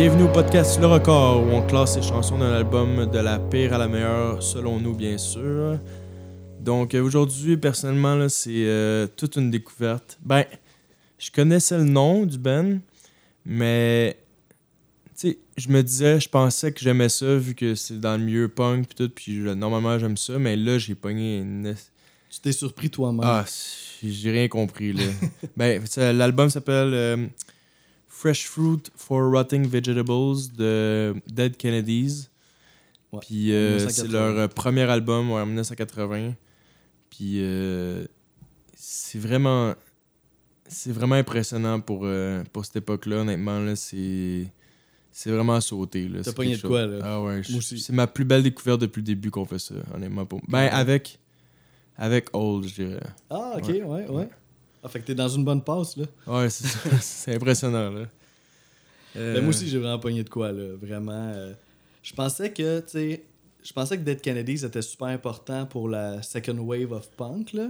Bienvenue 0.00 0.22
au 0.22 0.32
podcast 0.32 0.78
Le 0.78 0.86
Record 0.86 1.44
où 1.44 1.50
on 1.50 1.66
classe 1.66 1.96
les 1.96 2.02
chansons 2.02 2.38
d'un 2.38 2.52
album 2.52 3.10
de 3.10 3.18
la 3.18 3.40
pire 3.40 3.72
à 3.72 3.78
la 3.78 3.88
meilleure, 3.88 4.40
selon 4.40 4.78
nous 4.78 4.94
bien 4.94 5.18
sûr. 5.18 5.76
Donc 6.60 6.94
euh, 6.94 7.02
aujourd'hui, 7.02 7.56
personnellement, 7.56 8.14
là, 8.14 8.28
c'est 8.28 8.68
euh, 8.68 9.08
toute 9.08 9.34
une 9.34 9.50
découverte. 9.50 10.16
Ben, 10.24 10.44
je 11.18 11.32
connaissais 11.32 11.78
le 11.78 11.82
nom 11.82 12.26
du 12.26 12.38
band, 12.38 12.78
mais 13.44 14.16
tu 15.18 15.30
sais, 15.30 15.38
je 15.56 15.68
me 15.68 15.82
disais, 15.82 16.20
je 16.20 16.28
pensais 16.28 16.70
que 16.70 16.78
j'aimais 16.78 17.08
ça 17.08 17.34
vu 17.34 17.56
que 17.56 17.74
c'est 17.74 17.98
dans 17.98 18.16
le 18.16 18.22
milieu 18.22 18.46
punk 18.46 18.86
puis 18.86 18.94
tout, 18.94 19.12
puis 19.12 19.40
normalement 19.56 19.98
j'aime 19.98 20.16
ça, 20.16 20.38
mais 20.38 20.54
là 20.54 20.78
j'ai 20.78 20.94
pogné 20.94 21.38
une... 21.38 21.74
Tu 22.30 22.38
t'es 22.38 22.52
surpris 22.52 22.88
toi-même. 22.88 23.22
Ah, 23.24 23.44
j'ai 24.00 24.30
rien 24.30 24.46
compris 24.46 24.92
là. 24.92 25.02
ben, 25.56 25.82
l'album 25.96 26.50
s'appelle 26.50 26.94
euh, 26.94 27.26
Fresh 28.18 28.48
Fruit 28.48 28.82
for 28.96 29.30
Rotting 29.30 29.64
Vegetables 29.68 30.48
de 30.56 31.14
Dead 31.28 31.56
Kennedys. 31.56 32.26
Ouais, 33.12 33.20
Puis 33.20 33.52
euh, 33.52 33.76
1980. 33.76 33.90
c'est 33.90 34.08
leur 34.12 34.36
euh, 34.36 34.48
premier 34.48 34.82
album 34.82 35.30
ouais, 35.30 35.40
en 35.40 35.46
1980. 35.46 36.34
Puis 37.10 37.34
euh, 37.36 38.04
c'est 38.74 39.20
vraiment 39.20 39.74
c'est 40.66 40.90
vraiment 40.90 41.14
impressionnant 41.14 41.78
pour, 41.80 42.00
euh, 42.02 42.42
pour 42.52 42.64
cette 42.64 42.76
époque-là. 42.76 43.18
Honnêtement, 43.18 43.60
là, 43.60 43.76
c'est 43.76 44.52
c'est 45.12 45.30
vraiment 45.30 45.60
sauté. 45.60 46.08
là. 46.08 46.20
T'as 46.24 46.32
pogné 46.32 46.56
de 46.56 46.62
quoi, 46.66 46.86
là? 46.86 46.98
Ah 47.04 47.22
ouais, 47.22 47.42
c'est 47.44 47.92
ma 47.92 48.08
plus 48.08 48.24
belle 48.24 48.42
découverte 48.42 48.80
depuis 48.80 48.98
le 49.00 49.06
début 49.06 49.30
qu'on 49.30 49.44
fait 49.44 49.60
ça, 49.60 49.74
honnêtement. 49.94 50.26
Pour... 50.26 50.40
Ben, 50.48 50.68
avec, 50.72 51.20
avec 51.96 52.28
Old, 52.32 52.66
je 52.66 52.74
dirais. 52.74 53.00
Ah, 53.30 53.54
ok, 53.56 53.68
Ouais. 53.68 53.82
ouais, 53.84 54.08
ouais. 54.08 54.28
Ah, 54.88 54.90
fait 54.90 55.00
que 55.00 55.06
t'es 55.06 55.14
dans 55.14 55.28
une 55.28 55.44
bonne 55.44 55.62
passe, 55.62 55.96
là. 55.96 56.04
Ouais, 56.26 56.48
c'est 56.48 56.66
ça. 56.66 56.78
c'est 57.00 57.34
impressionnant, 57.34 57.90
là. 57.90 58.06
Euh, 59.16 59.34
Ben, 59.34 59.40
moi 59.42 59.50
aussi, 59.50 59.68
j'ai 59.68 59.78
vraiment 59.78 59.98
pogné 59.98 60.24
de 60.24 60.30
quoi, 60.30 60.50
là. 60.52 60.74
Vraiment. 60.80 61.12
euh, 61.34 61.52
je 62.02 62.14
pensais 62.14 62.52
que, 62.52 62.80
tu 62.80 62.88
sais, 62.88 63.24
je 63.62 63.72
pensais 63.72 63.98
que 63.98 64.02
Dead 64.02 64.20
Kennedys 64.20 64.64
était 64.64 64.82
super 64.82 65.08
important 65.08 65.66
pour 65.66 65.88
la 65.88 66.22
second 66.22 66.58
wave 66.58 66.92
of 66.92 67.10
punk, 67.16 67.52
là. 67.52 67.68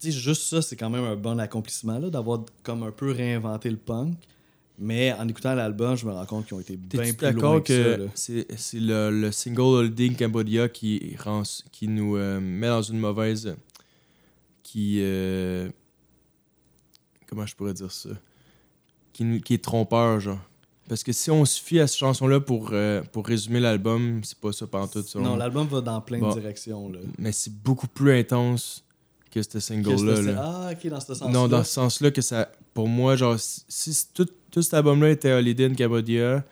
Tu 0.00 0.10
sais, 0.10 0.18
juste 0.18 0.44
ça, 0.44 0.62
c'est 0.62 0.76
quand 0.76 0.90
même 0.90 1.04
un 1.04 1.16
bon 1.16 1.38
accomplissement, 1.38 1.98
là, 1.98 2.08
d'avoir 2.10 2.44
comme 2.62 2.82
un 2.82 2.90
peu 2.90 3.10
réinventé 3.12 3.68
le 3.70 3.76
punk. 3.76 4.14
Mais 4.78 5.12
en 5.12 5.28
écoutant 5.28 5.54
l'album, 5.54 5.96
je 5.96 6.06
me 6.06 6.12
rends 6.12 6.24
compte 6.24 6.46
qu'ils 6.46 6.56
ont 6.56 6.60
été 6.60 6.76
bien 6.76 7.12
plus 7.12 7.32
loin 7.32 7.60
que, 7.60 7.66
que, 7.66 7.82
ça, 7.92 7.96
là. 7.98 8.04
c'est 8.14 8.46
c'est 8.56 8.80
le, 8.80 9.10
le 9.10 9.30
single 9.30 9.60
Holding 9.60 10.16
Cambodia 10.16 10.68
qui, 10.68 11.14
rend, 11.22 11.42
qui 11.70 11.86
nous 11.88 12.16
euh, 12.16 12.40
met 12.40 12.68
dans 12.68 12.82
une 12.82 12.98
mauvaise. 12.98 13.54
Qui. 14.72 14.98
euh, 15.02 15.68
comment 17.26 17.44
je 17.46 17.54
pourrais 17.54 17.74
dire 17.74 17.92
ça? 17.92 18.08
Qui, 19.12 19.40
qui 19.42 19.54
est 19.54 19.62
trompeur, 19.62 20.20
genre. 20.20 20.38
Parce 20.88 21.02
que 21.04 21.12
si 21.12 21.30
on 21.30 21.44
se 21.44 21.60
fie 21.60 21.78
à 21.80 21.86
cette 21.86 21.98
chanson-là 21.98 22.40
pour, 22.40 22.70
euh, 22.72 23.02
pour 23.12 23.26
résumer 23.26 23.60
l'album, 23.60 24.20
c'est 24.24 24.38
pas 24.38 24.52
ça 24.52 24.66
pantoute. 24.66 25.06
selon 25.06 25.24
Non, 25.24 25.30
moi. 25.30 25.38
l'album 25.38 25.66
va 25.68 25.80
dans 25.80 26.00
plein 26.00 26.18
Bon. 26.18 26.34
de 26.34 26.40
directions, 26.40 26.88
là. 26.90 26.98
Mais 27.18 27.32
c'est 27.32 27.52
beaucoup 27.62 27.86
plus 27.86 28.12
intense 28.18 28.84
que 29.30 29.40
ce 29.42 29.60
single-là. 29.60 30.22
là. 30.22 30.42
Ah, 30.42 30.70
ok, 30.72 30.86
dans 30.88 31.00
ce 31.00 31.14
sens-là. 31.14 31.28
Non, 31.30 31.48
dans 31.48 31.62
ce 31.64 31.72
sens-là, 31.72 32.10
que 32.10 32.20
ça. 32.22 32.50
Pour 32.74 32.88
moi, 32.88 33.16
genre, 33.16 33.38
si, 33.38 33.92
si 33.94 34.06
tout, 34.12 34.26
tout 34.50 34.62
cet 34.62 34.74
album-là 34.74 35.10
était 35.10 35.32
Holiday 35.32 35.66
in 35.66 35.74
Cambodia, 35.74 36.44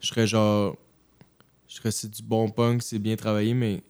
je 0.00 0.06
serais 0.06 0.26
genre. 0.26 0.76
Je 1.68 1.76
serais 1.76 1.90
c'est 1.90 2.10
du 2.10 2.22
bon 2.22 2.50
punk, 2.50 2.82
c'est 2.82 2.98
bien 2.98 3.16
travaillé, 3.16 3.54
mais 3.54 3.82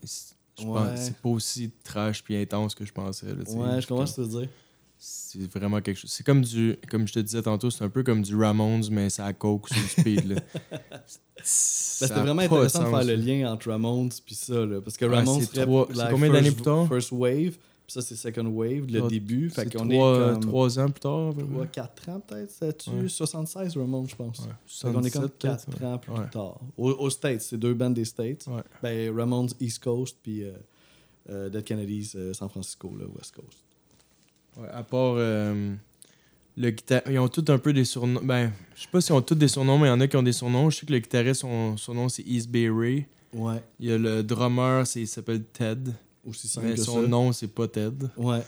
c'est- 0.62 1.10
pense 1.10 1.10
pas 1.22 1.28
aussi 1.28 1.70
trash 1.84 2.22
puis 2.24 2.36
intense 2.36 2.74
que 2.74 2.84
je 2.84 2.92
pensais. 2.92 3.26
là. 3.26 3.32
Ouais, 3.32 3.42
je 3.44 3.80
C'est 3.80 3.86
comprends 3.88 3.96
comme- 3.96 4.06
ce 4.06 4.16
que 4.16 4.22
tu 4.22 4.28
veux 4.28 4.40
dire. 4.40 4.48
C'est 5.04 5.50
vraiment 5.52 5.80
quelque 5.80 5.96
chose. 5.98 6.10
C'est 6.12 6.24
comme 6.24 6.42
du. 6.42 6.76
Comme 6.88 7.08
je 7.08 7.12
te 7.12 7.18
disais 7.18 7.42
tantôt, 7.42 7.70
c'est 7.70 7.82
un 7.82 7.88
peu 7.88 8.04
comme 8.04 8.22
du 8.22 8.36
Ramones, 8.36 8.84
mais 8.92 9.10
c'est 9.10 9.22
à 9.22 9.32
coke 9.32 9.68
sur 9.68 9.82
le 9.82 9.88
speed. 9.88 10.42
Ben, 10.70 11.42
Ça 11.44 12.06
C'était 12.06 12.20
vraiment 12.20 12.42
intéressant 12.42 12.84
de 12.84 12.88
faire 12.88 13.04
le 13.04 13.14
lien 13.16 13.52
entre 13.52 13.68
Ramones 13.70 14.10
puis 14.24 14.34
ça, 14.36 14.64
là, 14.64 14.80
parce 14.80 14.96
que 14.96 15.04
Ouais, 15.06 15.16
Ramones 15.16 15.40
c'est 15.40 15.64
combien 15.64 16.28
first- 16.28 16.32
d'années 16.32 16.50
plus 16.52 16.62
tard? 16.62 16.86
First 16.86 17.10
wave, 17.10 17.50
puis 17.50 17.58
ça 17.92 18.02
c'est 18.02 18.16
second 18.16 18.46
wave, 18.46 18.86
le 18.90 19.02
Ah, 19.04 19.08
début, 19.08 19.50
fait 19.50 19.72
qu'on 19.74 19.88
est 19.90 19.94
trois, 19.94 20.30
comme 20.32 20.40
trois 20.40 20.78
ans 20.78 20.88
plus 20.88 21.00
tard. 21.00 21.34
3 21.36 21.66
4 21.66 22.08
ans 22.08 22.20
peut-être, 22.20 22.50
c'est-tu 22.50 22.90
Ouais. 22.90 23.08
76 23.08 23.76
Ramones 23.76 24.08
je 24.08 24.16
pense? 24.16 24.38
Ouais, 24.40 24.46
qu'on 24.92 25.02
est 25.02 25.10
comme 25.10 25.28
77 25.28 25.38
peut-être, 25.38 25.66
4 25.66 25.80
ouais. 25.80 25.86
ans 25.86 25.98
plus 25.98 26.30
tard. 26.30 26.60
Au- 26.76 26.90
Aux 26.92 27.10
States, 27.10 27.40
c'est 27.42 27.58
deux 27.58 27.74
bandes 27.74 27.94
des 27.94 28.04
States. 28.04 28.46
Ben 28.82 29.14
Ramones 29.16 29.50
East 29.60 29.82
Coast 29.82 30.16
puis 30.22 30.42
euh, 30.44 30.52
euh, 31.30 31.48
Dead 31.48 31.64
Kennedys 31.64 32.12
euh, 32.16 32.32
San 32.32 32.48
Francisco 32.48 32.90
là, 32.98 33.04
West 33.16 33.34
Coast. 33.34 33.58
Ouais, 34.58 34.68
à 34.72 34.82
part 34.82 35.14
le 36.56 36.70
guitariste. 36.70 37.08
Ils 37.10 37.18
ont 37.18 37.28
tous 37.28 37.50
un 37.50 37.58
peu 37.58 37.72
des 37.72 37.84
surnoms. 37.84 38.20
Ben, 38.22 38.52
je 38.74 38.82
sais 38.82 38.88
pas 38.92 39.00
s'ils 39.00 39.14
ont 39.14 39.22
tous 39.22 39.34
des 39.34 39.48
surnoms, 39.48 39.78
mais 39.78 39.86
il 39.86 39.90
y 39.90 39.92
en 39.92 40.00
a 40.00 40.06
qui 40.08 40.16
ont 40.16 40.22
des 40.22 40.32
surnoms. 40.32 40.68
Je 40.70 40.78
sais 40.78 40.86
que 40.86 40.92
le 40.92 40.98
guitariste, 40.98 41.40
son, 41.42 41.76
son 41.76 41.94
nom 41.94 42.08
c'est 42.08 42.22
East 42.26 42.50
Bay 42.50 42.68
Ray. 42.68 43.06
Ouais, 43.34 43.62
Il 43.80 43.88
y 43.88 43.92
a 43.92 43.96
le 43.96 44.22
drummer, 44.22 44.84
il 44.94 45.06
s'appelle 45.08 45.42
Ted. 45.44 45.90
Aussi 46.26 46.48
simple 46.48 46.68
Mais 46.68 46.74
que 46.74 46.80
son 46.80 47.02
ça. 47.02 47.08
nom, 47.08 47.32
c'est 47.32 47.48
pas 47.48 47.68
Ted. 47.68 48.06
Ouais. 48.16 48.42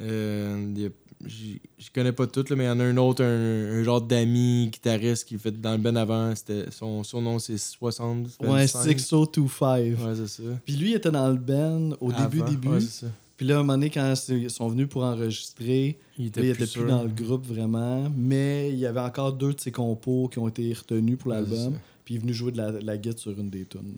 Euh, 0.00 0.88
Je 1.26 1.90
connais 1.94 2.12
pas 2.12 2.26
toutes, 2.26 2.48
là, 2.50 2.56
mais 2.56 2.64
il 2.64 2.68
y 2.68 2.70
en 2.70 2.80
a 2.80 2.84
un 2.84 2.96
autre, 2.96 3.22
un, 3.22 3.78
un 3.78 3.82
genre 3.82 4.00
d'ami 4.00 4.68
guitariste 4.72 5.26
qui 5.28 5.36
fait 5.38 5.50
dans 5.60 5.72
le 5.72 5.78
ben 5.78 5.96
avant. 5.96 6.34
C'était, 6.34 6.70
son 6.70 7.02
surnom, 7.04 7.38
c'est 7.38 7.58
60. 7.58 8.26
Ouais, 8.40 8.48
25. 8.66 8.98
6025. 8.98 9.58
Ouais, 9.68 9.94
c'est 10.16 10.28
ça. 10.28 10.42
Puis 10.64 10.76
lui 10.76 10.90
il 10.92 10.94
était 10.94 11.10
dans 11.10 11.28
le 11.28 11.36
band 11.36 11.90
au 12.00 12.10
début 12.12 12.40
Avant. 12.40 12.50
début. 12.50 12.68
Ouais, 12.68 12.80
c'est 12.80 13.06
ça. 13.06 13.12
Puis 13.36 13.46
là, 13.46 13.56
à 13.56 13.58
un 13.58 13.62
moment 13.62 13.72
donné, 13.74 13.88
quand 13.90 14.14
ils 14.28 14.50
sont 14.50 14.68
venus 14.68 14.86
pour 14.88 15.02
enregistrer, 15.02 15.98
Il 16.18 16.24
là, 16.24 16.28
était, 16.28 16.40
il 16.40 16.42
plus, 16.42 16.48
était 16.50 16.56
plus 16.58 16.66
sûr. 16.66 16.86
dans 16.86 17.02
le 17.02 17.08
groupe 17.08 17.46
vraiment. 17.46 18.10
Mais 18.14 18.70
il 18.70 18.78
y 18.78 18.84
avait 18.86 19.00
encore 19.00 19.32
deux 19.32 19.54
de 19.54 19.60
ses 19.60 19.72
compos 19.72 20.28
qui 20.30 20.38
ont 20.38 20.48
été 20.48 20.72
retenus 20.74 21.16
pour 21.18 21.30
l'album. 21.30 21.74
Puis 22.04 22.14
il 22.14 22.16
est 22.18 22.20
venu 22.20 22.34
jouer 22.34 22.52
de 22.52 22.58
la, 22.58 22.70
la 22.72 22.96
guitare 22.98 23.18
sur 23.18 23.38
une 23.38 23.48
des 23.50 23.64
tunes. 23.64 23.94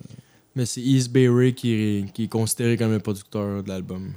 Mais 0.55 0.67
c'est 0.67 0.81
East 0.83 1.11
Bay 1.11 1.53
qui 1.55 1.73
est, 1.73 2.13
qui 2.13 2.25
est 2.25 2.29
considéré 2.29 2.77
comme 2.77 2.93
le 2.93 2.99
producteur 3.01 3.63
de 3.63 3.69
l'album. 3.69 4.13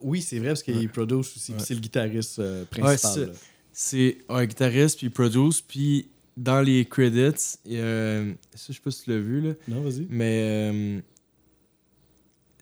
Oui, 0.00 0.20
c'est 0.20 0.38
vrai, 0.38 0.48
parce 0.48 0.62
qu'il 0.62 0.76
Ouais. 0.76 0.88
produit 0.88 1.16
aussi. 1.16 1.52
Ouais. 1.52 1.58
C'est 1.58 1.74
le 1.74 1.80
guitariste 1.80 2.38
euh, 2.38 2.64
principal. 2.66 3.32
c'est- 3.72 4.18
un 4.28 4.44
guitariste, 4.46 4.98
puis 4.98 5.06
il 5.06 5.10
produce, 5.10 5.60
puis 5.60 6.08
dans 6.36 6.60
les 6.60 6.84
credits, 6.84 7.56
a- 7.76 8.24
ça, 8.54 8.66
je 8.68 8.72
sais 8.72 8.80
pas 8.82 8.90
si 8.90 9.04
tu 9.04 9.10
l'as 9.10 9.18
vu, 9.20 9.40
là, 9.40 9.52
non, 9.68 9.80
vas-y. 9.82 10.06
mais 10.10 10.70
euh, 10.72 11.00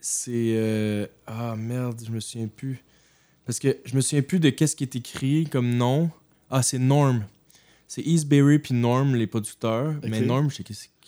c'est... 0.00 0.54
euh, 0.56 1.06
ah, 1.26 1.56
merde, 1.56 2.00
je 2.06 2.10
me 2.12 2.20
souviens 2.20 2.48
plus. 2.48 2.82
Parce 3.46 3.58
que 3.58 3.76
je 3.84 3.94
me 3.96 4.00
souviens 4.00 4.22
plus 4.22 4.40
de 4.40 4.50
qu'est-ce 4.50 4.76
qui 4.76 4.84
est 4.84 4.96
écrit 4.96 5.46
comme 5.46 5.74
nom. 5.74 6.10
Ah, 6.50 6.62
c'est 6.62 6.78
Norm. 6.78 7.24
C'est 7.86 8.02
East 8.02 8.26
Berry 8.26 8.58
puis 8.58 8.74
Norm, 8.74 9.14
les 9.14 9.26
producteurs. 9.26 9.94
Mais. 10.02 10.20
Norm, 10.22 10.50
je 10.50 10.56
sais 10.56 10.62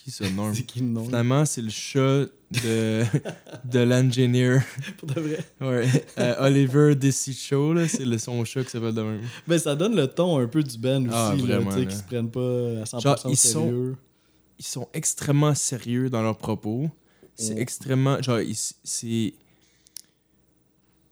qui 0.06 0.10
ça, 0.12 0.28
Norm. 0.30 0.54
C'est 0.54 0.62
qui 0.62 0.78
le 0.80 0.86
nom? 0.86 1.04
Finalement, 1.04 1.44
c'est 1.44 1.62
le 1.62 1.68
chat 1.70 2.26
de, 2.50 3.02
de 3.64 3.78
l'ingénieur. 3.80 4.62
Pour 4.98 5.08
de 5.08 5.20
vrai. 5.20 5.38
Ouais. 5.60 5.88
Euh, 6.18 6.34
Oliver 6.46 6.94
DeCiccio, 6.94 7.72
là, 7.74 7.88
c'est 7.88 8.04
le, 8.04 8.16
son 8.18 8.44
chat 8.44 8.62
qui 8.64 8.70
s'appelle 8.70 8.94
de 8.94 9.02
même. 9.02 9.20
Ben, 9.48 9.58
ça 9.58 9.74
donne 9.74 9.96
le 9.96 10.06
ton 10.06 10.38
un 10.38 10.46
peu 10.46 10.62
du 10.62 10.78
band 10.78 11.02
aussi, 11.02 11.10
Ah, 11.12 11.34
vraiment, 11.36 11.70
là. 11.74 11.84
qui 11.84 11.96
se 11.96 12.02
prennent 12.04 12.30
pas 12.30 12.40
à 12.40 12.84
100% 12.84 13.00
Genre, 13.00 13.20
ils 13.28 13.36
sont- 13.36 13.96
ils 14.58 14.64
sont 14.64 14.88
extrêmement 14.94 15.54
sérieux 15.54 16.08
dans 16.08 16.22
leurs 16.22 16.38
propos. 16.38 16.88
C'est 17.34 17.54
Ouais. 17.54 17.60
extrêmement. 17.60 18.22
Genre, 18.22 18.38
c'est. 18.84 19.34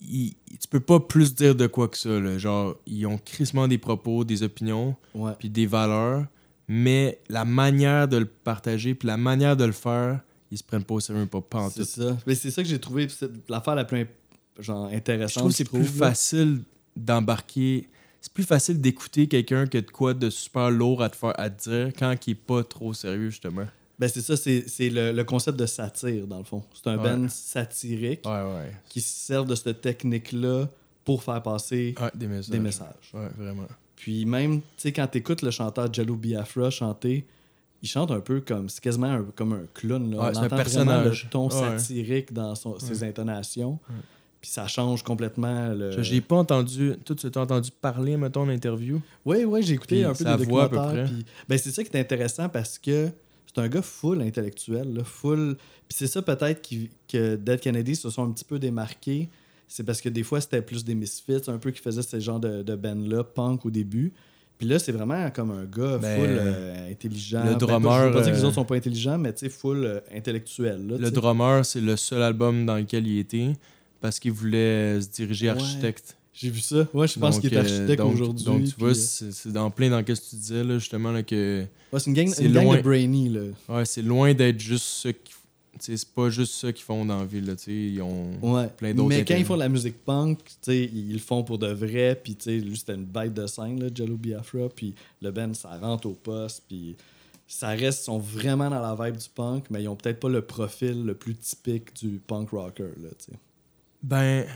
ils- 0.01 0.35
tu 0.61 0.69
peux 0.71 0.81
pas 0.81 1.01
plus 1.01 1.35
dire 1.35 1.55
de 1.55 1.67
quoi 1.67 1.89
que 1.89 1.97
ça. 1.99 2.09
Là. 2.21 2.39
Genre, 2.39 2.77
ils 2.87 3.07
ont 3.07 3.19
crissement 3.19 3.67
des 3.69 3.79
propos, 3.79 4.25
des 4.25 4.43
opinions, 4.43 4.95
puis 5.39 5.51
des 5.51 5.67
valeurs, 5.67 6.27
mais 6.69 7.19
la 7.29 7.45
manière 7.45 8.09
de 8.09 8.17
le 8.19 8.27
partager, 8.27 8.95
puis 8.95 9.07
la 9.09 9.17
manière 9.17 9.57
de 9.57 9.65
le 9.65 9.73
faire, 9.73 10.21
ils 10.51 10.59
se 10.59 10.63
prennent 10.65 10.85
pas 10.85 10.95
au 10.95 11.01
sérieux, 11.01 11.27
pas, 11.27 11.41
pas 11.41 11.59
en 11.61 11.71
C'est 11.71 11.85
ça. 11.85 12.17
Mais 12.27 12.35
c'est 12.35 12.51
ça 12.51 12.63
que 12.63 12.69
j'ai 12.69 12.79
trouvé 12.79 13.09
l'affaire 13.49 13.75
la 13.75 13.85
plus 13.85 14.07
genre, 14.59 14.87
intéressante. 14.87 15.31
Je 15.35 15.39
trouve 15.41 15.51
que 15.51 15.57
c'est 15.57 15.69
plus 15.93 15.99
là. 16.01 16.09
facile 16.09 16.63
d'embarquer. 16.97 17.89
C'est 18.21 18.33
plus 18.33 18.45
facile 18.45 18.81
d'écouter 18.81 19.27
quelqu'un 19.29 19.67
que 19.67 19.79
de 19.79 19.91
quoi 19.91 20.15
de 20.15 20.31
super 20.31 20.71
lourd 20.71 21.03
à 21.03 21.11
te 21.11 21.17
faire 21.17 21.39
à 21.39 21.51
te 21.51 21.69
dire 21.69 21.93
quand 21.99 22.15
il 22.27 22.31
est 22.31 22.35
pas 22.35 22.65
trop 22.65 22.95
sérieux, 22.95 23.29
justement. 23.31 23.67
Ben, 23.99 24.09
c'est 24.09 24.23
ça, 24.23 24.37
c'est 24.37 24.65
le, 24.91 25.13
le 25.13 25.25
concept 25.25 25.59
de 25.59 25.67
satire, 25.67 26.27
dans 26.27 26.39
le 26.39 26.45
fond. 26.45 26.65
C'est 26.73 26.89
un 26.89 26.97
Ouais. 26.99 27.17
band 27.17 27.29
satirique 27.29 28.25
Ouais, 28.25 28.33
ouais. 28.43 28.73
qui 28.89 29.01
se 29.01 29.09
sert 29.27 29.45
de 29.45 29.55
cette 29.55 29.81
technique-là 29.81 30.69
pour 31.05 31.23
faire 31.23 31.43
passer 31.43 31.95
des 32.15 32.27
messages. 32.27 32.51
des 32.51 32.59
messages. 32.59 33.11
Ouais, 33.13 33.29
vraiment. 33.37 33.67
Puis 34.05 34.27
même, 34.27 34.61
tu 34.61 34.67
sais, 34.77 34.93
quand 34.93 35.07
t'écoutes 35.07 35.41
le 35.41 35.51
chanteur 35.51 35.91
Jalou 35.91 36.15
Biafra 36.17 36.69
chanter, 36.69 37.25
il 37.83 37.89
chante 37.89 38.11
un 38.11 38.21
peu 38.21 38.43
comme, 38.43 38.69
c'est 38.69 38.83
quasiment 38.83 39.07
un- 39.07 39.27
comme 39.35 39.55
un 39.55 39.63
clown. 39.73 40.11
Là. 40.11 40.17
Ouais, 40.19 40.29
On 40.29 40.35
c'est 40.35 40.41
un 40.41 40.45
entend 40.45 40.57
personnage. 40.57 40.87
vraiment 40.87 41.09
le 41.25 41.31
ton 41.31 41.49
Ouais. 41.49 41.79
satirique 41.79 42.31
dans 42.35 42.55
son- 42.55 42.79
ses 42.79 43.03
intonations. 43.03 43.79
Puis 44.43 44.51
ça 44.51 44.67
change 44.67 45.03
complètement 45.03 45.69
le... 45.73 45.91
Je- 45.93 46.03
J'ai 46.03 46.21
pas 46.21 46.37
entendu. 46.37 46.93
Toi, 47.03 47.17
tu 47.17 47.31
t'as 47.31 47.41
entendu 47.41 47.71
parler, 47.81 48.19
mettons, 48.19 48.43
en 48.43 48.51
interview? 48.51 49.01
Oui, 49.25 49.45
oui, 49.47 49.63
j'ai 49.63 49.73
écouté 49.73 49.97
Puis 49.97 50.05
un 50.05 50.13
peu 50.13 50.37
des 50.45 50.51
voix, 50.51 50.65
à 50.65 50.69
peu 50.69 50.77
près. 50.77 51.05
puis- 51.07 51.25
ben, 51.49 51.57
c'est 51.57 51.71
ça 51.71 51.83
qui 51.83 51.97
est 51.97 51.99
intéressant 52.01 52.51
parce 52.51 52.79
que 52.79 53.09
c'est 53.47 53.59
un 53.63 53.69
gars 53.69 53.81
full 53.81 54.21
intellectuel, 54.21 54.93
là, 54.93 55.03
full. 55.03 55.57
Puis 55.89 55.97
c'est 55.97 56.09
ça 56.09 56.21
peut-être 56.21 56.61
qui- 56.61 56.91
que 57.09 57.37
Dead 57.37 57.59
Kennedy 57.59 57.97
se 57.97 58.11
sont 58.11 58.25
un 58.29 58.33
petit 58.33 58.45
peu 58.45 58.59
démarqués. 58.59 59.31
C'est 59.77 59.83
parce 59.83 60.01
que 60.01 60.09
des 60.09 60.23
fois, 60.23 60.41
c'était 60.41 60.63
plus 60.63 60.85
des 60.85 60.95
misfits, 60.95 61.43
un 61.49 61.59
peu 61.59 61.73
qui 61.73 61.81
faisaient 61.83 62.03
ce 62.03 62.21
genre 62.21 62.39
de, 62.39 62.63
de 62.63 62.77
band-là, 62.77 63.25
punk 63.25 63.67
au 63.67 63.71
début. 63.73 64.13
Puis 64.57 64.69
là, 64.69 64.79
c'est 64.79 64.93
vraiment 64.93 65.29
comme 65.33 65.51
un 65.51 65.65
gars 65.65 65.99
Ben, 65.99 66.17
full 66.21 66.29
euh, 66.31 66.93
intelligent. 66.93 67.43
le 67.43 67.51
Ben, 67.51 67.59
drummer, 67.59 68.03
je 68.03 68.07
veux 68.07 68.13
pas 68.13 68.21
dire 68.23 68.31
que 68.31 68.37
les 68.37 68.43
euh, 68.45 68.47
autres 68.47 68.55
sont 68.55 68.65
pas 68.65 68.77
intelligents, 68.77 69.19
mais 69.19 69.33
tu 69.33 69.41
sais, 69.41 69.49
full 69.49 69.85
euh, 69.85 69.99
intellectuel. 70.15 70.87
Là, 70.87 70.97
Le 70.99 71.11
drummer, 71.11 71.67
c'est 71.67 71.81
le 71.81 71.97
seul 71.97 72.23
album 72.23 72.65
dans 72.65 72.77
lequel 72.77 73.05
il 73.09 73.19
était 73.19 73.51
parce 74.01 74.21
qu'il 74.21 74.31
voulait 74.31 75.01
se 75.01 75.09
diriger 75.09 75.47
Ouais. 75.47 75.55
architecte. 75.59 76.17
J'ai 76.33 76.51
vu 76.51 76.61
ça. 76.61 76.87
Ouais, 76.95 77.09
je 77.09 77.19
pense 77.19 77.41
qu'il 77.41 77.53
est 77.53 77.57
architecte 77.57 78.01
aujourd'hui. 78.01 78.45
Donc, 78.45 78.63
tu 78.67 78.75
vois, 78.79 78.91
euh, 78.91 78.95
c'est 78.95 79.51
dans 79.53 79.73
plein 79.73 79.91
dans 79.91 79.99
ce 79.99 80.05
que 80.05 80.13
tu 80.31 80.37
disais, 80.37 80.63
là, 80.63 80.79
justement, 80.79 81.11
là, 81.11 81.25
que 81.25 81.65
ouais, 81.93 81.99
c'est 81.99 82.11
une 82.11 82.15
gang, 82.15 82.29
c'est 82.29 82.45
une 82.45 82.53
gang 82.53 82.65
loin. 82.65 82.77
de 82.77 82.83
brainy. 82.83 83.29
Là. 83.29 83.41
ouais, 83.71 83.85
c'est 83.85 84.03
loin 84.03 84.35
d'être 84.35 84.61
juste 84.61 84.85
ça 84.87 85.13
qui. 85.13 85.33
C'est 85.81 86.09
pas 86.15 86.31
juste 86.31 86.55
ça 86.55 86.73
qu'ils 86.73 86.85
font 86.85 87.05
dans 87.05 87.21
la 87.21 87.25
ville. 87.25 87.47
Là, 87.47 87.55
ils 87.67 88.01
ont... 88.03 88.33
Ouais. 88.43 88.69
Plein 88.69 88.95
d'autres 88.95 89.09
Mais 89.09 89.17
quand 89.17 89.23
intérêts. 89.23 89.41
ils 89.41 89.45
font 89.45 89.55
de 89.55 89.61
la 89.61 89.69
musique 89.69 90.05
punk, 90.05 90.39
ils 90.67 91.13
le 91.13 91.19
font 91.19 91.43
pour 91.43 91.59
de 91.59 91.69
vrai. 91.69 92.19
Puis, 92.23 92.37
tu 92.37 92.45
sais, 92.45 92.59
lui, 92.59 92.77
c'était 92.77 92.95
une 92.95 93.05
bête 93.05 93.35
de 93.35 93.47
scène, 93.47 93.83
là, 93.83 93.89
Jello 93.95 94.17
Biafra. 94.17 94.69
Puis, 94.75 94.95
le 95.21 95.31
band, 95.31 95.53
ça 95.55 95.77
rentre 95.79 96.09
au 96.09 96.15
poste. 96.15 96.65
Puis, 96.69 96.97
ça 97.47 97.69
reste, 97.69 98.03
ils 98.03 98.05
sont 98.05 98.19
vraiment 98.19 98.71
dans 98.71 98.81
la 98.81 98.95
vibe 98.95 99.17
du 99.17 99.29
punk, 99.29 99.67
mais 99.71 99.83
ils 99.83 99.89
ont 99.89 99.97
peut-être 99.97 100.21
pas 100.21 100.29
le 100.29 100.43
profil 100.43 101.05
le 101.05 101.15
plus 101.15 101.35
typique 101.35 101.95
du 101.97 102.21
punk 102.27 102.51
rocker, 102.51 102.91
là. 103.03 103.09
Ben. 104.03 104.47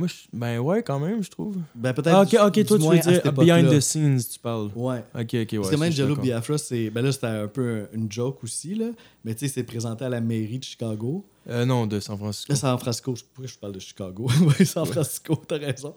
Moi, 0.00 0.08
je- 0.08 0.14
ben 0.32 0.58
ouais, 0.58 0.82
quand 0.82 0.98
même, 0.98 1.22
je 1.22 1.30
trouve. 1.30 1.56
Ben, 1.74 1.92
peut-être. 1.92 2.14
Ah, 2.16 2.22
ok, 2.22 2.34
ok, 2.58 2.64
toi, 2.66 2.78
tu 2.78 2.84
veux 2.88 2.98
dire 3.20 3.32
behind 3.34 3.68
the 3.70 3.80
scenes, 3.80 4.18
tu 4.32 4.38
parles. 4.38 4.70
Ouais. 4.74 5.04
Ok, 5.14 5.20
ok, 5.20 5.34
ouais. 5.34 5.58
Parce 5.58 5.70
que 5.70 5.76
même 5.76 5.92
Jello. 5.92 6.16
Biafra, 6.16 6.56
c'est. 6.58 6.88
Ben 6.90 7.02
là, 7.04 7.12
c'était 7.12 7.26
un 7.26 7.46
peu 7.48 7.86
une 7.92 8.10
joke 8.10 8.42
aussi, 8.42 8.74
là. 8.74 8.86
Mais 9.24 9.34
tu 9.34 9.46
sais, 9.46 9.52
c'est 9.54 9.62
présenté 9.62 10.04
à 10.06 10.08
la 10.08 10.20
mairie 10.20 10.58
de 10.58 10.64
Chicago. 10.64 11.24
Euh, 11.48 11.64
non, 11.66 11.86
de 11.86 12.00
San 12.00 12.16
Francisco. 12.18 12.50
Là, 12.52 12.56
San 12.56 12.78
Francisco. 12.78 13.14
Pourquoi 13.34 13.46
je 13.46 13.58
parle 13.58 13.74
de 13.74 13.78
Chicago? 13.80 14.26
oui, 14.58 14.64
San 14.66 14.86
Francisco, 14.86 15.36
t'as 15.46 15.58
raison. 15.58 15.94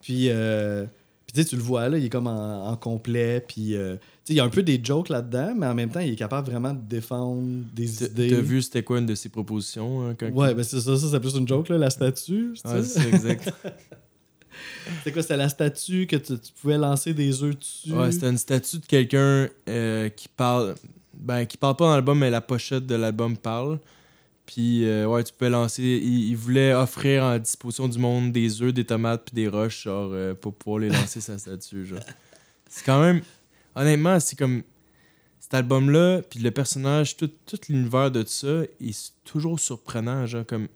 Puis, 0.00 0.28
euh, 0.30 0.86
puis 1.32 1.40
tu 1.40 1.42
sais, 1.42 1.48
tu 1.48 1.56
le 1.56 1.62
vois, 1.62 1.88
là, 1.88 1.96
il 1.96 2.04
est 2.04 2.08
comme 2.10 2.26
en, 2.26 2.68
en 2.68 2.76
complet. 2.76 3.42
Puis, 3.46 3.74
euh, 3.74 3.96
il 4.28 4.34
y 4.36 4.40
a 4.40 4.44
un 4.44 4.50
peu 4.50 4.62
des 4.62 4.78
jokes 4.82 5.08
là-dedans, 5.08 5.54
mais 5.56 5.66
en 5.66 5.74
même 5.74 5.90
temps, 5.90 6.00
il 6.00 6.12
est 6.12 6.16
capable 6.16 6.50
vraiment 6.50 6.74
de 6.74 6.80
défendre 6.80 7.42
des 7.72 7.86
T'as 7.86 8.06
idées. 8.06 8.28
t'as 8.30 8.40
vu 8.40 8.60
c'était 8.60 8.82
quoi 8.82 8.98
une 8.98 9.06
de 9.06 9.14
ses 9.14 9.30
propositions 9.30 10.06
hein, 10.06 10.14
quand 10.18 10.28
Ouais, 10.30 10.54
ben 10.54 10.62
c'est 10.62 10.80
ça, 10.80 10.96
ça 10.96 11.06
c'est 11.10 11.20
plus 11.20 11.34
une 11.36 11.48
joke, 11.48 11.70
là, 11.70 11.78
la 11.78 11.90
statue. 11.90 12.54
c'est 12.56 12.68
Ouais, 12.68 12.82
c'est 12.82 13.08
exact. 13.08 13.52
C'est 15.04 15.12
quoi, 15.12 15.22
c'était 15.22 15.36
la 15.36 15.48
statue 15.48 16.06
que 16.06 16.16
tu, 16.16 16.38
tu 16.38 16.52
pouvais 16.60 16.76
lancer 16.76 17.14
des 17.14 17.42
œufs 17.42 17.58
dessus? 17.58 17.92
Ouais, 17.92 18.12
c'était 18.12 18.28
une 18.28 18.36
statue 18.38 18.78
de 18.78 18.86
quelqu'un 18.86 19.48
euh, 19.68 20.08
qui 20.10 20.28
parle. 20.28 20.74
Ben, 21.14 21.46
qui 21.46 21.56
parle 21.56 21.76
pas 21.76 21.86
dans 21.86 21.92
l'album, 21.94 22.18
mais 22.18 22.30
la 22.30 22.40
pochette 22.40 22.86
de 22.86 22.94
l'album 22.94 23.36
parle. 23.36 23.78
Puis, 24.46 24.84
euh, 24.84 25.06
ouais, 25.06 25.22
tu 25.24 25.32
peux 25.32 25.48
lancer. 25.48 25.82
Il, 25.82 26.30
il 26.30 26.36
voulait 26.36 26.74
offrir 26.74 27.24
à 27.24 27.38
disposition 27.38 27.88
du 27.88 27.98
monde 27.98 28.32
des 28.32 28.62
œufs, 28.62 28.74
des 28.74 28.84
tomates, 28.84 29.24
puis 29.26 29.34
des 29.34 29.48
roches, 29.48 29.84
genre, 29.84 30.10
euh, 30.12 30.34
pour 30.34 30.54
pouvoir 30.54 30.80
les 30.80 30.88
lancer 30.88 31.20
sa 31.20 31.38
statue, 31.38 31.86
genre. 31.86 32.00
C'est 32.68 32.84
quand 32.84 33.00
même. 33.00 33.22
Honnêtement, 33.74 34.18
c'est 34.20 34.36
comme. 34.36 34.62
Cet 35.38 35.54
album-là, 35.54 36.22
puis 36.22 36.40
le 36.40 36.50
personnage, 36.50 37.16
tout, 37.16 37.30
tout 37.44 37.58
l'univers 37.68 38.10
de 38.10 38.24
ça, 38.24 38.62
il 38.80 38.90
est 38.90 39.12
toujours 39.24 39.60
surprenant, 39.60 40.26
genre, 40.26 40.46
comme. 40.46 40.68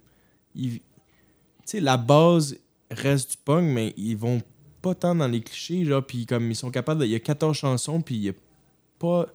Tu 0.55 0.81
sais, 1.65 1.81
la 1.81 1.97
base 1.97 2.57
reste 2.91 3.33
du 3.33 3.37
punk, 3.39 3.65
mais 3.65 3.95
ils 3.97 4.17
vont 4.17 4.43
pas 4.83 4.95
tant 4.95 5.15
dans 5.15 5.29
les 5.29 5.41
clichés, 5.41 5.85
genre, 5.85 6.05
puis 6.05 6.27
comme 6.27 6.51
ils 6.51 6.57
sont 6.57 6.71
capables. 6.71 7.05
Il 7.05 7.11
y 7.11 7.15
a 7.15 7.21
14 7.21 7.57
chansons, 7.57 8.01
puis 8.01 8.15
il 8.15 8.23
y 8.23 8.29
a 8.29 8.33
pas... 8.99 9.27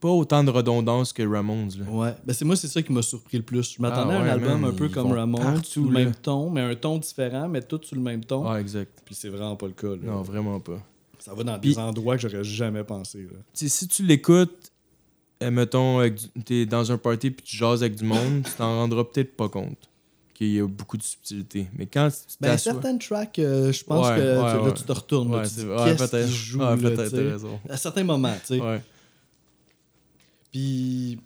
Pas 0.00 0.08
autant 0.10 0.44
de 0.44 0.50
redondance 0.50 1.12
que 1.12 1.22
Ramones, 1.26 1.70
là. 1.78 1.90
Ouais, 1.90 2.14
ben 2.24 2.32
c'est 2.32 2.44
moi 2.44 2.54
c'est 2.54 2.68
ça 2.68 2.80
qui 2.82 2.92
m'a 2.92 3.02
surpris 3.02 3.36
le 3.38 3.42
plus. 3.42 3.74
Je 3.76 3.82
m'attendais 3.82 4.14
Ah 4.14 4.18
à 4.20 4.22
un 4.22 4.28
album 4.28 4.60
man, 4.60 4.70
un 4.70 4.74
peu 4.74 4.88
comme 4.88 5.10
Ramones, 5.12 5.64
sous 5.64 5.88
le 5.88 5.92
là. 5.98 6.04
même 6.04 6.14
ton, 6.14 6.50
mais 6.50 6.60
un 6.60 6.74
ton 6.76 6.98
différent, 6.98 7.48
mais 7.48 7.62
tout 7.62 7.80
sous 7.82 7.96
le 7.96 8.00
même 8.00 8.24
ton. 8.24 8.46
Ah, 8.48 8.60
exact. 8.60 8.92
Puis 9.04 9.14
c'est 9.16 9.28
vraiment 9.28 9.56
pas 9.56 9.66
le 9.66 9.72
cas. 9.72 9.88
là. 9.88 9.96
Non, 10.04 10.22
vraiment 10.22 10.60
pas. 10.60 10.80
Ça 11.18 11.34
va 11.34 11.42
dans 11.42 11.58
des 11.58 11.76
endroits 11.78 12.16
que 12.16 12.28
j'aurais 12.28 12.44
jamais 12.44 12.84
pensé. 12.84 13.22
Là. 13.22 13.38
Tu 13.52 13.68
si 13.68 13.88
tu 13.88 14.04
l'écoutes, 14.04 14.70
euh, 15.42 15.50
mettons, 15.50 16.00
t'es 16.44 16.64
dans 16.64 16.92
un 16.92 16.96
party 16.98 17.32
puis 17.32 17.44
tu 17.44 17.56
jases 17.56 17.82
avec 17.82 17.96
du 17.96 18.04
monde, 18.04 18.44
tu 18.44 18.52
t'en 18.52 18.76
rendras 18.78 19.02
peut-être 19.04 19.36
pas 19.36 19.48
compte 19.48 19.88
qu'il 20.32 20.52
y 20.52 20.60
a 20.60 20.66
beaucoup 20.68 20.96
de 20.96 21.02
subtilité. 21.02 21.66
Mais 21.76 21.86
quand 21.86 22.08
tu 22.08 22.36
Ben, 22.40 22.56
certaines 22.56 23.00
tracks, 23.00 23.36
euh, 23.40 23.72
je 23.72 23.82
pense 23.82 24.06
Ouais, 24.08 24.14
que 24.16 24.20
ouais, 24.20 24.66
là, 24.68 24.72
tu 24.72 24.84
te 24.84 24.92
retournes. 24.92 25.34
Ouais, 25.34 25.42
tu 25.42 25.54
qu'est-ce 25.56 26.56
là, 26.56 26.76
tu 26.76 27.10
t'as 27.10 27.30
raison. 27.32 27.58
À 27.68 27.76
certains 27.76 28.04
moments, 28.04 28.36
tu 28.46 28.58
sais. 28.58 28.80
Puis, 30.52 31.18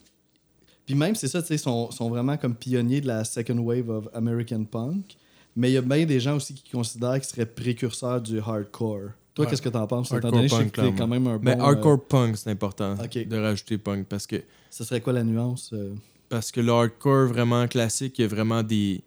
puis 0.87 0.95
même, 0.95 1.15
c'est 1.15 1.29
ça, 1.29 1.41
tu 1.43 1.49
sais, 1.49 1.59
sont, 1.59 1.91
sont 1.91 2.09
vraiment 2.11 2.37
comme 2.37 2.55
pionniers 2.55 3.01
de 3.01 3.07
la 3.07 3.25
second 3.25 3.59
wave 3.59 3.89
of 3.89 4.09
American 4.15 4.65
punk. 4.65 5.17
Mais 5.55 5.71
il 5.71 5.75
y 5.75 5.77
a 5.77 5.83
bien 5.83 6.05
des 6.07 6.19
gens 6.19 6.37
aussi 6.37 6.55
qui 6.55 6.71
considèrent 6.71 7.15
qu'ils 7.21 7.25
seraient 7.29 7.47
précurseurs 7.47 8.21
du 8.21 8.39
hardcore. 8.41 9.11
Toi, 9.35 9.45
Ouais. 9.45 9.51
qu'est-ce 9.51 9.63
que 9.63 9.69
t'en 9.69 9.87
penses? 9.87 10.11
Hardcore 10.13 10.33
donné 10.33 10.45
que 10.49 10.51
je 10.51 10.57
sais 10.57 10.63
punk, 10.65 10.73
que 10.73 10.81
t'es 10.81 10.93
quand 10.97 11.07
même 11.07 11.27
un 11.27 11.37
bon... 11.37 11.43
Mais 11.45 11.57
euh, 11.61 11.97
punk, 11.97 12.37
c'est 12.37 12.51
important 12.51 12.95
ok. 13.03 13.27
de 13.29 13.37
rajouter 13.37 13.79
punk 13.79 14.07
parce 14.07 14.27
que 14.27 14.37
ce 14.71 14.85
serait 14.85 15.01
quoi 15.01 15.13
la 15.13 15.25
nuance? 15.25 15.71
euh? 15.73 15.95
parce 16.29 16.51
que 16.51 16.61
le 16.63 16.73
hardcore 16.73 17.27
vraiment 17.29 17.69
classique, 17.69 18.19
il 18.19 18.23
y 18.23 18.25
a 18.25 18.29
vraiment 18.29 18.63
des, 18.63 19.03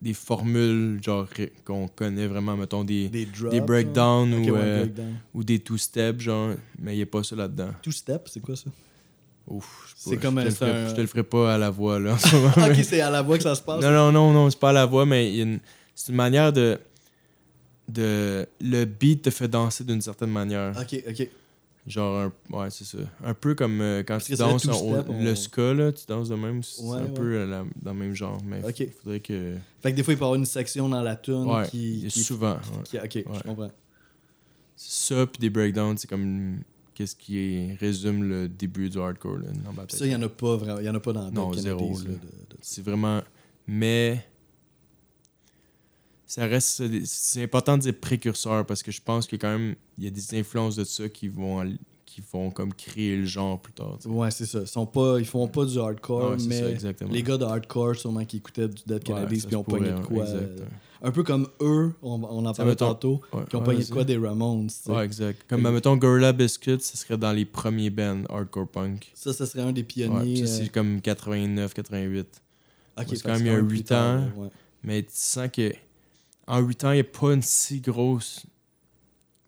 des 0.00 0.14
formules 0.14 1.00
genre 1.02 1.26
qu'on 1.64 1.88
connaît 1.88 2.28
vraiment, 2.28 2.56
mettons 2.56 2.84
des, 2.84 3.08
Des 3.08 3.26
drops? 3.26 3.50
des 3.50 3.60
breakdowns 3.60 4.32
ou, 4.34 4.44
ouais, 4.52 4.52
euh, 4.54 4.78
breakdown. 4.84 5.14
ou 5.34 5.42
des 5.44 5.58
two-step, 5.58 6.20
genre, 6.20 6.54
mais 6.78 6.94
il 6.94 6.96
n'y 6.98 7.02
a 7.02 7.06
pas 7.06 7.24
ça 7.24 7.34
là-dedans. 7.34 7.70
Two-step, 7.82 8.28
c'est 8.28 8.40
quoi 8.40 8.54
ça? 8.54 8.70
Ouf, 9.48 9.94
C'est 9.96 10.18
comme 10.18 10.38
je 10.40 10.44
te, 10.44 10.48
un- 10.48 10.50
ferai, 10.54 10.88
je 10.90 10.94
te 10.94 11.00
le 11.00 11.06
ferai 11.06 11.22
pas 11.22 11.54
à 11.54 11.58
la 11.58 11.70
voix 11.70 11.98
là. 11.98 12.14
en 12.14 12.18
ce 12.18 12.34
moment, 12.36 12.48
ok, 12.50 12.56
mais- 12.68 12.82
c'est 12.82 13.00
à 13.00 13.10
la 13.10 13.22
voix 13.22 13.36
que 13.38 13.42
ça 13.44 13.54
se 13.54 13.62
passe? 13.62 13.82
non, 13.82 13.90
non, 13.90 14.12
non, 14.12 14.32
non, 14.32 14.50
c'est 14.50 14.58
pas 14.58 14.70
à 14.70 14.72
la 14.74 14.84
voix, 14.86 15.06
mais 15.06 15.38
une- 15.38 15.60
c'est 15.94 16.10
une 16.10 16.16
manière 16.16 16.52
de, 16.52 16.78
de. 17.88 18.46
Le 18.60 18.84
beat 18.84 19.22
te 19.22 19.30
fait 19.30 19.48
danser 19.48 19.84
d'une 19.84 20.00
certaine 20.02 20.30
manière. 20.30 20.74
Ok, 20.78 21.02
ok. 21.08 21.28
Genre, 21.86 22.18
un, 22.18 22.32
ouais, 22.54 22.68
c'est 22.70 22.84
ça. 22.84 22.98
Un 23.24 23.32
peu 23.32 23.54
comme 23.54 23.80
euh, 23.80 24.00
quand 24.00 24.14
Parce 24.14 24.26
tu 24.26 24.34
danses 24.36 24.66
on- 24.68 25.02
le 25.22 25.34
ska, 25.34 25.72
là, 25.72 25.90
tu 25.90 26.04
danses 26.06 26.28
de 26.28 26.34
même, 26.34 26.62
c'est 26.62 26.82
Ouais, 26.82 26.98
un 26.98 27.02
ouais. 27.04 27.08
peu 27.14 27.22
euh, 27.34 27.46
la- 27.46 27.64
dans 27.80 27.94
le 27.94 27.98
même 27.98 28.14
genre. 28.14 28.36
Mais 28.44 28.62
Ok. 28.62 28.80
il 28.80 28.90
faudrait 28.90 29.20
que. 29.20 29.54
Fait 29.80 29.92
que 29.92 29.96
des 29.96 30.02
fois, 30.02 30.12
il 30.12 30.16
peut 30.18 30.24
y 30.24 30.26
avoir 30.26 30.34
une 30.34 30.44
section 30.44 30.86
dans 30.90 31.00
la 31.00 31.16
tune 31.16 31.46
Ouais, 31.46 31.66
qui, 31.70 32.04
qui, 32.10 32.22
souvent. 32.22 32.58
qui- 32.84 32.98
Ok, 32.98 33.24
je 33.34 33.42
comprends. 33.42 33.70
Ça, 34.76 35.26
puis 35.26 35.38
des 35.40 35.48
breakdowns, 35.50 35.96
c'est 35.96 36.08
comme. 36.10 36.58
Qu'est-ce 36.98 37.14
qui 37.14 37.74
résume 37.74 38.24
le 38.24 38.48
début 38.48 38.90
du 38.90 38.98
hardcore, 38.98 39.36
là, 39.38 39.50
dans 39.64 39.88
ça, 39.88 40.04
il 40.04 40.08
n'y 40.08 40.16
en 40.16 40.22
a 40.22 40.28
pas 40.28 40.56
vraiment. 40.56 40.80
Il 40.80 40.84
y 40.84 40.88
en 40.88 40.96
a 40.96 40.98
pas 40.98 41.12
dans 41.12 41.30
Non, 41.30 41.52
zéro, 41.52 41.96
de- 41.96 42.18
C'est 42.60 42.82
vraiment. 42.82 43.22
Mais. 43.68 44.26
Ça 46.26 46.44
reste. 46.46 46.82
C'est 47.04 47.44
important 47.44 47.76
de 47.78 47.82
dire 47.82 47.94
précurseur 48.00 48.66
parce 48.66 48.82
que 48.82 48.90
je 48.90 49.00
pense 49.00 49.28
que 49.28 49.36
quand 49.36 49.56
même, 49.56 49.76
il 49.96 50.02
y 50.02 50.06
a 50.08 50.10
des 50.10 50.36
influences 50.40 50.74
de 50.74 50.82
ça 50.82 51.08
qui 51.08 51.28
vont, 51.28 51.62
qui 52.18 52.24
vont 52.32 52.50
comme 52.50 52.74
créer 52.74 53.16
le 53.16 53.24
genre 53.26 53.60
plus 53.60 53.72
tard. 53.72 53.98
Ouais, 54.06 54.30
c'est 54.30 54.46
ça. 54.46 54.60
Ils, 54.60 54.66
sont 54.66 54.86
pas, 54.86 55.18
ils 55.18 55.24
font 55.26 55.46
pas 55.46 55.64
du 55.64 55.78
hardcore, 55.78 56.32
Ouais, 56.32 56.38
c'est 56.38 56.78
ça, 56.80 56.88
mais 57.02 57.06
les 57.12 57.22
gars 57.22 57.36
de 57.36 57.44
hardcore, 57.44 57.94
sûrement 57.94 58.24
qui 58.24 58.38
écoutaient 58.38 58.68
du 58.68 58.82
Dead 58.86 59.02
Kennedys, 59.04 59.44
puis 59.46 59.56
ont 59.56 59.62
pogné 59.64 59.90
de 59.90 60.00
quoi. 60.00 60.24
exact, 60.24 60.60
euh. 60.60 60.64
Un 61.00 61.12
peu 61.12 61.22
comme 61.22 61.46
eux, 61.60 61.92
on, 62.02 62.20
on 62.24 62.44
en 62.44 62.52
parlait 62.52 62.74
tantôt, 62.74 63.20
qui 63.48 63.54
ont 63.54 63.62
pogné 63.62 63.84
de 63.84 63.90
quoi 63.90 64.02
des 64.02 64.16
Ramones. 64.16 64.66
tu 64.66 64.74
sais. 64.74 64.90
Ouais, 64.90 65.04
exact. 65.04 65.44
Comme, 65.48 65.62
mettons, 65.70 65.96
Gorilla 65.96 66.32
Biscuit, 66.32 66.80
ce 66.80 66.96
serait 66.96 67.16
dans 67.16 67.30
les 67.32 67.44
premiers 67.44 67.90
bands 67.90 68.24
hardcore 68.28 68.66
punk. 68.66 69.12
Ça, 69.14 69.32
ça 69.32 69.46
serait 69.46 69.62
un 69.62 69.72
des 69.72 69.84
pionniers. 69.84 70.42
euh, 70.42 70.46
c'est 70.46 70.68
comme 70.70 71.00
89, 71.00 71.72
88. 71.72 72.42
ok, 72.98 73.06
c'est 73.10 73.22
quand 73.22 73.32
même 73.34 73.40
il 73.42 73.46
y 73.46 73.50
a 73.50 73.52
un 73.52 73.56
peu 73.60 73.62
huit 73.62 73.68
plus 73.68 73.84
tard, 73.84 74.20
ans. 74.22 74.42
ouais. 74.42 74.48
Mais 74.82 75.02
tu 75.02 75.10
sens 75.12 75.48
que 75.52 75.72
en 76.48 76.58
8 76.60 76.84
ans, 76.84 76.90
il 76.90 76.94
n'y 76.94 77.00
a 77.00 77.04
pas 77.04 77.32
une 77.32 77.42
si 77.42 77.80
grosse 77.80 78.44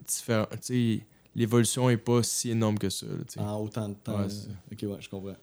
différence. 0.06 0.46
Tu 0.64 0.98
sais, 0.98 1.06
l'évolution 1.34 1.88
n'est 1.88 1.96
pas 1.96 2.22
si 2.22 2.50
énorme 2.50 2.78
que 2.78 2.88
ça. 2.90 3.06
En 3.38 3.62
autant 3.62 3.88
de 3.88 3.94
temps. 3.94 4.18
Ouais, 4.18 4.26
ok, 4.72 4.78
ouais, 4.82 4.96
je 5.00 5.08
comprends. 5.08 5.36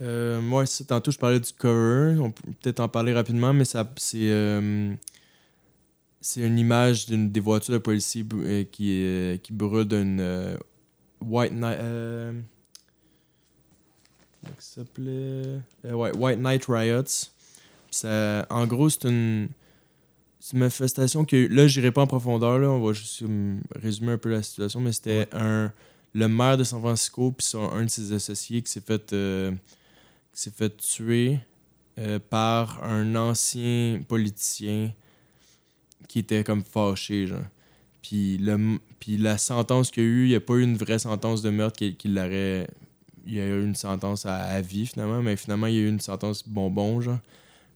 Euh, 0.00 0.40
moi, 0.40 0.66
c'est- 0.66 0.84
tantôt, 0.84 1.10
je 1.12 1.18
parlais 1.18 1.38
du 1.38 1.52
cover. 1.52 2.18
On 2.18 2.30
peut 2.32 2.42
peut-être 2.60 2.80
en 2.80 2.88
parler 2.88 3.12
rapidement, 3.12 3.52
mais 3.52 3.64
ça, 3.64 3.88
c'est, 3.96 4.30
euh, 4.30 4.92
c'est 6.20 6.40
une 6.40 6.58
image 6.58 7.06
d'une 7.06 7.30
des 7.30 7.40
voitures 7.40 7.74
de 7.74 7.78
policiers 7.78 8.26
euh, 8.34 8.64
qui, 8.64 9.38
qui 9.42 9.52
brûlent 9.52 9.86
d'une 9.86 10.56
White 11.20 11.52
Night. 11.52 11.78
Euh, 11.78 12.32
comment 14.40 14.54
ça 14.58 14.80
s'appelait? 14.82 15.60
Ouais, 15.84 16.16
White 16.16 16.40
Night 16.40 16.64
Riots. 16.66 17.28
Ça, 17.90 18.46
en 18.50 18.66
gros, 18.66 18.88
c'est 18.88 19.04
une, 19.04 19.50
une 20.52 20.58
manifestation 20.60 21.24
que. 21.24 21.48
Là, 21.48 21.66
j'irai 21.66 21.92
pas 21.92 22.02
en 22.02 22.06
profondeur, 22.06 22.58
là, 22.58 22.68
on 22.70 22.80
va 22.84 22.92
juste 22.92 23.22
résumer 23.76 24.12
un 24.12 24.18
peu 24.18 24.30
la 24.30 24.42
situation, 24.42 24.80
mais 24.80 24.92
c'était 24.92 25.28
un 25.32 25.72
le 26.14 26.28
maire 26.28 26.58
de 26.58 26.64
San 26.64 26.80
Francisco 26.80 27.32
puis 27.32 27.46
son- 27.46 27.70
un 27.70 27.84
de 27.84 27.88
ses 27.90 28.12
associés 28.12 28.60
qui 28.62 28.70
s'est 28.70 28.82
fait 28.82 29.12
euh, 29.14 29.50
qui 30.34 30.42
s'est 30.42 30.50
fait 30.50 30.76
tuer 30.76 31.38
euh, 31.98 32.18
par 32.18 32.82
un 32.84 33.14
ancien 33.16 34.00
politicien 34.08 34.92
qui 36.08 36.18
était 36.20 36.44
comme 36.44 36.62
fâché 36.64 37.26
genre. 37.26 37.40
Puis 38.02 38.38
le 38.38 38.78
puis 38.98 39.16
la 39.16 39.38
sentence 39.38 39.90
qu'il 39.90 40.02
y 40.02 40.06
a 40.06 40.08
eu, 40.08 40.24
il 40.24 40.28
n'y 40.30 40.34
a 40.34 40.40
pas 40.40 40.54
eu 40.54 40.62
une 40.62 40.76
vraie 40.76 40.98
sentence 40.98 41.42
de 41.42 41.50
meurtre 41.50 41.78
qui, 41.78 41.94
qui 41.96 42.08
l'aurait 42.08 42.66
il 43.26 43.34
y 43.34 43.40
a 43.40 43.46
eu 43.46 43.64
une 43.64 43.74
sentence 43.76 44.26
à, 44.26 44.36
à 44.36 44.60
vie 44.60 44.86
finalement, 44.86 45.22
mais 45.22 45.36
finalement 45.36 45.68
il 45.68 45.74
y 45.74 45.78
a 45.78 45.82
eu 45.82 45.88
une 45.88 46.00
sentence 46.00 46.46
bonbon 46.46 47.00
genre. 47.00 47.18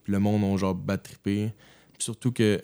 Puis 0.05 0.13
le 0.13 0.19
monde 0.19 0.45
ont 0.45 0.57
genre 0.57 0.75
battrippé. 0.75 1.53
Surtout 1.99 2.33
que 2.33 2.61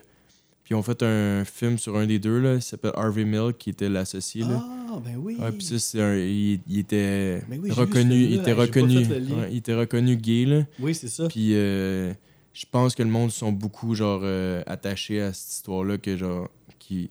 puis 0.65 0.75
ont 0.77 0.83
fait 0.83 1.03
un 1.03 1.45
film 1.45 1.77
sur 1.77 1.97
un 1.97 2.07
des 2.07 2.19
deux, 2.21 2.39
là. 2.41 2.55
Il 2.55 2.63
s'appelle 2.63 2.93
Harvey 2.95 3.25
Milk, 3.25 3.59
qui 3.59 3.71
était 3.71 3.89
l'associé, 3.89 4.45
là. 4.45 4.63
Ah, 4.65 5.01
ben 5.05 5.17
oui. 5.17 5.37
Ouais, 5.41 5.51
puis 5.51 5.67
ça, 5.67 5.79
c'est 5.79 6.01
un- 6.01 6.17
il, 6.17 6.61
il 6.69 6.79
était 6.79 7.43
Ben 7.49 7.59
oui, 7.61 7.71
reconnu, 7.73 8.15
il 8.15 8.35
était 8.35 8.55
pas 8.55 8.61
reconnu, 8.63 9.05
ouais, 9.09 9.49
il 9.51 9.57
était 9.57 9.75
reconnu 9.75 10.17
gay 10.17 10.45
là. 10.45 10.65
Oui, 10.79 10.95
c'est 10.95 11.09
ça. 11.09 11.27
Puis 11.29 11.55
euh, 11.55 12.13
je 12.53 12.65
pense 12.71 12.95
que 12.95 13.03
le 13.03 13.09
monde 13.09 13.31
sont 13.33 13.51
beaucoup 13.51 13.95
genre 13.97 14.21
euh, 14.23 14.63
attachés 14.67 15.21
à 15.21 15.33
cette 15.33 15.51
histoire-là 15.53 15.99
que 15.99 16.17
genre 16.17 16.49
qui 16.79 17.11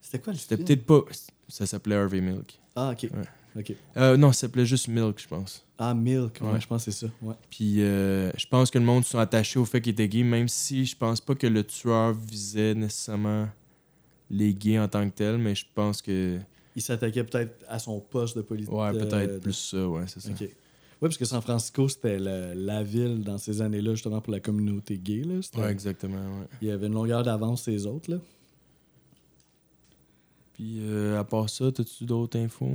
C'était 0.00 0.20
quoi 0.20 0.32
le 0.32 0.38
c'était 0.38 0.56
film? 0.56 0.66
peut-être 0.68 0.84
pas 0.86 1.00
ça 1.48 1.66
s'appelait 1.66 1.96
Harvey 1.96 2.20
Milk. 2.20 2.60
Ah, 2.76 2.92
ok. 2.92 3.10
Euh, 3.96 4.16
non, 4.16 4.32
ça 4.32 4.40
s'appelait 4.40 4.66
juste 4.66 4.88
Milk, 4.88 5.20
je 5.20 5.28
pense. 5.28 5.64
Ah, 5.78 5.94
Milk. 5.94 6.38
Ouais, 6.40 6.52
Ouais. 6.52 6.60
je 6.60 6.66
pense 6.66 6.84
que 6.84 6.90
c'est 6.90 7.06
ça. 7.06 7.12
Ouais. 7.22 7.34
Puis 7.50 7.82
euh, 7.82 8.30
je 8.36 8.46
pense 8.46 8.70
que 8.70 8.78
le 8.78 8.84
monde 8.84 9.04
sont 9.04 9.18
attachés 9.18 9.58
au 9.58 9.64
fait 9.64 9.80
qu'il 9.80 9.92
était 9.92 10.08
gay, 10.08 10.22
même 10.22 10.48
si 10.48 10.84
je 10.86 10.96
pense 10.96 11.20
pas 11.20 11.34
que 11.34 11.46
le 11.46 11.62
tueur 11.64 12.12
visait 12.12 12.74
nécessairement 12.74 13.48
les 14.30 14.54
gays 14.54 14.78
en 14.78 14.88
tant 14.88 15.08
que 15.08 15.14
tel, 15.14 15.38
mais 15.38 15.54
je 15.54 15.66
pense 15.74 16.02
que 16.02 16.38
Il 16.74 16.82
s'attaquait 16.82 17.24
peut-être 17.24 17.64
à 17.68 17.78
son 17.78 18.00
poste 18.00 18.36
de 18.36 18.42
politique. 18.42 18.72
ouais 18.72 18.92
peut-être 18.92 19.40
plus 19.40 19.52
ça, 19.52 19.88
ouais 19.88 20.04
c'est 20.06 20.20
ça. 20.20 20.30
Ok. 20.30 20.48
Oui, 21.02 21.08
parce 21.08 21.18
que 21.18 21.24
San 21.24 21.42
Francisco, 21.42 21.88
c'était 21.88 22.18
la, 22.18 22.82
ville 22.82 23.22
dans 23.22 23.36
ces 23.36 23.60
années-là, 23.60 23.92
justement, 23.92 24.20
pour 24.20 24.32
la 24.32 24.40
communauté 24.40 24.96
gay. 24.96 25.22
Là. 25.22 25.40
Ouais 25.60 25.70
exactement. 25.70 26.16
Ouais. 26.40 26.46
Il 26.62 26.68
y 26.68 26.70
avait 26.70 26.86
une 26.86 26.94
longueur 26.94 27.22
d'avance 27.22 27.66
les 27.66 27.86
autres. 27.86 28.10
Là. 28.10 28.18
Puis 30.54 30.78
euh, 30.80 31.18
à 31.18 31.24
part 31.24 31.50
ça, 31.50 31.70
t'as-tu 31.72 32.04
d'autres 32.04 32.38
infos? 32.38 32.70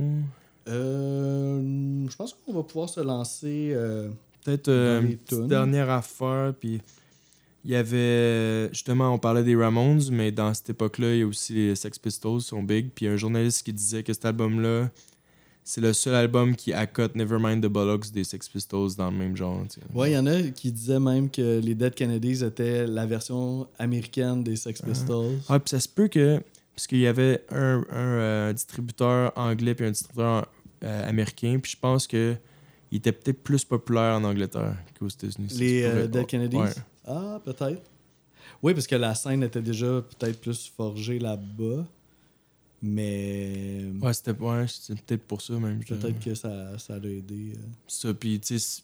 Euh, 0.70 2.06
je 2.08 2.16
pense 2.16 2.34
qu'on 2.34 2.52
va 2.52 2.62
pouvoir 2.62 2.88
se 2.88 3.00
lancer. 3.00 3.70
euh, 3.74 4.08
Peut-être 4.44 4.68
euh, 4.68 5.00
une 5.02 5.16
petite 5.18 5.46
dernière 5.46 5.90
affaire, 5.90 6.54
puis 6.58 6.80
il 7.64 7.70
y 7.72 7.76
avait 7.76 8.70
justement 8.72 9.12
on 9.12 9.18
parlait 9.18 9.44
des 9.44 9.54
Ramones, 9.54 10.02
mais 10.10 10.32
dans 10.32 10.54
cette 10.54 10.70
époque-là, 10.70 11.12
il 11.14 11.18
y 11.18 11.22
a 11.22 11.26
aussi 11.26 11.52
les 11.54 11.74
Sex 11.74 11.98
Pistols 11.98 12.40
sont 12.40 12.62
big, 12.62 12.88
puis 12.94 13.04
il 13.04 13.08
y 13.08 13.10
a 13.10 13.14
un 13.14 13.18
journaliste 13.18 13.64
qui 13.66 13.72
disait 13.72 14.02
que 14.02 14.12
cet 14.14 14.24
album-là, 14.24 14.90
c'est 15.62 15.82
le 15.82 15.92
seul 15.92 16.14
album 16.14 16.56
qui 16.56 16.72
accote 16.72 17.14
Nevermind 17.14 17.62
the 17.62 17.66
Bollocks 17.68 18.10
des 18.12 18.24
Sex 18.24 18.48
Pistols 18.48 18.94
dans 18.96 19.10
le 19.10 19.16
même 19.16 19.36
genre. 19.36 19.62
Ouais, 19.94 20.12
il 20.12 20.14
y 20.14 20.18
en 20.18 20.26
a 20.26 20.40
qui 20.42 20.72
disaient 20.72 20.98
même 20.98 21.28
que 21.30 21.60
les 21.60 21.74
Dead 21.74 21.94
Kennedys 21.94 22.42
étaient 22.42 22.86
la 22.86 23.04
version 23.04 23.66
américaine 23.78 24.42
des 24.42 24.56
Sex 24.56 24.80
Pistols. 24.80 25.36
Ah, 25.50 25.58
puis 25.60 25.68
ça 25.68 25.80
se 25.80 25.88
peut 25.88 26.08
que 26.08 26.40
parce 26.74 26.86
qu'il 26.86 27.00
y 27.00 27.06
avait 27.06 27.44
un, 27.50 27.84
un, 27.90 27.94
euh, 27.94 28.52
distributeur 28.54 29.32
anglais 29.36 29.74
puis 29.74 29.84
un 29.84 29.90
distributeur 29.90 30.46
euh, 30.84 31.08
américain, 31.08 31.58
puis 31.62 31.72
je 31.72 31.76
pense 31.78 32.06
que 32.06 32.36
il 32.92 32.98
était 32.98 33.12
peut-être 33.12 33.42
plus 33.42 33.64
populaire 33.64 34.16
en 34.16 34.24
Angleterre 34.24 34.76
qu'aux 34.98 35.06
États-Unis. 35.08 35.48
Les 35.58 35.84
euh, 35.84 36.06
Dead 36.08 36.26
Kennedys? 36.26 36.56
Ouais. 36.56 36.72
Ah, 37.06 37.40
peut-être. 37.44 37.82
Oui, 38.62 38.74
parce 38.74 38.86
que 38.88 38.96
la 38.96 39.14
scène 39.14 39.42
était 39.44 39.62
déjà 39.62 40.02
peut-être 40.02 40.40
plus 40.40 40.72
forgée 40.76 41.18
là-bas. 41.18 41.86
Mais 42.82 43.84
Ouais, 44.00 44.12
c'était 44.14 44.32
ouais, 44.32 44.64
peut-être 45.06 45.22
pour 45.24 45.42
ça 45.42 45.52
même. 45.54 45.80
peut-être 45.84 46.18
que 46.18 46.34
ça, 46.34 46.78
ça 46.78 46.98
l'a 46.98 47.08
aidé. 47.10 47.52
euh. 47.54 47.60
Ça, 47.86 48.14
puis 48.14 48.40
tu 48.40 48.58
sais, 48.58 48.82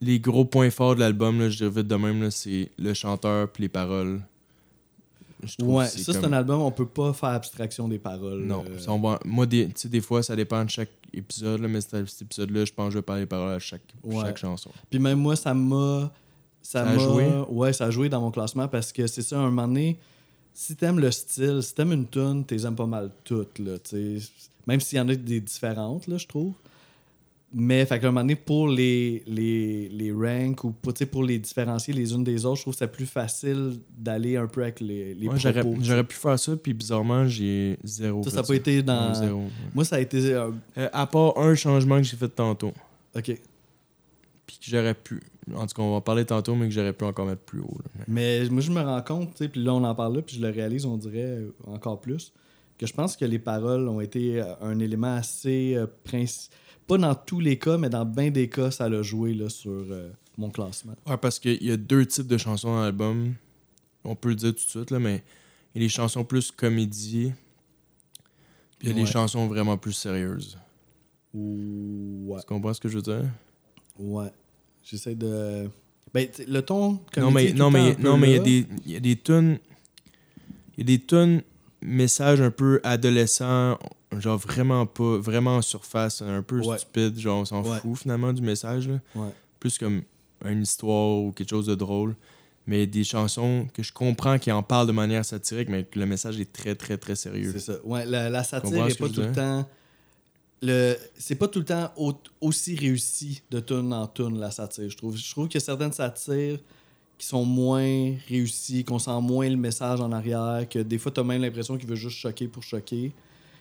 les 0.00 0.20
gros 0.20 0.44
points 0.44 0.70
forts 0.70 0.94
de 0.94 1.00
l'album, 1.00 1.48
je 1.48 1.56
dirais 1.58 1.70
vite 1.70 1.88
de 1.88 1.94
même, 1.96 2.30
c'est 2.30 2.70
le 2.78 2.94
chanteur 2.94 3.50
puis 3.50 3.62
les 3.64 3.68
paroles. 3.68 4.22
Je 5.44 5.56
trouve 5.56 5.76
Ouais, 5.76 5.86
ça, 5.86 6.12
c'est 6.12 6.24
un 6.24 6.32
album, 6.32 6.60
on 6.60 6.70
peut 6.70 6.86
pas 6.86 7.12
faire 7.12 7.30
abstraction 7.30 7.86
des 7.88 7.98
paroles. 7.98 8.44
Non, 8.44 8.64
euh. 8.68 8.78
ça, 8.78 8.92
on 8.92 8.98
va- 9.00 9.20
moi, 9.24 9.46
des, 9.46 9.66
tu 9.66 9.72
sais, 9.76 9.88
des 9.88 10.00
fois, 10.00 10.22
ça 10.22 10.34
dépend 10.34 10.64
de 10.64 10.70
chaque 10.70 10.90
épisode, 11.12 11.60
là, 11.60 11.68
mais 11.68 11.80
cet, 11.80 12.22
épisode-là, 12.22 12.64
je 12.64 12.72
pense 12.72 12.86
que 12.88 12.92
je 12.94 12.98
vais 12.98 13.02
parler 13.02 13.22
des 13.22 13.26
paroles 13.26 13.54
à 13.54 13.58
chaque, 13.58 13.82
Ouais. 14.04 14.20
chaque 14.22 14.38
chanson. 14.38 14.70
Puis 14.90 14.98
même 14.98 15.18
moi, 15.18 15.36
ça 15.36 15.54
m'a. 15.54 16.12
Ça, 16.60 16.84
Ça 16.84 16.90
a 16.90 16.98
joué? 16.98 17.26
Ouais, 17.48 17.72
ça 17.72 17.86
a 17.86 17.90
joué 17.90 18.08
dans 18.08 18.20
mon 18.20 18.30
classement 18.30 18.68
parce 18.68 18.92
que 18.92 19.06
c'est 19.06 19.22
ça, 19.22 19.38
un 19.38 19.44
moment 19.44 19.68
donné, 19.68 19.98
si 20.52 20.74
t'aimes 20.76 20.98
le 20.98 21.10
style, 21.10 21.62
si 21.62 21.74
t'aimes 21.74 21.92
une 21.92 22.06
tune, 22.06 22.44
t'es 22.44 22.60
aimes 22.66 22.74
pas 22.76 22.84
mal 22.86 23.10
toutes, 23.24 23.58
là. 23.60 23.76
Même 24.66 24.80
s'il 24.80 24.98
y 24.98 25.00
en 25.00 25.08
a 25.08 25.14
des 25.14 25.40
différentes, 25.40 26.06
là, 26.08 26.18
je 26.18 26.26
trouve. 26.26 26.52
Mais, 27.54 27.86
fait 27.86 27.98
qu'à 27.98 28.08
un 28.08 28.10
moment 28.10 28.20
donné, 28.20 28.36
pour 28.36 28.68
les, 28.68 29.22
les, 29.26 29.88
les 29.88 30.12
ranks 30.12 30.64
ou 30.64 30.70
pour, 30.72 30.92
pour 31.10 31.24
les 31.24 31.38
différencier 31.38 31.94
les 31.94 32.12
unes 32.12 32.22
des 32.22 32.44
autres, 32.44 32.56
je 32.56 32.62
trouve 32.62 32.74
que 32.74 32.78
c'est 32.78 32.92
plus 32.92 33.06
facile 33.06 33.80
d'aller 33.96 34.36
un 34.36 34.46
peu 34.46 34.62
avec 34.62 34.80
les, 34.80 35.14
les 35.14 35.28
Ouais, 35.28 35.38
j'aurais, 35.38 35.60
propos. 35.62 36.04
pu 36.04 36.14
faire 36.14 36.38
ça, 36.38 36.56
puis 36.56 36.74
bizarrement, 36.74 37.26
j'ai 37.26 37.78
zéro. 37.84 38.22
Ça, 38.24 38.30
ça 38.30 38.36
n'a 38.36 38.42
pas 38.42 38.54
été 38.54 38.82
dans. 38.82 39.08
Ouais, 39.08 39.14
zéro. 39.14 39.42
Moi, 39.74 39.84
ça 39.86 39.96
a 39.96 40.00
été. 40.00 40.18
euh, 40.34 40.50
Euh, 40.76 40.88
à 40.92 41.06
part 41.06 41.38
un 41.38 41.54
changement 41.54 41.96
que 41.96 42.02
j'ai 42.02 42.18
fait 42.18 42.28
tantôt, 42.28 42.72
Ok. 43.16 43.24
puis 44.46 44.56
que 44.58 44.64
j'aurais 44.66 44.94
pu. 44.94 45.20
En 45.54 45.66
tout 45.66 45.74
cas, 45.74 45.82
on 45.82 45.90
va 45.92 45.96
en 45.96 46.00
parler 46.02 46.26
tantôt, 46.26 46.54
mais 46.54 46.66
que 46.68 46.74
j'aurais 46.74 46.92
pu 46.92 47.04
encore 47.06 47.24
mettre 47.24 47.40
plus 47.40 47.60
haut. 47.60 47.78
là. 47.82 48.04
Mais 48.06 48.46
moi, 48.50 48.60
je 48.60 48.70
me 48.70 48.82
rends 48.82 49.00
compte, 49.00 49.30
tu 49.30 49.44
sais, 49.44 49.48
puis 49.48 49.64
là, 49.64 49.72
on 49.72 49.82
en 49.84 49.94
parle 49.94 50.16
là, 50.16 50.20
puis 50.22 50.36
je 50.36 50.42
le 50.42 50.50
réalise, 50.50 50.84
on 50.84 50.98
dirait 50.98 51.22
euh, 51.22 51.50
encore 51.66 51.98
plus, 52.02 52.34
que 52.76 52.86
je 52.86 52.92
pense 52.92 53.16
que 53.16 53.24
les 53.24 53.38
paroles 53.38 53.88
ont 53.88 54.02
été 54.02 54.42
un 54.60 54.78
élément 54.80 55.14
assez 55.14 55.78
Pas 56.88 56.98
dans 56.98 57.14
tous 57.14 57.38
les 57.38 57.58
cas, 57.58 57.78
mais 57.78 57.88
dans 57.90 58.04
bien 58.04 58.30
des 58.30 58.48
cas, 58.48 58.70
ça 58.72 58.88
l'a 58.88 59.02
joué 59.02 59.34
là, 59.34 59.48
sur 59.48 59.70
euh, 59.70 60.10
mon 60.36 60.50
classement. 60.50 60.94
Ouais, 61.06 61.16
parce 61.18 61.38
qu'il 61.38 61.62
y 61.62 61.70
a 61.70 61.76
deux 61.76 62.04
types 62.06 62.26
de 62.26 62.36
chansons 62.38 62.68
dans 62.74 62.82
l'album. 62.82 63.34
On 64.04 64.16
peut 64.16 64.30
le 64.30 64.34
dire 64.34 64.48
tout 64.50 64.54
de 64.64 64.70
suite, 64.70 64.90
là, 64.90 64.98
mais 64.98 65.22
il 65.74 65.80
y 65.80 65.84
a 65.84 65.84
les 65.84 65.88
chansons 65.88 66.24
plus 66.24 66.50
comédie. 66.50 67.32
Puis 68.78 68.88
il 68.88 68.88
y 68.88 68.92
a 68.92 68.94
Ouais. 68.94 69.00
les 69.02 69.06
chansons 69.06 69.46
vraiment 69.48 69.76
plus 69.76 69.92
sérieuses. 69.92 70.58
Ouais. 71.34 72.40
Tu 72.40 72.46
comprends 72.46 72.72
ce 72.74 72.80
que 72.80 72.88
je 72.88 72.96
veux 72.96 73.02
dire? 73.02 73.24
Ouais. 73.98 74.32
J'essaie 74.82 75.14
de. 75.14 75.68
Ben, 76.14 76.26
le 76.46 76.60
ton. 76.62 76.98
non, 77.18 77.30
mais, 77.30 77.52
non, 77.52 77.70
mais, 77.70 77.94
non, 77.96 78.16
mais 78.16 78.30
il 78.30 78.36
y 78.36 78.38
a 78.38 78.42
des, 78.42 78.66
il 78.86 78.92
y 78.92 78.96
a 78.96 79.00
des 79.00 79.16
tunes. 79.16 79.58
Il 80.76 80.78
y 80.78 80.82
a 80.94 80.96
des 80.96 81.04
tunes 81.04 81.42
messages 81.80 82.40
un 82.40 82.50
peu 82.50 82.80
adolescents, 82.82 83.78
genre 84.18 84.38
vraiment 84.38 84.86
pas, 84.86 85.18
vraiment 85.18 85.56
en 85.56 85.62
surface, 85.62 86.22
un 86.22 86.42
peu 86.42 86.60
Ouais. 86.60 86.78
stupide, 86.78 87.18
genre 87.18 87.40
on 87.40 87.44
s'en 87.44 87.62
Ouais. 87.62 87.78
fout 87.78 87.96
finalement 87.98 88.32
du 88.32 88.42
message. 88.42 88.88
Là. 88.88 89.00
Ouais. 89.14 89.30
Plus 89.60 89.78
comme 89.78 90.02
une 90.44 90.62
histoire 90.62 91.18
ou 91.18 91.32
quelque 91.32 91.50
chose 91.50 91.66
de 91.66 91.74
drôle. 91.74 92.14
Mais 92.66 92.86
des 92.86 93.02
chansons 93.02 93.66
que 93.72 93.82
je 93.82 93.92
comprends 93.94 94.38
qui 94.38 94.52
en 94.52 94.62
parlent 94.62 94.86
de 94.86 94.92
manière 94.92 95.24
satirique, 95.24 95.70
mais 95.70 95.84
que 95.84 95.98
le 95.98 96.04
message 96.04 96.38
est 96.38 96.52
très, 96.52 96.74
très, 96.74 96.98
très 96.98 97.16
sérieux. 97.16 97.50
C'est 97.52 97.60
ça. 97.72 97.78
Ouais, 97.82 98.04
la, 98.04 98.28
la 98.28 98.44
satire 98.44 98.70
Comprends 98.70 98.86
est 98.86 98.90
ce 98.90 98.94
que 98.98 99.04
pas 99.04 99.08
tout 99.08 99.20
le 99.22 99.32
temps. 99.32 99.68
Le... 100.60 100.96
C'est 101.16 101.36
pas 101.36 101.48
tout 101.48 101.60
le 101.60 101.64
temps 101.64 101.90
au- 101.96 102.12
aussi 102.42 102.74
réussi 102.76 103.42
de 103.50 103.60
tune 103.60 103.92
en 103.94 104.06
tune, 104.06 104.38
la 104.38 104.50
satire, 104.50 104.90
je 104.90 104.96
trouve. 104.98 105.16
Je 105.16 105.30
trouve 105.30 105.48
a 105.54 105.60
certaines 105.60 105.92
satires 105.92 106.58
qui 107.18 107.26
sont 107.26 107.44
moins 107.44 108.14
réussies, 108.28 108.84
qu'on 108.84 108.98
sent 108.98 109.20
moins 109.20 109.48
le 109.48 109.56
message 109.56 110.00
en 110.00 110.12
arrière, 110.12 110.66
que 110.68 110.78
des 110.78 110.98
fois, 110.98 111.10
t'as 111.12 111.24
même 111.24 111.42
l'impression 111.42 111.76
qu'il 111.76 111.88
veut 111.88 111.96
juste 111.96 112.16
choquer 112.16 112.46
pour 112.46 112.62
choquer. 112.62 113.12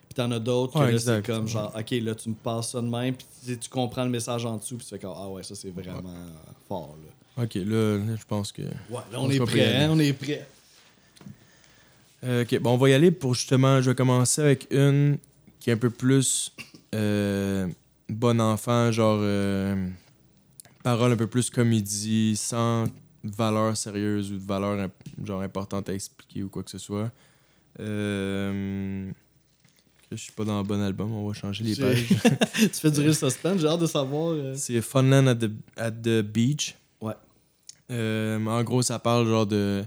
Puis 0.08 0.16
t'en 0.16 0.32
as 0.32 0.40
d'autres 0.40 0.74
que 0.74 0.80
Ouais, 0.80 0.92
là, 0.92 1.00
c'est 1.00 1.26
comme 1.26 1.48
genre, 1.48 1.74
OK, 1.78 1.92
là, 1.92 2.16
tu 2.16 2.30
me 2.30 2.36
passes 2.36 2.72
ça 2.72 2.82
de 2.82 2.88
même, 2.88 3.16
puis 3.16 3.58
tu 3.58 3.70
comprends 3.70 4.04
le 4.04 4.12
message 4.12 4.46
en 4.46 4.58
dessous, 4.58 4.78
puis 4.78 4.86
tu 4.86 4.92
fais 4.92 5.00
comme, 5.00 5.16
ah 5.18 5.28
ouais, 5.28 5.44
ça, 5.44 5.56
c'est 5.56 5.72
vraiment 5.72 6.14
fort, 6.68 6.96
là. 7.04 7.44
Ok, 7.44 7.56
là, 7.56 8.00
je 8.16 8.26
pense 8.28 8.52
que. 8.52 8.64
Ouais, 8.64 9.02
là, 9.12 9.20
On 9.20 9.26
on, 9.26 9.30
est 9.30 9.40
prêt, 9.40 9.76
hein, 9.76 9.90
on 9.92 10.00
est 10.00 10.14
prêt. 10.14 10.48
Euh, 12.24 12.44
ok, 12.44 12.60
bon, 12.60 12.72
on 12.72 12.78
va 12.78 12.90
y 12.90 12.94
aller 12.94 13.12
pour 13.12 13.36
justement. 13.36 13.80
Je 13.80 13.92
vais 13.92 13.96
commencer 13.96 14.42
avec 14.42 14.68
une 14.72 15.20
qui 15.60 15.70
est 15.70 15.74
un 15.74 15.78
peu 15.78 15.92
plus 15.92 16.52
euh, 16.96 17.68
bon 18.10 18.42
enfant, 18.42 18.92
genre 18.92 19.20
euh, 19.22 19.88
parole 20.82 21.12
un 21.12 21.16
peu 21.16 21.28
plus 21.28 21.52
comédie, 21.52 22.36
sans 22.36 22.86
valeur 23.24 23.76
sérieuse 23.76 24.32
ou 24.32 24.36
de 24.36 24.46
valeur 24.46 24.90
genre 25.24 25.42
importante 25.42 25.90
à 25.90 25.94
expliquer 25.94 26.44
ou 26.44 26.50
quoi 26.50 26.64
que 26.64 26.72
ce 26.72 26.78
soit. 26.78 27.12
Euh, 27.80 29.10
je 30.12 30.16
suis 30.16 30.32
pas 30.32 30.46
dans 30.46 30.58
le 30.60 30.64
bon 30.64 30.80
album, 30.82 31.12
on 31.12 31.28
va 31.28 31.34
changer 31.34 31.64
les 31.64 31.76
pages. 31.76 32.06
tu 32.54 32.70
fais 32.70 32.92
durer 32.92 33.08
le 33.08 33.14
suspense, 33.14 33.60
j'ai 33.60 33.68
hâte 33.68 33.82
de 33.82 33.88
savoir. 33.88 34.32
euh. 34.32 34.54
C'est 34.56 34.82
Funland 34.82 35.28
at 35.28 35.36
the, 35.36 35.52
at 35.76 35.92
the 35.92 36.22
Beach. 36.22 36.76
Ouais. 37.02 37.14
Euh, 37.92 38.44
en 38.46 38.64
gros, 38.64 38.82
ça 38.82 39.00
parle 39.00 39.28
genre 39.28 39.46
de, 39.46 39.84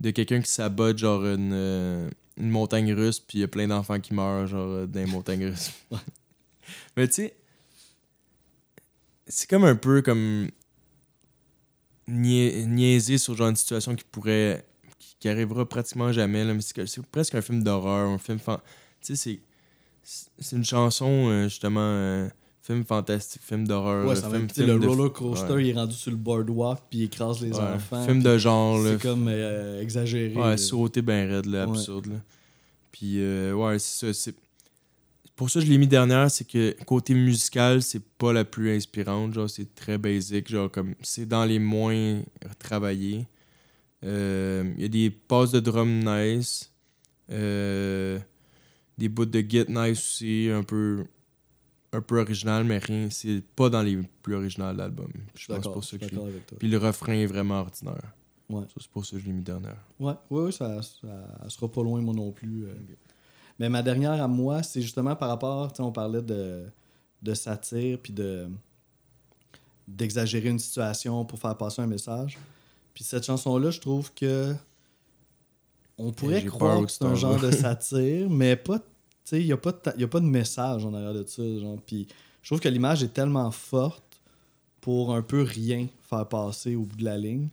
de 0.00 0.10
quelqu'un 0.10 0.40
qui 0.40 0.50
sabote 0.50 0.98
genre 0.98 1.24
une, 1.26 1.52
euh, 1.52 2.08
une 2.36 2.50
montagne 2.50 2.92
russe, 2.92 3.18
puis 3.18 3.38
il 3.38 3.40
y 3.40 3.44
a 3.44 3.48
plein 3.48 3.66
d'enfants 3.66 3.98
qui 3.98 4.14
meurent 4.14 4.46
genre 4.46 4.68
euh, 4.68 4.86
dans 4.86 5.00
les 5.00 5.06
montagnes 5.06 5.46
russes. 5.46 5.72
Ouais. 5.90 5.98
Mais 6.96 7.08
tu 7.08 7.14
sais, 7.14 7.34
c'est 9.26 9.48
comme 9.50 9.64
un 9.64 9.76
peu 9.76 10.02
comme 10.02 10.48
niaiser 12.08 13.18
sur 13.18 13.34
genre 13.36 13.48
une 13.48 13.56
situation 13.56 13.94
qui 13.94 14.04
pourrait 14.10 14.64
qui, 14.98 15.16
qui 15.20 15.28
arrivera 15.28 15.68
pratiquement 15.68 16.12
jamais 16.12 16.44
là, 16.44 16.54
mais 16.54 16.60
c'est 16.60 16.74
que- 16.74 16.86
c'est 16.86 17.04
presque 17.06 17.34
un 17.34 17.42
film 17.42 17.62
d'horreur, 17.62 18.08
un 18.08 18.18
film 18.18 18.38
fan- 18.38 18.60
tu 19.00 19.14
sais 19.14 19.40
c'est 20.02 20.28
c'est- 20.38 20.56
une 20.56 20.64
chanson 20.64 21.28
euh, 21.28 21.44
justement 21.48 21.80
euh, 21.82 22.28
film 22.62 22.84
fantastique, 22.84 23.42
film 23.42 23.66
d'horreur, 23.66 24.06
Ouais, 24.06 24.12
euh, 24.12 24.20
ça 24.20 24.30
film, 24.30 24.48
film 24.48 24.78
le 24.80 24.88
roller 24.88 25.12
coaster, 25.12 25.52
ouais. 25.54 25.64
il 25.64 25.70
est 25.70 25.74
rendu 25.74 25.94
sur 25.94 26.10
le 26.12 26.16
boardwalk 26.16 26.80
puis 26.90 27.00
il 27.00 27.02
écrase 27.04 27.40
les 27.40 27.52
Ouais, 27.52 27.60
enfants. 27.60 28.04
film 28.04 28.22
de 28.22 28.38
genre 28.38 28.78
là, 28.78 28.92
C'est 28.92 29.02
comme 29.02 29.26
euh, 29.28 29.80
exagéré. 29.82 30.34
Ouais, 30.34 30.56
sauter 30.56 31.02
ben 31.02 31.30
raide, 31.30 31.46
là, 31.46 31.62
absurde. 31.64 32.06
Là. 32.06 32.16
Puis, 32.92 33.20
euh, 33.20 33.52
ouais, 33.52 33.78
c'est 33.78 34.06
ça. 34.06 34.12
c'est- 34.14 34.34
Pour 35.36 35.50
ça, 35.50 35.60
je 35.60 35.66
l'ai 35.66 35.76
mis 35.76 35.86
dernière, 35.86 36.30
c'est 36.30 36.46
que 36.46 36.74
côté 36.86 37.12
musical, 37.12 37.82
c'est 37.82 38.02
pas 38.02 38.32
la 38.32 38.44
plus 38.46 38.74
inspirante. 38.74 39.34
Genre, 39.34 39.50
c'est 39.50 39.74
très 39.74 39.98
basic. 39.98 40.48
Genre, 40.48 40.70
comme 40.70 40.94
c'est 41.02 41.26
dans 41.26 41.44
les 41.44 41.58
moins 41.58 42.22
travaillés. 42.58 43.26
Euh, 44.02 44.72
Il 44.76 44.82
y 44.82 44.84
a 44.86 44.88
des 44.88 45.10
passes 45.10 45.52
de 45.52 45.60
drum 45.60 46.00
nice. 46.04 46.72
Euh, 47.30 48.18
des 48.96 49.10
bouts 49.10 49.26
de 49.26 49.40
git 49.40 49.66
nice 49.68 49.98
aussi, 49.98 50.48
un 50.50 50.62
peu, 50.62 51.04
un 51.92 52.00
peu 52.00 52.18
original, 52.18 52.64
mais 52.64 52.78
rien. 52.78 53.08
C'est 53.10 53.42
pas 53.54 53.68
dans 53.68 53.82
les 53.82 53.98
plus 54.22 54.34
originaux 54.36 54.72
de 54.72 54.78
l'album. 54.78 55.12
Je 55.34 55.48
pense 55.48 55.64
pour 55.64 55.84
ça 55.84 55.98
que. 55.98 56.06
Puis 56.58 56.68
le 56.68 56.78
refrain 56.78 57.12
est 57.12 57.26
vraiment 57.26 57.60
ordinaire. 57.60 58.14
Ouais. 58.48 58.62
C'est 58.78 58.88
pour 58.88 59.04
ça 59.04 59.16
que 59.16 59.22
je 59.22 59.26
l'ai 59.26 59.32
mis 59.32 59.42
dernière. 59.42 59.76
Ouais, 59.98 60.14
ouais, 60.30 60.44
ouais, 60.44 60.52
ça, 60.52 60.80
ça, 60.80 61.48
sera 61.48 61.70
pas 61.70 61.82
loin, 61.82 62.00
moi 62.00 62.14
non 62.14 62.30
plus. 62.32 62.64
euh. 62.64 62.74
Mais 63.58 63.68
ma 63.68 63.82
dernière 63.82 64.22
à 64.22 64.28
moi, 64.28 64.62
c'est 64.62 64.82
justement 64.82 65.16
par 65.16 65.28
rapport, 65.28 65.72
tu 65.72 65.76
sais, 65.76 65.82
on 65.82 65.92
parlait 65.92 66.22
de, 66.22 66.66
de 67.22 67.34
satire, 67.34 67.98
puis 68.02 68.12
de 68.12 68.48
d'exagérer 69.86 70.48
une 70.48 70.58
situation 70.58 71.24
pour 71.24 71.38
faire 71.38 71.56
passer 71.56 71.80
un 71.80 71.86
message. 71.86 72.36
Puis 72.92 73.04
cette 73.04 73.24
chanson-là, 73.24 73.70
je 73.70 73.80
trouve 73.80 74.12
que 74.12 74.52
on 75.98 76.12
pourrait 76.12 76.44
croire 76.44 76.84
que 76.84 76.90
c'est 76.90 77.04
un 77.04 77.14
genre 77.14 77.38
de 77.40 77.50
satire, 77.52 78.28
mais 78.28 78.56
pas, 78.56 78.78
tu 78.78 78.84
sais, 79.24 79.40
il 79.40 79.46
n'y 79.46 79.52
a, 79.52 79.56
pas 79.56 79.72
de 79.72 80.00
y 80.00 80.04
a 80.04 80.08
pas 80.08 80.20
de 80.20 80.26
message 80.26 80.84
en 80.84 80.92
arrière 80.92 81.14
de 81.14 81.24
ça. 81.26 81.42
Genre. 81.42 81.78
Puis 81.86 82.08
je 82.42 82.48
trouve 82.48 82.60
que 82.60 82.68
l'image 82.68 83.02
est 83.02 83.12
tellement 83.12 83.50
forte 83.50 84.20
pour 84.80 85.14
un 85.14 85.22
peu 85.22 85.42
rien 85.42 85.86
faire 86.02 86.28
passer 86.28 86.74
au 86.74 86.82
bout 86.82 86.96
de 86.96 87.04
la 87.04 87.16
ligne. 87.16 87.48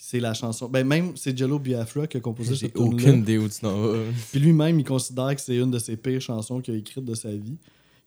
C'est 0.00 0.20
la 0.20 0.32
chanson. 0.32 0.68
Ben 0.68 0.86
même, 0.86 1.16
c'est 1.16 1.36
Jello 1.36 1.58
Biafra 1.58 2.06
qui 2.06 2.16
a 2.16 2.20
composé 2.20 2.54
J'ai 2.54 2.66
cette 2.66 2.74
tune 2.74 2.94
aucune 2.94 3.18
idée 3.18 3.36
où 3.36 3.48
tu 3.48 3.58
t'en 3.60 3.76
vas. 3.80 3.98
Puis 4.30 4.40
lui-même, 4.40 4.78
il 4.78 4.84
considère 4.84 5.34
que 5.34 5.40
c'est 5.40 5.56
une 5.56 5.70
de 5.72 5.78
ses 5.78 5.96
pires 5.96 6.20
chansons 6.20 6.60
qu'il 6.60 6.74
a 6.74 6.76
écrites 6.78 7.04
de 7.04 7.14
sa 7.14 7.30
vie. 7.32 7.58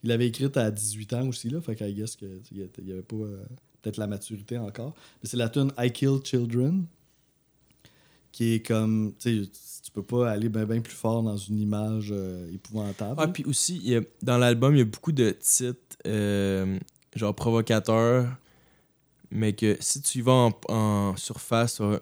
Il 0.02 0.08
l'avait 0.08 0.26
écrite 0.26 0.56
à 0.56 0.70
18 0.70 1.12
ans 1.12 1.28
aussi, 1.28 1.50
là. 1.50 1.60
Fait 1.60 1.76
qu'à 1.76 1.90
guess 1.90 2.16
que 2.16 2.24
tu 2.38 2.54
sais, 2.56 2.70
il 2.78 2.88
y 2.88 2.92
avait 2.92 3.02
pas 3.02 3.16
euh, 3.16 3.44
peut-être 3.82 3.98
la 3.98 4.06
maturité 4.06 4.56
encore. 4.58 4.94
Mais 5.22 5.28
c'est 5.28 5.36
la 5.36 5.48
tune 5.50 5.70
I 5.78 5.92
Kill 5.92 6.18
Children. 6.24 6.86
Qui 8.32 8.54
est 8.54 8.66
comme. 8.66 9.12
Tu 9.18 9.44
sais, 9.44 9.50
tu 9.84 9.90
peux 9.92 10.02
pas 10.02 10.30
aller 10.30 10.48
bien 10.48 10.64
ben 10.64 10.80
plus 10.80 10.94
fort 10.94 11.22
dans 11.22 11.36
une 11.36 11.60
image 11.60 12.08
euh, 12.10 12.50
épouvantable. 12.52 13.16
Ah, 13.18 13.28
puis 13.28 13.44
aussi, 13.44 13.76
il 13.84 13.90
y 13.90 13.96
a- 13.96 14.00
dans 14.22 14.38
l'album, 14.38 14.74
il 14.74 14.78
y 14.78 14.82
a 14.82 14.86
beaucoup 14.86 15.12
de 15.12 15.30
titres, 15.38 15.98
euh, 16.06 16.78
genre 17.14 17.34
provocateurs, 17.34 18.26
mais 19.32 19.52
que 19.54 19.76
si 19.80 20.00
tu 20.02 20.18
y 20.18 20.20
vas 20.20 20.32
en, 20.32 20.52
en 20.68 21.16
surface, 21.16 21.76
tu 21.76 21.82
vas, 21.82 22.00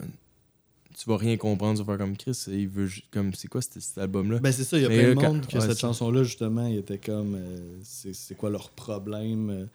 tu 0.99 1.08
vas 1.08 1.16
rien 1.16 1.37
comprendre. 1.37 1.78
Tu 1.78 1.84
vas 1.84 1.96
faire 1.96 2.06
comme 2.06 2.16
Chris, 2.16 2.38
il 2.49 2.68
veut 2.68 2.88
comme 3.10 3.32
c'est 3.34 3.49
quoi 3.49 3.62
cet, 3.62 3.80
cet 3.80 3.99
album-là? 3.99 4.38
Ben 4.40 4.52
c'est 4.52 4.64
ça, 4.64 4.76
il 4.76 4.82
y 4.82 4.87
a 4.87 4.88
Mais 4.88 4.99
plein 5.02 5.08
de 5.10 5.14
quand- 5.20 5.32
monde 5.34 5.46
que 5.46 5.56
ouais, 5.58 5.66
cette 5.66 5.78
chanson-là, 5.80 6.22
justement, 6.25 6.66
il 6.66 6.76
était 6.78 6.99
comme 6.99 7.34
euh, 7.37 7.78
c'est 7.82 8.37
quoi 8.37 8.50
leur 8.50 8.70
problème. 8.70 9.50
euh? 9.50 9.66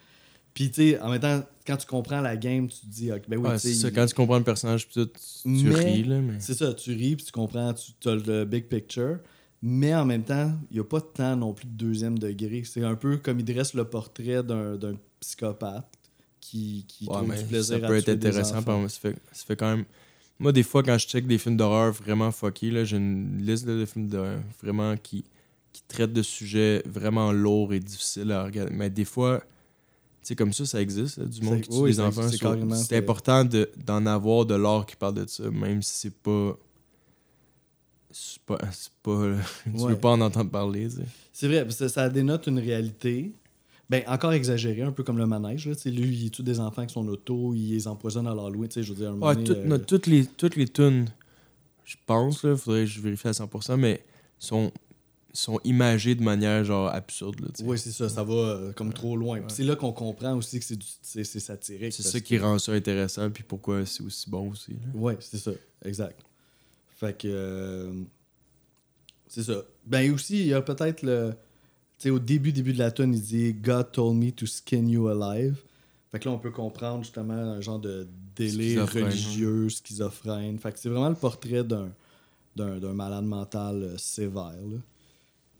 Puis 0.53 0.71
tu 0.71 0.91
sais, 0.91 0.99
en 1.01 1.09
même 1.09 1.19
temps, 1.19 1.43
quand 1.67 1.75
tu 1.77 1.85
comprends 1.87 2.21
la 2.21 2.37
game, 2.37 2.67
tu 2.67 2.79
te 2.81 2.85
dis, 2.85 3.11
ok, 3.11 3.23
ben 3.27 3.37
oui, 3.39 3.49
c'est 3.57 3.73
ça. 3.73 3.87
il- 3.89 3.93
Quand 3.93 4.05
tu 4.05 4.13
comprends 4.15 4.37
le 4.37 4.43
personnage, 4.43 4.87
tu, 4.87 5.05
tu 5.05 5.47
Mais- 5.49 5.75
ris, 5.75 6.03
là. 6.03 6.21
Mais... 6.21 6.39
C'est 6.39 6.53
ça, 6.53 6.73
tu 6.73 6.91
ris, 6.91 7.15
puis 7.17 7.25
tu 7.25 7.31
comprends, 7.31 7.73
tu 7.73 8.07
as 8.09 8.15
le 8.15 8.45
big 8.45 8.65
picture. 8.67 9.17
Mais 9.61 9.95
en 9.95 10.05
même 10.05 10.23
temps, 10.23 10.53
il 10.69 10.75
n'y 10.75 10.79
a 10.79 10.83
pas 10.83 10.99
de 10.99 11.05
temps 11.05 11.35
non 11.35 11.53
plus 11.53 11.65
de 11.65 11.71
deuxième 11.73 12.19
degré. 12.19 12.61
C'est 12.65 12.83
un 12.83 12.95
peu 12.95 13.17
comme 13.17 13.39
il 13.39 13.45
dresse 13.45 13.73
le 13.73 13.83
portrait 13.85 14.43
d'un 14.43 14.77
psychopathe 15.19 15.89
qui, 16.49 16.85
qui 16.87 17.05
Ouais, 17.07 17.13
trouve 17.15 17.27
mais 17.29 17.37
du 17.37 17.45
plaisir 17.45 17.79
ça 17.79 17.85
à 17.85 17.87
peut 17.87 17.95
être 17.97 18.05
des 18.05 18.27
intéressant. 18.27 18.61
par- 18.63 18.89
Ça 18.89 18.99
fait, 18.99 19.15
ça 19.31 19.45
fait 19.45 19.55
quand 19.55 19.75
même. 19.75 19.85
Moi, 20.39 20.51
des 20.51 20.63
fois, 20.63 20.83
quand 20.83 20.97
je 20.97 21.07
check 21.07 21.25
des 21.27 21.37
films 21.37 21.57
d'horreur 21.57 21.91
vraiment 21.93 22.31
fuckés, 22.31 22.69
là, 22.71 22.83
j'ai 22.83 22.97
une 22.97 23.37
liste 23.41 23.65
de 23.65 23.85
films 23.85 24.07
d'horreur 24.09 24.39
vraiment 24.61 24.95
qui, 24.97 25.23
qui 25.71 25.81
traitent 25.87 26.13
de 26.13 26.21
sujets 26.21 26.83
vraiment 26.85 27.31
lourds 27.31 27.73
et 27.73 27.79
difficiles 27.79 28.31
à 28.31 28.43
regarder. 28.43 28.73
Mais 28.73 28.89
des 28.89 29.05
fois, 29.05 29.39
tu 29.39 29.45
sais, 30.29 30.35
comme 30.35 30.51
ça, 30.53 30.65
ça 30.65 30.81
existe, 30.81 31.17
là, 31.17 31.25
du 31.25 31.41
monde 31.41 31.55
C'est- 31.55 31.61
qui 31.61 31.69
tue 31.69 31.75
oui, 31.77 31.89
les 31.91 31.95
ça 31.95 32.05
enfants. 32.05 32.27
c'est 32.29 32.37
C'est 32.85 32.97
important 32.97 33.45
de- 33.45 33.69
d'en 33.85 34.05
avoir 34.05 34.45
de 34.45 34.55
l'art 34.55 34.85
qui 34.85 34.95
parle 34.97 35.13
de 35.15 35.25
ça, 35.27 35.49
même 35.49 35.81
si 35.81 35.93
c'est 35.95 36.13
pas. 36.15 36.57
C'est 38.11 38.41
pas. 38.43 38.57
c'est 38.71 38.91
pas 39.03 39.35
tu 39.63 39.69
Ouais. 39.83 39.91
veux 39.93 39.97
pas 39.99 40.09
en 40.11 40.21
entendre 40.21 40.49
parler. 40.51 40.87
C'est 41.33 41.47
vrai, 41.47 41.63
parce 41.63 41.77
que 41.77 41.87
ça 41.87 42.09
dénote 42.09 42.47
une 42.47 42.59
réalité. 42.59 43.33
Ben, 43.89 44.03
encore 44.07 44.33
exagéré, 44.33 44.81
un 44.81 44.91
peu 44.91 45.03
comme 45.03 45.17
le 45.19 45.27
manège. 45.27 45.67
Là. 45.67 45.73
Lui, 45.85 46.15
il 46.23 46.31
tue 46.31 46.41
des 46.41 46.59
enfants 46.59 46.79
avec 46.79 46.89
son 46.89 47.07
auto, 47.07 47.53
il 47.53 47.69
les 47.71 47.87
empoisonne 47.87 48.25
à. 48.27 48.33
Tu 48.33 48.71
sais, 48.71 48.83
Je 48.83 48.93
veux 48.93 48.99
dire, 48.99 49.15
Ouais, 49.17 49.35
donné, 49.35 49.73
euh, 49.73 49.77
toutes 49.77 50.07
les, 50.07 50.25
toutes 50.25 50.55
les 50.55 50.67
tunes, 50.67 51.05
je 51.83 51.95
pense, 52.07 52.41
il 52.43 52.55
faudrait 52.57 52.81
que 52.81 52.87
je 52.87 52.99
vérifie 52.99 53.27
à 53.27 53.31
100%, 53.31 53.77
mais 53.77 54.03
sont, 54.39 54.71
sont 55.33 55.59
imagées 55.65 56.15
de 56.15 56.23
manière 56.23 56.63
genre 56.63 56.87
absurde. 56.89 57.51
Oui, 57.63 57.77
c'est 57.77 57.91
ça, 57.91 58.09
ça 58.09 58.23
va 58.23 58.33
euh, 58.33 58.71
comme 58.73 58.91
trop 58.91 59.15
loin. 59.15 59.37
Ouais. 59.39 59.45
C'est 59.49 59.63
là 59.63 59.75
qu'on 59.75 59.91
comprend 59.91 60.33
aussi 60.35 60.59
que 60.59 60.65
c'est 61.03 61.23
satirique. 61.39 61.93
c'est 61.93 62.01
ça 62.01 62.19
qui 62.19 62.37
que- 62.37 62.41
rend 62.41 62.57
ça 62.57 62.71
intéressant, 62.71 63.29
puis 63.29 63.43
pourquoi 63.43 63.85
c'est 63.85 64.01
aussi 64.01 64.27
bon 64.29 64.49
aussi. 64.49 64.75
Ouais, 64.95 65.17
c'est 65.19 65.37
ça, 65.37 65.51
exact. 65.83 66.19
Fait 66.97 67.15
que. 67.15 67.27
euh, 67.27 67.91
c'est 69.27 69.43
ça. 69.43 69.61
Ben 69.85 70.11
aussi, 70.13 70.39
il 70.39 70.47
y 70.47 70.53
a 70.53 70.61
peut-être 70.61 71.03
le. 71.03 71.33
Sais, 71.97 72.09
au 72.09 72.19
début, 72.19 72.51
début 72.51 72.73
de 72.73 72.79
la 72.79 72.91
tune, 72.91 73.13
il 73.13 73.21
dit 73.21 73.53
God 73.53 73.91
told 73.91 74.17
me 74.17 74.31
to 74.31 74.45
skin 74.45 74.87
you 74.87 75.07
alive. 75.07 75.55
Fait 76.11 76.19
que 76.19 76.29
là, 76.29 76.35
on 76.35 76.39
peut 76.39 76.51
comprendre 76.51 77.03
justement 77.03 77.33
un 77.33 77.61
genre 77.61 77.79
de 77.79 78.07
délire 78.35 78.81
Schizophrène, 78.87 79.03
religieux, 79.05 79.69
schizophrène. 79.69 80.59
Fait 80.59 80.71
que 80.71 80.79
c'est 80.79 80.89
vraiment 80.89 81.09
le 81.09 81.15
portrait 81.15 81.63
d'un, 81.63 81.89
d'un, 82.55 82.77
d'un 82.79 82.93
malade 82.93 83.25
mental 83.25 83.83
euh, 83.83 83.97
sévère. 83.97 84.53
là. 84.71 84.77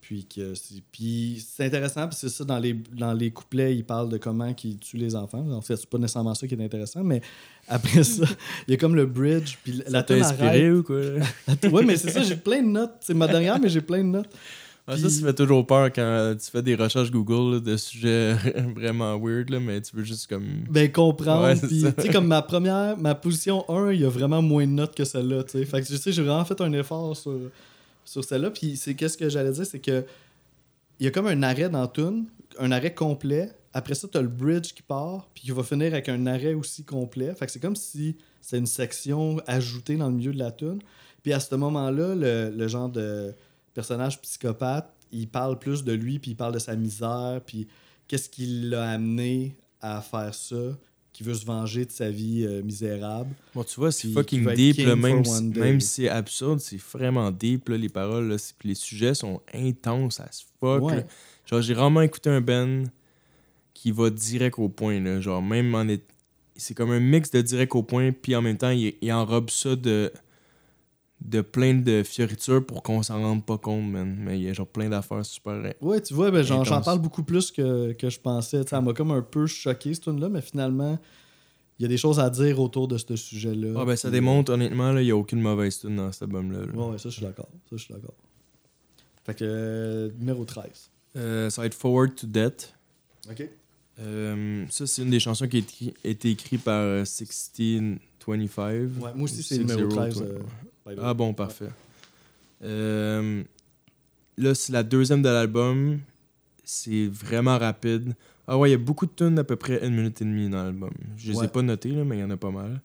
Puis, 0.01 0.23
que 0.25 0.53
c'est, 0.53 0.83
puis 0.91 1.43
c'est 1.43 1.65
intéressant, 1.65 2.01
parce 2.01 2.21
que 2.21 2.27
c'est 2.29 2.35
ça, 2.37 2.43
dans 2.45 2.59
les, 2.59 2.73
dans 2.73 3.11
les 3.13 3.31
couplets, 3.31 3.75
il 3.75 3.83
parle 3.83 4.07
de 4.07 4.17
comment 4.17 4.53
il 4.63 4.77
tue 4.77 4.97
les 4.97 5.15
enfants. 5.15 5.43
En 5.49 5.61
fait, 5.61 5.77
c'est 5.77 5.89
pas 5.89 5.97
nécessairement 5.97 6.35
ça 6.35 6.47
qui 6.47 6.53
est 6.53 6.63
intéressant, 6.63 7.03
mais 7.03 7.21
après 7.67 8.03
ça, 8.03 8.25
il 8.67 8.71
y 8.71 8.73
a 8.75 8.77
comme 8.77 8.95
le 8.95 9.07
bridge, 9.07 9.57
puis 9.63 9.81
la 9.87 10.03
t'a 10.03 10.13
tune 10.13 10.23
inspiré 10.23 10.67
arrête. 10.67 10.73
ou 10.73 10.83
quoi? 10.83 11.01
Ouais, 11.71 11.83
mais 11.83 11.97
c'est 11.97 12.11
ça, 12.11 12.21
j'ai 12.21 12.35
plein 12.35 12.61
de 12.61 12.67
notes. 12.67 12.93
C'est 13.01 13.15
ma 13.15 13.27
dernière, 13.27 13.59
mais 13.59 13.67
j'ai 13.67 13.81
plein 13.81 14.03
de 14.03 14.09
notes. 14.09 14.29
Ah, 14.87 14.97
Ça, 14.97 15.09
ça 15.09 15.25
fait 15.25 15.33
toujours 15.33 15.65
peur 15.65 15.91
quand 15.91 16.35
tu 16.39 16.51
fais 16.51 16.61
des 16.61 16.75
recherches 16.75 17.09
Google 17.09 17.55
là, 17.55 17.59
de 17.59 17.75
sujets 17.75 18.33
vraiment 18.75 19.17
weird, 19.19 19.49
là, 19.49 19.59
mais 19.59 19.81
tu 19.81 19.95
veux 19.95 20.03
juste 20.03 20.27
comme. 20.27 20.45
Ben, 20.69 20.91
comprendre. 20.91 21.43
Ouais, 21.43 21.59
tu 21.59 21.79
sais, 21.79 22.09
comme 22.11 22.27
ma 22.27 22.43
première, 22.43 22.95
ma 22.95 23.15
position 23.15 23.67
1, 23.67 23.93
il 23.93 24.01
y 24.01 24.05
a 24.05 24.09
vraiment 24.09 24.43
moins 24.43 24.67
de 24.67 24.71
notes 24.71 24.95
que 24.95 25.03
celle-là, 25.03 25.43
tu 25.43 25.51
sais. 25.51 25.65
Fait 25.65 25.81
que, 25.81 25.87
tu 25.87 25.97
sais, 25.97 26.11
j'ai 26.11 26.21
vraiment 26.21 26.45
fait 26.45 26.61
un 26.61 26.71
effort 26.73 27.17
sur, 27.17 27.35
sur 28.03 28.23
celle-là. 28.23 28.51
Puis, 28.51 28.77
c'est 28.77 28.93
qu'est-ce 28.93 29.17
que 29.17 29.27
j'allais 29.27 29.51
dire, 29.51 29.65
c'est 29.65 29.79
que 29.79 30.05
il 30.99 31.05
y 31.05 31.07
a 31.07 31.11
comme 31.11 31.27
un 31.27 31.41
arrêt 31.43 31.69
dans 31.69 31.87
Tune, 31.87 32.25
un 32.59 32.71
arrêt 32.71 32.93
complet. 32.93 33.49
Après 33.73 33.95
ça, 33.95 34.07
t'as 34.09 34.21
le 34.21 34.27
bridge 34.27 34.71
qui 34.73 34.81
part, 34.83 35.27
puis 35.33 35.45
qui 35.45 35.51
va 35.51 35.63
finir 35.63 35.93
avec 35.93 36.07
un 36.09 36.27
arrêt 36.27 36.53
aussi 36.53 36.83
complet. 36.83 37.33
Fait 37.35 37.47
que 37.47 37.51
c'est 37.51 37.59
comme 37.59 37.75
si 37.75 38.15
c'est 38.39 38.57
une 38.57 38.67
section 38.67 39.37
ajoutée 39.47 39.97
dans 39.97 40.09
le 40.09 40.15
milieu 40.15 40.31
de 40.31 40.39
la 40.39 40.51
tune. 40.51 40.79
Puis 41.23 41.33
à 41.33 41.39
ce 41.39 41.53
moment-là, 41.55 42.15
le, 42.15 42.53
le 42.55 42.67
genre 42.67 42.87
de 42.87 43.33
personnage 43.75 44.19
psychopathe, 44.21 44.91
il 45.11 45.27
parle 45.27 45.59
plus 45.59 45.83
de 45.83 45.93
lui, 45.93 46.17
puis 46.17 46.31
il 46.31 46.35
parle 46.35 46.53
de 46.53 46.59
sa 46.59 46.75
misère, 46.75 47.41
puis 47.45 47.67
qu'est-ce 48.07 48.29
qui 48.29 48.47
l'a 48.47 48.89
amené 48.89 49.55
à 49.81 50.01
faire 50.01 50.33
ça, 50.33 50.55
qui 51.13 51.23
veut 51.23 51.35
se 51.35 51.45
venger 51.45 51.85
de 51.85 51.91
sa 51.91 52.09
vie 52.09 52.43
euh, 52.43 52.63
misérable. 52.63 53.35
Bon, 53.53 53.63
tu 53.63 53.79
vois, 53.79 53.91
c'est 53.91 54.07
fucking 54.07 54.51
deep, 54.53 54.77
là, 54.79 54.95
même, 54.95 55.23
si, 55.23 55.43
même 55.43 55.79
si 55.79 55.87
c'est 55.87 56.09
absurde, 56.09 56.59
c'est 56.59 56.79
vraiment 56.79 57.31
deep, 57.31 57.69
là, 57.69 57.77
les 57.77 57.89
paroles, 57.89 58.27
là, 58.27 58.37
les 58.63 58.75
sujets 58.75 59.13
sont 59.13 59.41
intenses 59.53 60.19
as 60.19 60.43
fuck. 60.59 60.81
Ouais. 60.83 60.95
là. 60.97 61.03
Genre, 61.45 61.61
j'ai 61.61 61.73
rarement 61.73 62.01
écouté 62.01 62.29
un 62.29 62.41
band 62.41 62.83
qui 63.73 63.91
va 63.91 64.09
direct 64.09 64.57
au 64.57 64.69
point, 64.69 64.99
là. 64.99 65.21
Genre, 65.21 65.41
même 65.41 65.75
en 65.75 65.87
est... 65.87 66.03
C'est 66.57 66.73
comme 66.73 66.91
un 66.91 67.01
mix 67.01 67.31
de 67.31 67.41
direct 67.41 67.75
au 67.75 67.83
point, 67.83 68.11
puis 68.13 68.35
en 68.35 68.41
même 68.41 68.57
temps, 68.57 68.69
il, 68.69 68.95
il 69.01 69.11
enrobe 69.11 69.49
ça 69.49 69.75
de 69.75 70.11
de 71.21 71.41
plein 71.41 71.73
de 71.73 72.03
fioritures 72.03 72.65
pour 72.65 72.83
qu'on 72.83 73.01
s'en 73.01 73.21
rende 73.21 73.45
pas 73.45 73.57
compte, 73.57 73.89
man. 73.89 74.15
Mais 74.19 74.37
il 74.37 74.43
y 74.43 74.49
a 74.49 74.53
genre 74.53 74.67
plein 74.67 74.89
d'affaires 74.89 75.25
super... 75.25 75.73
Ouais, 75.81 76.01
tu 76.01 76.13
vois, 76.13 76.31
ben, 76.31 76.43
j'en, 76.43 76.63
parle 76.81 76.99
beaucoup 76.99 77.23
plus 77.23 77.51
que, 77.51 77.93
que 77.93 78.09
je 78.09 78.19
pensais. 78.19 78.61
Ça 78.67 78.81
m'a 78.81 78.93
comme 78.93 79.11
un 79.11 79.21
peu 79.21 79.47
choqué, 79.47 79.93
cette 79.93 80.03
tune 80.03 80.19
là 80.19 80.29
mais 80.29 80.41
finalement, 80.41 80.99
il 81.79 81.83
y 81.83 81.85
a 81.85 81.89
des 81.89 81.97
choses 81.97 82.19
à 82.19 82.29
dire 82.29 82.59
autour 82.59 82.87
de 82.87 82.97
ce 82.97 83.15
sujet-là. 83.15 83.73
Ah 83.77 83.85
ben 83.85 83.95
ça 83.95 84.09
démontre, 84.09 84.53
honnêtement, 84.53 84.91
là, 84.91 85.01
il 85.01 85.07
y 85.07 85.11
a 85.11 85.17
aucune 85.17 85.41
mauvaise 85.41 85.79
tune 85.79 85.97
dans 85.97 86.11
cet 86.11 86.23
album-là. 86.23 86.59
là. 86.59 86.73
Ouais, 86.73 86.91
ouais, 86.91 86.97
ça, 86.97 87.09
je 87.09 87.15
suis 87.15 87.25
d'accord. 87.25 87.49
Ça, 87.69 87.75
je 87.75 87.83
suis 87.83 87.93
d'accord. 87.93 88.15
Fait 89.25 89.33
que, 89.33 89.43
euh, 89.43 90.09
numéro 90.19 90.45
13. 90.45 90.91
Euh, 91.17 91.49
ça 91.49 91.61
va 91.61 91.65
être 91.65 91.73
Forward 91.73 92.13
to 92.15 92.27
Death. 92.27 92.73
OK. 93.29 93.49
Euh, 93.99 94.65
ça, 94.69 94.85
c'est 94.87 95.01
une 95.01 95.09
des 95.09 95.19
chansons 95.19 95.47
qui 95.47 95.93
a 96.03 96.07
été, 96.07 96.29
écrite 96.29 96.63
par 96.63 96.81
euh, 96.81 96.99
1625. 96.99 98.63
Ouais, 98.63 98.87
moi 99.15 99.23
aussi, 99.23 99.41
c'est 99.41 99.57
numéro 99.57 99.89
60, 99.89 100.13
13. 100.13 100.21
ouais. 100.21 100.27
Ah 101.01 101.13
bon, 101.13 101.33
parfait. 101.33 101.69
Euh, 102.63 103.43
là, 104.37 104.53
c'est 104.55 104.71
la 104.73 104.83
deuxième 104.83 105.21
de 105.21 105.29
l'album. 105.29 105.99
C'est 106.63 107.07
vraiment 107.07 107.57
rapide. 107.57 108.15
Ah 108.47 108.57
ouais, 108.57 108.69
il 108.69 108.71
y 108.73 108.75
a 108.75 108.79
beaucoup 108.79 109.05
de 109.05 109.11
tunes 109.11 109.35
d'à 109.35 109.43
peu 109.43 109.55
près 109.55 109.85
une 109.85 109.95
minute 109.95 110.21
et 110.21 110.25
demie 110.25 110.49
dans 110.49 110.63
l'album. 110.63 110.91
Je 111.17 111.31
les 111.31 111.37
Ouais. 111.39 111.45
ai 111.45 111.47
pas 111.47 111.61
notées, 111.61 111.89
là, 111.91 112.03
mais 112.03 112.17
il 112.17 112.21
y 112.21 112.23
en 112.23 112.29
a 112.29 112.37
pas 112.37 112.51
mal. 112.51 112.81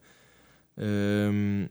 Euh, 0.78 1.66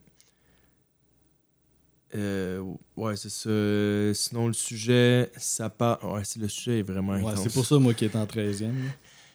euh, 2.16 2.64
ouais, 2.96 3.16
c'est 3.16 3.30
ça. 3.30 4.14
Sinon, 4.20 4.48
le 4.48 4.54
sujet, 4.54 5.32
ça 5.38 5.70
parle. 5.70 6.04
Ouais, 6.14 6.24
c'est- 6.24 6.40
le 6.40 6.48
sujet 6.48 6.80
est 6.80 6.84
vraiment 6.84 7.14
Ouais, 7.14 7.32
intense. 7.32 7.44
c'est 7.44 7.54
pour 7.54 7.66
ça, 7.66 7.78
moi, 7.80 7.94
qui 7.94 8.06
est 8.06 8.16
en 8.16 8.26
13e. 8.26 8.84
là. 8.86 8.92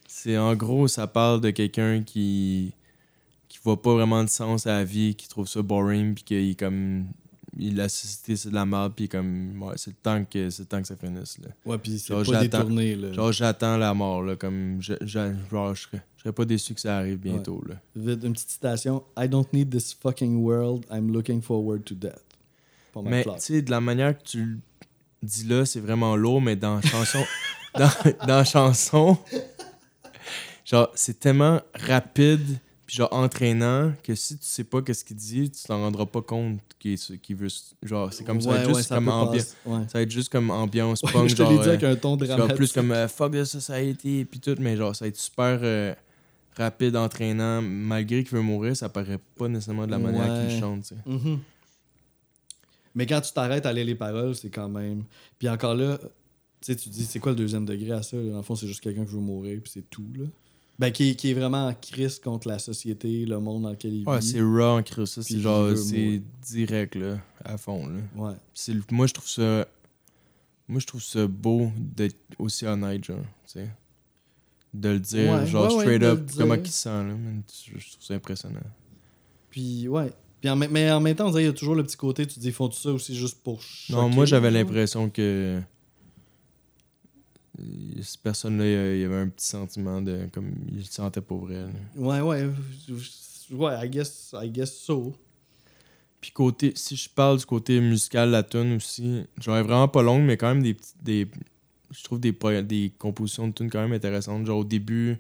C'est 0.07 0.37
en 0.39 0.55
gros, 0.55 0.87
ça 0.89 1.07
parle 1.07 1.41
de 1.41 1.51
quelqu'un 1.51 2.03
qui 2.03 2.73
voit 3.65 3.81
pas 3.81 3.95
vraiment 3.95 4.23
de 4.23 4.29
sens 4.29 4.67
à 4.67 4.79
la 4.79 4.85
vie, 4.85 5.15
qui 5.15 5.29
trouve 5.29 5.49
ça 5.49 5.63
boring, 5.63 6.15
puis 6.15 6.25
qu'il 6.25 6.57
comme. 6.57 7.07
Il, 7.57 7.77
la 7.77 7.89
société, 7.89 8.35
c'est 8.35 8.49
de 8.51 8.55
la 8.55 8.67
merde, 8.67 8.93
puis 8.97 9.09
comme. 9.09 9.63
Ouais, 9.63 9.75
c'est 9.77 9.91
le 9.91 9.97
temps 9.97 10.25
que, 10.25 10.51
c'est 10.51 10.63
le 10.63 10.67
temps 10.67 10.83
que 10.83 10.89
ça 10.89 10.97
finisse, 10.97 11.39
là. 11.39 11.49
Ouais, 11.65 11.79
puis 11.79 11.99
c'est 11.99 12.13
Genre, 12.13 12.25
pas 12.25 12.43
détourné, 12.43 12.97
là. 12.97 13.13
Genre, 13.13 13.33
j'attends 13.33 13.77
la 13.77 13.95
mort, 13.95 14.23
là. 14.23 14.37
Comme. 14.37 14.79
Je, 14.81 14.95
je, 15.01 15.35
genre, 15.51 15.75
je 15.75 15.83
serais, 15.83 16.03
je 16.17 16.23
serais 16.23 16.33
pas 16.33 16.45
déçu 16.45 16.75
que 16.75 16.81
ça 16.81 16.99
arrive 16.99 17.19
bientôt, 17.19 17.63
là. 17.67 17.77
Vite, 17.95 18.25
une 18.25 18.33
petite 18.33 18.51
citation. 18.51 19.05
I 19.17 19.29
don't 19.29 19.47
need 19.53 19.71
this 19.71 19.95
fucking 19.95 20.43
world, 20.43 20.85
I'm 20.91 21.13
looking 21.13 21.41
forward 21.41 21.85
to 21.85 21.95
death. 21.95 22.25
Pas 22.93 23.03
Mais, 23.03 23.25
tu 23.25 23.31
sais, 23.39 23.63
de 23.63 23.71
la 23.71 23.81
manière 23.81 24.19
que 24.19 24.25
tu 24.25 24.45
le 24.45 24.59
dis 25.23 25.45
là, 25.45 25.65
c'est 25.65 25.81
vraiment 25.81 26.17
lourd, 26.17 26.43
mais 26.43 26.57
dans 26.57 26.77
la 26.77 26.83
chanson. 26.83 27.25
dans, 27.79 27.91
dans 28.27 28.45
chanson. 28.45 29.17
Genre, 30.65 30.91
c'est 30.95 31.21
tellement 31.21 31.61
rapide, 31.75 32.59
genre 32.97 33.09
entraînant, 33.13 33.93
que 34.03 34.15
si 34.15 34.37
tu 34.39 34.45
sais 34.45 34.65
pas 34.65 34.83
qu'est-ce 34.83 35.05
qu'il 35.05 35.17
dit, 35.17 35.51
tu 35.51 35.65
t'en 35.65 35.81
rendras 35.81 36.07
pas 36.07 36.23
compte 36.23 36.61
qu'il 36.79 36.97
veut. 37.37 37.49
Genre, 37.83 38.13
c'est 38.13 38.25
comme 38.25 38.41
ça, 38.41 38.51
va 38.51 38.55
Ouais, 38.57 38.63
être 38.63 38.69
ouais, 38.69 38.75
juste 38.77 38.89
ça 38.89 38.95
comme 38.97 39.09
ambiance. 39.09 39.57
Ouais. 39.67 39.79
Ça 39.89 39.99
va 39.99 40.03
être 40.03 40.11
juste 40.11 40.29
comme 40.31 40.51
ambiance 40.51 41.03
Ouais, 41.03 41.13
punk, 41.13 41.29
je 41.29 41.35
te 41.35 41.43
genre. 41.43 41.53
dit 41.53 41.59
euh, 41.59 41.69
avec 41.71 41.83
un 41.83 41.97
ton 41.97 42.19
genre 42.19 42.29
dramatique. 42.29 42.57
plus 42.57 42.73
comme 42.73 42.93
euh, 42.93 43.09
fuck 43.09 43.33
the 43.33 43.45
society, 43.45 44.25
puis 44.25 44.41
tout, 44.41 44.57
mais 44.61 44.77
genre, 44.77 44.95
ça 44.95 45.05
va 45.05 45.09
être 45.09 45.17
super 45.17 45.59
euh, 45.63 45.95
rapide, 46.57 46.97
entraînant. 46.97 47.61
Malgré 47.63 48.23
qu'il 48.23 48.33
veut 48.37 48.43
mourir, 48.43 48.77
ça 48.77 48.89
paraît 48.89 49.19
pas 49.37 49.49
nécessairement 49.49 49.87
de 49.87 49.91
la 49.93 49.99
manière 49.99 50.31
Ouais. 50.45 50.49
qu'il 50.49 50.61
chante, 50.61 50.83
tu 50.83 50.89
sais. 50.95 50.97
Mhm. 51.07 51.39
Mais 52.95 53.07
quand 53.07 53.21
tu 53.21 53.33
t'arrêtes 53.33 53.67
à 53.67 53.73
lire 53.73 53.87
les 53.87 53.95
paroles, 53.97 54.35
c'est 54.37 54.51
quand 54.51 54.69
même. 54.69 55.05
Puis 55.39 55.49
encore 55.49 55.75
là, 55.75 55.99
tu 55.99 56.09
sais, 56.61 56.77
tu 56.77 56.89
dis, 56.89 57.05
c'est 57.05 57.19
quoi 57.19 57.33
le 57.33 57.37
deuxième 57.37 57.65
degré 57.65 57.91
à 57.93 58.03
ça? 58.03 58.17
là? 58.17 58.31
Dans 58.31 58.37
le 58.37 58.43
fond, 58.43 58.55
c'est 58.55 58.67
juste 58.69 58.81
quelqu'un 58.81 59.05
qui 59.05 59.13
veut 59.13 59.19
mourir, 59.21 59.61
puis 59.63 59.73
c'est 59.75 59.91
tout, 59.91 60.07
là. 60.17 60.25
Ben, 60.79 60.91
qui, 60.91 61.15
qui 61.15 61.31
est 61.31 61.35
vraiment 61.35 61.69
en 61.69 61.75
crise 61.75 62.19
contre 62.19 62.49
la 62.49 62.59
société, 62.59 63.25
le 63.27 63.39
monde 63.39 63.63
dans 63.63 63.71
lequel 63.71 63.95
il 63.95 64.09
Ouais, 64.09 64.19
vit. 64.19 64.27
c'est 64.27 64.41
raw 64.41 64.79
en 64.79 64.83
Christ, 64.83 65.15
ça. 65.15 65.23
C'est 65.23 65.35
il 65.35 65.41
genre, 65.41 65.77
c'est 65.77 66.21
direct, 66.43 66.97
là, 66.97 67.19
à 67.45 67.57
fond, 67.57 67.87
là. 67.87 68.01
Ouais. 68.17 68.35
C'est 68.55 68.75
moi, 68.91 69.07
je 69.07 69.15
trouve 69.15 69.29
ça. 69.29 69.69
Moi, 70.67 70.81
je 70.81 70.87
trouve 70.87 71.03
ça 71.03 71.27
beau 71.29 71.71
d'être 71.79 72.17
aussi 72.39 72.67
honnête, 72.67 73.05
genre, 73.05 73.19
tu 73.47 73.53
sais. 73.61 73.71
De 74.73 74.89
le 74.89 74.99
dire, 74.99 75.33
Ouais, 75.33 75.47
genre, 75.47 75.69
ouais, 75.69 75.75
ouais, 75.77 75.83
straight 75.83 76.03
up, 76.03 76.29
comment 76.37 76.55
il 76.55 76.67
sent, 76.67 76.89
là. 76.89 77.15
Je, 77.67 77.79
je 77.79 77.91
trouve 77.93 78.03
ça 78.05 78.15
impressionnant. 78.15 78.59
Puis, 79.51 79.87
ouais. 79.87 80.11
Puis 80.41 80.51
en, 80.51 80.57
mais 80.57 80.91
en 80.91 81.01
même 81.01 81.15
temps, 81.15 81.27
on 81.29 81.31
dirait 81.31 81.43
qu'il 81.43 81.51
y 81.51 81.55
a 81.55 81.57
toujours 81.57 81.77
le 81.77 81.85
petit 81.85 81.97
côté, 81.97 82.27
tu 82.27 82.35
te 82.35 82.41
dis, 82.41 82.51
font 82.51 82.69
tout 82.69 82.77
ça 82.77 82.91
aussi 82.91 83.15
juste 83.15 83.41
pour 83.45 83.61
Non, 83.91 84.09
moi, 84.09 84.25
j'avais 84.25 84.51
l'impression 84.51 85.09
que. 85.09 85.61
Euh, 87.61 88.03
Cette 88.03 88.21
personne-là, 88.21 88.95
il 88.95 89.01
y 89.01 89.05
avait 89.05 89.17
un 89.17 89.29
petit 89.29 89.47
sentiment 89.47 90.03
de. 90.03 90.29
Comme, 90.33 90.53
il 90.69 90.79
le 90.79 90.85
sentait 90.85 91.21
pas 91.21 91.35
vrai, 91.35 91.55
là. 91.55 91.69
Ouais, 91.97 92.21
ouais. 92.21 92.51
Ouais, 93.51 93.87
I 93.87 93.89
guess, 93.89 94.35
I 94.41 94.51
guess 94.51 94.73
so. 94.73 95.13
Puis 96.21 96.31
côté, 96.31 96.73
si 96.75 96.97
je 96.97 97.09
parle 97.11 97.39
du 97.39 97.45
côté 97.45 97.79
musical 97.81 98.31
la 98.31 98.43
tune 98.43 98.77
aussi, 98.77 99.25
genre 99.39 99.57
elle 99.57 99.61
est 99.61 99.67
vraiment 99.67 99.89
pas 99.89 100.03
longue, 100.03 100.23
mais 100.23 100.39
quand 100.39 100.49
même 100.49 100.63
des 100.63 100.75
des, 101.03 101.29
je 101.91 102.03
trouve 102.03 102.19
des, 102.19 102.33
des 102.63 102.93
compositions 102.99 103.49
de 103.49 103.53
tune 103.53 103.69
quand 103.71 103.83
même 103.83 103.93
intéressantes. 103.93 104.47
Genre 104.47 104.61
au 104.61 104.65
début, 104.65 105.19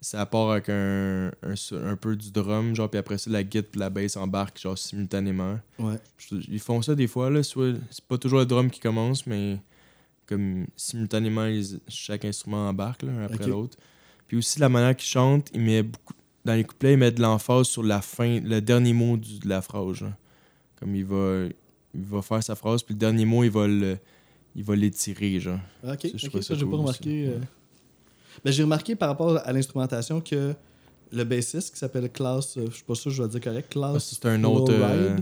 ça 0.00 0.24
part 0.26 0.52
avec 0.52 0.68
un, 0.68 1.32
un, 1.42 1.96
peu 1.96 2.16
du 2.16 2.30
drum, 2.30 2.74
genre 2.74 2.88
puis 2.88 2.98
après 2.98 3.18
ça 3.18 3.28
la 3.30 3.42
guitare 3.42 3.70
puis 3.70 3.80
la 3.80 3.90
bass 3.90 4.16
embarquent 4.16 4.60
genre 4.60 4.78
simultanément. 4.78 5.58
Ouais. 5.78 5.96
Ils 6.48 6.60
font 6.60 6.80
ça 6.80 6.94
des 6.94 7.06
fois 7.08 7.28
là, 7.28 7.42
soit 7.42 7.74
c'est 7.90 8.04
pas 8.04 8.16
toujours 8.16 8.38
le 8.38 8.46
drum 8.46 8.70
qui 8.70 8.80
commence, 8.80 9.26
mais 9.26 9.58
comme 10.30 10.66
simultanément 10.76 11.46
chaque 11.88 12.24
instrument 12.24 12.68
embarque 12.68 13.02
là, 13.02 13.12
un 13.12 13.24
après 13.24 13.38
l'autre. 13.50 13.76
Puis 14.28 14.36
aussi 14.38 14.58
la 14.60 14.68
manière 14.70 14.96
qu'ils 14.96 15.08
chantent, 15.08 15.48
il 15.52 15.60
met 15.60 15.82
beaucoup 15.82 16.14
dans 16.44 16.54
les 16.54 16.64
couplets, 16.64 16.92
il 16.94 16.98
met 16.98 17.10
de 17.10 17.20
l'emphase 17.20 17.66
sur 17.66 17.82
la 17.82 18.00
fin, 18.00 18.40
le 18.40 18.60
dernier 18.62 18.94
mot 18.94 19.16
du- 19.18 19.38
de 19.40 19.48
la 19.48 19.60
phrase. 19.60 19.96
genre. 19.96 20.12
Comme 20.76 20.94
il 20.96 21.04
va 21.04 21.46
il 21.92 22.04
va 22.04 22.22
faire 22.22 22.42
sa 22.42 22.54
phrase 22.54 22.82
puis 22.84 22.94
le 22.94 22.98
dernier 23.00 23.24
mot 23.26 23.42
il 23.44 23.50
va 23.50 23.66
le 23.66 23.98
il 24.56 24.64
va 24.64 24.74
l'étirer 24.76 25.38
genre. 25.40 25.58
Ok, 25.84 26.02
Ça, 26.02 26.08
je 26.14 26.16
j'ai 26.18 26.28
cool 26.30 26.70
pas 26.70 26.76
remarqué. 26.78 27.26
euh. 27.28 27.38
Ben, 28.44 28.52
j'ai 28.52 28.62
remarqué 28.62 28.94
par 28.96 29.08
rapport 29.08 29.36
à 29.44 29.52
l'instrumentation 29.52 30.20
que 30.20 30.54
le 31.12 31.24
bassiste 31.24 31.72
qui 31.74 31.78
s'appelle 31.80 32.08
Klaus, 32.10 32.56
euh, 32.56 32.66
je 32.70 32.76
suis 32.76 32.84
pas 32.84 32.94
sûr 32.94 33.10
que 33.10 33.16
je 33.16 33.22
vais 33.22 33.26
le 33.28 33.32
dire 33.32 33.40
correct, 33.40 33.66
Ah, 33.70 33.72
Klaus. 33.72 34.18
c'est 34.20 34.26
un 34.28 34.44
autre 34.44 34.72
euh, 34.72 35.18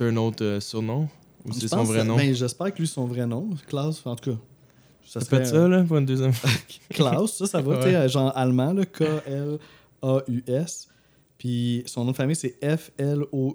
un 0.00 0.16
autre 0.16 0.44
euh, 0.44 0.60
surnom 0.60 1.08
ou 1.44 1.52
c'est 1.52 1.68
son 1.68 1.82
vrai 1.84 2.04
nom? 2.04 2.16
Ben, 2.16 2.34
j'espère 2.34 2.72
que 2.72 2.78
lui, 2.78 2.86
son 2.86 3.06
vrai 3.06 3.26
nom. 3.26 3.50
Klaus, 3.66 4.02
en 4.06 4.16
tout 4.16 4.32
cas. 4.32 4.36
Ça 5.04 5.20
serait, 5.20 5.44
ça 5.44 5.66
là 5.68 5.82
pour 5.82 5.98
une 5.98 6.06
deuxième 6.06 6.32
fois. 6.32 6.50
Klaus, 6.90 7.36
ça, 7.36 7.46
ça 7.46 7.60
va, 7.60 7.78
Ouais. 7.80 8.06
tu 8.06 8.12
genre 8.12 8.32
allemand, 8.36 8.74
K-L-A-U-S. 8.92 10.88
Puis 11.38 11.82
son 11.86 12.04
nom 12.04 12.12
de 12.12 12.16
famille, 12.16 12.36
c'est 12.36 12.54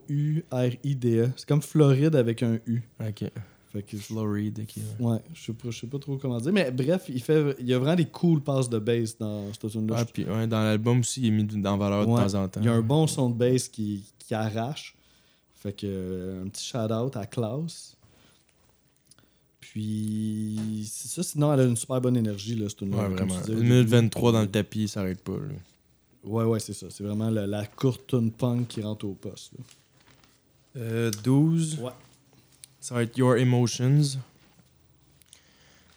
F-L-O-U-R-I-D-E. 0.10 1.30
C'est 1.38 1.48
comme 1.48 1.62
Floride 1.62 2.16
avec 2.16 2.44
un 2.44 2.60
U. 2.68 2.82
OK. 3.00 3.24
Fait 3.72 3.82
que 3.84 3.98
Floride 3.98 4.60
ok. 4.62 4.76
ouais. 5.00 5.06
Ouais, 5.14 5.18
je 5.34 5.44
sais 5.46 5.54
pas, 5.54 5.70
je 5.70 5.80
sais 5.80 5.88
pas 5.88 6.00
trop 6.00 6.18
comment 6.18 6.38
dire. 6.40 6.52
Mais 6.54 6.70
bref, 6.72 7.06
il, 7.10 7.22
fait, 7.22 7.56
il 7.60 7.68
y 7.68 7.74
a 7.74 7.80
vraiment 7.80 7.96
des 7.96 8.06
cool 8.06 8.42
passes 8.42 8.70
de 8.70 8.80
bass 8.80 9.18
dans 9.18 9.46
cette 9.54 9.70
tune-là. 9.72 9.96
Ah, 10.00 10.06
puis 10.06 10.26
ouais, 10.26 10.48
dans 10.48 10.62
l'album 10.64 11.00
aussi, 11.00 11.22
il 11.22 11.28
est 11.28 11.32
mis 11.32 11.48
en 11.68 11.78
valeur 11.78 12.08
Ouais. 12.08 12.24
de 12.24 12.30
temps 12.30 12.44
en 12.44 12.48
temps. 12.50 12.60
Il 12.62 12.66
y 12.66 12.70
a 12.70 12.74
un 12.74 12.82
bon 12.82 13.08
son 13.08 13.30
de 13.30 13.36
bass 13.36 13.68
qui, 13.70 14.04
qui 14.20 14.34
arrache. 14.34 14.97
Fait 15.60 15.74
que 15.74 15.86
euh, 15.88 16.44
un 16.44 16.48
petit 16.50 16.66
shout-out 16.66 17.16
à 17.18 17.26
Klaus. 17.26 17.96
Puis 19.60 20.88
c'est 20.90 21.08
ça, 21.10 21.24
sinon 21.24 21.54
elle 21.54 21.60
a 21.62 21.64
une 21.66 21.76
super 21.76 22.00
bonne 22.00 22.16
énergie 22.18 22.56
là, 22.56 22.70
cette 22.70 22.82
Ouais, 22.82 22.88
vraiment. 22.90 23.36
1 23.36 23.50
minute 23.50 23.66
début. 23.66 23.84
23 23.86 24.32
dans 24.32 24.42
le 24.42 24.48
tapis, 24.50 24.88
ça 24.88 25.02
arrête 25.02 25.22
pas. 25.22 25.34
là. 25.34 25.56
Ouais, 26.24 26.44
ouais, 26.44 26.60
c'est 26.60 26.74
ça. 26.74 26.88
C'est 26.90 27.04
vraiment 27.04 27.30
la, 27.30 27.48
la 27.48 27.66
courte 27.66 28.08
tune 28.08 28.32
punk 28.32 28.68
qui 28.68 28.82
rentre 28.82 29.06
au 29.06 29.14
poste. 29.14 29.54
là. 29.58 29.64
Euh, 30.82 31.12
12. 31.24 31.80
Ouais. 31.82 31.92
Ça 32.80 32.96
va 32.96 33.04
être 33.04 33.18
Your 33.18 33.36
Emotions. 33.38 34.20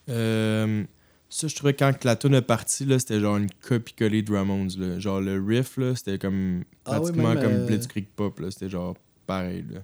Euh, 0.09 0.85
ça, 1.29 1.47
je 1.47 1.55
trouvais 1.55 1.75
quand 1.75 2.03
la 2.05 2.17
tune 2.17 2.35
est 2.35 2.43
partie, 2.43 2.85
là, 2.85 2.99
c'était 2.99 3.21
genre 3.21 3.37
une 3.37 3.51
copie-collée 3.63 4.23
de 4.23 4.33
Ramones. 4.33 4.71
Là. 4.79 4.99
Genre 4.99 5.21
le 5.21 5.41
riff, 5.43 5.77
là, 5.77 5.95
c'était 5.95 6.19
comme 6.19 6.65
Ah 6.85 6.93
ouais, 6.93 6.97
pratiquement 7.13 7.35
comme 7.35 7.53
euh, 7.53 7.67
Blitzkrieg 7.67 8.07
Pop. 8.17 8.41
là. 8.41 8.51
C'était 8.51 8.69
genre 8.69 8.97
pareil. 9.31 9.65
Là. 9.71 9.81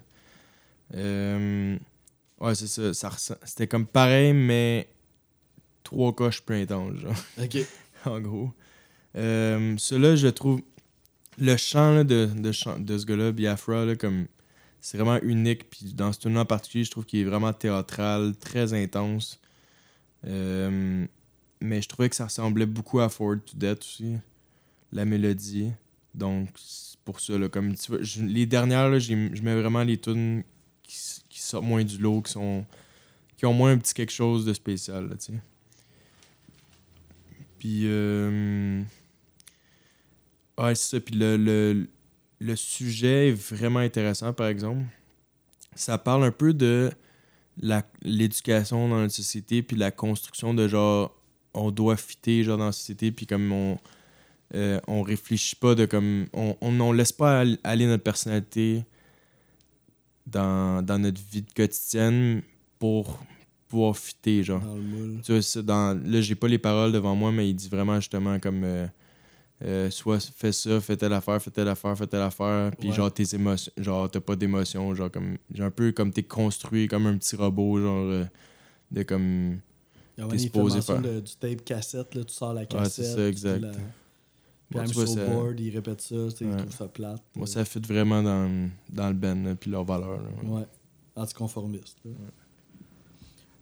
Euh, 0.95 1.77
ouais, 2.41 2.53
c'est 2.53 2.67
ça. 2.93 3.11
C'était 3.45 3.67
comme 3.67 3.85
pareil, 3.85 4.33
mais 4.33 4.89
trois 5.83 6.13
coches 6.13 6.41
plus 6.41 6.61
intenses. 6.61 6.97
Genre. 6.97 7.15
Ok. 7.41 7.57
en 8.05 8.19
gros. 8.19 8.51
Euh, 9.15 9.75
Cela, 9.77 10.17
je 10.17 10.27
trouve. 10.27 10.61
Le 11.39 11.55
chant 11.55 11.93
là, 11.93 12.03
de, 12.03 12.25
de, 12.35 12.79
de 12.79 12.97
ce 12.97 13.05
gars-là, 13.05 13.31
Biafra, 13.31 13.85
là, 13.85 13.95
comme. 13.95 14.25
C'est 14.81 14.97
vraiment 14.97 15.19
unique. 15.21 15.69
Puis 15.69 15.93
dans 15.93 16.11
ce 16.11 16.19
tournoi 16.19 16.41
en 16.41 16.45
particulier, 16.45 16.83
je 16.83 16.91
trouve 16.91 17.05
qu'il 17.05 17.19
est 17.21 17.23
vraiment 17.23 17.53
théâtral, 17.53 18.35
très 18.35 18.73
intense. 18.73 19.39
Euh, 20.25 21.05
mais 21.61 21.81
je 21.81 21.87
trouvais 21.87 22.09
que 22.09 22.15
ça 22.17 22.25
ressemblait 22.25 22.65
beaucoup 22.65 22.99
à 22.99 23.07
Forward 23.07 23.39
to 23.45 23.53
Death 23.55 23.79
aussi. 23.79 24.15
La 24.91 25.05
mélodie. 25.05 25.71
Donc, 26.17 26.49
pour 27.05 27.19
ça, 27.19 27.37
là, 27.37 27.47
comme 27.47 27.73
les 28.21 28.45
dernières, 28.45 28.89
là, 28.89 28.99
je 28.99 29.13
mets 29.15 29.61
vraiment 29.61 29.83
les 29.83 29.97
tunes 29.97 30.43
qui, 30.83 30.97
qui 31.29 31.39
sortent 31.39 31.65
moins 31.65 31.83
du 31.83 31.97
lot, 31.97 32.21
qui 32.21 32.31
sont. 32.31 32.65
qui 33.37 33.45
ont 33.45 33.53
moins 33.53 33.71
un 33.71 33.77
petit 33.77 33.93
quelque 33.93 34.11
chose 34.11 34.45
de 34.45 34.53
spécial, 34.53 35.07
là, 35.07 35.15
tu. 35.15 35.31
Puis, 37.59 37.83
euh... 37.85 38.81
ouais, 40.57 40.75
c'est 40.75 40.95
ça. 40.95 40.99
Puis 40.99 41.15
le, 41.15 41.37
le, 41.37 41.87
le 42.39 42.55
sujet 42.55 43.29
est 43.29 43.53
vraiment 43.53 43.79
intéressant, 43.79 44.33
par 44.33 44.47
exemple. 44.47 44.83
Ça 45.75 45.97
parle 45.97 46.23
un 46.23 46.31
peu 46.31 46.53
de 46.53 46.91
l'éducation 48.01 48.89
dans 48.89 48.97
notre 48.97 49.13
société, 49.13 49.61
puis 49.61 49.77
la 49.77 49.91
construction 49.91 50.53
de 50.53 50.67
genre, 50.67 51.15
on 51.53 51.71
doit 51.71 51.97
fitter 51.97 52.43
genre, 52.43 52.57
dans 52.57 52.67
la 52.67 52.71
société, 52.71 53.11
puis 53.11 53.25
comme 53.25 53.51
on, 53.51 53.77
euh, 54.55 54.79
on 54.87 55.01
réfléchit 55.01 55.55
pas 55.55 55.75
de 55.75 55.85
comme. 55.85 56.27
On, 56.33 56.55
on, 56.61 56.79
on 56.79 56.91
laisse 56.91 57.11
pas 57.11 57.41
al- 57.41 57.57
aller 57.63 57.85
notre 57.85 58.03
personnalité 58.03 58.85
dans, 60.25 60.81
dans 60.85 60.99
notre 60.99 61.21
vie 61.31 61.43
quotidienne 61.43 62.41
pour 62.79 63.19
pouvoir 63.67 63.97
fitter, 63.97 64.43
genre. 64.43 64.61
Dans 64.61 64.75
le 64.75 64.81
moule. 64.81 65.21
Tu 65.23 65.37
vois, 65.37 65.61
dans, 65.63 65.99
là, 66.05 66.21
j'ai 66.21 66.35
pas 66.35 66.47
les 66.47 66.57
paroles 66.57 66.91
devant 66.91 67.15
moi, 67.15 67.31
mais 67.31 67.49
il 67.49 67.53
dit 67.55 67.69
vraiment 67.69 67.95
justement 67.99 68.39
comme 68.39 68.63
euh, 68.63 68.87
euh, 69.63 69.89
soit 69.89 70.19
fais 70.35 70.51
ça, 70.51 70.79
fais 70.79 70.95
telle 70.97 71.13
affaire, 71.13 71.41
fais 71.41 71.51
telle 71.51 71.67
affaire, 71.67 71.97
fais 71.97 72.07
telle 72.07 72.21
affaire, 72.21 72.71
puis 72.79 72.89
Ouais. 72.89 72.95
genre 72.95 73.11
tes 73.13 73.35
émotions, 73.35 73.71
genre 73.77 74.09
t'as 74.09 74.19
pas 74.21 74.35
d'émotions, 74.35 74.93
genre 74.95 75.11
comme, 75.11 75.37
genre 75.53 75.67
un 75.67 75.71
peu 75.71 75.91
comme 75.91 76.11
t'es 76.11 76.23
construit 76.23 76.87
comme 76.87 77.07
un 77.07 77.17
petit 77.17 77.35
robot, 77.35 77.81
genre 77.81 78.25
de 78.91 79.03
comme. 79.03 79.59
Il 80.17 80.23
y 80.23 80.25
a 80.25 80.29
T'es 80.29 80.37
supposé 80.39 80.81
faire. 80.81 81.01
de- 81.01 81.19
du 81.19 81.35
tape 81.35 81.63
cassette, 81.63 82.15
là, 82.15 82.23
tu 82.23 82.33
sors 82.33 82.53
la 82.53 82.61
Ouais, 82.61 82.67
cassette. 82.67 82.91
c'est 83.05 83.15
ça, 83.15 83.27
exact. 83.27 83.65
Puis 84.69 84.79
I'm 84.79 84.87
so 84.87 85.05
ça- 85.05 85.25
bored, 85.25 85.59
il 85.59 85.69
répète 85.73 86.01
ça, 86.01 86.15
tu 86.15 86.29
sais, 86.31 86.45
il 86.45 86.51
Ouais. 86.51 86.57
trouve 86.57 86.71
ça 86.73 86.87
plate. 86.87 87.21
Moi, 87.35 87.47
ça 87.47 87.63
fit 87.65 87.79
vraiment 87.79 88.21
dans, 88.21 88.69
dans 88.89 89.07
le 89.07 89.13
ben, 89.13 89.55
puis 89.55 89.71
leur 89.71 89.83
valeur. 89.85 90.21
là. 90.21 90.49
Ouais, 90.49 90.65
anticonformiste. 91.15 91.97
là. 92.05 92.11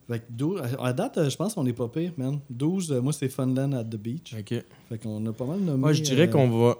Fait 0.08 0.20
que 0.20 0.24
12, 0.30 0.60
à 0.80 0.92
date, 0.92 1.18
euh, 1.18 1.28
je 1.30 1.36
pense 1.36 1.54
qu'on 1.54 1.66
est 1.66 1.72
pas 1.72 1.88
pire, 1.88 2.12
man. 2.16 2.38
12, 2.48 2.92
euh, 2.92 3.00
moi, 3.02 3.12
c'est 3.12 3.28
Funland 3.28 3.72
at 3.72 3.84
the 3.84 3.96
Beach. 3.96 4.34
Ok. 4.38 4.62
Fait 4.88 4.98
qu'on 5.02 5.24
a 5.26 5.32
pas 5.32 5.44
mal 5.46 5.58
nommé. 5.60 5.78
Moi, 5.78 5.92
je 5.92 6.02
dirais 6.02 6.28
euh, 6.28 6.30
qu'on 6.30 6.48
va. 6.48 6.76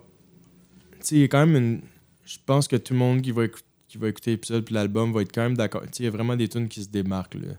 Tu 0.92 0.96
sais, 1.00 1.14
il 1.16 1.20
y 1.22 1.24
a 1.24 1.28
quand 1.28 1.44
même 1.44 1.56
une. 1.56 1.80
je 2.24 2.36
pense 2.46 2.68
que 2.68 2.76
tout 2.76 2.92
le 2.92 2.98
monde 3.00 3.22
qui 3.22 3.32
va, 3.32 3.44
écou- 3.46 3.62
qui 3.88 3.98
va 3.98 4.08
écouter 4.08 4.30
l'épisode 4.32 4.64
puis 4.64 4.74
l'album 4.74 5.12
va 5.12 5.22
être 5.22 5.32
quand 5.34 5.42
même 5.42 5.56
d'accord. 5.56 5.82
Tu 5.82 5.88
sais, 5.92 6.02
il 6.02 6.06
y 6.06 6.08
a 6.08 6.12
vraiment 6.12 6.36
des 6.36 6.48
tunes 6.48 6.68
qui 6.68 6.84
se 6.84 6.88
démarquent. 6.88 7.34
Là. 7.34 7.54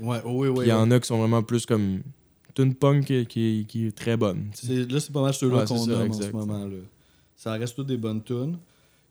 Ouais, 0.00 0.20
oui, 0.24 0.48
oui. 0.48 0.64
il 0.66 0.68
y 0.68 0.72
en 0.72 0.88
a 0.92 1.00
qui 1.00 1.06
sont 1.08 1.18
vraiment 1.18 1.42
plus 1.42 1.66
comme. 1.66 2.02
Tune 2.58 2.74
punk 2.74 3.04
qui, 3.04 3.24
qui, 3.26 3.66
qui 3.68 3.86
est 3.86 3.96
très 3.96 4.16
bonne. 4.16 4.50
Là, 4.68 4.98
c'est 5.00 5.12
pas 5.12 5.22
mal 5.22 5.32
ceux-là 5.32 5.58
Ouais, 5.58 5.64
qu'on 5.64 5.86
nomme 5.86 6.10
en 6.10 6.12
ce 6.12 6.30
moment. 6.32 6.66
Là. 6.66 6.76
Ça 7.36 7.52
reste 7.52 7.76
toutes 7.76 7.86
des 7.86 7.96
bonnes 7.96 8.22
tunes. 8.22 8.58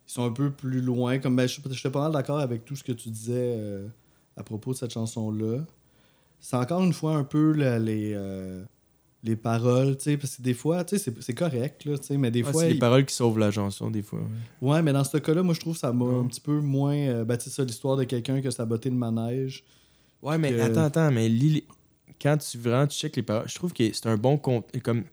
Ils 0.08 0.12
sont 0.12 0.26
un 0.26 0.32
peu 0.32 0.52
plus 0.52 0.82
loin. 0.82 1.18
Comme, 1.20 1.38
ben, 1.38 1.48
je 1.48 1.62
j'étais 1.72 1.90
pas 1.90 2.02
mal 2.02 2.12
d'accord 2.12 2.40
avec 2.40 2.66
tout 2.66 2.76
ce 2.76 2.84
que 2.84 2.92
tu 2.92 3.08
disais 3.10 3.34
euh, 3.58 3.88
à 4.36 4.44
propos 4.44 4.74
de 4.74 4.78
cette 4.78 4.92
chanson-là. 4.92 5.66
C'est 6.42 6.58
encore 6.58 6.84
une 6.84 6.92
fois 6.92 7.16
un 7.16 7.24
peu 7.24 7.52
les, 7.52 8.12
euh, 8.16 8.66
les 9.24 9.38
paroles, 9.38 9.96
tu 9.98 10.04
sais, 10.04 10.18
parce 10.18 10.36
que 10.36 10.42
des 10.42 10.54
fois, 10.54 10.84
tu 10.84 10.98
sais, 10.98 11.14
c'est- 11.22 11.34
correct, 11.34 11.86
là, 11.86 11.98
tu 11.98 12.06
sais, 12.06 12.18
mais 12.18 12.30
des 12.32 12.44
Ouais, 12.44 12.52
fois... 12.52 12.62
c'est 12.64 12.74
les 12.74 12.80
paroles 12.80 13.06
qui 13.06 13.16
sauvent 13.16 13.40
la 13.40 13.50
chanson, 13.50 13.90
des 13.90 14.02
fois. 14.04 14.20
ouais. 14.62 14.70
Ouais, 14.74 14.82
mais 14.82 14.92
dans 14.92 15.04
ce 15.06 15.18
cas-là, 15.18 15.42
moi, 15.42 15.54
je 15.54 15.62
trouve 15.62 15.74
que 15.74 15.80
ça 15.80 15.94
m'a 15.94 16.06
un 16.06 16.26
petit 16.26 16.42
peu 16.42 16.60
moins... 16.60 16.96
Euh, 16.96 17.24
ben, 17.24 17.40
ça, 17.40 17.64
l'histoire 17.64 17.96
de 17.96 18.04
quelqu'un 18.04 18.42
qui 18.42 18.48
a 18.48 18.52
saboté 18.52 18.90
le 18.90 18.96
manège. 18.98 19.64
Ouais, 20.22 20.38
mais 20.38 20.52
que- 20.52 20.60
attends, 20.60 20.84
attends, 20.84 21.12
mais 21.12 21.30
lis 21.30 21.64
quand 22.22 22.38
tu 22.38 22.58
vraiment 22.58 22.88
tu 22.88 22.98
checkes 22.98 23.16
les 23.16 23.24
paroles, 23.24 23.48
je 23.48 23.56
trouve 23.56 23.74
que 23.74 23.92
c'est 23.94 24.08
un 24.08 24.18
bon 24.18 24.38
compte. 24.38 24.66
Comme 24.84 25.04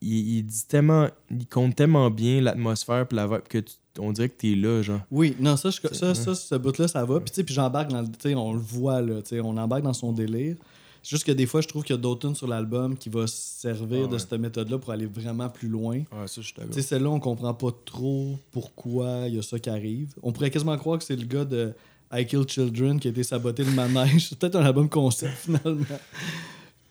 il, 0.00 0.36
il 0.38 0.42
dit 0.44 0.64
tellement, 0.68 1.08
il 1.30 1.46
compte 1.46 1.74
tellement 1.74 2.10
bien 2.10 2.40
l'atmosphère 2.40 3.06
puis 3.06 3.16
la 3.16 3.26
vibe 3.26 3.42
que 3.48 3.58
tu- 3.58 3.74
on 4.00 4.12
dirait 4.12 4.28
que 4.28 4.36
t'es 4.36 4.54
là, 4.54 4.80
genre. 4.82 5.00
Oui, 5.10 5.34
non, 5.40 5.56
ça, 5.56 5.70
je- 5.70 5.80
ça, 5.92 6.14
ça, 6.14 6.34
ce 6.36 6.54
bout-là, 6.54 6.86
ça 6.86 7.04
va. 7.04 7.18
Puis, 7.18 7.30
tu 7.30 7.34
sais, 7.36 7.44
puis 7.44 7.52
j'embarque 7.54 7.90
dans 7.90 8.00
le. 8.02 8.36
On 8.36 8.52
le 8.52 8.60
voit, 8.60 9.00
là. 9.02 9.20
On 9.42 9.56
embarque 9.56 9.82
dans 9.82 9.92
son 9.92 10.12
délire. 10.12 10.56
C'est 11.02 11.10
juste 11.10 11.24
que 11.24 11.32
des 11.32 11.46
fois, 11.46 11.60
je 11.62 11.68
trouve 11.68 11.82
qu'il 11.84 11.96
y 11.96 11.98
a 11.98 12.02
d'autres 12.02 12.26
tunes 12.28 12.34
sur 12.36 12.46
l'album 12.46 12.96
qui 12.96 13.08
va 13.08 13.26
se 13.26 13.36
servir 13.36 14.04
Ah 14.08 14.12
de 14.12 14.18
cette 14.18 14.32
méthode-là 14.34 14.78
pour 14.78 14.92
aller 14.92 15.06
vraiment 15.06 15.48
plus 15.48 15.68
loin. 15.68 15.96
Ouais, 15.98 16.26
ça, 16.26 16.40
je 16.40 16.42
suis 16.42 16.54
d'accord. 16.56 16.72
Tu 16.74 16.80
sais, 16.82 16.86
celle-là, 16.88 17.08
on 17.10 17.18
comprend 17.20 17.54
pas 17.54 17.70
trop 17.84 18.36
pourquoi 18.52 19.24
il 19.26 19.34
y 19.34 19.38
a 19.38 19.42
ça 19.42 19.58
qui 19.58 19.70
arrive. 19.70 20.12
On 20.22 20.32
pourrait 20.32 20.50
quasiment 20.50 20.76
croire 20.76 20.98
que 20.98 21.04
c'est 21.04 21.16
le 21.16 21.24
gars 21.26 21.44
de 21.44 21.72
I 22.12 22.26
Kill 22.26 22.46
Children 22.48 22.98
qui 23.00 23.08
a 23.08 23.10
été 23.10 23.22
saboté 23.22 23.64
le 23.64 23.70
manège. 23.72 24.28
C'est 24.28 24.38
peut-être 24.38 24.56
un 24.56 24.64
album 24.64 24.88
concept, 24.88 25.36
finalement. 25.36 25.84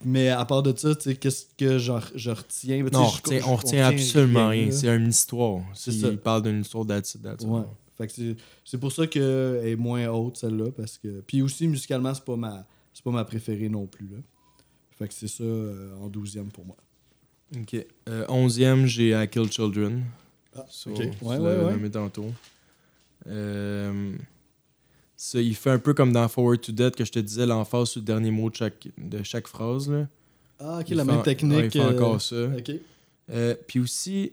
Mais 0.05 0.29
à 0.29 0.45
part 0.45 0.61
de 0.61 0.77
ça, 0.77 0.93
tu 0.95 1.01
sais, 1.09 1.15
qu'est-ce 1.15 1.45
que 1.57 1.79
j'en- 1.79 1.99
je 2.13 2.29
retiens? 2.29 2.83
Ben, 2.83 2.91
Non, 2.93 2.99
on 3.01 3.09
je- 3.09 3.15
retient, 3.17 3.39
je- 3.39 3.45
on 3.45 3.55
retient 3.55 3.85
absolument 3.87 4.49
rien. 4.49 4.71
C'est 4.71 4.95
une 4.95 5.09
histoire. 5.09 5.61
C'est 5.73 5.91
ça. 5.91 6.07
Il 6.09 6.17
parle 6.19 6.43
d'une 6.43 6.61
histoire 6.61 6.85
all. 6.85 7.45
Ouais. 7.45 7.61
Fait 7.97 8.05
que 8.05 8.13
c'est- 8.13 8.35
c'est 8.63 8.77
pour 8.77 8.91
ça 8.91 9.07
qu'elle 9.07 9.61
est 9.65 9.75
moins 9.75 10.05
haute, 10.09 10.37
celle-là. 10.37 10.69
Parce 10.77 10.99
que... 10.99 11.21
Puis 11.25 11.41
aussi, 11.41 11.67
musicalement, 11.67 12.13
c'est 12.13 12.23
pas 12.25 12.35
ma 12.35 12.65
c'est 12.93 13.03
pas 13.03 13.11
ma 13.11 13.25
préférée 13.25 13.69
non 13.69 13.85
plus. 13.87 14.07
Là. 14.07 14.17
Fait 14.97 15.07
que 15.07 15.13
c'est 15.13 15.27
ça 15.27 15.43
euh, 15.43 15.95
en 16.01 16.07
douzième 16.09 16.49
pour 16.51 16.65
moi. 16.65 16.75
Ok. 17.55 17.75
Euh, 18.09 18.25
onzième, 18.29 18.85
j'ai 18.87 19.11
I 19.11 19.27
Kill 19.27 19.51
Children. 19.51 20.03
Ah, 20.55 20.65
So, 20.69 20.89
ok. 20.91 20.99
Ouais, 20.99 21.37
ouais, 21.37 21.37
ouais. 21.39 21.71
nommé 21.73 21.89
tantôt. 21.91 22.25
Euh, 23.27 24.13
ça, 25.17 25.41
il 25.41 25.55
fait 25.55 25.71
un 25.71 25.79
peu 25.79 25.93
comme 25.95 26.11
dans 26.13 26.27
Forward 26.27 26.61
to 26.61 26.71
Death 26.71 26.95
que 26.95 27.03
je 27.03 27.11
te 27.11 27.19
disais, 27.19 27.45
l'emphase 27.45 27.89
sur 27.89 27.99
le 28.01 28.05
dernier 28.05 28.29
mot 28.31 28.49
de 28.51 28.55
chaque, 28.55 28.87
de 28.97 29.23
chaque 29.23 29.47
phrase. 29.47 29.89
Là. 29.89 30.07
Ah, 30.59 30.77
ok, 30.79 30.89
Il 30.91 30.97
la 30.97 31.03
fait 31.05 31.11
même 31.11 31.23
technique. 31.23 31.57
ouais, 31.57 31.65
il 31.65 31.71
fait 31.71 31.79
euh, 31.79 31.91
encore 31.95 32.21
ça. 32.21 32.35
Ok. 32.57 32.71
Euh, 33.31 33.55
puis 33.67 33.79
aussi, 33.79 34.31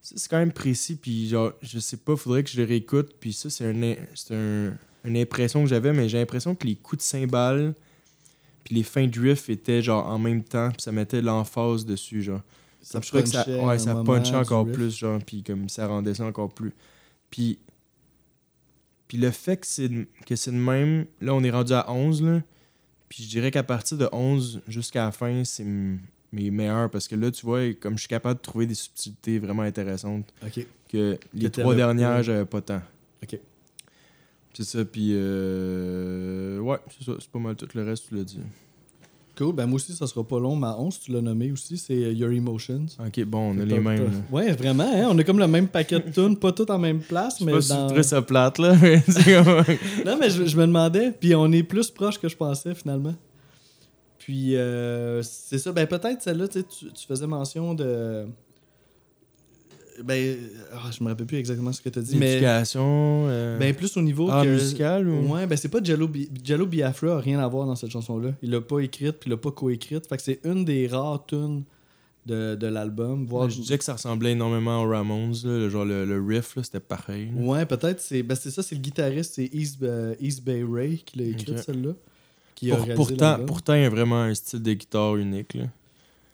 ça, 0.00 0.14
c'est 0.16 0.30
quand 0.30 0.38
même 0.38 0.52
précis, 0.52 0.94
puis 0.96 1.28
genre, 1.28 1.52
je 1.60 1.78
sais 1.78 1.96
pas, 1.96 2.16
faudrait 2.16 2.44
que 2.44 2.50
je 2.50 2.60
le 2.60 2.66
réécoute, 2.66 3.14
puis 3.18 3.32
ça, 3.32 3.50
c'est 3.50 3.64
un, 3.66 3.82
un- 4.36 4.72
une 5.04 5.16
impression 5.18 5.62
que 5.62 5.68
j'avais, 5.68 5.92
mais 5.92 6.08
j'ai 6.08 6.18
l'impression 6.18 6.54
que 6.54 6.66
les 6.66 6.76
coups 6.76 7.02
de 7.02 7.06
cymbales, 7.06 7.74
puis 8.64 8.74
les 8.76 8.82
fins 8.82 9.06
de 9.06 9.20
riff 9.20 9.50
étaient 9.50 9.82
genre 9.82 10.06
en 10.06 10.18
même 10.18 10.42
temps, 10.42 10.70
puis 10.70 10.80
ça 10.82 10.92
mettait 10.92 11.20
l'emphase 11.20 11.84
dessus, 11.84 12.22
genre. 12.22 12.40
Ça 12.80 13.00
je 13.02 13.08
trouvais 13.08 13.22
que 13.22 13.28
ça, 13.30 13.44
punchait 13.44 13.60
ouais, 13.64 13.78
ça 13.78 13.94
punchait 13.96 14.34
encore 14.36 14.64
riff. 14.66 14.74
plus, 14.74 14.96
genre, 14.96 15.18
puis 15.24 15.42
comme 15.42 15.68
ça 15.68 15.86
rendait 15.86 16.14
ça 16.14 16.24
encore 16.24 16.52
plus. 16.52 16.72
Puis, 17.30 17.58
puis 19.14 19.22
le 19.22 19.30
fait 19.30 19.56
que 19.58 19.66
c'est 19.66 19.88
de- 19.88 20.50
même, 20.50 21.06
là, 21.20 21.34
on 21.34 21.44
est 21.44 21.50
rendu 21.50 21.72
à 21.72 21.88
11, 21.90 22.20
là, 22.22 22.42
puis 23.08 23.22
je 23.22 23.28
dirais 23.28 23.52
qu'à 23.52 23.62
partir 23.62 23.96
de 23.96 24.08
11 24.10 24.60
jusqu'à 24.66 25.04
la 25.04 25.12
fin, 25.12 25.44
c'est 25.44 25.64
mes 26.32 26.50
meilleurs, 26.50 26.90
parce 26.90 27.06
que 27.06 27.14
là, 27.14 27.30
tu 27.30 27.46
vois, 27.46 27.72
comme 27.74 27.94
je 27.94 28.00
suis 28.00 28.08
capable 28.08 28.38
de 28.40 28.42
trouver 28.42 28.66
des 28.66 28.74
subtilités 28.74 29.38
vraiment 29.38 29.62
intéressantes, 29.62 30.32
que 30.88 31.18
les 31.32 31.44
Que 31.44 31.60
trois 31.60 31.74
dernières, 31.76 32.22
j'avais 32.24 32.44
pas 32.44 32.60
tant. 32.60 32.82
Ok. 33.22 33.38
C'est 34.54 34.64
ça, 34.64 34.84
puis 34.84 35.10
euh, 35.12 36.58
ouais, 36.58 36.78
c'est 36.90 37.04
ça, 37.04 37.12
c'est 37.20 37.30
pas 37.30 37.38
mal 37.38 37.54
tout 37.56 37.68
le 37.74 37.84
reste, 37.84 38.08
tu 38.08 38.16
l'as 38.16 38.24
dit. 38.24 38.40
Cool. 39.36 39.54
Ben, 39.54 39.66
moi 39.66 39.76
aussi, 39.76 39.92
ça 39.92 40.06
sera 40.06 40.22
pas 40.22 40.38
long. 40.38 40.54
Ma 40.54 40.76
11, 40.78 41.00
tu 41.00 41.12
l'as 41.12 41.20
nommé 41.20 41.50
aussi, 41.50 41.76
c'est 41.76 41.94
euh, 41.94 42.12
Your 42.12 42.30
Emotions. 42.30 42.86
Ok, 43.04 43.24
bon, 43.24 43.52
on 43.54 43.60
a 43.60 43.64
les 43.64 43.80
mêmes. 43.80 44.04
là. 44.04 44.10
Ouais, 44.30 44.52
vraiment. 44.52 44.84
Hein? 44.84 45.08
On 45.10 45.18
a 45.18 45.24
comme 45.24 45.38
le 45.38 45.48
même 45.48 45.68
paquet 45.68 45.98
de 46.00 46.10
tunes, 46.10 46.36
pas 46.36 46.52
toutes 46.52 46.70
en 46.70 46.78
même 46.78 47.00
place, 47.00 47.34
Je 47.34 47.38
sais 47.40 47.44
mais 47.44 47.52
pas 47.52 47.60
si 47.60 47.68
tu 48.04 48.14
dans... 48.14 48.22
plate, 48.22 48.58
là. 48.58 48.74
Non, 50.06 50.16
mais 50.20 50.30
je, 50.30 50.44
je 50.46 50.56
me 50.56 50.66
demandais. 50.66 51.10
Puis 51.12 51.34
on 51.34 51.50
est 51.52 51.62
plus 51.64 51.90
proche 51.90 52.18
que 52.18 52.28
je 52.28 52.36
pensais, 52.36 52.74
finalement. 52.74 53.14
Puis, 54.18 54.56
euh, 54.56 55.20
c'est 55.22 55.58
ça. 55.58 55.72
Ben, 55.72 55.86
peut-être 55.86 56.22
celle-là, 56.22 56.48
tu 56.48 56.62
tu 56.64 57.06
faisais 57.06 57.26
mention 57.26 57.74
de. 57.74 58.26
Ben, 60.02 60.36
ah, 60.72 60.90
je 60.90 61.02
me 61.04 61.08
rappelle 61.10 61.26
plus 61.26 61.36
exactement 61.36 61.72
ce 61.72 61.80
que 61.80 61.88
tu 61.88 61.98
as 61.98 62.02
dit. 62.02 62.16
Mais, 62.16 62.32
Éducation. 62.34 63.26
euh, 63.28 63.58
ben, 63.58 63.72
plus 63.74 63.96
au 63.96 64.02
niveau. 64.02 64.28
ah, 64.30 64.42
que... 64.44 64.48
musical 64.50 65.08
ou? 65.08 65.32
Ouais, 65.32 65.46
ben, 65.46 65.56
c'est 65.56 65.68
pas 65.68 65.82
Jello, 65.82 66.08
Bi- 66.08 66.28
Jello 66.42 66.66
Biafra, 66.66 67.16
a 67.16 67.20
rien 67.20 67.38
à 67.38 67.46
voir 67.46 67.66
dans 67.66 67.76
cette 67.76 67.90
chanson-là. 67.90 68.30
Il 68.42 68.50
l'a 68.50 68.60
pas 68.60 68.80
écrite, 68.80 69.18
puis 69.20 69.28
il 69.28 69.30
l'a 69.30 69.36
pas 69.36 69.52
coécrite. 69.52 70.06
Fait 70.08 70.16
que 70.16 70.22
c'est 70.22 70.40
une 70.44 70.64
des 70.64 70.88
rares 70.88 71.24
tunes 71.26 71.62
de, 72.26 72.54
de 72.56 72.66
l'album. 72.66 73.24
Voire... 73.26 73.48
Je 73.50 73.60
disais 73.60 73.78
que 73.78 73.84
ça 73.84 73.92
ressemblait 73.92 74.32
énormément 74.32 74.82
aux 74.82 74.88
Ramones, 74.88 75.34
là, 75.44 75.68
genre 75.68 75.84
le, 75.84 76.04
le 76.04 76.20
riff, 76.20 76.56
là, 76.56 76.62
c'était 76.64 76.80
pareil. 76.80 77.30
là. 77.36 77.40
Ouais, 77.42 77.66
peut-être. 77.66 78.00
C'est 78.00 78.22
ben, 78.24 78.34
c'est 78.34 78.50
ça, 78.50 78.62
c'est 78.62 78.74
le 78.74 78.80
guitariste, 78.80 79.34
c'est 79.34 79.48
East, 79.52 79.80
euh, 79.82 80.14
East 80.20 80.42
Bay 80.44 80.64
Ray 80.68 80.98
qui 81.04 81.18
l'a 81.18 81.24
écrite, 81.26 81.50
Ok. 81.50 81.58
celle-là. 81.64 81.90
Qui 82.56 82.68
Pour- 82.70 82.86
pourtant, 82.94 83.30
l'album. 83.30 83.46
pourtant, 83.46 83.74
il 83.74 83.82
y 83.82 83.84
a 83.84 83.90
vraiment 83.90 84.22
un 84.22 84.34
style 84.34 84.62
de 84.62 84.72
guitare 84.72 85.16
unique. 85.16 85.54
Là. 85.54 85.64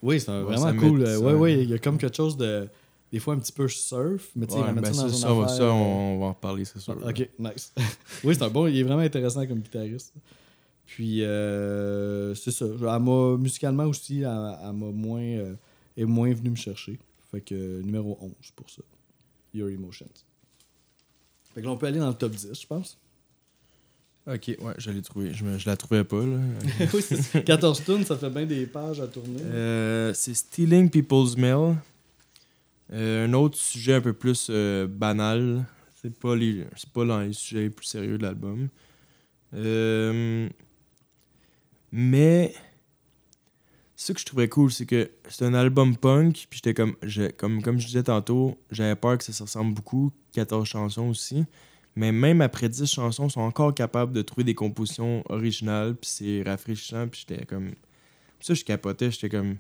Oui, 0.03 0.19
c'est 0.21 0.31
Ouais, 0.31 0.43
vraiment 0.43 0.75
cool. 0.79 1.01
met- 1.01 1.09
euh, 1.09 1.37
ouais, 1.37 1.63
il 1.63 1.69
y 1.71 1.75
a 1.75 1.79
comme 1.79 1.99
quelque 1.99 2.17
chose 2.17 2.37
de. 2.37 2.69
Des 3.13 3.19
fois 3.19 3.35
un 3.35 3.39
petit 3.39 3.53
peu 3.53 3.67
surf, 3.69 4.31
mais 4.37 4.47
tu 4.47 4.53
sais, 4.55 4.61
Ouais, 4.61 4.73
ben 4.73 4.85
ça 4.93 5.09
dans 5.09 5.33
on 5.33 5.41
va- 5.41 5.45
affaire, 5.47 5.57
ça, 5.57 5.63
euh, 5.65 5.71
on, 5.71 6.15
on 6.17 6.19
va 6.21 6.27
en 6.27 6.33
reparler, 6.33 6.65
c'est 6.65 6.79
sûr. 6.79 6.97
Ok, 7.05 7.29
nice. 7.39 7.73
oui, 8.25 8.35
c'est 8.37 8.43
un 8.45 8.49
bon. 8.49 8.67
Il 8.69 8.79
est 8.79 8.83
vraiment 8.85 9.03
intéressant 9.03 9.45
comme 9.47 9.59
guitariste. 9.61 10.13
Puis, 10.87 11.23
euh, 11.25 12.35
c'est 12.37 12.51
ça. 12.53 12.67
Elle 12.67 13.39
musicalement 13.39 13.85
aussi, 13.85 14.21
elle, 14.21 14.27
elle 14.63 14.73
m'a 14.73 14.87
moins. 14.93 15.21
euh, 15.23 15.55
est 15.97 16.05
moins 16.05 16.33
venue 16.33 16.51
me 16.51 16.57
chercher. 16.57 16.99
Fait 17.31 17.41
que 17.41 17.81
numéro 17.83 18.17
11 18.21 18.31
pour 18.57 18.69
ça. 18.71 18.83
Your 19.55 19.69
Emotions. 19.71 20.07
Fait 21.55 21.61
que 21.61 21.67
là, 21.67 21.73
on 21.73 21.77
peut 21.77 21.87
aller 21.87 21.99
dans 21.99 22.09
le 22.09 22.15
top 22.15 22.33
10, 22.33 22.49
je 22.61 22.67
pense. 22.67 22.97
Ok, 24.27 24.49
ouais, 24.61 24.75
je 24.79 24.91
l'ai 24.93 25.03
trouvé. 25.03 25.33
Je, 25.35 25.45
me- 25.45 25.59
je 25.59 25.67
la 25.69 25.77
trouvais 25.77 26.05
pas. 26.05 26.25
Là. 26.25 26.37
oui, 26.95 27.03
c'est 27.03 27.21
ça. 27.21 27.41
14 27.41 27.83
tunes, 27.85 28.05
ça 28.05 28.17
fait 28.17 28.31
bien 28.31 28.47
des 28.47 28.67
pages 28.67 29.01
à 29.01 29.07
tourner. 29.09 29.43
Euh, 29.43 30.13
c'est 30.15 30.35
Stealing 30.35 30.89
People's 30.91 31.37
Mail. 31.37 31.77
Euh, 32.93 33.27
un 33.27 33.33
autre 33.35 33.57
sujet 33.57 33.95
un 33.95 34.01
peu 34.01 34.13
plus 34.13 34.49
euh, 34.51 34.87
banal. 34.87 35.65
C'est 36.03 36.19
pas 36.19 36.35
les 36.35 36.67
c'est 36.77 36.91
pas 36.91 37.05
dans 37.05 37.21
les 37.21 37.33
sujets 37.33 37.63
les 37.63 37.71
plus 37.71 37.87
sérieux 37.87 38.19
de 38.19 38.23
l'album. 38.23 38.69
Euh, 39.55 40.49
mais 41.93 42.55
ce 43.97 44.13
que 44.13 44.21
je 44.21 44.25
trouvais 44.25 44.49
cool, 44.49 44.71
c'est 44.73 44.87
que 44.87 45.11
c'est 45.29 45.45
un 45.45 45.55
album 45.55 45.97
punk, 45.97 46.47
puis 46.49 46.59
j'étais 46.59 46.75
comme, 46.75 46.97
je- 47.03 47.31
comme, 47.33 47.63
comme 47.63 47.79
je 47.79 47.87
disais 47.87 48.03
tantôt, 48.05 48.57
j'avais 48.71 48.97
peur 48.97 49.19
que 49.19 49.25
ça 49.25 49.33
se 49.33 49.43
ressemble 49.43 49.75
beaucoup, 49.75 50.11
14 50.33 50.67
chansons 50.67 51.09
aussi. 51.11 51.45
Mais 51.97 52.13
même 52.13 52.41
après 52.41 52.69
10 52.69 52.87
chansons, 52.91 53.27
ils 53.27 53.31
sont 53.33 53.41
encore 53.41 53.75
capables 53.75 54.13
de 54.13 54.23
trouver 54.23 54.45
des 54.45 54.55
compositions 54.55 55.23
originales, 55.29 55.95
puis 55.97 56.09
c'est 56.11 56.43
rafraîchissant, 56.43 57.09
puis 57.09 57.25
j'étais 57.29 57.45
comme. 57.45 57.73
Ça, 58.41 58.55
je 58.55 58.65
capotais, 58.65 59.11
j'étais 59.11 59.29
comme. 59.29 59.57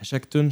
À 0.00 0.04
chaque 0.04 0.28
tune, 0.28 0.50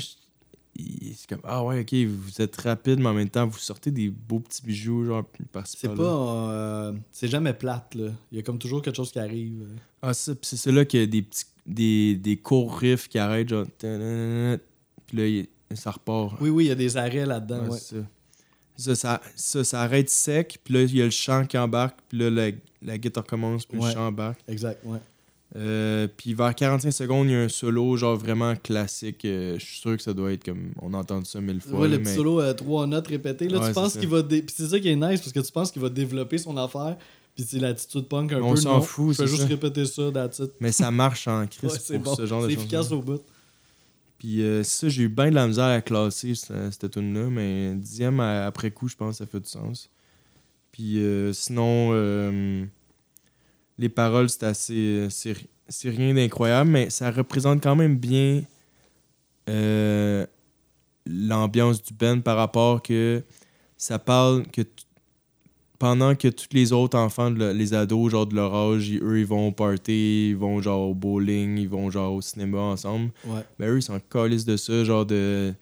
c'est 0.77 1.29
comme 1.29 1.41
Ah 1.45 1.63
ouais, 1.65 1.81
ok, 1.81 1.95
vous 2.09 2.41
êtes 2.41 2.57
rapide, 2.61 2.99
mais 3.01 3.09
en 3.09 3.15
même 3.15 3.29
temps, 3.29 3.47
vous 3.47 3.59
sortez 3.59 3.91
des 3.91 4.09
beaux 4.09 4.41
petits 4.41 4.63
bijoux, 4.63 5.05
genre 5.05 5.25
par-ci 5.53 5.77
C'est 5.81 5.95
pas. 5.95 6.03
euh, 6.03 6.93
c'est 7.11 7.29
jamais 7.29 7.53
plate, 7.53 7.95
là. 7.95 8.11
Il 8.31 8.37
y 8.37 8.41
a 8.41 8.43
comme 8.43 8.59
toujours 8.59 8.81
quelque 8.83 8.97
chose 8.97 9.13
qui 9.13 9.19
arrive. 9.19 9.67
Ah, 10.01 10.15
ça, 10.15 10.33
c'est 10.43 10.57
celui-là 10.57 10.85
qui 10.85 10.99
a 10.99 11.07
des 11.07 11.23
petits. 11.23 11.45
Des, 11.65 12.17
des 12.17 12.37
courts 12.39 12.77
riffs 12.77 13.09
qui 13.09 13.19
arrêtent, 13.21 13.51
genre. 13.51 13.67
Puis 13.79 15.17
là, 15.17 15.45
ça 15.77 15.93
repart. 15.93 16.35
Oui, 16.41 16.51
oui, 16.51 16.65
il 16.65 16.69
y 16.69 16.71
a 16.73 16.75
des 16.75 16.97
arrêts 16.97 17.25
ouais. 17.25 17.79
c'est 17.79 17.97
ça. 17.97 18.03
Ça, 18.77 18.95
ça, 18.97 19.21
ça, 19.37 19.65
ça 19.65 19.83
arrête 19.83 20.11
sec, 20.11 20.59
puis 20.65 20.75
là, 20.75 20.83
il 20.83 20.97
y 20.97 21.03
a 21.03 21.05
le 21.05 21.11
chant 21.11 21.45
qui 21.47 21.57
embarque, 21.57 21.99
puis 22.09 22.19
là, 22.19 22.31
la, 22.31 22.51
la 22.81 22.99
guitare 22.99 23.23
commence, 23.25 23.65
puis 23.67 23.79
Ouais. 23.79 23.87
le 23.89 23.95
chant 23.95 24.07
embarque. 24.09 24.41
Exact, 24.49 24.81
ouais. 24.85 24.99
Euh, 25.55 26.09
puis 26.17 26.33
vers 26.33 26.55
45 26.55 26.91
secondes, 26.93 27.29
il 27.29 27.33
y 27.33 27.35
a 27.35 27.41
un 27.41 27.49
solo, 27.49 27.95
genre 27.99 28.17
vraiment 28.17 28.57
classique. 28.57 29.25
Euh, 29.27 29.59
je 29.59 29.65
suis 29.65 29.79
sûr 29.81 29.97
que 29.97 30.03
ça 30.03 30.15
doit 30.15 30.33
être 30.33 30.45
comme. 30.45 30.73
On 30.81 30.95
a 30.95 30.97
entendu 30.99 31.27
ça 31.27 31.41
mille 31.43 31.61
fois. 31.61 31.81
Ouais, 31.81 31.89
le 31.89 32.01
petit 32.03 32.15
solo 32.15 32.41
à 32.41 32.55
trois 32.55 32.87
notes 32.87 33.09
répétées. 33.09 33.49
Là, 33.49 33.61
Ouais, 33.61 33.69
tu 33.69 33.75
penses 33.75 33.97
qu'il 33.99 34.09
va. 34.09 34.23
dé- 34.23 34.43
Puis 34.43 34.55
c'est 34.57 34.69
ça 34.69 34.81
qui 34.81 34.89
est 34.89 34.97
nice, 34.97 35.21
parce 35.21 35.33
que 35.33 35.41
tu 35.41 35.53
penses 35.53 35.71
qu'il 35.71 35.83
va 35.83 35.91
développer 35.91 36.39
son 36.39 36.57
affaire. 36.57 36.97
Puis 37.35 37.45
c'est 37.49 37.59
l'attitude 37.59 38.09
punk 38.09 38.33
un 38.33 38.41
On 38.43 38.51
peu. 38.55 38.61
s'en 38.61 38.75
non, 38.77 38.81
fout, 38.83 39.15
Je 39.19 39.27
juste 39.27 39.43
ça. 39.43 39.47
répéter 39.49 39.85
ça, 39.87 40.11
that's 40.13 40.39
it. 40.39 40.53
Mais 40.61 40.73
ça 40.73 40.91
marche 40.91 41.29
en 41.29 41.47
crise 41.51 41.73
Ouais, 41.73 41.79
c'est 41.79 41.99
bon. 41.99 42.15
ce 42.15 42.25
genre 42.27 42.43
de 42.43 42.49
C'est 42.49 42.55
efficace 42.55 42.91
au 42.93 43.01
bout. 43.03 43.21
Puis 44.19 44.43
euh, 44.43 44.63
ça, 44.63 44.89
j'ai 44.89 45.03
eu 45.05 45.09
bien 45.09 45.31
de 45.31 45.35
la 45.35 45.47
misère 45.49 45.65
à 45.65 45.81
classer 45.81 46.35
cette, 46.35 46.91
tune-là, 46.91 47.29
mais 47.29 47.75
dixième 47.75 48.21
à- 48.21 48.47
après 48.47 48.71
coup, 48.71 48.89
je 48.89 48.97
pense 48.97 49.19
que 49.19 49.25
ça 49.25 49.27
fait 49.27 49.41
du 49.41 49.49
sens. 49.49 49.91
Puis 50.73 50.99
euh, 51.03 51.33
sinon, 51.33 51.91
euh, 51.93 52.65
les 53.79 53.89
paroles, 53.89 54.29
c'est 54.31 54.45
assez. 54.45 55.07
C'est 55.69 55.89
rien 55.91 56.13
d'incroyable, 56.15 56.71
mais 56.71 56.91
ça 56.91 57.11
représente 57.11 57.63
quand 57.63 57.77
même 57.77 57.97
bien 57.97 58.43
euh, 59.49 60.27
l'ambiance 61.07 61.83
du 61.83 61.95
band 61.95 62.21
par 62.21 62.37
rapport 62.37 62.83
que 62.83 63.23
ça 63.77 63.99
parle 63.99 64.47
que 64.49 64.63
pendant 65.79 66.15
que 66.15 66.29
tous 66.29 66.47
les 66.53 66.73
autres 66.73 66.97
enfants, 66.97 67.31
de 67.31 67.39
le- 67.39 67.53
les 67.53 67.75
ados, 67.75 68.13
genre 68.13 68.27
de 68.27 68.37
leur 68.37 68.55
âge, 68.55 68.89
ils- 68.89 69.03
eux, 69.03 69.19
ils 69.19 69.27
vont 69.27 69.49
au 69.49 69.53
party, 69.53 70.29
ils 70.31 70.37
vont 70.37 70.61
genre 70.63 70.91
au 70.91 70.95
bowling, 70.95 71.59
ils 71.59 71.69
vont 71.69 71.91
genre 71.91 72.13
au 72.15 72.21
cinéma 72.21 72.59
ensemble. 72.59 73.11
Ouais. 73.27 73.41
Ben 73.59 73.69
eux, 73.71 73.79
ils 73.79 73.83
sont 73.83 73.99
calices 74.11 74.45
de 74.45 74.57
ça, 74.57 74.85
genre 74.85 75.07
de 75.07 75.53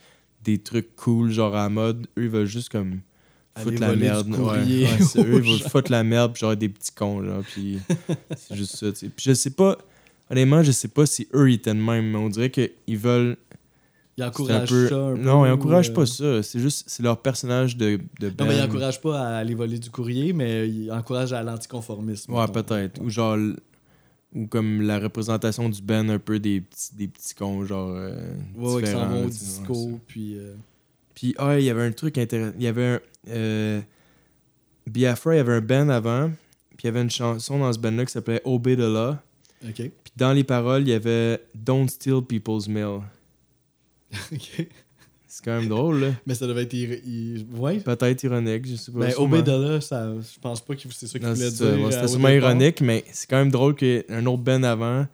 des 0.45 0.59
trucs 0.59 0.95
cool, 0.97 1.31
genre 1.31 1.55
à 1.55 1.63
la 1.65 1.69
mode. 1.69 2.07
Eux, 2.19 2.25
ils 2.25 2.29
veulent 2.31 2.47
juste 2.47 2.69
comme 2.71 3.01
Foutre 3.61 3.81
la 3.81 3.97
merde. 3.97 4.29
Ouais, 4.31 4.85
ouais, 4.85 4.89
c'est 5.01 5.21
eux, 5.25 5.43
ils 5.45 5.91
la 5.91 6.05
merde, 6.05 6.33
puis 6.33 6.41
genre 6.41 6.57
des 6.57 6.69
petits 6.69 6.93
cons, 6.93 7.23
genre. 7.25 7.43
Puis 7.53 7.79
c'est 8.37 8.57
juste 8.57 8.77
ça. 8.77 8.87
Puis 8.93 9.11
je 9.19 9.33
sais 9.35 9.51
pas, 9.51 9.77
honnêtement, 10.31 10.63
je 10.63 10.73
sais 10.73 10.89
pas 10.89 11.07
si 11.07 11.29
eux, 11.35 11.51
ils 11.51 11.55
étaient 11.55 11.75
de 11.75 11.81
même, 11.81 12.11
mais 12.11 12.19
on 12.19 12.29
dirait 12.29 12.51
qu'ils 12.51 12.99
veulent. 12.99 13.37
Il 14.17 14.23
c'est 14.25 14.29
encourage 14.29 14.63
un 14.73 14.75
peu- 14.75 14.89
ça 14.89 14.97
un 14.97 15.15
peu. 15.17 15.23
Non, 15.23 15.47
ils 15.47 15.51
encouragent 15.53 15.91
euh, 15.91 15.95
pas 15.95 16.05
ça. 16.07 16.43
C'est 16.43 16.59
juste, 16.61 16.85
c'est 16.89 17.03
leur 17.03 17.23
personnage 17.23 17.77
de, 17.77 17.99
de 18.19 18.29
Non, 18.29 18.35
mais 18.47 18.55
il 18.57 18.59
band. 18.59 18.65
encourage 18.67 19.01
pas 19.01 19.19
à 19.21 19.37
aller 19.39 19.55
voler 19.55 19.79
du 19.79 19.89
courrier, 19.89 20.33
mais 20.35 20.69
il 20.69 20.91
encourage 20.93 21.33
à 21.33 21.43
l'anticonformisme. 21.43 22.35
Ouais, 22.35 22.47
peut-être. 22.49 23.01
Ou 23.01 23.09
genre. 23.09 23.39
Ou 24.33 24.47
comme 24.47 24.83
la 24.83 25.01
représentation 25.01 25.69
du 25.69 25.83
band, 25.83 26.09
un 26.09 26.19
peu 26.21 26.39
des 26.39 26.61
petits, 26.61 26.95
des 26.95 27.09
petits 27.09 27.35
cons, 27.35 27.65
genre. 27.65 27.91
euh, 27.95 28.15
Ouais, 28.57 28.75
ouais, 28.75 28.83
qui 28.85 28.91
s'en 28.91 29.09
vont 29.09 29.21
là, 29.23 29.27
au 29.27 29.29
disco, 29.29 30.01
puis... 30.07 30.37
euh, 30.39 30.55
Puis, 31.21 31.35
ah, 31.37 31.59
il 31.59 31.65
y 31.67 31.71
avait 31.71 31.83
un 31.85 31.93
truc 31.93 32.17
intéressant. 32.17 32.55
Il 32.59 32.65
y 32.65 32.67
avait 32.67 32.87
un. 32.87 33.01
Euh, 33.29 33.81
Biafra, 34.87 35.35
il 35.35 35.37
y 35.37 35.41
avait 35.41 35.53
un 35.53 35.61
band 35.61 35.89
avant. 35.91 36.31
Puis 36.71 36.85
il 36.85 36.87
y 36.87 36.89
avait 36.89 37.03
une 37.03 37.11
chanson 37.11 37.59
dans 37.59 37.71
ce 37.73 37.79
band-là 37.79 38.07
qui 38.07 38.13
s'appelait 38.13 38.41
Obey 38.47 38.75
the 38.75 38.79
Law. 38.81 39.17
OK. 39.69 39.75
Puis 39.75 40.13
dans 40.17 40.33
les 40.33 40.45
paroles, 40.45 40.81
il 40.83 40.89
y 40.89 40.93
avait 40.95 41.39
Don't 41.55 41.89
steal 41.89 42.23
people's 42.27 42.69
mail. 42.69 43.01
OK. 44.33 44.67
C'est 45.33 45.45
quand 45.45 45.61
même 45.61 45.69
drôle, 45.69 46.01
là. 46.01 46.11
Mais 46.27 46.35
ça 46.35 46.47
devait 46.47 46.63
être... 46.63 46.73
ir- 46.75 47.45
Ouais. 47.57 47.79
Peut-être 47.81 48.23
ironique, 48.25 48.67
je 48.67 48.77
sais 48.77 48.91
pas. 48.91 49.01
Ben, 49.01 49.11
sûrement. 49.11 49.37
Obedala, 49.37 49.81
ça, 49.81 50.13
je 50.15 50.41
pense 50.41 50.61
pas 50.65 50.75
que 50.75 50.81
c'est 50.91 51.07
ça 51.07 51.19
qu'il 51.19 51.29
voulait 51.29 51.51
dire. 51.51 51.67
euh, 51.67 51.91
C'était 51.91 52.09
sûrement 52.09 52.29
ironique, 52.31 52.81
mais 52.81 53.05
c'est 53.13 53.29
quand 53.29 53.37
même 53.37 53.51
drôle 53.51 53.77
qu'un 53.77 54.27
autre 54.27 54.43
band 54.43 54.63
avant, 54.65 55.07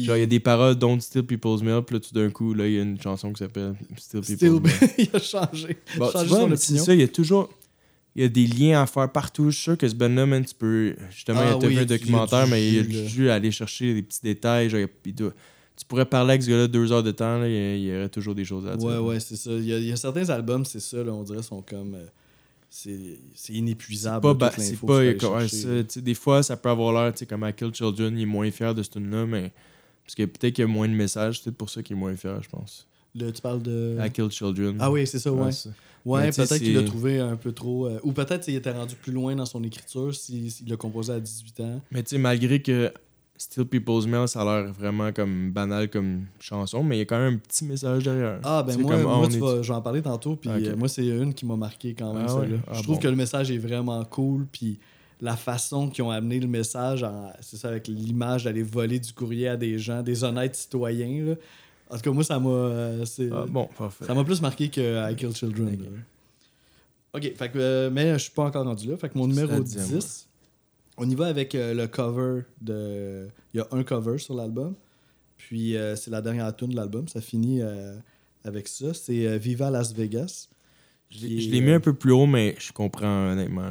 qui- 0.00 0.04
genre, 0.06 0.16
il 0.16 0.20
y 0.20 0.22
a 0.22 0.26
des 0.26 0.40
paroles 0.40 0.74
Don't 0.76 1.00
steal 1.00 1.24
people's 1.24 1.62
mail, 1.62 1.82
puis 1.82 1.94
là, 1.96 2.00
tout 2.00 2.14
d'un 2.14 2.30
coup, 2.30 2.54
là, 2.54 2.66
il 2.66 2.74
y 2.74 2.78
a 2.78 2.82
une 2.82 3.00
chanson 3.00 3.32
qui 3.32 3.38
s'appelle 3.38 3.74
Steal 3.96 4.22
people's 4.22 4.72
Still, 4.72 4.94
il 4.98 5.08
a 5.16 5.18
changé. 5.20 5.76
Bon, 5.96 6.06
tu 6.06 6.12
changé 6.12 6.26
vois, 6.28 6.38
son 6.40 6.52
opinion. 6.52 6.84
ça, 6.84 6.94
il 6.94 7.00
y 7.00 7.04
a 7.04 7.08
toujours. 7.08 7.48
Il 8.16 8.22
y 8.22 8.24
a 8.24 8.28
des 8.28 8.46
liens 8.46 8.82
à 8.82 8.86
faire 8.86 9.12
partout. 9.12 9.44
Je 9.50 9.54
suis 9.54 9.62
sûr 9.64 9.78
que 9.78 9.86
ce 9.88 9.94
man, 9.94 10.44
tu 10.44 10.54
peux. 10.54 10.96
Justement, 11.10 11.40
Ah 11.40 11.44
il 11.56 11.62
y 11.62 11.66
a 11.66 11.68
oui, 11.68 11.78
un 11.78 11.84
documentaire, 11.84 12.46
du 12.46 12.50
mais 12.50 12.66
il 12.68 12.74
y 12.74 13.28
a 13.28 13.32
à 13.32 13.36
aller 13.36 13.52
chercher 13.52 13.94
des 13.94 14.02
petits 14.02 14.22
détails. 14.22 14.68
Genre, 14.70 14.80
il 15.04 15.14
doit- 15.14 15.32
tu 15.76 15.84
pourrais 15.86 16.06
parler 16.06 16.30
avec 16.30 16.42
ce 16.42 16.48
gars-là 16.50 16.66
deux 16.66 16.90
heures 16.90 17.04
de 17.04 17.12
temps, 17.12 17.38
là, 17.38 17.48
il, 17.48 17.84
y 17.84 17.94
aurait 17.94 18.08
toujours 18.08 18.34
des 18.34 18.44
choses 18.44 18.66
à 18.66 18.76
dire. 18.76 18.88
Ouais, 18.88 18.96
ouais, 18.98 19.20
c'est 19.20 19.36
ça. 19.36 19.52
Il 19.52 19.64
y, 19.66 19.72
a, 19.72 19.78
il 19.78 19.84
y 19.86 19.92
a 19.92 19.96
certains 19.96 20.28
albums, 20.30 20.64
c'est 20.64 20.80
ça, 20.80 20.96
là, 21.04 21.12
on 21.12 21.22
dirait, 21.22 21.42
sont 21.42 21.62
comme. 21.62 21.94
euh, 21.94 22.04
c'est 22.70 22.98
c'est 23.34 23.52
inépuisable. 23.52 24.22
Pas, 24.22 24.28
là, 24.28 24.34
ba- 24.34 24.50
toute 24.50 24.60
c'est 24.64 24.70
l'info 24.72 24.86
pas. 24.88 25.00
qu'il 25.04 25.20
faut 25.20 25.26
aller 25.28 25.34
ouais, 25.36 25.48
chercher, 25.48 25.56
ça, 25.62 25.68
là. 25.68 25.82
tu 25.84 25.86
sais, 25.90 26.00
des 26.02 26.14
fois, 26.14 26.42
ça 26.42 26.56
peut 26.56 26.68
avoir 26.70 26.92
l'air, 26.92 27.12
tu 27.12 27.20
sais, 27.20 27.26
comme 27.26 27.44
à 27.44 27.52
Kill 27.52 27.72
Children, 27.72 28.18
il 28.18 28.22
est 28.22 28.26
moins 28.26 28.50
fier 28.50 28.74
de 28.74 28.82
ce 28.82 28.90
tune-là, 28.90 29.26
mais. 29.26 29.52
Parce 30.08 30.14
que 30.14 30.22
peut-être 30.24 30.54
qu'il 30.54 30.62
y 30.62 30.64
a 30.64 30.70
moins 30.72 30.88
de 30.88 30.94
messages, 30.94 31.36
c'est 31.36 31.44
peut-être 31.44 31.58
pour 31.58 31.68
ça 31.68 31.82
qu'il 31.82 31.94
est 31.94 32.00
moins 32.00 32.16
fier, 32.16 32.42
je 32.42 32.48
pense. 32.48 32.86
Là, 33.14 33.30
tu 33.30 33.42
parles 33.42 33.60
de. 33.62 33.98
À 34.00 34.08
Kill 34.08 34.30
Children. 34.30 34.78
Ah 34.80 34.90
oui, 34.90 35.06
c'est 35.06 35.18
ça, 35.18 35.30
ouais. 35.30 35.50
Ouais, 36.06 36.30
peut-être 36.30 36.56
qu'il 36.56 36.74
l'a 36.74 36.82
trouvé 36.82 37.18
un 37.18 37.36
peu 37.36 37.52
trop. 37.52 37.86
euh, 37.86 38.00
ou 38.02 38.12
peut-être 38.12 38.44
qu'il 38.44 38.54
était 38.54 38.70
rendu 38.72 38.94
plus 38.94 39.12
loin 39.12 39.34
dans 39.36 39.44
son 39.44 39.62
écriture 39.62 40.14
s'il 40.14 40.50
l'a 40.66 40.76
composé 40.76 41.12
à 41.12 41.20
18 41.20 41.60
ans. 41.60 41.80
Mais 41.90 42.02
tu 42.02 42.10
sais, 42.10 42.18
malgré 42.18 42.62
que 42.62 42.90
Still 43.36 43.66
People's 43.66 44.06
Mail, 44.06 44.26
ça 44.28 44.40
a 44.40 44.44
l'air 44.62 44.72
vraiment 44.72 45.12
comme 45.12 45.50
banal 45.52 45.90
comme 45.90 46.24
chanson, 46.40 46.82
mais 46.82 46.96
il 46.96 46.98
y 47.00 47.02
a 47.02 47.04
quand 47.04 47.18
même 47.18 47.34
un 47.34 47.36
petit 47.38 47.66
message 47.66 48.04
derrière. 48.04 48.40
Ah, 48.44 48.62
ben 48.66 48.80
moi, 48.80 48.92
comme, 48.94 49.02
moi 49.02 49.12
ah, 49.14 49.20
on 49.24 49.28
tu 49.28 49.36
est- 49.36 49.40
vas- 49.40 49.62
je 49.62 49.68
vais 49.68 49.74
en 49.76 49.82
parler 49.82 50.00
tantôt. 50.00 50.36
Puis 50.36 50.48
Ok. 50.50 50.56
euh, 50.62 50.76
moi, 50.76 50.88
c'est 50.88 51.06
une 51.06 51.34
qui 51.34 51.44
m'a 51.44 51.56
marqué 51.56 51.94
quand 51.94 52.14
même, 52.14 52.24
Ah 52.26 52.40
celle-là. 52.40 52.56
ouais? 52.56 52.62
Ah 52.68 52.72
je 52.74 52.82
trouve 52.82 52.96
bon. 52.96 53.02
que 53.02 53.08
le 53.08 53.16
message 53.16 53.50
est 53.50 53.58
vraiment 53.58 54.02
cool. 54.06 54.46
Puis 54.50 54.78
la 55.20 55.36
façon 55.36 55.88
qu'ils 55.90 56.04
ont 56.04 56.10
amené 56.10 56.38
le 56.40 56.46
message, 56.46 57.04
c'est 57.40 57.56
ça, 57.56 57.68
avec 57.68 57.88
l'image 57.88 58.44
d'aller 58.44 58.62
voler 58.62 58.98
du 59.00 59.12
courrier 59.12 59.48
à 59.48 59.56
des 59.56 59.78
gens, 59.78 60.02
des 60.02 60.22
honnêtes 60.24 60.54
citoyens. 60.56 61.24
Là. 61.26 61.34
En 61.90 61.96
tout 61.96 62.02
cas, 62.02 62.10
moi, 62.10 62.22
ça 62.24 62.38
m'a. 62.38 62.48
euh, 62.50 63.04
Ah, 63.32 63.44
bon, 63.48 63.68
parfait. 63.76 64.04
Ça 64.04 64.14
m'a 64.14 64.22
plus 64.24 64.40
marqué 64.42 64.68
que 64.68 65.10
I 65.10 65.16
Kill 65.16 65.34
Children. 65.34 65.68
Ok. 65.74 65.80
là. 65.80 65.90
Ok, 67.14 67.36
fait 67.36 67.50
que, 67.50 67.58
euh, 67.58 67.90
mais 67.90 68.12
je 68.14 68.18
suis 68.24 68.30
pas 68.32 68.44
encore 68.44 68.64
rendu 68.64 68.86
là. 68.88 68.96
Fait 68.98 69.08
que 69.08 69.16
mon 69.16 69.26
numéro 69.26 69.50
la 69.50 69.60
dixième, 69.60 69.86
10, 69.98 70.28
on 70.98 71.08
y 71.08 71.14
va 71.14 71.26
avec 71.26 71.54
euh, 71.54 71.72
le 71.74 71.86
cover 71.86 72.42
de. 72.60 73.26
Il 73.54 73.58
y 73.58 73.60
a 73.60 73.66
un 73.72 73.82
cover 73.82 74.18
sur 74.18 74.34
l'album. 74.34 74.74
Puis 75.38 75.76
euh, 75.76 75.96
c'est 75.96 76.10
la 76.10 76.20
dernière 76.20 76.54
tune 76.54 76.68
de 76.68 76.76
l'album. 76.76 77.08
Ça 77.08 77.20
finit 77.22 77.62
euh, 77.62 77.96
avec 78.44 78.68
ça. 78.68 78.92
C'est 78.92 79.26
euh, 79.26 79.38
Viva 79.38 79.70
Las 79.70 79.94
Vegas. 79.94 80.48
Je 81.10 81.26
l'ai- 81.26 81.56
est, 81.56 81.60
mis 81.62 81.70
euh, 81.70 81.76
un 81.76 81.80
peu 81.80 81.94
plus 81.94 82.12
haut, 82.12 82.26
mais 82.26 82.54
je 82.58 82.72
comprends 82.72 83.30
honnêtement. 83.32 83.70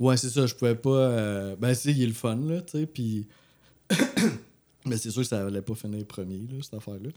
Ouais, 0.00 0.16
c'est 0.16 0.30
ça. 0.30 0.46
Je 0.46 0.54
pouvais 0.54 0.74
pas. 0.76 0.90
euh, 0.90 1.56
Ben, 1.56 1.74
c'est, 1.74 1.90
il 1.92 2.02
est 2.02 2.06
le 2.06 2.12
fun, 2.12 2.36
là, 2.36 2.60
tu 2.62 2.78
sais. 2.78 2.86
Puis. 2.86 3.26
mais 4.84 4.96
c'est 4.96 5.10
sûr 5.10 5.22
que 5.22 5.28
ça 5.28 5.44
allait 5.46 5.62
pas 5.62 5.74
finir 5.74 6.04
premier, 6.06 6.38
là, 6.38 6.58
cette 6.62 6.74
affaire-là. 6.74 7.10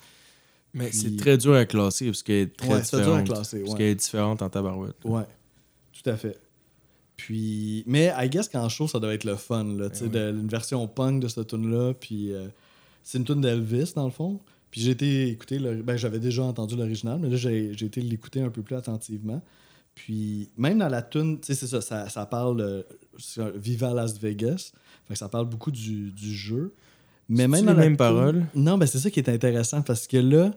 Mais 0.73 0.87
Puis- 0.89 0.97
c'est 0.99 1.15
très 1.17 1.37
dur 1.37 1.53
à 1.53 1.65
classer 1.65 2.05
parce 2.05 2.23
qu'elle 2.23 2.35
est 2.43 2.55
très 2.55 2.69
Ouais, 2.69 2.83
c'est 2.83 2.97
dur 2.97 3.13
à 3.13 3.21
différente. 3.21 3.27
classer, 3.27 3.59
Parce 3.59 3.71
ouais. 3.73 3.77
qu'elle 3.77 3.87
est 3.87 3.95
différente 3.95 4.41
en 4.41 4.49
tabarouette. 4.49 4.95
Ouais, 5.03 5.25
tout 5.91 6.09
à 6.09 6.15
fait. 6.15 6.39
Puis, 7.17 7.83
mais 7.85 8.11
I 8.17 8.29
guess 8.29 8.47
qu'en 8.49 8.67
show, 8.69 8.87
ça 8.87 8.99
doit 8.99 9.13
être 9.13 9.25
le 9.25 9.35
fun, 9.35 9.63
là, 9.77 9.89
tu 9.89 9.97
sais, 9.97 10.07
Ben 10.07 10.33
ouais. 10.33 10.41
une 10.41 10.47
version 10.47 10.87
punk 10.87 11.21
de 11.21 11.27
cette 11.27 11.47
tune-là, 11.47 11.93
puis 11.93 12.31
euh, 12.33 12.47
c'est 13.03 13.17
une 13.19 13.25
tune 13.25 13.41
d'Elvis, 13.41 13.91
dans 13.95 14.05
le 14.05 14.11
fond. 14.11 14.39
Puis 14.71 14.81
j'ai 14.81 14.91
été 14.91 15.27
écouter, 15.27 15.59
le, 15.59 15.83
ben 15.83 15.97
j'avais 15.97 16.19
déjà 16.19 16.43
entendu 16.43 16.77
l'original, 16.77 17.19
mais 17.19 17.29
là, 17.29 17.35
j'ai 17.35 17.73
j'ai 17.77 17.85
été 17.87 17.99
l'écouter 18.01 18.41
un 18.41 18.49
peu 18.49 18.61
plus 18.63 18.75
attentivement. 18.77 19.41
Puis, 19.95 20.49
même 20.57 20.79
dans 20.79 20.87
la 20.87 21.01
tune, 21.01 21.39
tu 21.39 21.47
sais, 21.47 21.53
c'est 21.55 21.67
ça, 21.67 21.81
ça, 21.81 22.09
ça 22.09 22.25
parle 22.25 22.61
euh, 22.61 23.51
Viva 23.55 23.93
Las 23.93 24.17
Vegas, 24.19 24.71
fait 25.07 25.13
que 25.13 25.19
ça 25.19 25.29
parle 25.29 25.47
beaucoup 25.47 25.71
du, 25.71 26.11
du 26.11 26.33
jeu. 26.33 26.73
Mais 27.29 27.47
même 27.47 27.61
les 27.61 27.67
dans 27.67 27.73
la 27.73 27.79
mêmes 27.79 27.91
tune- 27.91 27.97
paroles? 27.97 28.45
Non, 28.55 28.77
ben 28.77 28.85
c'est 28.87 28.99
ça 28.99 29.09
qui 29.09 29.19
est 29.19 29.29
intéressant, 29.29 29.81
parce 29.81 30.07
que 30.07 30.17
là, 30.17 30.51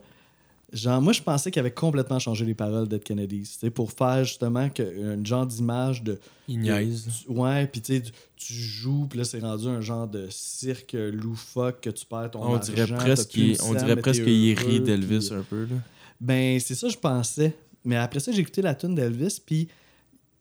Genre, 0.72 1.00
moi, 1.00 1.12
je 1.12 1.22
pensais 1.22 1.52
qu'il 1.52 1.60
avait 1.60 1.70
complètement 1.70 2.18
changé 2.18 2.44
les 2.44 2.54
paroles 2.54 2.88
d'Ed 2.88 3.04
Kennedy. 3.04 3.44
Sais, 3.44 3.70
pour 3.70 3.92
faire 3.92 4.24
justement 4.24 4.68
que, 4.70 4.82
un 5.20 5.24
genre 5.24 5.46
d'image 5.46 6.02
de. 6.02 6.18
Il 6.48 6.58
niaise. 6.60 7.06
tu- 7.24 7.30
Ouais, 7.30 7.68
puis 7.68 7.80
tu 7.80 8.02
tu- 8.36 8.52
joues, 8.52 9.06
puis 9.08 9.20
là, 9.20 9.24
c'est 9.24 9.38
rendu 9.38 9.68
un 9.68 9.80
genre 9.80 10.08
de 10.08 10.26
cirque 10.30 10.94
loufoque 10.94 11.80
que 11.82 11.90
tu 11.90 12.04
perds 12.06 12.32
ton 12.32 12.40
On 12.42 12.54
argent. 12.56 12.72
dirait 12.72 12.92
presque 12.92 13.38
on 13.62 13.74
dirait 13.74 13.94
presque 13.94 14.24
qu'il 14.24 14.58
rit 14.58 14.80
d'Elvis 14.80 15.30
un 15.32 15.42
peu. 15.42 15.62
Là. 15.66 15.76
Ben, 16.20 16.58
c'est 16.58 16.74
ça, 16.74 16.88
je 16.88 16.96
pensais. 16.96 17.54
Mais 17.84 17.96
après 17.96 18.20
ça, 18.20 18.32
j'ai 18.32 18.40
écouté 18.40 18.62
la 18.62 18.74
tune 18.74 18.94
d'Elvis, 18.94 19.40
puis 19.44 19.68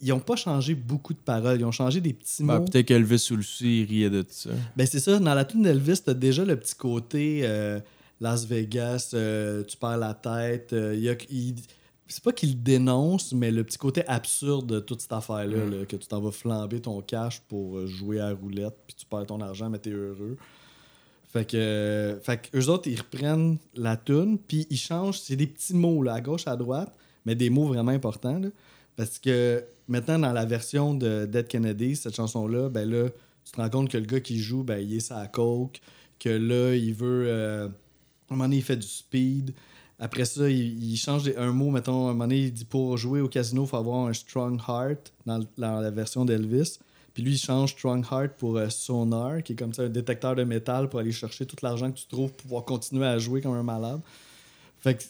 ils 0.01 0.11
ont 0.13 0.19
pas 0.19 0.35
changé 0.35 0.75
beaucoup 0.75 1.13
de 1.13 1.19
paroles. 1.19 1.59
Ils 1.59 1.65
ont 1.65 1.71
changé 1.71 2.01
des 2.01 2.13
petits 2.13 2.43
Ben, 2.43 2.59
mots. 2.59 2.65
Peut-être 2.65 2.85
qu'Elvis 2.87 3.27
dessus, 3.31 3.81
il 3.81 3.85
riait 3.85 4.09
de 4.09 4.21
tout 4.21 4.27
ça. 4.31 4.49
Ben 4.75 4.85
c'est 4.87 4.99
ça, 4.99 5.19
dans 5.19 5.33
la 5.33 5.45
tune 5.45 5.63
d'Elvis, 5.63 6.01
t'as 6.05 6.13
déjà 6.13 6.43
le 6.45 6.55
petit 6.57 6.75
côté 6.75 7.41
euh, 7.43 7.79
Las 8.21 8.45
Vegas, 8.45 9.11
euh, 9.13 9.63
tu 9.63 9.77
perds 9.77 9.97
la 9.97 10.13
tête. 10.13 10.73
euh, 10.73 10.95
y 10.95 11.09
a- 11.09 11.15
c'est 12.07 12.23
pas 12.23 12.31
qu'il 12.33 12.61
dénonce, 12.61 13.33
mais 13.33 13.49
le 13.49 13.63
petit 13.63 13.77
côté 13.77 14.07
absurde 14.07 14.67
de 14.67 14.79
toute 14.79 15.01
cette 15.01 15.13
affaire-là, 15.13 15.65
Mm. 15.65 15.71
là, 15.71 15.85
que 15.85 15.95
tu 15.95 16.07
t'en 16.07 16.21
vas 16.21 16.31
flamber 16.31 16.79
ton 16.81 17.01
cash 17.01 17.41
pour 17.47 17.87
jouer 17.87 18.19
à 18.19 18.29
la 18.29 18.35
roulette, 18.35 18.75
puis 18.85 18.95
tu 18.95 19.05
perds 19.05 19.25
ton 19.25 19.41
argent, 19.41 19.69
mais 19.69 19.79
t'es 19.79 19.89
heureux. 19.89 20.37
Fait 21.31 21.45
que, 21.49 22.19
fait 22.21 22.37
que 22.51 22.57
eux 22.57 22.69
autres, 22.69 22.87
ils 22.89 22.99
reprennent 22.99 23.57
la 23.75 23.97
tune, 23.97 24.37
puis 24.37 24.67
ils 24.69 24.77
changent, 24.77 25.19
c'est 25.19 25.35
des 25.35 25.47
petits 25.47 25.73
mots, 25.73 26.03
là, 26.03 26.13
à 26.15 26.21
gauche, 26.21 26.45
à 26.47 26.55
droite, 26.55 26.93
mais 27.25 27.35
des 27.35 27.49
mots 27.49 27.65
vraiment 27.65 27.91
importants, 27.91 28.39
là. 28.39 28.49
Parce 28.95 29.19
que 29.19 29.63
maintenant, 29.87 30.19
dans 30.19 30.33
la 30.33 30.45
version 30.45 30.93
de 30.93 31.25
Dead 31.25 31.47
Kennedy, 31.47 31.95
cette 31.95 32.15
chanson-là, 32.15 32.69
ben 32.69 32.89
là, 32.89 33.09
tu 33.43 33.51
te 33.51 33.57
rends 33.57 33.69
compte 33.69 33.89
que 33.89 33.97
le 33.97 34.05
gars 34.05 34.19
qui 34.19 34.39
joue, 34.39 34.63
ben, 34.63 34.77
il 34.77 34.95
est 34.95 34.99
sa 34.99 35.27
coke, 35.27 35.81
que 36.19 36.29
là, 36.29 36.75
il 36.75 36.93
veut. 36.93 37.25
euh, 37.27 37.67
à 38.29 38.33
un 38.33 38.35
moment 38.35 38.45
donné, 38.45 38.57
il 38.57 38.63
fait 38.63 38.77
du 38.77 38.87
speed. 38.87 39.53
Après 39.99 40.25
ça, 40.25 40.49
il, 40.49 40.95
change 40.97 41.31
un 41.37 41.51
mot, 41.51 41.69
mettons, 41.69 42.07
à 42.07 42.09
un 42.11 42.13
moment 42.13 42.25
donné, 42.25 42.39
il 42.45 42.53
dit 42.53 42.65
pour 42.65 42.97
jouer 42.97 43.21
au 43.21 43.27
casino, 43.27 43.63
il 43.63 43.67
faut 43.67 43.77
avoir 43.77 44.07
un 44.07 44.13
strong 44.13 44.59
heart 44.67 45.13
dans, 45.25 45.45
la 45.57 45.91
version 45.91 46.25
d'Elvis. 46.25 46.79
Puis 47.13 47.21
lui, 47.21 47.33
il 47.33 47.37
change 47.37 47.73
strong 47.73 48.03
heart 48.11 48.33
pour 48.37 48.57
euh, 48.57 48.69
sonar, 48.69 49.43
qui 49.43 49.53
est 49.53 49.55
comme 49.55 49.73
ça, 49.73 49.83
un 49.83 49.89
détecteur 49.89 50.35
de 50.35 50.43
métal 50.43 50.89
pour 50.89 50.99
aller 50.99 51.11
chercher 51.11 51.45
tout 51.45 51.55
l'argent 51.61 51.91
que 51.91 51.97
tu 51.97 52.07
trouves 52.07 52.31
pour 52.31 52.41
pouvoir 52.41 52.65
continuer 52.65 53.05
à 53.05 53.19
jouer 53.19 53.41
comme 53.41 53.53
un 53.53 53.63
malade. 53.63 54.01
Fait 54.79 54.95
que 54.95 55.03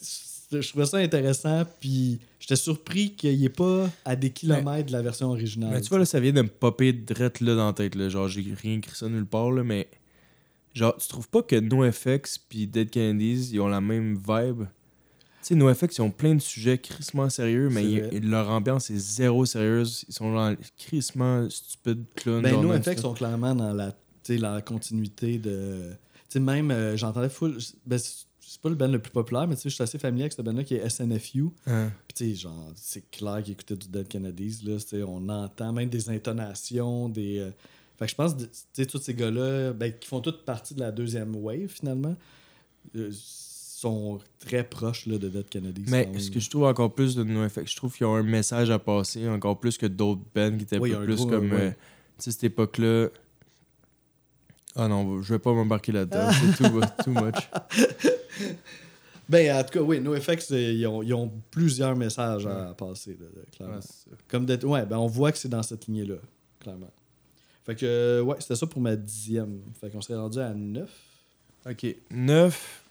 je 0.62 0.70
trouvais 0.70 0.86
ça 0.86 0.98
intéressant, 0.98 1.64
puis 1.80 2.20
j'étais 2.40 2.56
surpris 2.56 3.14
qu'il 3.16 3.38
n'y 3.38 3.46
ait 3.46 3.50
pas 3.50 3.90
à 4.06 4.16
des 4.16 4.30
kilomètres 4.32 4.88
de 4.88 4.92
la 4.94 5.02
version 5.02 5.30
originale. 5.30 5.72
Mais 5.74 5.82
tu 5.82 5.90
vois, 5.90 6.00
là, 6.00 6.06
ça 6.06 6.20
vient 6.20 6.34
de 6.34 6.42
me 6.42 6.48
popper 6.48 6.94
direct 6.94 7.42
là 7.42 7.56
dans 7.56 7.68
la 7.68 7.74
tête. 7.74 7.96
Là. 7.96 8.10
Genre, 8.10 8.28
j'ai 8.28 8.42
rien 8.62 8.78
écrit 8.78 8.96
ça 8.96 9.08
nulle 9.10 9.26
part, 9.26 9.52
là, 9.52 9.64
mais. 9.64 9.88
Genre, 10.74 10.98
tu 10.98 11.08
trouves 11.08 11.30
pas 11.30 11.44
que 11.44 11.56
NoFX 11.56 12.40
puis 12.40 12.66
Dead 12.66 12.90
Kennedys, 12.90 13.50
ils 13.54 13.60
ont 13.62 13.68
la 13.68 13.80
même 13.82 14.16
vibe? 14.16 14.64
sais, 15.44 15.56
NoFX, 15.56 15.98
ils 15.98 16.02
ont 16.02 16.10
plein 16.10 16.36
de 16.36 16.42
sujets 16.42 16.78
crissement 16.78 17.30
sérieux, 17.30 17.70
mais 17.70 17.84
ils- 17.84 18.30
leur 18.30 18.50
ambiance 18.50 18.90
est 18.90 18.98
zéro 18.98 19.46
sérieuse. 19.46 20.06
Ils 20.08 20.14
sont 20.14 20.32
genre 20.32 20.52
crissement 20.78 21.48
stupides 21.50 22.06
clowns. 22.16 22.42
Ben, 22.42 22.52
genre 22.52 22.64
nous, 22.64 22.70
non-stop. 22.74 22.94
FX 22.96 23.02
sont 23.02 23.14
clairement 23.14 23.54
dans 23.54 23.74
la, 23.74 23.94
tu 24.24 24.38
dans 24.38 24.54
la 24.54 24.62
continuité 24.62 25.38
de. 25.38 25.92
Tu 26.30 26.34
sais, 26.34 26.40
même, 26.40 26.72
euh, 26.72 26.96
j'entendais 26.98 27.30
full. 27.30 27.58
Ben, 27.86 28.00
c'est 28.54 28.62
pas 28.62 28.70
le 28.70 28.76
band 28.76 28.88
le 28.88 29.00
plus 29.00 29.12
populaire, 29.12 29.48
mais 29.48 29.56
tu 29.56 29.62
sais, 29.64 29.70
je 29.70 29.74
suis 29.76 29.84
assez 29.84 29.98
familier 29.98 30.24
avec 30.26 30.34
ce 30.34 30.42
band-là 30.44 30.64
qui 30.64 30.76
est 30.76 30.88
SNFU. 30.90 31.46
Hein. 31.66 31.92
Puis, 32.08 32.14
tu 32.16 32.30
sais, 32.30 32.42
genre, 32.42 32.72
c'est 32.76 33.10
clair 33.10 33.42
qu'ils 33.42 33.54
écoutaient 33.54 33.76
du 33.76 33.88
Dead 33.88 34.08
Kennedys, 34.08 34.60
là. 34.64 34.76
tu 34.80 34.88
sais, 34.88 35.02
On 35.04 35.28
entend 35.30 35.74
même 35.74 35.90
des 35.90 36.08
intonations, 36.10 37.10
des. 37.10 37.40
euh, 37.40 37.50
Fait 37.98 38.06
que 38.06 38.12
je 38.12 38.16
pense, 38.16 38.38
tu 38.38 38.46
sais, 38.74 38.86
tous 38.86 39.00
ces 39.00 39.16
gars-là, 39.16 39.74
ben, 39.74 39.92
qui 39.92 40.08
font 40.08 40.22
toutes 40.22 40.46
partie 40.46 40.76
de 40.76 40.82
la 40.82 40.92
deuxième 40.92 41.36
wave, 41.36 41.68
finalement, 41.68 42.16
euh, 42.96 43.10
sont 43.12 44.20
très 44.40 44.64
proches 44.64 45.08
là, 45.08 45.18
de 45.18 45.30
Dead 45.30 45.50
Kennedys. 45.50 45.86
Mais 45.90 46.08
ce 46.20 46.30
que 46.32 46.40
je 46.40 46.50
trouve 46.50 46.64
encore 46.66 46.94
plus 46.94 47.16
de 47.16 47.24
NoFX, 47.24 47.72
je 47.72 47.76
trouve 47.76 47.96
qu'ils 47.96 48.06
ont 48.06 48.16
un 48.16 48.24
message 48.24 48.70
à 48.70 48.78
passer, 48.80 49.28
encore 49.28 49.60
plus 49.60 49.78
que 49.78 49.88
d'autres 49.88 50.22
bands 50.36 50.56
qui 50.56 50.64
étaient 50.64 50.78
Oui, 50.78 50.94
plus 51.04 51.16
gros, 51.16 51.26
comme. 51.28 51.52
ouais. 51.52 51.60
euh, 51.60 51.70
tu 52.18 52.26
sais, 52.26 52.32
cette 52.32 52.44
époque-là. 52.46 53.10
Ah 54.76 54.88
non, 54.88 55.22
je 55.22 55.34
vais 55.34 55.40
pas 55.40 55.54
m'embarquer 55.54 55.92
là-dedans. 55.92 56.30
c'est 56.32 56.64
too, 56.70 56.82
too 57.04 57.12
much. 57.12 57.36
Ben, 59.30 59.56
en 59.58 59.64
tout 59.64 59.70
cas, 59.72 59.80
oui, 59.80 60.02
NoFX, 60.02 60.52
euh, 60.52 60.74
ils 60.74 60.86
ont, 60.86 61.02
ils 61.02 61.14
ont 61.14 61.32
plusieurs 61.50 61.96
messages 61.96 62.46
à 62.46 62.74
passer, 62.74 63.18
là, 63.20 63.26
clairement. 63.56 63.76
Ouais. 63.78 64.18
Comme 64.28 64.46
d'être. 64.46 64.66
Ouais, 64.66 64.86
ben 64.86 64.98
on 64.98 65.08
voit 65.08 65.32
que 65.32 65.38
c'est 65.38 65.48
dans 65.48 65.64
cette 65.64 65.88
lignée-là, 65.88 66.16
clairement. 66.60 66.92
Fait 67.66 67.74
que, 67.76 67.86
euh, 67.86 68.22
ouais, 68.22 68.36
c'était 68.42 68.58
ça 68.58 68.68
pour 68.68 68.82
ma 68.82 68.98
dixième. 68.98 69.62
Fait 69.80 69.90
qu'on 69.90 70.02
serait 70.02 70.20
rendu 70.20 70.40
à 70.40 70.54
9. 70.54 70.90
Ok, 71.70 71.86
9. 72.12 72.82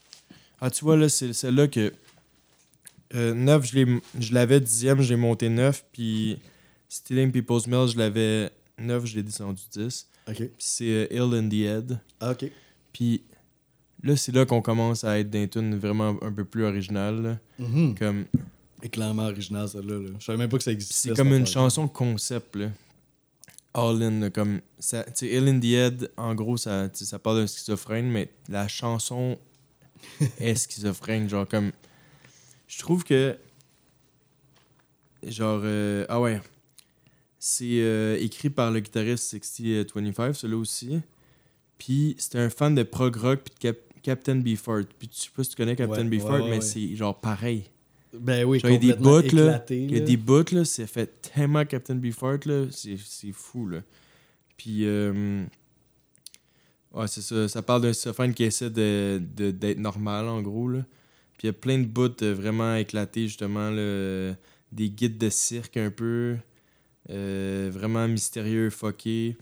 Ah, 0.63 0.71
tu 0.71 0.85
vois, 0.87 0.97
là, 0.97 1.09
c'est 1.11 1.33
celle-là 1.35 1.69
que. 1.69 1.93
9, 3.15 3.67
je 3.67 3.75
l'ai- 3.79 4.01
je 4.19 4.33
l'avais 4.33 4.59
dixième, 4.59 5.03
j'ai 5.03 5.17
monté 5.17 5.51
9. 5.51 5.85
Puis 5.93 6.39
Stealing 6.89 7.31
People's 7.31 7.67
Mail, 7.67 7.89
je 7.89 7.99
l'avais 7.99 8.51
9, 8.79 9.05
je 9.05 9.17
l'ai 9.17 9.23
descendu 9.23 9.63
10. 9.71 10.09
Ok. 10.29 10.37
Puis 10.37 10.49
c'est 10.59 10.85
euh, 10.85 11.07
Ill 11.11 11.35
in 11.35 11.49
the 11.49 11.55
Head. 11.55 12.01
Ah, 12.21 12.31
ok. 12.33 12.51
Puis 12.93 13.23
là, 14.03 14.17
c'est 14.17 14.33
là 14.33 14.47
qu'on 14.47 14.63
commence 14.63 15.05
à 15.05 15.19
être 15.19 15.31
dans 15.31 15.39
une 15.43 15.49
tune 15.49 15.77
vraiment 15.79 16.17
un 16.23 16.33
peu 16.33 16.45
plus 16.45 16.65
originale. 16.65 17.41
Mhm. 17.59 17.95
Comme, 17.99 18.25
Et 18.83 18.89
clairement 18.89 19.25
original, 19.27 19.69
celle-là. 19.69 19.99
Là. 19.99 20.11
Je 20.19 20.25
savais 20.25 20.39
même 20.39 20.49
pas 20.51 20.59
que 20.59 20.65
ça 20.65 20.73
existait. 20.73 21.11
c'est 21.11 21.17
comme 21.17 21.33
une 21.33 21.47
chanson 21.47 21.89
concept. 21.89 22.57
Là. 22.57 22.69
All 23.75 24.03
in. 24.03 24.21
là, 24.21 24.31
comme, 24.31 24.61
ça- 24.79 25.05
Ill 25.23 25.49
in 25.49 25.59
the 25.59 25.65
Head, 25.65 26.11
en 26.17 26.35
gros, 26.35 26.57
ça, 26.57 26.89
ça 26.93 27.19
parle 27.19 27.39
d'un 27.41 27.47
schizophrène, 27.47 28.11
mais 28.11 28.29
la 28.49 28.69
chanson 28.69 29.39
est 30.39 30.55
schizophrène. 30.55 31.29
Genre, 31.29 31.49
comme. 31.49 31.73
Je 32.69 32.79
trouve 32.79 33.03
que. 33.05 33.37
Genre. 35.27 35.61
euh, 35.65 36.05
ah 36.09 36.21
ouais. 36.21 36.41
C'est 37.45 37.81
euh, 37.81 38.17
écrit 38.21 38.51
par 38.51 38.71
le 38.71 38.79
guitariste 38.79 39.25
6025, 39.25 40.33
celui-là 40.33 40.57
aussi. 40.61 41.01
Puis 41.77 42.15
c'était 42.17 42.39
un 42.39 42.51
fan 42.51 42.73
de 42.77 42.85
prog 42.85 43.17
rock 43.17 43.41
puis 43.45 43.53
de 43.55 43.59
Cap- 43.59 43.85
Captain 44.01 44.37
Beefheart. 44.37 44.87
Puis 44.97 45.09
tu 45.09 45.17
sais 45.23 45.31
pas 45.35 45.43
si 45.43 45.51
tu 45.51 45.57
connais 45.57 45.75
Captain 45.75 46.05
Ouais, 46.05 46.09
Beefheart, 46.09 46.43
ouais, 46.45 46.51
mais 46.51 46.61
c'est 46.61 46.95
genre 46.95 47.21
pareil. 47.21 47.65
Ben 48.17 48.45
oui, 48.45 48.61
Genre, 48.61 48.71
il 48.71 48.75
y 48.75 48.77
a 48.77 48.79
des 48.79 49.03
bouts, 49.03 49.23
là. 49.37 49.65
Il 49.75 49.93
y 49.93 49.97
a 49.97 50.05
des 50.05 50.17
bouts, 50.17 50.45
là, 50.55 50.65
c'est 50.65 50.87
fait 50.87 51.21
tellement 51.21 51.65
Captain 51.65 51.97
Beefheart, 51.97 52.47
là, 52.47 52.67
c'est 52.71 53.33
fou, 53.33 53.67
là. 53.67 53.83
Puis, 54.57 54.85
euh, 54.87 55.43
ouais, 56.95 57.09
c'est 57.09 57.23
ça, 57.23 57.49
ça 57.49 57.61
parle 57.63 57.83
d'un 57.83 57.93
schizophrène 57.93 58.35
qui 58.35 58.45
essaie 58.45 58.71
de- 58.71 59.21
de- 59.35 59.51
d'être 59.51 59.79
normal, 59.79 60.29
en 60.29 60.41
gros, 60.43 60.69
là. 60.69 60.85
Puis 61.39 61.45
il 61.45 61.47
y 61.47 61.51
a 61.51 61.55
plein 61.55 61.79
de 61.81 61.87
bouts 61.87 62.23
euh, 62.23 62.35
vraiment 62.35 62.77
éclatés, 62.77 63.27
justement, 63.27 63.69
là, 63.71 64.35
des 64.71 64.91
guides 64.91 65.19
de 65.19 65.29
cirque 65.29 65.77
un 65.77 65.91
peu, 65.91 66.37
euh, 67.11 67.71
vraiment 67.73 68.07
mystérieux, 68.09 68.71
fucké. 68.71 69.37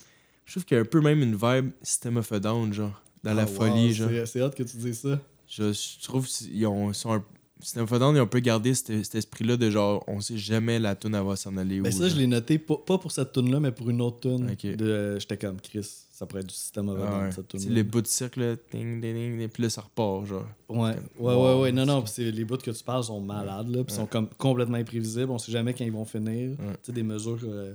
Je 0.47 0.53
trouve 0.53 0.65
qu'il 0.65 0.75
y 0.77 0.79
a 0.79 0.83
un 0.83 0.87
peu 0.87 1.01
même 1.01 1.23
une 1.23 1.37
vibe 1.37 1.71
System 1.83 2.17
of 2.17 2.31
a 2.33 2.41
Down, 2.41 2.73
genre, 2.73 3.01
dans 3.23 3.35
la 3.35 3.43
Ah, 3.43 3.47
folie, 3.47 3.93
genre. 3.95 4.11
c'est- 4.27 4.41
hâte 4.41 4.55
que 4.55 4.63
tu 4.63 4.77
dises 4.77 5.01
ça. 5.01 5.21
Je, 5.49 5.73
je 5.73 6.03
trouve 6.05 6.27
qu'ils 6.27 6.67
ont, 6.67 6.93
sont 6.93 7.13
un, 7.13 7.25
System 7.61 7.83
of 7.85 7.93
a 7.93 7.99
Down, 7.99 8.17
ils 8.17 8.21
ont 8.21 8.25
un 8.25 8.27
peu 8.27 8.41
gardé 8.41 8.73
cet, 8.75 8.87
cet 9.05 9.15
esprit-là 9.17 9.57
de 9.57 9.71
genre, 9.71 10.03
on 10.09 10.21
sait 10.21 10.39
jamais 10.39 10.79
la 10.79 10.97
tune 10.97 11.13
va 11.21 11.37
s'en 11.37 11.57
aller. 11.57 11.81
Ben 11.81 11.93
ça, 11.93 11.99
genre. 12.09 12.17
je 12.17 12.17
l'ai 12.21 12.27
noté, 12.27 12.59
pas, 12.59 12.77
pas 12.79 12.99
pour 12.99 13.13
cette 13.13 13.33
tune-là, 13.33 13.61
mais 13.61 13.71
pour 13.73 13.91
une 13.91 14.01
autre 14.01 14.21
tune. 14.21 14.55
De 14.77 15.19
J'étais 15.21 15.37
comme 15.37 15.61
Chris, 15.61 15.87
ça 16.21 16.27
pourrait 16.27 16.43
être 16.43 16.49
du 16.49 16.55
système 16.55 16.87
of 16.91 16.99
a 17.01 17.07
Down, 17.07 17.23
ouais. 17.29 17.45
tune 17.49 17.73
les 17.73 17.83
bouts 17.83 18.03
de 18.03 18.07
cirque, 18.07 18.37
là, 18.37 18.55
ding, 18.71 19.01
ding, 19.01 19.15
ding, 19.15 19.39
ding, 19.39 19.49
puis 19.49 19.63
là, 19.63 19.71
ça 19.71 19.81
repart, 19.81 20.27
genre. 20.27 20.45
Ouais, 20.69 20.77
ouais, 20.79 20.95
Comme, 21.17 21.25
ouais, 21.27 21.35
wow, 21.35 21.63
ouais. 21.63 21.73
Non, 21.73 21.87
non, 21.87 22.05
c'est- 22.05 22.31
les 22.31 22.45
bouts 22.45 22.59
que 22.59 22.71
tu 22.71 22.85
parles 22.85 23.05
sont 23.05 23.23
malades, 23.23 23.69
là, 23.69 23.83
puis 23.85 23.95
Ouais. 23.95 24.01
sont 24.01 24.07
comme 24.07 24.29
complètement 24.37 24.77
imprévisibles. 24.77 25.31
On 25.31 25.39
sait 25.39 25.51
jamais 25.51 25.73
quand 25.73 25.83
ils 25.87 25.91
vont 25.93 26.05
finir. 26.05 26.59
Tu 26.59 26.65
sais, 26.83 26.93
des 26.93 27.03
mesures 27.03 27.39
euh, 27.45 27.73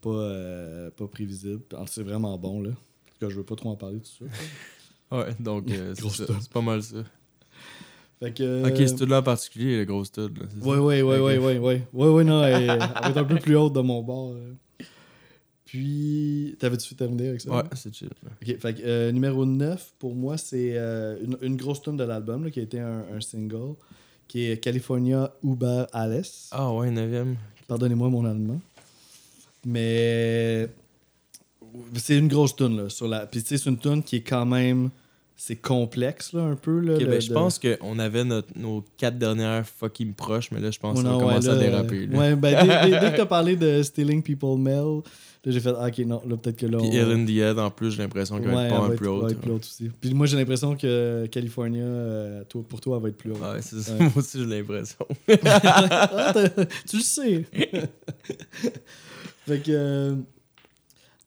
pas, 0.00 0.10
euh, 0.10 0.90
pas 0.90 1.06
prévisibles. 1.06 1.62
C'est 1.86 2.02
vraiment 2.02 2.36
bon, 2.36 2.60
là. 2.60 2.70
En 2.70 2.72
tout 2.72 3.18
cas, 3.20 3.28
je 3.28 3.36
veux 3.36 3.44
pas 3.44 3.54
trop 3.54 3.68
en 3.70 3.76
parler 3.76 4.00
tout 4.00 4.24
là. 4.24 4.30
Ouais, 5.18 5.32
donc, 5.38 5.70
euh, 5.70 5.94
c'est 5.96 6.10
ça. 6.10 6.24
pas 6.52 6.60
mal 6.60 6.82
ça. 6.82 6.96
Fait 8.18 8.32
que. 8.32 8.68
Ok, 8.68 8.88
ce 8.98 9.04
là 9.04 9.20
en 9.20 9.22
particulier, 9.22 9.78
le 9.78 9.84
gros 9.84 10.04
stud, 10.04 10.36
là. 10.38 10.46
ça? 10.60 10.66
Ouais, 10.66 10.78
ouais, 10.78 11.02
ouais, 11.02 11.20
ouais, 11.20 11.38
ouais, 11.38 11.58
ouais. 11.58 11.86
Ouais, 11.92 12.08
ouais, 12.08 12.24
non, 12.24 12.42
elle, 12.42 12.68
elle 12.70 12.78
va 12.78 13.08
être 13.10 13.16
un 13.18 13.24
peu 13.24 13.36
plus 13.38 13.54
haute 13.56 13.74
de 13.74 13.80
mon 13.80 14.02
bord. 14.02 14.34
Puis, 15.76 16.56
t'avais-tu 16.58 16.94
terminé 16.94 17.28
avec 17.28 17.40
ça? 17.42 17.50
Ouais, 17.50 17.62
c'est 17.74 17.94
chill. 17.94 18.08
Ok, 18.40 18.58
fait 18.58 18.74
que, 18.74 18.80
euh, 18.82 19.12
numéro 19.12 19.44
9, 19.44 19.92
pour 19.98 20.14
moi, 20.14 20.38
c'est 20.38 20.70
euh, 20.74 21.18
une, 21.22 21.36
une 21.42 21.56
grosse 21.58 21.82
tune 21.82 21.98
de 21.98 22.04
l'album, 22.04 22.50
qui 22.50 22.60
a 22.60 22.62
été 22.62 22.80
un, 22.80 23.04
un 23.14 23.20
single, 23.20 23.74
qui 24.26 24.46
est 24.50 24.56
California 24.56 25.34
Uber 25.44 25.84
Alice. 25.92 26.48
Ah 26.52 26.72
ouais, 26.72 26.90
9 26.90 27.36
Pardonnez-moi 27.68 28.08
mon 28.08 28.24
allemand. 28.24 28.58
Mais 29.66 30.66
c'est 31.96 32.16
une 32.16 32.28
grosse 32.28 32.56
tune 32.56 32.76
là 32.76 32.88
sur 32.88 33.06
la 33.08 33.26
puis 33.26 33.42
tu 33.42 33.48
sais 33.48 33.58
c'est 33.58 33.68
une 33.68 33.78
tune 33.78 34.02
qui 34.02 34.16
est 34.16 34.20
quand 34.22 34.46
même 34.46 34.90
c'est 35.36 35.56
complexe 35.56 36.32
là 36.32 36.42
un 36.42 36.56
peu 36.56 36.80
là. 36.80 36.98
Le- 36.98 37.04
ben, 37.06 37.20
je 37.20 37.28
de- 37.28 37.34
pense 37.34 37.58
qu'on 37.58 37.98
avait 37.98 38.24
notre, 38.24 38.48
nos 38.58 38.82
quatre 38.96 39.18
dernières 39.18 39.66
fucking 39.66 40.14
proches, 40.14 40.50
mais 40.50 40.60
là, 40.60 40.70
je 40.70 40.78
pense 40.78 40.98
Oh 41.00 41.02
qu'on 41.02 41.18
commencer 41.18 41.48
ouais, 41.48 41.54
à 41.54 41.58
déraper. 41.58 42.08
Ouais, 42.08 42.34
ben 42.36 42.64
dès, 42.64 42.90
dès- 42.90 43.00
dès 43.00 43.10
que 43.12 43.16
t'as 43.18 43.26
parlé 43.26 43.54
de 43.56 43.82
Stealing 43.82 44.22
People 44.22 44.56
Mail, 44.58 45.02
là 45.46 45.52
j'ai 45.52 45.60
fait 45.60 45.72
ah, 45.78 45.86
ok 45.88 45.98
non 46.00 46.20
là 46.28 46.36
peut-être 46.36 46.56
que 46.58 46.66
là 46.66 46.76
Puis 46.78 46.88
on... 46.88 47.24
The 47.24 47.30
Head, 47.30 47.58
en 47.58 47.70
plus, 47.70 47.92
j'ai 47.92 48.02
l'impression 48.02 48.38
qu'elle 48.38 48.50
va 48.50 48.56
Ouais, 48.56 48.64
être 48.66 48.72
elle 48.72 48.76
pas 48.76 48.80
va 48.80 48.86
un 48.86 48.90
être- 48.90 48.96
plus 48.98 49.06
va 49.06 49.12
haute. 49.12 49.32
être 49.32 49.40
plus 49.40 49.50
haute 49.52 49.64
aussi. 49.64 49.90
Puis 50.00 50.12
moi 50.14 50.26
j'ai 50.26 50.36
l'impression 50.36 50.76
que 50.76 51.26
California 51.30 51.82
euh, 51.84 52.44
toi, 52.48 52.62
pour 52.68 52.80
toi 52.80 52.96
elle 52.98 53.02
va 53.04 53.08
être 53.08 53.16
plus 53.16 53.30
haute. 53.32 53.40
Ouais, 53.40 53.62
c'est 53.62 53.80
ça. 53.80 53.92
Ouais. 53.94 53.98
Moi 54.00 54.12
aussi, 54.16 54.38
j'ai 54.38 54.44
l'impression. 54.44 55.06
Ah, 55.44 56.34
tu 56.88 56.96
le 56.98 57.02
sais. 57.02 57.44
fait 59.46 59.60
que. 59.62 59.70
euh, 59.70 60.14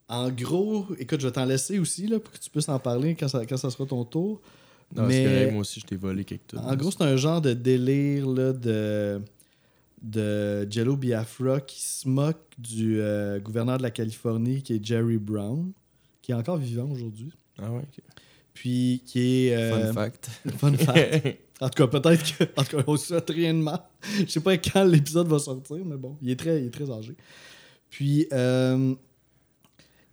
en 0.07 0.29
gros, 0.31 0.87
écoute, 0.97 1.21
je 1.21 1.27
vais 1.27 1.33
t'en 1.33 1.45
laisser 1.45 1.77
aussi 1.77 2.07
là, 2.07 2.19
pour 2.19 2.33
que 2.33 2.39
tu 2.39 2.49
puisses 2.49 2.67
en 2.69 2.79
parler 2.79 3.15
quand 3.15 3.27
ça, 3.27 3.45
quand 3.45 3.57
ça 3.57 3.69
sera 3.69 3.85
ton 3.85 4.03
tour. 4.03 4.41
Non, 4.95 5.03
c'est 5.07 5.07
Mais- 5.07 5.23
correct, 5.23 5.51
moi 5.51 5.61
aussi, 5.61 5.79
je 5.79 5.85
t'ai 5.85 5.95
volé 5.95 6.23
quelque 6.23 6.49
chose. 6.51 6.59
En 6.65 6.75
gros, 6.75 6.89
c'est 6.89 7.03
un 7.03 7.15
genre 7.15 7.41
de 7.41 7.53
délire 7.53 8.27
là, 8.27 8.51
de, 8.53 9.21
de 10.01 10.69
Jello 10.71 10.95
Biafra 10.95 11.59
qui 11.61 11.81
se 11.81 12.07
moque 12.07 12.41
du 12.57 12.99
euh, 13.01 13.39
gouverneur 13.39 13.77
de 13.77 13.83
la 13.83 13.91
Californie 13.91 14.61
qui 14.61 14.73
est 14.73 14.83
Jerry 14.85 15.17
Brown, 15.17 15.71
qui 16.21 16.31
est 16.31 16.35
encore 16.35 16.57
vivant 16.57 16.89
aujourd'hui. 16.89 17.31
Ah 17.61 17.71
ouais, 17.71 17.79
ok. 17.81 18.03
Puis 18.53 19.01
qui 19.05 19.19
est. 19.47 19.55
euh, 19.55 19.87
Fun 19.87 19.93
fact. 19.93 20.29
Fun 20.57 20.73
fact. 20.73 21.37
En 21.61 21.67
tout 21.67 21.85
cas, 21.85 21.99
peut-être 21.99 22.37
que. 22.37 22.43
En 22.55 22.63
tout 22.63 22.77
cas, 22.77 22.83
on 22.87 22.95
se 22.95 23.07
souhaite 23.07 23.29
rien 23.31 23.53
de 23.53 23.59
mal. 23.59 23.81
Je 24.17 24.25
sais 24.27 24.39
pas 24.39 24.57
quand 24.57 24.85
l'épisode 24.85 25.27
va 25.27 25.39
sortir, 25.39 25.83
mais 25.85 25.97
bon, 25.97 26.15
il 26.21 26.29
est 26.29 26.39
très, 26.39 26.61
il 26.61 26.67
est 26.67 26.69
très 26.69 26.89
âgé. 26.89 27.17
Puis, 27.89 28.27
euh, 28.31 28.95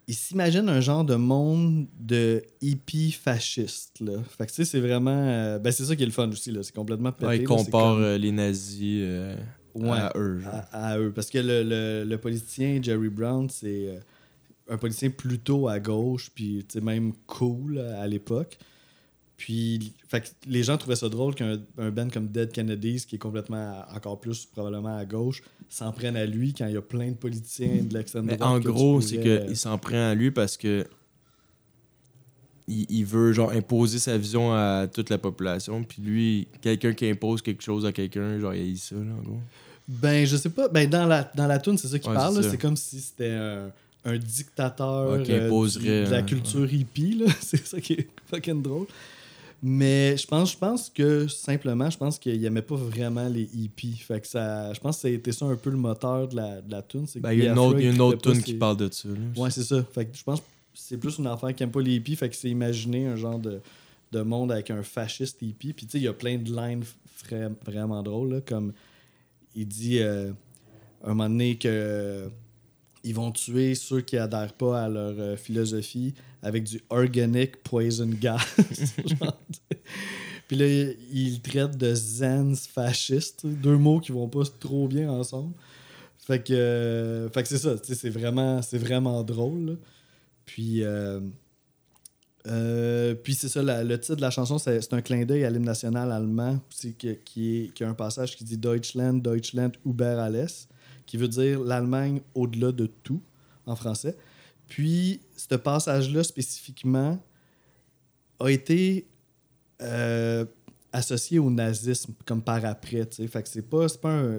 il 0.09 0.15
s'imagine 0.15 0.69
un 0.69 0.81
genre 0.81 1.05
de 1.05 1.15
monde 1.15 1.87
de 2.01 2.43
hippie 2.61 3.13
fasciste. 3.13 4.01
Là. 4.01 4.15
Fait 4.37 4.47
que 4.47 4.51
tu 4.51 4.57
sais, 4.57 4.65
c'est 4.65 4.81
vraiment. 4.81 5.11
euh, 5.29 5.61
ben, 5.61 5.71
c'est 5.73 5.85
ça 5.85 5.95
qui 5.95 6.03
est 6.03 6.07
le 6.07 6.11
fun 6.11 6.29
aussi, 6.31 6.51
là. 6.51 6.65
C'est 6.65 6.75
complètement 6.75 7.13
pété. 7.13 7.27
Ouais, 7.27 7.39
il 7.39 7.45
compare 7.45 7.95
comme- 7.95 8.15
les 8.17 8.33
nazis 8.33 9.05
Ouais. 9.83 9.99
à 9.99 10.13
eux. 10.17 10.41
genre. 10.41 10.53
à, 10.73 10.93
à 10.93 10.99
eux. 10.99 11.13
Parce 11.15 11.31
que 11.31 11.39
le, 11.39 11.63
le- 11.63 12.05
le 12.09 12.19
politicien 12.19 12.81
Jerry 12.83 13.09
Brown, 13.09 13.49
c'est 13.51 13.89
euh, 13.89 13.99
un 14.69 14.77
politicien 14.79 15.11
plutôt 15.11 15.69
à 15.69 15.79
gauche, 15.81 16.31
puis 16.35 16.67
même 16.83 17.13
cool 17.27 17.79
à, 17.79 18.07
l'époque. 18.07 18.59
Puis, 19.37 19.93
fait 20.09 20.23
que 20.23 20.29
les 20.49 20.63
gens 20.63 20.79
trouvaient 20.79 20.97
ça 20.97 21.11
drôle 21.11 21.35
qu'un 21.35 21.59
un 21.77 21.91
band 21.91 22.09
comme 22.09 22.29
Dead 22.29 22.51
Kennedys, 22.53 23.05
qui 23.07 23.17
est 23.17 23.19
complètement 23.19 23.57
à- 23.83 23.89
encore 23.95 24.19
plus 24.19 24.47
probablement 24.47 24.97
à 24.97 25.05
gauche, 25.05 25.43
s'en 25.69 25.93
prenne 25.93 26.17
à 26.17 26.25
lui 26.25 26.55
quand 26.55 26.67
il 26.67 26.73
y 26.73 26.77
a 26.77 26.83
plein 26.83 27.11
de 27.11 27.17
politiciens 27.17 27.83
de 27.83 27.93
l'extrême 27.93 28.25
Mais 28.25 28.37
droite. 28.37 28.51
en 28.51 28.59
gros, 28.61 29.01
c'est 29.03 29.19
euh, 29.27 29.47
qu'il 29.47 29.57
s'en 29.57 29.77
prend 29.79 30.09
à 30.11 30.15
lui 30.15 30.31
parce 30.31 30.57
que 30.57 30.87
il, 32.69 32.87
il 32.91 33.05
veut 33.05 33.33
genre 33.33 33.51
imposer 33.53 33.99
sa 33.99 34.17
vision 34.19 34.53
à 34.53 34.87
toute 34.93 35.11
la 35.11 35.19
population. 35.19 35.85
Puis 35.85 36.03
lui, 36.03 36.49
quelqu'un 36.61 36.95
qui 36.95 37.09
impose 37.09 37.43
quelque 37.43 37.63
chose 37.63 37.85
à 37.87 37.93
quelqu'un, 37.93 38.39
genre 38.41 38.55
il 38.55 38.75
a 38.75 38.77
ça, 38.79 38.97
là, 38.97 39.13
en 39.19 39.23
gros. 39.23 39.41
Ben, 39.89 40.27
je 40.27 40.37
sais 40.37 40.51
pas. 40.51 40.69
Ben, 40.69 40.89
dans 40.89 41.07
la, 41.07 41.31
dans 41.35 41.47
la 41.47 41.59
tune, 41.59 41.79
c'est 41.79 41.89
ça 41.89 41.95
Ouais, 41.95 42.15
parle. 42.15 42.43
c'est 42.43 42.59
comme 42.59 42.77
si 42.77 43.01
c'était 43.01 43.31
un, 43.31 43.71
un 44.05 44.19
dictateur 44.19 45.13
Ouais, 45.13 45.23
qui 45.23 45.33
euh, 45.33 45.47
imposerait, 45.47 46.05
de 46.07 46.11
la 46.11 46.23
culture 46.23 46.73
hippie. 46.73 47.23
C'est 47.41 47.65
ça 47.67 47.81
qui 47.81 47.93
est 47.95 48.09
fucking 48.31 48.63
drôle. 48.63 48.87
Mais 49.63 50.17
je 50.17 50.27
pense, 50.27 50.53
je 50.53 50.59
pense 50.59 50.91
que 50.91 51.27
simplement, 51.29 51.89
je 51.89 51.97
pense 51.97 52.19
qu'il 52.19 52.45
aimait 52.45 52.63
pas 52.63 52.75
vraiment 52.77 53.27
les 53.29 53.49
hippies. 53.55 53.97
Fait 53.97 54.21
que 54.21 54.27
ça, 54.27 54.73
je 54.75 54.81
pense 54.81 54.97
que 54.97 55.03
ça 55.03 55.09
a 55.09 55.11
été 55.13 55.33
ça 55.33 55.47
un 55.47 55.57
peu 55.57 55.71
le 55.71 55.77
moteur 55.79 56.29
de 56.29 56.37
la, 56.37 56.61
de 56.61 56.71
la 56.71 56.83
que 56.83 56.99
Ben, 57.19 57.33
il 57.33 57.45
y 57.45 57.49
a 57.49 57.53
une 57.53 57.59
autre, 57.59 57.79
une 57.81 58.01
autre 58.01 58.33
qui 58.33 58.55
parle 58.55 58.77
de 58.77 58.89
ça. 58.93 59.09
là. 59.09 59.15
Ouais, 59.43 59.51
c'est 59.51 59.65
ça. 59.65 59.83
Fait 59.95 60.05
que 60.05 60.17
je 60.17 60.23
pense 60.23 60.41
que 60.41 60.45
c'est 60.75 60.99
plus 60.99 61.17
une 61.19 61.27
affaire 61.27 61.55
qui 61.55 61.63
aime 61.63 61.71
pas 61.71 61.81
les 61.81 61.95
hippies. 61.95 62.17
Fait 62.17 62.29
que 62.29 62.37
c'est 62.37 62.51
imaginer 62.51 63.07
un 63.07 63.17
genre 63.17 63.39
de, 63.39 63.61
de 64.13 64.21
monde 64.21 64.53
avec 64.53 64.71
un 64.71 64.83
fasciste 64.83 65.41
hippie. 65.41 65.73
Puis 65.73 65.87
tu 65.87 65.93
sais, 65.93 65.99
il 65.99 66.05
y 66.05 66.09
a 66.09 66.13
plein 66.13 66.37
de 66.37 66.55
lines 66.55 66.85
vra- 67.29 67.53
vraiment 67.65 68.03
drôles. 68.03 68.35
là, 68.35 68.41
comme 68.43 68.73
il 69.57 69.67
dit 69.67 69.99
euh, 69.99 70.31
un 71.07 71.15
moment 71.15 71.29
donné 71.29 71.57
que 71.57 71.69
euh, 71.69 72.29
ils 73.05 73.15
vont 73.15 73.31
tuer 73.31 73.75
ceux 73.75 74.01
qui 74.01 74.19
adhèrent 74.19 74.53
pas 74.53 74.85
à 74.85 74.89
leur 74.89 75.15
euh, 75.19 75.37
philosophie 75.37 76.15
avec 76.43 76.65
du 76.65 76.83
organic 76.91 77.63
poison 77.63 78.11
gas. 78.21 78.45
Puis 80.49 80.57
là, 80.57 80.67
il 81.13 81.41
traite 81.41 81.77
de 81.77 81.95
zens 81.95 82.67
fasciste, 82.67 83.47
deux 83.47 83.77
mots 83.77 84.01
qui 84.01 84.13
vont 84.13 84.29
pas 84.29 84.43
trop 84.61 84.87
bien 84.87 85.11
ensemble. 85.11 85.55
Fait 86.19 86.43
que, 86.43 86.53
euh, 86.53 87.29
fait 87.31 87.43
que 87.43 87.49
c'est 87.49 87.59
ça, 87.59 87.77
c'est 87.83 88.11
vraiment, 88.11 88.61
vraiment 88.73 89.23
drôle. 89.25 89.79
Puis, 90.45 90.83
euh, 92.47 93.15
puis 93.15 93.35
c'est 93.35 93.49
ça, 93.49 93.63
le 93.63 93.99
titre 94.01 94.17
de 94.17 94.21
la 94.21 94.31
chanson, 94.31 94.59
c'est 94.59 94.93
un 94.93 95.03
clin 95.03 95.25
d'œil 95.25 95.45
à 95.45 95.51
l'hymne 95.51 95.65
national 95.65 96.13
allemand, 96.13 96.61
aussi, 96.71 96.95
que- 96.95 97.15
qui, 97.15 97.57
est, 97.65 97.75
qui 97.75 97.83
a 97.85 97.89
un 97.89 97.95
passage 97.95 98.37
qui 98.37 98.45
dit 98.45 98.57
Deutschland, 98.59 99.15
Deutschland 99.21 99.73
über 99.85 100.05
alles, 100.21 100.69
qui 101.07 101.17
veut 101.17 101.29
dire 101.29 101.61
l'Allemagne 101.61 102.21
au-delà 102.35 102.73
de 102.73 102.87
tout 102.87 103.21
en 103.67 103.75
français. 103.77 104.17
Puis, 104.69 105.21
ce 105.37 105.55
passage-là 105.57 106.23
spécifiquement 106.25 107.19
a 108.41 108.49
été 108.51 109.07
euh, 109.83 110.45
associé 110.93 111.39
au 111.39 111.51
nazisme 111.51 112.13
comme 112.25 112.43
par 112.43 112.65
après. 112.65 113.09
Fait 113.29 113.43
que 113.43 113.49
c'est 113.49 113.63
pas, 113.63 113.87
pas 114.01 114.11
un. 114.11 114.39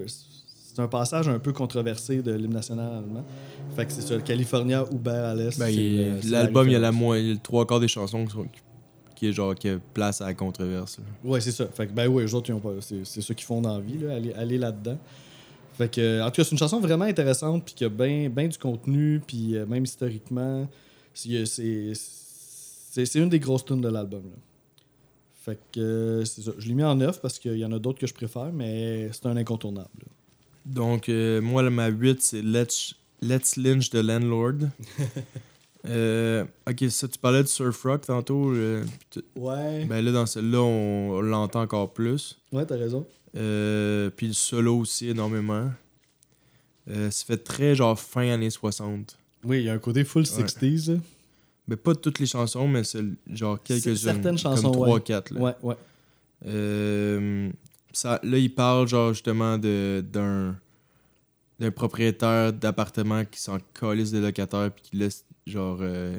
C'est 0.77 0.83
un 0.83 0.87
passage 0.87 1.27
un 1.27 1.39
peu 1.39 1.53
controversé 1.53 2.21
de 2.21 2.31
l'hymne 2.33 2.53
national 2.53 2.97
allemand. 2.97 3.25
Fait 3.75 3.87
que 3.87 3.91
c'est 3.91 4.03
ça, 4.03 4.13
le 4.13 4.21
California 4.21 4.85
Uber 4.91 5.09
à 5.09 5.33
l'Est. 5.33 5.57
Ben, 5.57 6.19
L'album, 6.29 6.67
il 6.67 6.73
y 6.73 6.75
a 6.75 6.79
la 6.79 6.91
le 6.91 7.37
trois 7.37 7.65
quarts 7.65 7.79
des 7.79 7.87
chansons 7.87 8.23
qui, 8.27 8.33
sont- 8.33 8.45
qui 9.15 9.27
est 9.27 9.33
genre 9.33 9.55
qui 9.55 9.69
a 9.69 9.79
place 9.95 10.21
à 10.21 10.25
la 10.27 10.35
controverse. 10.35 10.99
là. 10.99 11.03
Ouais, 11.23 11.41
c'est 11.41 11.51
ça. 11.51 11.65
Fait 11.65 11.87
que, 11.87 11.93
ben 11.93 12.07
oui, 12.07 12.25
eux 12.25 12.35
autres, 12.35 12.51
ils 12.51 12.53
ont 12.53 12.59
pas. 12.59 12.73
C'est, 12.79 13.03
ceux 13.21 13.33
qui 13.33 13.43
font 13.43 13.59
dans 13.59 13.73
la 13.73 13.79
vie, 13.79 13.97
là, 13.97 14.13
aller, 14.13 14.33
aller 14.33 14.59
là-dedans. 14.59 14.99
Fait 15.73 15.89
que, 15.91 16.21
en 16.21 16.29
tout 16.29 16.35
cas, 16.35 16.43
c'est 16.43 16.51
une 16.51 16.59
chanson 16.59 16.79
vraiment 16.79 17.05
intéressante, 17.05 17.65
puis 17.65 17.73
qui 17.73 17.83
a 17.83 17.89
bien 17.89 18.29
ben 18.29 18.47
du 18.47 18.59
contenu, 18.59 19.19
puis 19.25 19.55
euh, 19.55 19.65
même 19.65 19.83
historiquement, 19.83 20.67
c'est, 21.11 21.43
c'est, 21.47 23.15
une 23.15 23.29
des 23.29 23.39
grosses 23.39 23.65
tunes 23.65 23.81
de 23.81 23.89
l'album. 23.89 24.21
là. 24.25 24.37
Fait 25.43 25.57
que, 25.71 25.79
euh, 25.79 26.23
c'est 26.25 26.43
ça. 26.43 26.51
Je 26.55 26.67
l'ai 26.67 26.75
mis 26.75 26.83
en 26.83 26.93
neuf 26.93 27.19
parce 27.19 27.39
qu'il 27.39 27.57
y 27.57 27.65
en 27.65 27.71
a 27.71 27.79
d'autres 27.79 27.97
que 27.97 28.05
je 28.05 28.13
préfère, 28.13 28.51
mais 28.53 29.09
c'est 29.11 29.25
un 29.25 29.37
incontournable. 29.37 29.89
là. 30.05 30.11
Donc, 30.67 31.09
euh, 31.09 31.41
moi, 31.41 31.63
là, 31.63 31.69
ma 31.69 31.87
8, 31.87 32.21
c'est 32.21 32.41
Let's, 32.41 32.93
Let's 33.21 33.55
Lynch 33.57 33.89
the 33.89 33.95
Landlord. 34.03 34.69
Euh, 35.87 36.43
ok, 36.69 36.83
ça, 36.89 37.07
tu 37.07 37.17
parlais 37.17 37.41
de 37.43 37.47
surf 37.47 37.81
rock 37.83 38.01
tantôt. 38.05 38.51
euh, 38.51 38.83
Ouais. 39.37 39.85
ben 39.85 40.03
là, 40.03 40.11
dans 40.11 40.25
celle-là, 40.25 40.59
on, 40.61 41.11
on 41.11 41.21
l'entend 41.21 41.61
encore 41.61 41.93
plus. 41.93 42.37
Ouais, 42.51 42.65
t'as 42.65 42.75
raison. 42.75 43.05
Euh, 43.37 44.09
puis 44.09 44.27
le 44.27 44.33
solo 44.33 44.79
aussi, 44.79 45.07
énormément. 45.07 45.69
Euh, 46.89 47.09
ça 47.09 47.23
fait 47.25 47.37
très 47.37 47.73
genre 47.73 47.97
fin 47.97 48.27
années 48.31 48.49
60. 48.49 49.17
Oui, 49.45 49.59
il 49.59 49.63
y 49.65 49.69
a 49.69 49.73
un 49.73 49.77
côté 49.79 50.03
full 50.03 50.23
Ouais. 50.23 50.43
60s. 50.43 50.91
là. 50.91 50.99
Mais 51.69 51.77
pas 51.77 51.95
toutes 51.95 52.19
les 52.19 52.25
chansons, 52.25 52.67
mais 52.67 52.83
c'est 52.83 53.05
genre 53.31 53.61
quelques-unes. 53.63 53.95
certaines 53.95 54.37
chansons, 54.37 54.71
Comme 54.71 54.89
ouais. 54.89 54.99
3-4. 54.99 55.33
là. 55.35 55.39
Ouais, 55.41 55.53
ouais. 55.63 55.75
Ça, 57.97 58.19
là, 58.21 58.37
il 58.37 58.53
parle 58.53 58.87
genre 58.87 59.11
justement 59.13 59.57
d'un 59.57 60.55
d'un 61.59 61.71
propriétaire 61.71 62.53
d'appartement 62.53 63.25
qui 63.25 63.39
s'en 63.41 63.57
calisse 63.73 64.11
des 64.11 64.21
locataires 64.21 64.69
puis 64.71 64.83
qui 64.83 64.97
laisse 64.97 65.25
genre 65.47 65.79
euh, 65.81 66.15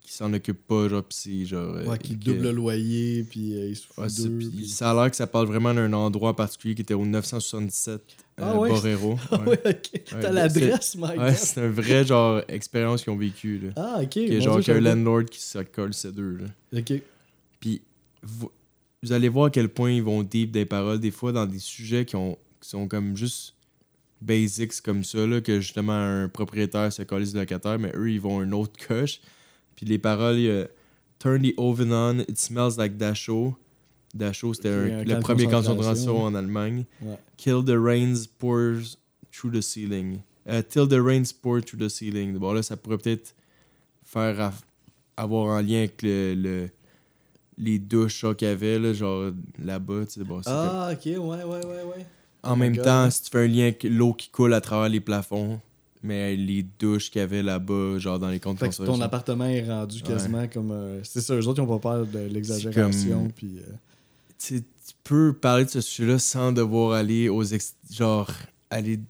qui 0.00 0.12
s'en 0.12 0.32
occupe 0.32 0.64
pas 0.68 0.88
genre 0.88 1.02
pis 1.02 1.16
c'est 1.16 1.44
genre 1.46 1.74
euh, 1.74 1.84
Ouais, 1.86 1.98
qui 1.98 2.16
que- 2.16 2.24
double 2.26 2.42
le 2.42 2.52
loyer, 2.52 3.24
puis 3.28 3.54
euh, 3.54 3.70
il 3.70 3.74
se 3.76 3.86
fout 3.88 3.98
Ouais, 3.98 4.08
c'est- 4.08 4.22
d'eux, 4.28 4.38
puis 4.38 4.48
puis- 4.50 4.68
ça 4.68 4.92
a 4.92 4.94
l'air 4.94 5.10
que 5.10 5.16
ça 5.16 5.26
parle 5.26 5.46
vraiment 5.48 5.74
d'un 5.74 5.92
endroit 5.92 6.36
particulier 6.36 6.76
qui 6.76 6.82
était 6.82 6.94
au 6.94 7.04
977 7.04 8.00
Ah 8.36 8.52
euh, 8.52 8.56
ouais? 8.58 8.68
Borrero. 8.68 9.18
Ah 9.32 9.40
Ouais. 9.40 9.60
ok. 9.64 10.02
T'as 10.08 10.16
Ouais, 10.20 10.32
l'adresse, 10.32 10.94
my 10.96 11.02
Ouais, 11.02 11.16
God. 11.16 11.34
c'est 11.34 11.60
un 11.62 11.68
vrai 11.70 12.04
genre 12.06 12.42
expérience 12.46 13.02
qu'ils 13.02 13.12
ont 13.12 13.16
vécu 13.16 13.58
là. 13.58 13.70
Ah, 13.74 13.98
ok. 14.02 14.08
Qui 14.10 14.26
est 14.26 14.40
genre 14.40 14.60
qu'un 14.60 14.78
landlord 14.80 15.24
qui 15.24 15.40
se 15.40 15.58
colle 15.58 15.92
ces 15.94 16.12
deux 16.12 16.36
là. 16.36 16.78
Ok. 16.78 16.92
Puis 17.58 17.82
vous, 19.02 19.12
allez 19.12 19.28
voir 19.28 19.46
à 19.46 19.50
quel 19.50 19.68
point 19.68 19.90
ils 19.92 20.02
vont 20.02 20.22
deep 20.22 20.50
des 20.50 20.66
paroles, 20.66 21.00
des 21.00 21.10
fois 21.10 21.32
dans 21.32 21.46
des 21.46 21.58
sujets 21.58 22.04
qui, 22.04 22.16
ont, 22.16 22.36
qui 22.60 22.68
sont 22.68 22.88
comme 22.88 23.16
juste 23.16 23.54
basics 24.20 24.80
comme 24.82 25.02
ça, 25.04 25.26
là, 25.26 25.40
que 25.40 25.60
justement 25.60 25.92
un 25.94 26.28
propriétaire 26.28 26.92
se 26.92 27.02
colle 27.02 27.24
des 27.24 27.38
locataires, 27.38 27.78
mais 27.78 27.90
eux 27.94 28.10
ils 28.10 28.20
vont 28.20 28.42
une 28.42 28.52
autre 28.54 28.74
coche. 28.86 29.20
Puis 29.76 29.86
les 29.86 29.98
paroles, 29.98 30.36
il 30.36 30.44
y 30.44 30.50
a 30.50 30.66
Turn 31.18 31.42
the 31.42 31.54
oven 31.58 31.92
on, 31.92 32.20
it 32.20 32.38
smells 32.38 32.76
like 32.78 32.96
Dachau. 32.96 33.54
Dachau, 34.14 34.54
c'était 34.54 34.68
un- 34.70 34.98
un 35.00 35.04
camp 35.04 35.34
le 35.34 35.44
de 35.46 35.50
concentration 35.50 36.22
en 36.22 36.34
Allemagne. 36.34 36.84
Ouais. 37.02 37.16
Kill 37.36 37.62
the 37.64 37.76
rains 37.78 38.26
pours 38.38 38.96
through 39.32 39.52
the 39.52 39.60
ceiling. 39.60 40.20
Euh, 40.48 40.62
till 40.62 40.88
the 40.88 40.98
rains 41.00 41.32
pour 41.32 41.60
through 41.62 41.78
the 41.78 41.88
ceiling. 41.90 42.36
Bon, 42.38 42.52
là, 42.52 42.62
ça 42.62 42.76
pourrait 42.76 42.98
peut-être 42.98 43.34
faire 44.02 44.52
avoir 45.16 45.46
en 45.58 45.60
lien 45.60 45.78
avec 45.80 46.02
le, 46.02 46.34
le- 46.34 46.70
les 47.60 47.78
douches 47.78 48.20
genre, 48.20 48.34
qu'il 48.36 48.48
y 48.48 48.50
avait, 48.50 48.78
là, 48.78 48.92
genre 48.92 49.30
là-bas. 49.62 50.06
tu 50.06 50.12
sais, 50.20 50.24
Bon, 50.24 50.36
comme- 50.40 50.42
Ah, 50.46 50.90
ok, 50.92 51.04
ouais, 51.06 51.16
ouais, 51.18 51.44
ouais, 51.44 51.64
ouais. 51.64 52.06
En 52.42 52.52
Oh 52.52 52.56
même 52.56 52.76
temps, 52.76 53.10
si 53.10 53.22
tu 53.24 53.30
fais 53.30 53.44
un 53.44 53.46
lien 53.46 53.62
avec 53.64 53.84
l'eau 53.84 54.14
qui 54.14 54.30
coule 54.30 54.54
à 54.54 54.60
travers 54.62 54.88
les 54.88 55.00
plafonds, 55.00 55.60
mais 56.02 56.34
les 56.36 56.64
douches 56.78 57.10
qu'il 57.10 57.20
y 57.20 57.22
avait 57.22 57.42
là-bas, 57.42 57.98
genre 57.98 58.18
dans 58.18 58.30
les 58.30 58.40
comptes 58.40 58.58
Fait 58.58 58.70
que 58.70 58.76
ton 58.86 59.00
appartement 59.02 59.44
est 59.44 59.68
rendu 59.68 60.02
quasiment 60.02 60.48
comme. 60.48 60.70
euh, 60.70 61.00
c'est 61.04 61.20
ça, 61.20 61.34
eux 61.36 61.46
autres, 61.46 61.58
ils 61.62 61.68
ont 61.70 61.78
pas 61.78 61.96
peur 61.96 62.06
de 62.06 62.20
l'exagération. 62.20 63.24
comme- 63.24 63.32
Puis, 63.32 63.58
euh, 63.58 63.72
tu 64.38 64.62
peux 65.04 65.34
parler 65.34 65.66
de 65.66 65.70
ce 65.70 65.80
sujet-là 65.82 66.18
sans 66.18 66.52
devoir 66.52 66.92
aller 66.92 67.28
aux 67.28 67.42
ex- 67.44 67.74
genre 67.90 68.30
aller 68.70 69.00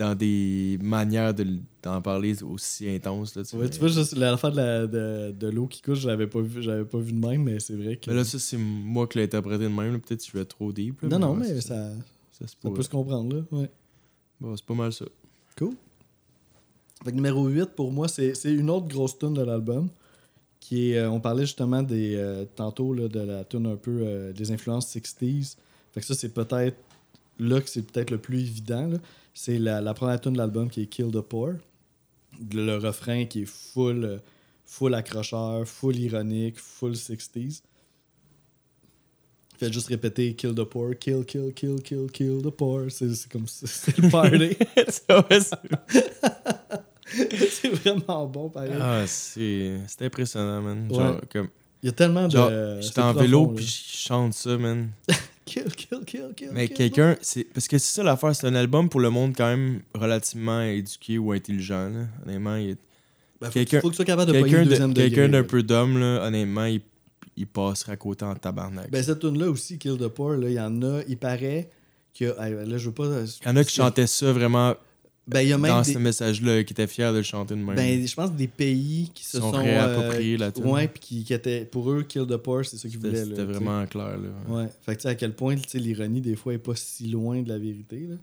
dans 0.00 0.14
des 0.14 0.78
manières 0.82 1.34
de 1.34 1.46
d'en 1.82 2.00
parler 2.00 2.42
aussi 2.42 2.88
intenses 2.88 3.34
là, 3.36 3.42
tu 3.44 3.54
ouais, 3.56 3.68
tu 3.68 3.78
vois, 3.78 3.88
juste 3.88 4.16
l'affaire 4.16 4.50
de, 4.50 4.56
la- 4.56 4.86
de, 4.86 5.30
de 5.38 5.46
l'eau 5.48 5.66
qui 5.66 5.82
couche, 5.82 6.00
j'avais 6.00 6.26
pas 6.26 6.40
vu, 6.40 6.62
j'avais 6.62 6.84
pas 6.86 6.98
vu 6.98 7.12
de 7.12 7.18
même, 7.26 7.42
mais 7.44 7.60
c'est 7.60 7.74
vrai 7.76 7.96
que. 7.96 8.10
Mais 8.10 8.16
là 8.16 8.24
ça 8.24 8.38
c'est 8.38 8.56
moi 8.58 9.06
qui 9.06 9.18
l'ai 9.18 9.24
interprété 9.24 9.64
de 9.64 9.68
même 9.68 10.00
peut-être 10.00 10.20
que 10.24 10.26
je 10.32 10.38
vais 10.38 10.44
trop 10.46 10.72
deep 10.72 11.02
là, 11.02 11.08
non, 11.08 11.18
non, 11.18 11.32
ouais, 11.34 11.48
mais 11.54 11.60
ça, 11.60 11.90
ça, 12.32 12.46
se 12.46 12.46
ça 12.46 12.56
pourrait. 12.60 12.74
peut 12.74 12.82
se 12.82 12.88
comprendre, 12.88 13.36
là. 13.36 13.42
Ouais. 13.58 13.70
Bon, 14.40 14.56
c'est 14.56 14.64
pas 14.64 14.74
mal 14.74 14.92
ça 14.92 15.04
Cool. 15.58 15.74
Fait 17.04 17.10
que 17.10 17.16
numéro 17.16 17.46
8, 17.46 17.66
pour 17.76 17.92
moi, 17.92 18.08
c'est 18.08 18.34
c'est 18.34 18.52
une 18.52 18.70
autre 18.70 18.88
grosse 18.88 19.18
tune 19.18 19.34
de 19.34 19.42
l'album. 19.42 19.88
Qui 20.60 20.90
est, 20.92 20.98
euh, 20.98 21.10
on 21.10 21.20
parlait 21.20 21.44
justement 21.46 21.82
des 21.82 22.14
euh, 22.16 22.44
tantôt 22.54 22.92
là, 22.92 23.08
de 23.08 23.20
la 23.20 23.44
tune 23.44 23.66
un 23.66 23.76
peu 23.76 24.00
euh, 24.02 24.32
des 24.32 24.52
influences 24.52 24.94
60s. 24.94 25.56
Fait 25.92 26.00
que 26.00 26.06
ça, 26.06 26.14
c'est 26.14 26.34
peut-être 26.34 26.76
là 27.38 27.60
que 27.62 27.68
c'est 27.70 27.82
peut-être 27.82 28.10
le 28.10 28.18
plus 28.18 28.40
évident. 28.40 28.86
là. 28.86 28.98
C'est 29.34 29.58
la, 29.58 29.80
la 29.80 29.94
première 29.94 30.20
tune 30.20 30.32
de 30.32 30.38
l'album 30.38 30.68
qui 30.70 30.82
est 30.82 30.86
Kill 30.86 31.10
the 31.10 31.20
Poor. 31.20 31.54
Le, 32.52 32.66
le 32.66 32.76
refrain 32.76 33.24
qui 33.26 33.42
est 33.42 33.46
full, 33.48 34.04
euh, 34.04 34.18
full 34.64 34.94
accrocheur, 34.94 35.66
full 35.66 35.96
ironique, 35.96 36.58
full 36.58 36.92
60s. 36.92 37.62
Faites 39.58 39.72
juste 39.72 39.88
répéter 39.88 40.34
Kill 40.34 40.54
the 40.54 40.64
Poor, 40.64 40.94
kill, 40.98 41.24
kill, 41.24 41.52
kill, 41.52 41.82
kill, 41.82 42.10
kill 42.10 42.40
the 42.42 42.50
poor. 42.50 42.90
C'est 42.90 43.28
comme 43.30 43.46
ça. 43.46 43.66
C'est 43.66 43.98
le 43.98 44.08
party. 44.08 44.56
C'est- 47.50 47.68
vraiment 47.68 48.24
bon, 48.26 48.48
pareil. 48.50 48.70
ah 48.80 49.04
c'est 49.06 49.78
c'est 49.88 50.04
impressionnant 50.04 50.62
man 50.62 50.86
Ouais. 50.90 51.20
comme 51.32 51.48
Il 51.82 51.86
y 51.86 51.88
a 51.88 51.92
tellement 51.92 52.28
de. 52.28 52.80
j'étais 52.80 53.00
en 53.00 53.12
vélo 53.12 53.48
puis 53.48 53.64
je 53.66 53.96
chante 54.06 54.32
ça 54.34 54.56
man 54.56 54.90
Kill, 55.44 55.64
kill, 55.74 56.04
kill, 56.06 56.32
kill. 56.36 56.50
Mais 56.52 56.68
quelqu'un, 56.68 57.16
c'est 57.22 57.44
parce 57.44 57.66
que 57.66 57.78
c'est 57.78 57.94
ça 57.94 58.02
l'affaire, 58.02 58.34
c'est 58.36 58.46
un 58.46 58.54
album 58.54 58.88
pour 58.88 59.00
le 59.00 59.10
monde 59.10 59.34
quand 59.36 59.46
même 59.48 59.80
relativement 59.94 60.62
éduqué 60.62 61.18
ou 61.18 61.32
intelligent. 61.32 61.88
Là. 61.88 62.06
Honnêtement, 62.24 62.56
il 62.56 62.76
Ben, 63.40 63.46
faut, 63.48 63.52
quelqu'un- 63.54 63.80
faut 63.80 63.88
que 63.88 63.92
tu 63.94 63.96
sois 63.96 64.04
capable 64.04 64.32
de 64.32 64.38
quelqu'un 64.40 64.64
de- 64.66 64.92
quelqu'un 64.92 65.28
d'un 65.28 65.38
là. 65.38 65.44
peu 65.44 65.62
d'homme, 65.62 65.98
là, 65.98 66.24
honnêtement, 66.26 66.66
il, 66.66 66.82
il 67.36 67.46
passerait 67.46 67.92
à 67.92 67.96
côté 67.96 68.24
en 68.24 68.34
tabarnak. 68.34 68.90
Ben, 68.90 69.02
cette 69.02 69.18
tune-là 69.20 69.48
aussi, 69.50 69.78
Kill 69.78 69.96
the 69.96 70.08
Poor, 70.08 70.36
là, 70.36 70.48
il 70.48 70.54
y 70.54 70.60
en 70.60 70.82
a, 70.82 71.00
il 71.08 71.16
paraît 71.16 71.70
que. 72.16 72.24
Là, 72.26 72.78
je 72.78 72.86
veux 72.88 72.94
pas. 72.94 73.06
il 73.24 73.46
y 73.46 73.48
en 73.50 73.56
a 73.56 73.64
qui 73.64 73.74
chantaient 73.74 74.06
ça 74.06 74.32
vraiment 74.32 74.74
Ben, 75.30 75.40
il 75.42 75.48
y 75.48 75.52
a 75.52 75.58
même 75.58 75.70
dans 75.70 75.82
des- 75.82 75.92
ce 75.92 75.98
message-là, 75.98 76.64
qui 76.64 76.72
étaient 76.72 76.86
fiers 76.86 77.10
de 77.12 77.18
le 77.18 77.22
chanter 77.22 77.54
de 77.54 77.60
même. 77.60 77.76
Ben, 77.76 78.06
je 78.06 78.14
pense 78.14 78.32
des 78.32 78.48
pays 78.48 79.10
qui 79.14 79.24
se 79.24 79.38
sont. 79.38 79.52
sont 79.52 79.58
réappropriés 79.62 80.36
la 80.36 80.52
tune. 80.52 80.66
Ouais, 80.66 80.88
puis 80.88 81.00
qui, 81.00 81.24
qui 81.24 81.32
étaient. 81.34 81.64
Pour 81.64 81.90
eux, 81.90 82.02
Kill 82.02 82.26
the 82.26 82.36
Poor, 82.36 82.64
c'est 82.64 82.76
ça 82.76 82.88
qu'ils 82.88 82.98
voulaient. 82.98 83.24
c'était 83.24 83.44
vraiment 83.44 83.84
clair. 83.86 84.16
Là. 84.18 84.54
Ouais. 84.54 84.68
Fait 84.82 84.92
que 84.92 84.98
tu 84.98 85.02
sais 85.02 85.08
à 85.08 85.14
quel 85.14 85.32
point 85.34 85.54
l'ironie, 85.74 86.20
des 86.20 86.36
fois, 86.36 86.54
est 86.54 86.58
pas 86.58 86.74
si 86.74 87.06
loin 87.08 87.40
de 87.42 87.48
la 87.48 87.58
vérité. 87.58 88.06
Là. 88.08 88.16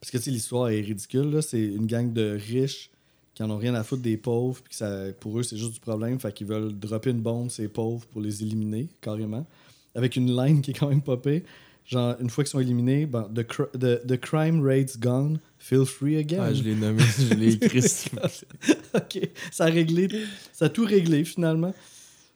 Parce 0.00 0.10
que 0.10 0.18
tu 0.18 0.24
sais, 0.24 0.30
l'histoire 0.30 0.68
est 0.70 0.80
ridicule. 0.80 1.30
là. 1.30 1.42
C'est 1.42 1.62
une 1.64 1.86
gang 1.86 2.12
de 2.12 2.38
riches 2.50 2.90
qui 3.34 3.42
en 3.44 3.50
ont 3.50 3.56
rien 3.58 3.74
à 3.74 3.84
foutre 3.84 4.02
des 4.02 4.16
pauvres, 4.16 4.60
puis 4.64 4.74
ça, 4.74 5.04
pour 5.20 5.38
eux, 5.38 5.44
c'est 5.44 5.56
juste 5.56 5.74
du 5.74 5.80
problème. 5.80 6.18
Fait 6.18 6.32
qu'ils 6.32 6.46
veulent 6.48 6.72
dropper 6.76 7.10
une 7.10 7.20
bombe, 7.20 7.50
ces 7.50 7.68
pauvres, 7.68 8.04
pour 8.06 8.20
les 8.20 8.42
éliminer, 8.42 8.88
carrément. 9.00 9.46
Avec 9.94 10.16
une 10.16 10.34
line 10.36 10.60
qui 10.60 10.72
est 10.72 10.74
quand 10.74 10.88
même 10.88 11.02
popée. 11.02 11.44
Genre, 11.86 12.16
une 12.20 12.28
fois 12.30 12.44
qu'ils 12.44 12.50
sont 12.50 12.60
éliminés, 12.60 13.06
ben, 13.06 13.30
the, 13.34 13.40
cr- 13.40 13.70
the, 13.78 14.06
the 14.06 14.18
crime 14.20 14.60
rate's 14.62 14.98
gone, 14.98 15.38
feel 15.58 15.84
free 15.84 16.16
again. 16.16 16.38
Ah, 16.42 16.54
je 16.54 16.62
l'ai 16.62 16.74
nommé, 16.74 17.02
je 17.18 17.34
l'ai 17.34 17.54
écrit. 17.54 17.80
ok, 18.94 19.28
ça 19.50 19.64
a 19.64 19.68
réglé, 19.70 20.08
ça 20.52 20.66
a 20.66 20.68
tout 20.68 20.84
réglé 20.84 21.24
finalement. 21.24 21.74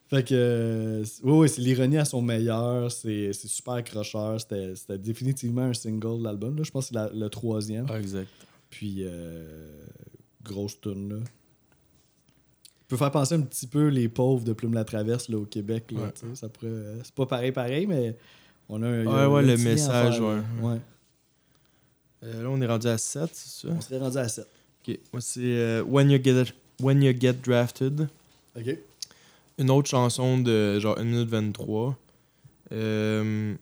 Fait 0.08 0.26
que, 0.28 0.34
euh, 0.34 1.04
c'est- 1.04 1.22
ouais, 1.24 1.32
ouais, 1.38 1.48
c'est 1.48 1.62
l'ironie 1.62 1.96
à 1.98 2.04
son 2.04 2.20
meilleur, 2.20 2.92
c'est 2.92 3.32
c'est 3.32 3.48
super 3.48 3.74
accrocheur, 3.74 4.38
c'était 4.40 4.74
c'était 4.76 4.98
définitivement 4.98 5.62
un 5.62 5.74
single 5.74 6.18
de 6.18 6.24
l'album, 6.24 6.56
là. 6.56 6.62
je 6.64 6.70
pense 6.70 6.90
que 6.90 6.94
c'est 6.98 7.14
le 7.14 7.28
troisième. 7.30 7.86
ah, 7.88 7.98
exact. 7.98 8.28
Puis, 8.68 8.98
euh, 9.00 9.70
grosse 10.42 10.80
tune 10.80 11.08
là. 11.14 11.16
Peut 12.88 12.96
faire 12.98 13.10
penser 13.10 13.34
un 13.36 13.40
petit 13.40 13.66
peu 13.66 13.88
les 13.88 14.08
pauvres 14.08 14.44
de 14.44 14.52
Plume 14.52 14.74
la 14.74 14.84
Traverse 14.84 15.28
là, 15.30 15.38
au 15.38 15.46
Québec. 15.46 15.90
Là, 15.92 16.00
Ouais. 16.02 16.34
ça 16.34 16.48
pourrait, 16.50 16.66
euh, 16.68 16.98
c'est 17.02 17.14
pas 17.14 17.24
pareil, 17.26 17.52
pareil, 17.52 17.86
mais 17.86 18.16
on 18.68 18.82
a 18.82 18.86
un. 18.88 19.06
a 19.06 19.28
Ouais, 19.28 19.34
ouais, 19.34 19.42
le 19.42 19.56
message, 19.56 20.20
ouais. 20.20 20.40
ouais. 20.60 20.78
Euh, 22.22 22.42
là, 22.42 22.50
on 22.50 22.60
est 22.60 22.66
rendu 22.66 22.86
à 22.86 22.98
7, 22.98 23.30
c'est 23.32 23.66
ça? 23.66 23.74
On 23.74 23.80
serait 23.80 23.98
rendu 23.98 24.18
à 24.18 24.28
7. 24.28 24.46
Ok, 24.86 24.98
moi, 25.12 25.20
c'est 25.20 25.40
euh, 25.40 25.82
When, 25.82 26.10
you 26.10 26.20
get, 26.22 26.44
When 26.80 27.02
You 27.02 27.12
Get 27.18 27.34
Drafted. 27.44 28.08
Ok. 28.56 28.78
Une 29.58 29.70
autre 29.70 29.88
chanson 29.88 30.38
de 30.38 30.78
genre 30.78 30.98
1 30.98 31.04
minute 31.04 31.28
23. 31.28 31.98
Euh, 32.72 33.54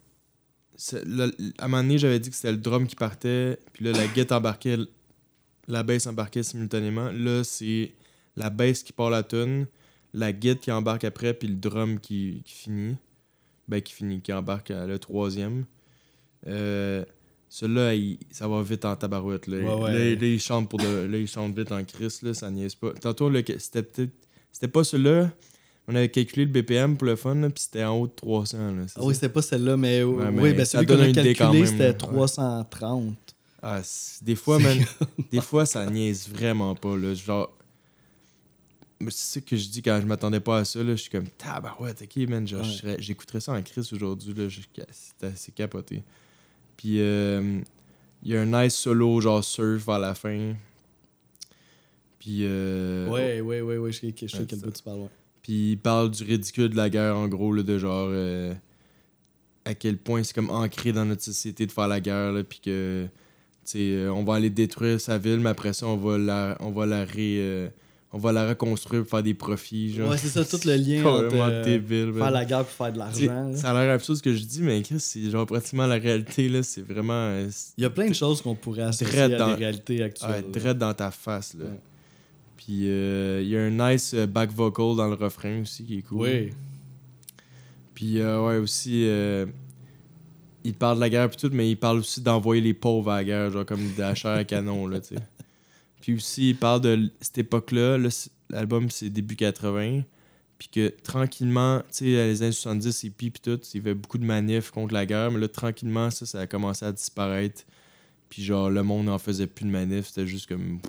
à 0.93 1.65
un 1.65 1.69
moment 1.69 1.83
donné, 1.83 1.99
j'avais 1.99 2.21
dit 2.21 2.31
que 2.31 2.37
c'était 2.37 2.53
le 2.53 2.59
drum 2.59 2.87
qui 2.87 2.97
partait, 2.97 3.59
puis 3.73 3.85
là, 3.85 3.93
la 3.93 4.07
guette 4.07 4.33
embarquait, 4.33 4.79
la 5.69 5.83
bass 5.83 6.07
embarquait 6.07 6.43
simultanément. 6.43 7.11
Là, 7.13 7.45
c'est 7.45 7.93
la 8.37 8.51
bass 8.51 8.83
qui 8.83 8.93
part 8.93 9.11
la 9.11 9.23
tune, 9.23 9.67
la 10.15 10.33
guette 10.33 10.61
qui 10.61 10.73
embarque 10.73 11.05
après, 11.05 11.35
puis 11.35 11.49
le 11.49 11.57
drum 11.57 12.01
qui, 12.01 12.43
qui 12.45 12.55
finit. 12.55 12.97
Ben, 13.69 13.81
qui 13.81 13.93
finit, 13.93 14.21
qui 14.21 14.33
embarque 14.33 14.71
à 14.73 14.87
le 14.87 14.99
troisième. 14.99 15.65
Euh, 16.47 17.05
Celui-là, 17.53 17.95
il- 17.97 18.17
ça 18.31 18.47
va 18.47 18.63
vite 18.63 18.85
en 18.85 18.95
tabarouette. 18.95 19.49
Là, 19.49 19.57
Ouais, 19.59 19.83
ouais. 19.83 19.93
Là, 19.93 20.21
là, 20.21 20.27
il 20.27 20.41
chante 20.41 20.69
pour 20.71 20.79
de, 20.79 20.87
là, 21.11 21.19
il 21.19 21.27
chante 21.27 21.55
vite 21.59 21.73
en 21.73 21.83
crise, 21.85 22.23
là, 22.23 22.33
ça 22.33 22.49
niaise 22.49 22.77
pas. 22.77 22.93
Tantôt, 22.93 23.29
c'était 23.59 23.83
peut-être. 23.83 24.13
C'était 24.53 24.69
pas 24.69 24.85
celui-là. 24.85 25.31
On 25.89 25.95
avait 25.97 26.09
calculé 26.09 26.45
le 26.47 26.53
BPM 26.53 26.97
pour 26.97 27.07
le 27.09 27.17
fun, 27.17 27.35
puis 27.51 27.63
c'était 27.65 27.83
en 27.83 27.97
haut 27.99 28.07
de 28.07 28.13
300. 28.13 28.57
Là, 28.59 28.85
Ah 28.95 29.01
oui, 29.03 29.15
c'était 29.15 29.29
pas 29.29 29.43
celle-là, 29.43 29.77
mais, 29.77 30.05
Ouais, 30.05 30.27
oui, 30.29 30.35
mais 30.43 30.53
ben, 30.55 30.65
celui 30.65 30.87
qu'on 30.87 31.01
a 31.01 31.13
calculé, 31.13 31.67
c'était 31.67 31.79
là. 31.79 31.89
Ouais. 31.89 31.95
330. 31.95 33.17
Ah, 33.63 33.83
des 34.23 34.37
fois, 34.37 34.59
man, 34.61 34.79
des 35.33 35.41
fois, 35.41 35.67
ça 35.67 35.85
niaise 35.87 36.29
vraiment 36.29 36.77
pas. 36.77 36.97
Là. 36.97 37.15
Genre, 37.15 37.51
mais 39.01 39.11
c'est 39.11 39.41
ça 39.41 39.45
que 39.45 39.57
je 39.57 39.69
dis 39.69 39.83
quand 39.83 39.99
je 40.01 40.07
m'attendais 40.07 40.41
pas 40.41 40.59
à 40.59 40.65
ça. 40.65 40.79
Là. 40.85 40.93
Je 40.93 41.01
suis 41.03 41.11
comme, 41.11 41.27
tabarouette, 41.37 42.03
ok, 42.03 42.29
man. 42.29 42.45
Ouais. 42.45 42.97
j'écouterais 43.01 43.41
ça 43.41 43.53
en 43.53 43.63
crise 43.63 43.93
aujourd'hui. 43.93 44.35
C'était 44.93 45.27
assez 45.27 45.51
capoté. 45.53 46.03
Puis, 46.81 46.97
euh, 47.03 47.61
il 48.23 48.33
y 48.33 48.35
a 48.35 48.41
un 48.41 48.47
nice 48.65 48.75
solo, 48.75 49.21
genre 49.21 49.45
surf 49.45 49.87
à 49.91 49.99
la 49.99 50.15
fin. 50.15 50.55
Puis, 52.19 52.39
euh, 52.45 53.07
Ouais, 53.11 53.43
ouais, 53.43 53.61
ouais, 53.61 53.77
ouais, 53.77 53.93
je 53.93 53.99
sais, 54.01 54.15
je 54.17 54.27
sais 54.27 54.39
Ouais, 54.39 54.47
quel 54.49 54.61
bout 54.61 54.71
tu 54.71 54.83
parles. 54.83 55.01
ouais. 55.01 55.09
Puis 55.43 55.73
il 55.73 55.77
parle 55.77 56.11
du 56.11 56.25
ridicule 56.25 56.71
de 56.71 56.77
la 56.77 56.89
guerre, 56.89 57.17
en 57.19 57.29
gros, 57.29 57.53
là, 57.53 57.63
de 57.63 57.79
genre 57.79 58.09
euh, 58.11 58.55
à 59.67 59.75
quel 59.75 59.99
point 59.99 60.23
c'est 60.23 60.35
comme 60.35 60.49
ancré 60.49 60.93
dans 60.93 61.05
notre 61.05 61.23
société 61.23 61.67
de 61.67 61.73
faire 61.73 61.87
la 61.89 62.01
guerre, 62.01 62.33
là, 62.33 62.45
puis 62.45 62.61
que 62.61 63.05
tu 63.07 63.11
sais, 63.73 63.79
euh, 63.93 64.11
on 64.13 64.25
va 64.25 64.37
aller 64.37 64.49
détruire 64.51 64.99
sa 65.03 65.19
ville, 65.19 65.41
mais 65.41 65.51
après 65.51 65.75
ça, 65.75 65.87
on 65.87 65.99
va 65.99 66.17
la, 66.17 66.57
on 66.61 66.71
va 66.71 66.87
la, 66.87 67.05
ré, 67.05 67.71
on 68.13 68.19
va 68.19 68.33
la 68.33 68.49
reconstruire 68.49 69.03
pour 69.03 69.11
faire 69.11 69.23
des 69.23 69.35
profits. 69.35 69.93
Genre. 69.95 70.11
Ouais, 70.11 70.19
c'est 70.19 70.29
ça, 70.29 70.45
tout 70.45 70.67
le 70.67 70.75
lien 70.77 71.05
entre 71.05 71.35
euh, 71.37 71.65
débile, 71.65 72.13
faire 72.13 72.31
la 72.31 72.45
guerre 72.45 72.65
pour 72.65 72.73
faire 72.87 72.93
de 72.93 72.99
l'argent. 72.99 73.53
Ça 73.55 73.71
a 73.71 73.85
l'air 73.85 73.95
absurde 73.95 74.19
ce 74.19 74.23
que 74.23 74.35
je 74.35 74.43
dis, 74.45 74.63
mais 74.63 74.83
c'est 74.99 75.31
genre 75.31 75.47
pratiquement 75.47 75.87
la 75.87 75.95
réalité, 75.97 76.49
là. 76.49 76.63
C'est 76.63 76.83
vraiment. 76.83 77.13
euh, 77.15 77.49
Il 77.79 77.83
y 77.83 77.85
a 77.85 77.91
plein 77.91 78.09
de 78.09 78.15
choses 78.15 78.43
qu'on 78.43 78.55
pourrait 78.57 78.83
associer 78.83 79.21
à 79.21 79.29
dans- 79.29 79.49
des 79.49 79.55
réalités 79.55 79.99
Ouais, 79.99 80.03
actuelles. 80.05 80.31
là. 80.45 80.53
direct 80.61 80.79
dans 80.79 80.95
ta 80.95 81.11
face, 81.11 81.55
là. 81.55 81.67
Ouais. 81.67 81.81
Puis 82.57 82.89
euh, 82.91 83.41
il 83.43 83.49
y 83.49 83.57
a 83.57 83.61
un 83.63 83.71
nice 83.93 84.13
euh, 84.15 84.27
back 84.27 84.51
vocal 84.53 84.95
dans 84.97 85.07
le 85.09 85.15
refrain 85.15 85.63
aussi 85.63 85.85
qui 85.85 85.99
est 85.99 86.03
cool. 86.03 86.21
Oui. 86.29 86.51
Puis 87.95 88.21
euh, 88.21 88.45
ouais, 88.47 88.57
aussi, 88.57 89.07
il 90.65 90.75
parle 90.75 90.97
de 90.97 91.01
la 91.01 91.09
guerre 91.11 91.29
puis 91.31 91.39
tout, 91.39 91.51
mais 91.53 91.71
il 91.71 91.77
parle 91.77 91.99
aussi 91.99 92.21
d'envoyer 92.21 92.61
les 92.61 92.75
pauvres 92.75 93.11
à 93.13 93.17
la 93.19 93.25
guerre, 93.25 93.51
genre 93.51 93.65
comme 93.65 93.81
de 93.97 94.01
la 94.01 94.15
chair 94.15 94.33
à 94.33 94.45
canon, 94.45 94.87
là, 94.87 95.01
tu 95.01 95.15
sais. 95.15 95.21
Puis 96.01 96.15
aussi, 96.15 96.51
il 96.51 96.57
parle 96.57 96.81
de 96.81 97.11
cette 97.21 97.39
époque-là, 97.39 97.99
l'album 98.49 98.89
c'est 98.91 99.11
début 99.11 99.37
80, 99.37 100.03
puis 100.59 100.69
que 100.69 100.89
tranquillement, 101.03 101.81
tu 101.81 101.85
sais, 101.91 102.05
les 102.05 102.43
années 102.43 102.53
70 102.53 103.05
et 103.05 103.11
puis 103.11 103.31
tout, 103.43 103.61
il 103.75 103.77
y 103.77 103.81
avait 103.81 103.95
beaucoup 103.95 104.19
de 104.19 104.25
manifs 104.25 104.71
contre 104.71 104.95
la 104.95 105.05
guerre, 105.07 105.31
mais 105.31 105.41
là, 105.41 105.49
tranquillement, 105.49 106.11
ça, 106.11 106.27
ça 106.27 106.41
a 106.41 106.47
commencé 106.47 106.85
à 106.85 106.93
disparaître. 106.93 107.63
Puis 108.29 108.43
genre, 108.45 108.71
le 108.71 108.83
monde 108.83 109.07
n'en 109.07 109.19
faisait 109.19 109.47
plus 109.47 109.65
de 109.65 109.71
manifs, 109.71 110.09
c'était 110.09 110.27
juste 110.27 110.49
comme... 110.49 110.81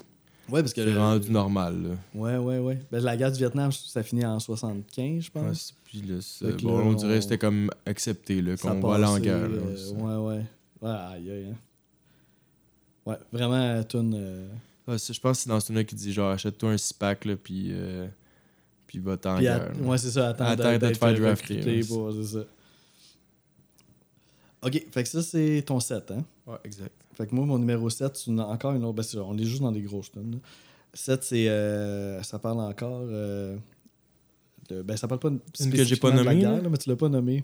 Ouais, 0.50 0.62
parce 0.62 0.74
que. 0.74 0.84
C'est 0.84 0.92
le- 0.92 0.98
rendu 1.00 1.32
normal, 1.32 1.82
là. 1.84 1.90
Ouais, 2.14 2.38
ouais, 2.38 2.58
ouais. 2.60 2.80
Ben, 2.92 3.02
la 3.02 3.16
guerre 3.16 3.32
du 3.32 3.38
Vietnam, 3.38 3.72
ça 3.72 4.04
finit 4.04 4.26
en 4.26 4.40
75, 4.40 5.24
je 5.24 5.32
pense. 5.32 5.74
puis 5.86 6.02
là, 6.02 6.16
bon, 6.62 6.78
là, 6.80 6.84
on 6.86 6.94
dirait 6.94 7.14
on- 7.14 7.16
que 7.18 7.22
c'était 7.22 7.38
comme 7.38 7.70
accepté, 7.86 8.42
là, 8.42 8.58
qu'on 8.58 8.80
va 8.82 8.96
aller 8.96 9.06
en 9.06 9.20
guerre. 9.20 9.50
euh, 9.50 9.92
ouais, 9.94 10.36
ouais. 10.38 10.46
Ouais, 10.82 10.90
aïe, 10.90 11.32
aïe, 11.32 11.46
hein. 11.52 11.56
Ouais, 13.06 13.18
vraiment, 13.32 13.56
euh, 13.56 13.84
tune. 13.84 14.14
euh, 14.16 14.48
Je 14.98 15.20
pense 15.20 15.38
que 15.38 15.44
c'est 15.44 15.50
dans 15.50 15.60
ce 15.60 15.72
là 15.74 15.84
qui 15.84 15.96
dit 15.96 16.12
genre 16.14 16.32
achète-toi 16.32 16.72
un 16.72 16.78
six-pack 16.78 17.26
là, 17.26 17.36
puis, 17.36 17.70
euh, 17.72 18.08
puis 18.88 19.00
va-t'en 19.00 19.34
en 19.34 19.36
Puis 19.38 19.46
guerre. 19.46 19.72
ouais, 19.82 19.98
c'est 19.98 20.12
ça, 20.12 20.30
attends, 20.30 20.46
Attends 20.46 20.72
de 20.74 20.78
te 20.78 20.98
faire 20.98 21.14
drafter, 21.20 21.56
recruté 21.56 21.78
ouais, 21.82 21.86
pour- 21.88 22.12
c'est 22.14 22.38
ça. 22.38 22.46
Ok, 24.64 24.86
fait 24.92 25.04
que 25.04 25.10
ça, 25.10 25.22
c'est 25.24 25.64
ton 25.66 25.80
set, 25.80 26.12
hein? 26.12 26.24
Ouais, 26.46 26.58
exact. 26.64 26.92
Fait 27.16 27.26
que 27.26 27.34
moi, 27.34 27.46
mon 27.46 27.58
numéro 27.58 27.90
7, 27.90 28.16
c'est 28.16 28.28
une- 28.30 28.40
encore 28.40 28.74
une 28.74 28.84
autre. 28.86 28.96
Ben, 28.96 29.22
on 29.22 29.38
est 29.38 29.44
juste 29.44 29.62
dans 29.62 29.72
des 29.72 29.82
grosses 29.82 30.12
tonnes. 30.12 30.40
7, 30.94 31.24
c'est. 31.24 31.48
euh, 31.50 32.22
ça 32.22 32.38
parle 32.38 32.60
encore. 32.60 33.02
euh, 33.06 33.58
de- 34.70 34.82
ben, 34.84 34.96
ça 34.98 35.08
parle 35.08 35.20
pas 35.20 35.30
que 35.30 35.84
j'ai 35.84 35.96
pas 35.96 36.12
de 36.12 36.18
la 36.18 36.24
nommée, 36.24 36.40
guerre, 36.42 36.62
là? 36.62 36.70
mais 36.70 36.78
tu 36.78 36.90
l'as 36.90 36.96
pas 36.96 37.10
nommé. 37.10 37.44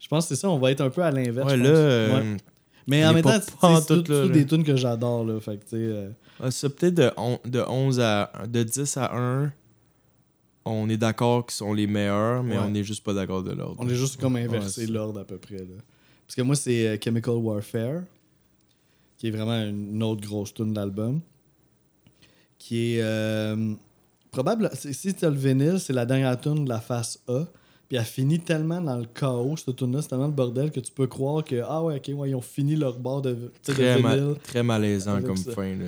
Je 0.00 0.08
pense 0.08 0.24
que 0.26 0.34
c'est 0.34 0.40
ça, 0.40 0.50
on 0.50 0.58
va 0.58 0.70
être 0.72 0.80
un 0.80 0.90
peu 0.90 1.02
à 1.02 1.10
l'inverse. 1.10 1.48
Ouais, 1.50 1.56
là, 1.56 1.68
euh, 1.68 2.20
Ouais. 2.32 2.36
Mais 2.86 3.06
en 3.06 3.12
même 3.12 3.22
temps, 3.22 3.30
c'est 3.40 3.86
tout- 3.86 3.94
là, 3.94 4.02
tout 4.02 4.12
là. 4.12 4.28
des 4.28 4.46
tunes 4.46 4.64
que 4.64 4.74
j'adore, 4.74 5.24
là. 5.24 5.38
Fait 5.40 5.58
que, 5.58 5.64
tu 5.64 5.70
sais. 5.76 6.10
C'est 6.50 6.68
peut-être 6.76 6.94
de, 6.94 7.10
on- 7.16 7.38
de 7.44 7.60
11 7.60 8.00
à. 8.00 8.32
de 8.48 8.62
10 8.62 8.96
à 8.96 9.14
1, 9.16 9.52
on 10.64 10.88
est 10.88 10.96
d'accord 10.96 11.46
qu'ils 11.46 11.54
sont 11.56 11.72
les 11.72 11.86
meilleurs, 11.86 12.42
mais 12.42 12.56
Ouais. 12.58 12.64
on 12.68 12.74
est 12.74 12.84
juste 12.84 13.02
pas 13.04 13.14
d'accord 13.14 13.42
de 13.42 13.52
l'ordre. 13.52 13.76
On 13.78 13.88
est 13.88 13.94
juste 13.94 14.20
comme 14.20 14.36
inversé 14.36 14.82
Ouais, 14.86 14.92
l'ordre 14.92 15.20
à 15.20 15.24
peu 15.24 15.38
près. 15.38 15.58
Là. 15.58 15.64
Parce 16.26 16.34
que 16.36 16.42
moi, 16.42 16.54
c'est 16.56 16.86
euh, 16.88 16.96
Chemical 17.02 17.34
Warfare, 17.36 18.02
qui 19.16 19.28
est 19.28 19.30
vraiment 19.30 19.58
une 19.64 20.02
autre 20.02 20.20
grosse 20.26 20.52
tune 20.52 20.72
de 20.72 20.76
l'album. 20.78 21.20
Qui 22.58 22.96
est 22.96 23.02
euh, 23.02 23.74
probable. 24.30 24.70
Si 24.74 25.14
tu 25.14 25.24
as 25.24 25.30
le 25.30 25.36
vinyle, 25.36 25.78
c'est 25.80 25.92
la 25.92 26.04
dernière 26.04 26.38
tune 26.40 26.64
de 26.64 26.68
la 26.68 26.80
face 26.80 27.18
A. 27.28 27.44
Puis 27.88 27.96
elle 27.96 28.04
finit 28.04 28.38
tellement 28.40 28.80
dans 28.82 28.98
le 28.98 29.06
chaos, 29.06 29.56
cette 29.56 29.76
tune-là, 29.76 30.02
c'est 30.02 30.08
tellement 30.08 30.26
le 30.26 30.32
bordel 30.32 30.70
que 30.70 30.80
tu 30.80 30.92
peux 30.92 31.06
croire 31.06 31.42
que, 31.42 31.62
ah 31.66 31.82
ouais, 31.82 31.96
ok, 31.96 32.18
ouais, 32.18 32.30
ils 32.30 32.34
ont 32.34 32.42
fini 32.42 32.76
leur 32.76 32.98
bord 32.98 33.22
de, 33.22 33.50
sais, 33.62 33.72
de 33.72 33.76
Très, 33.78 34.02
ma- 34.02 34.34
très 34.42 34.62
malaisant 34.62 35.22
comme 35.22 35.36
ça. 35.38 35.52
fin. 35.52 35.74
Là. 35.74 35.86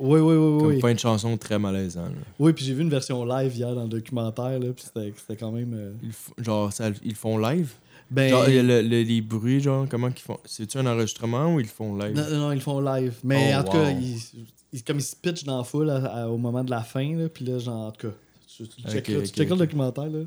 Oui, 0.00 0.20
oui, 0.20 0.34
oui, 0.36 0.58
Comme 0.60 0.66
oui. 0.68 0.80
fin 0.80 0.94
de 0.94 0.98
chanson, 0.98 1.36
très 1.36 1.58
malaisant. 1.58 2.04
là. 2.04 2.10
Oui, 2.38 2.52
puis 2.52 2.64
j'ai 2.64 2.72
vu 2.74 2.82
une 2.82 2.90
version 2.90 3.24
live 3.24 3.56
hier 3.56 3.74
dans 3.74 3.82
le 3.82 3.88
documentaire, 3.88 4.58
là, 4.60 4.72
puis 4.72 4.84
c'était 4.94 5.36
quand 5.36 5.50
même. 5.50 5.74
euh, 5.74 5.92
Ils, 6.02 6.44
genre, 6.44 6.72
ça- 6.72 6.90
ils 7.04 7.14
font 7.16 7.36
live? 7.38 7.72
Ben, 8.10 8.30
Genre, 8.30 8.48
il 8.48 8.54
y 8.54 8.58
a 8.58 8.62
le- 8.62 8.80
le- 8.82 9.02
les 9.02 9.20
bruits, 9.20 9.60
genre, 9.60 9.86
comment 9.88 10.10
qu'ils 10.10 10.24
font? 10.24 10.38
C'est-tu 10.44 10.78
un 10.78 10.86
enregistrement 10.86 11.52
ou 11.54 11.60
ils 11.60 11.66
font 11.66 11.96
live? 11.96 12.14
Non, 12.16 12.30
non, 12.30 12.52
ils 12.52 12.60
font 12.60 12.80
live. 12.80 13.14
Mais 13.24 13.52
Oh, 13.54 13.58
en 13.60 13.64
tout 13.64 13.72
cas, 13.72 13.90
ils, 13.90 14.16
ils- 14.72 14.82
comme 14.84 14.98
ils 14.98 15.02
se 15.02 15.16
pitchent 15.16 15.44
dans 15.44 15.58
la 15.58 15.64
foule 15.64 15.90
à- 15.90 16.22
à- 16.22 16.28
au 16.28 16.38
moment 16.38 16.62
de 16.64 16.70
la 16.70 16.82
fin, 16.82 17.16
là, 17.16 17.28
puis 17.28 17.44
là, 17.44 17.58
genre, 17.58 17.88
en 17.88 17.90
tout 17.92 18.06
cas, 18.08 18.14
tu, 18.46 18.66
tu 18.68 18.80
Ok, 18.84 18.90
checkeras, 18.92 19.18
tu 19.18 19.24
ok, 19.28 19.34
checkeras 19.34 19.54
ok. 19.54 19.60
le 19.60 19.66
documentaire, 19.66 20.06
là. 20.06 20.20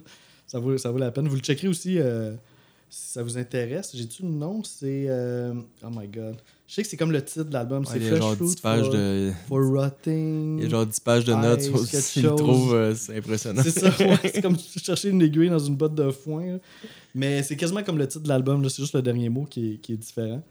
Ça, 0.45 0.59
vaut, 0.59 0.77
ça 0.77 0.91
vaut 0.91 0.97
la 0.99 1.11
peine. 1.11 1.27
Vous 1.29 1.35
le 1.35 1.41
checkerez 1.41 1.69
aussi 1.69 1.97
euh, 1.97 2.33
si 2.89 3.13
ça 3.13 3.23
vous 3.23 3.37
intéresse. 3.37 3.91
J'ai-tu 3.95 4.23
le 4.23 4.29
nom? 4.29 4.61
C'est. 4.63 5.05
euh, 5.07 5.53
oh 5.83 5.87
my 5.89 6.07
god. 6.09 6.35
Je 6.71 6.75
sais 6.75 6.83
que 6.83 6.87
c'est 6.87 6.95
comme 6.95 7.11
le 7.11 7.21
titre 7.21 7.43
de 7.43 7.53
l'album. 7.53 7.83
Ouais, 7.83 7.89
c'est 7.91 7.97
il 7.97 8.03
y 8.03 8.07
a 8.07 8.11
Fresh 8.11 8.21
genre 8.21 8.35
Fruit 8.35 8.47
10 8.47 8.55
pages 8.61 8.85
for, 8.85 8.93
de. 8.93 9.31
for 9.49 9.59
Rotting. 9.61 10.57
Il 10.57 10.63
y 10.63 10.67
a 10.67 10.69
genre 10.69 10.85
10 10.85 10.99
pages 11.01 11.25
de 11.25 11.33
notes 11.33 11.61
sur 11.63 11.77
le 11.77 11.85
chose. 11.85 12.35
trouve, 12.37 12.73
euh, 12.73 12.95
c'est 12.95 13.17
impressionnant. 13.17 13.61
C'est 13.61 13.71
ça, 13.71 13.89
ouais, 13.99 14.17
c'est 14.23 14.41
comme 14.41 14.55
chercher 14.57 15.09
une 15.09 15.21
aiguille 15.21 15.49
dans 15.49 15.59
une 15.59 15.75
botte 15.75 15.95
de 15.95 16.09
foin. 16.11 16.53
là. 16.53 16.59
Mais 17.13 17.43
c'est 17.43 17.57
quasiment 17.57 17.83
comme 17.83 17.97
le 17.97 18.07
titre 18.07 18.23
de 18.23 18.29
l'album, 18.29 18.63
là, 18.63 18.69
c'est 18.69 18.81
juste 18.83 18.95
le 18.95 19.01
dernier 19.01 19.27
mot 19.27 19.43
qui 19.43 19.73
est, 19.73 19.77
qui 19.79 19.91
est 19.91 19.97
différent. 19.97 20.41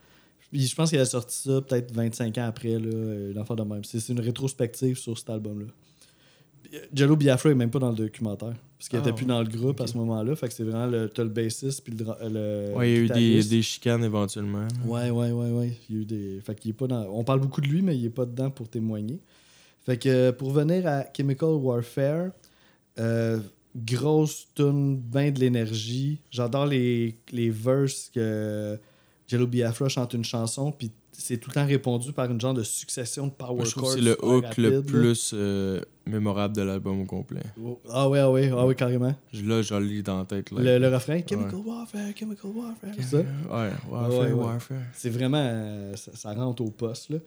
Puis 0.52 0.66
je 0.66 0.76
pense 0.76 0.90
qu'il 0.90 0.98
a 0.98 1.06
sorti 1.06 1.48
ça 1.48 1.62
peut-être 1.62 1.90
25 1.90 2.36
ans 2.36 2.46
après, 2.48 2.78
là, 2.78 2.90
euh, 2.92 3.32
l'enfant 3.32 3.54
de 3.54 3.62
même. 3.62 3.84
C'est 3.84 3.98
c'est 3.98 4.12
une 4.12 4.20
rétrospective 4.20 4.98
sur 4.98 5.16
cet 5.16 5.30
album-là. 5.30 5.68
Jello 6.94 7.16
Biafra 7.16 7.50
est 7.50 7.54
même 7.54 7.70
pas 7.70 7.78
dans 7.80 7.90
le 7.90 7.96
documentaire. 7.96 8.54
Parce 8.78 8.88
qu'il 8.88 8.98
Ah, 8.98 9.02
était 9.02 9.12
plus 9.12 9.26
dans 9.26 9.42
le 9.42 9.48
groupe 9.48 9.80
à 9.80 9.86
ce 9.86 9.96
moment-là. 9.98 10.34
Fait 10.36 10.48
que 10.48 10.54
c'est 10.54 10.64
vraiment 10.64 10.86
le, 10.86 11.08
t'as 11.08 11.22
le 11.24 11.28
bassiste 11.28 11.82
puis 11.84 11.92
le, 11.92 12.04
le 12.28 12.74
Ouais, 12.76 12.90
il 12.90 12.94
y 12.94 12.98
a 12.98 13.00
eu 13.02 13.08
des, 13.08 13.42
des 13.48 13.62
chicanes 13.62 14.04
éventuellement. 14.04 14.66
Ouais, 14.86 15.10
ouais, 15.10 15.32
ouais, 15.32 15.50
ouais. 15.50 15.78
Il 15.88 15.96
y 15.96 15.98
a 15.98 16.02
eu 16.02 16.04
des... 16.04 16.40
Fait 16.40 16.54
qu'il 16.54 16.70
est 16.70 16.74
pas 16.74 16.86
dans... 16.86 17.02
On 17.10 17.24
parle 17.24 17.40
beaucoup 17.40 17.60
de 17.60 17.66
lui, 17.66 17.82
mais 17.82 17.96
il 17.96 18.06
est 18.06 18.10
pas 18.10 18.24
dedans 18.24 18.50
pour 18.50 18.68
témoigner. 18.68 19.18
Fait 19.84 19.98
que 19.98 20.30
pour 20.30 20.50
venir 20.52 20.86
à 20.86 21.04
Chemical 21.14 21.50
Warfare, 21.50 22.30
euh, 22.98 23.40
grosse 23.76 24.46
tune, 24.54 24.96
ben 24.98 25.32
de 25.32 25.40
l'énergie. 25.40 26.20
J'adore 26.30 26.66
les, 26.66 27.18
les 27.32 27.50
verses 27.50 28.10
que 28.14 28.78
Jello 29.26 29.46
Biafra 29.46 29.88
chante 29.88 30.14
une 30.14 30.24
chanson, 30.24 30.72
puis 30.72 30.90
c'est 31.20 31.38
tout 31.38 31.50
le 31.50 31.54
temps 31.54 31.66
répondu 31.66 32.12
par 32.12 32.30
une 32.30 32.40
genre 32.40 32.54
de 32.54 32.62
succession 32.62 33.26
de 33.26 33.32
power 33.32 33.64
je 33.64 33.70
trouve 33.70 33.92
c'est 33.94 34.00
le 34.00 34.16
hook 34.24 34.56
le 34.56 34.82
plus 34.82 35.32
euh, 35.34 35.80
mémorable 36.06 36.56
de 36.56 36.62
l'album 36.62 37.00
au 37.00 37.04
complet. 37.04 37.42
Ah 37.90 38.08
ouais, 38.08 38.18
ah 38.18 38.30
ouais, 38.30 38.50
ah 38.52 38.66
ouais, 38.66 38.74
carrément. 38.74 39.14
Je- 39.32 39.44
Là, 39.44 39.62
je 39.62 39.74
le 39.74 39.84
lis 39.84 40.02
dans 40.02 40.18
la 40.18 40.24
tête. 40.24 40.50
Là. 40.50 40.62
Le, 40.62 40.78
le 40.78 40.94
refrain, 40.94 41.20
Chemical 41.28 41.60
Warfare, 41.64 42.00
Chemical 42.18 42.50
Warfare, 42.52 42.90
c'est 42.96 43.02
ça? 43.02 43.18
Ouais, 43.18 43.24
Warfare, 43.88 44.10
Ouais, 44.10 44.18
ouais. 44.18 44.32
Warfare. 44.32 44.82
C'est 44.94 45.10
vraiment. 45.10 45.38
euh, 45.42 45.94
ça, 45.96 46.12
ça 46.14 46.32
rentre 46.34 46.62
au 46.62 46.70
poste. 46.70 47.10
Là. 47.10 47.18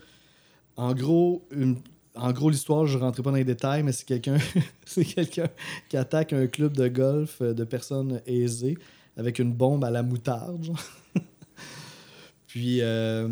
En 0.75 0.93
gros, 0.93 1.45
une- 1.51 1.77
en 2.15 2.31
gros, 2.31 2.49
l'histoire, 2.49 2.85
je 2.85 2.97
ne 2.97 3.03
rentrerai 3.03 3.23
pas 3.23 3.31
dans 3.31 3.37
les 3.37 3.43
détails, 3.43 3.81
mais 3.83 3.91
c'est 3.91 4.05
quelqu'un 4.05 4.37
quelqu'un 5.15 5.47
qui 5.89 5.97
attaque 5.97 6.33
un 6.33 6.47
club 6.47 6.73
de 6.75 6.87
golf 6.87 7.37
euh, 7.41 7.53
de 7.53 7.63
personnes 7.63 8.21
aisées 8.27 8.77
avec 9.17 9.39
une 9.39 9.53
bombe 9.53 9.83
à 9.83 9.91
la 9.91 10.01
moutarde. 10.03 10.67
Puis, 12.47 12.79
euh, 12.81 13.29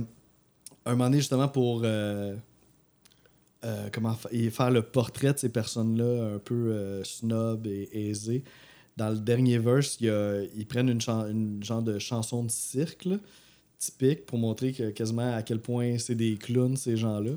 un 0.85 0.91
moment 0.91 1.05
donné, 1.05 1.17
justement, 1.19 1.47
pour 1.47 1.81
euh, 1.83 2.35
euh, 3.63 3.89
et 4.31 4.49
faire 4.49 4.71
le 4.71 4.81
portrait 4.81 5.33
de 5.33 5.37
ces 5.37 5.49
personnes-là 5.49 6.35
un 6.35 6.39
peu 6.39 6.71
euh, 6.71 7.03
snob 7.03 7.67
et 7.67 7.89
aisées, 8.09 8.43
dans 8.97 9.09
le 9.09 9.17
dernier 9.19 9.57
verse, 9.59 9.97
y 10.01 10.09
a- 10.09 10.41
ils 10.55 10.65
prennent 10.65 10.89
une, 10.89 11.01
une 11.29 11.63
genre 11.63 11.81
de 11.81 11.99
chanson 11.99 12.43
de 12.43 12.51
cirque 12.51 13.05
là, 13.05 13.17
typique 13.77 14.25
pour 14.25 14.37
montrer 14.37 14.73
quasiment 14.93 15.35
à 15.35 15.43
quel 15.43 15.59
point 15.59 15.97
c'est 15.97 16.15
des 16.15 16.35
clowns, 16.35 16.75
ces 16.75 16.97
gens-là. 16.97 17.31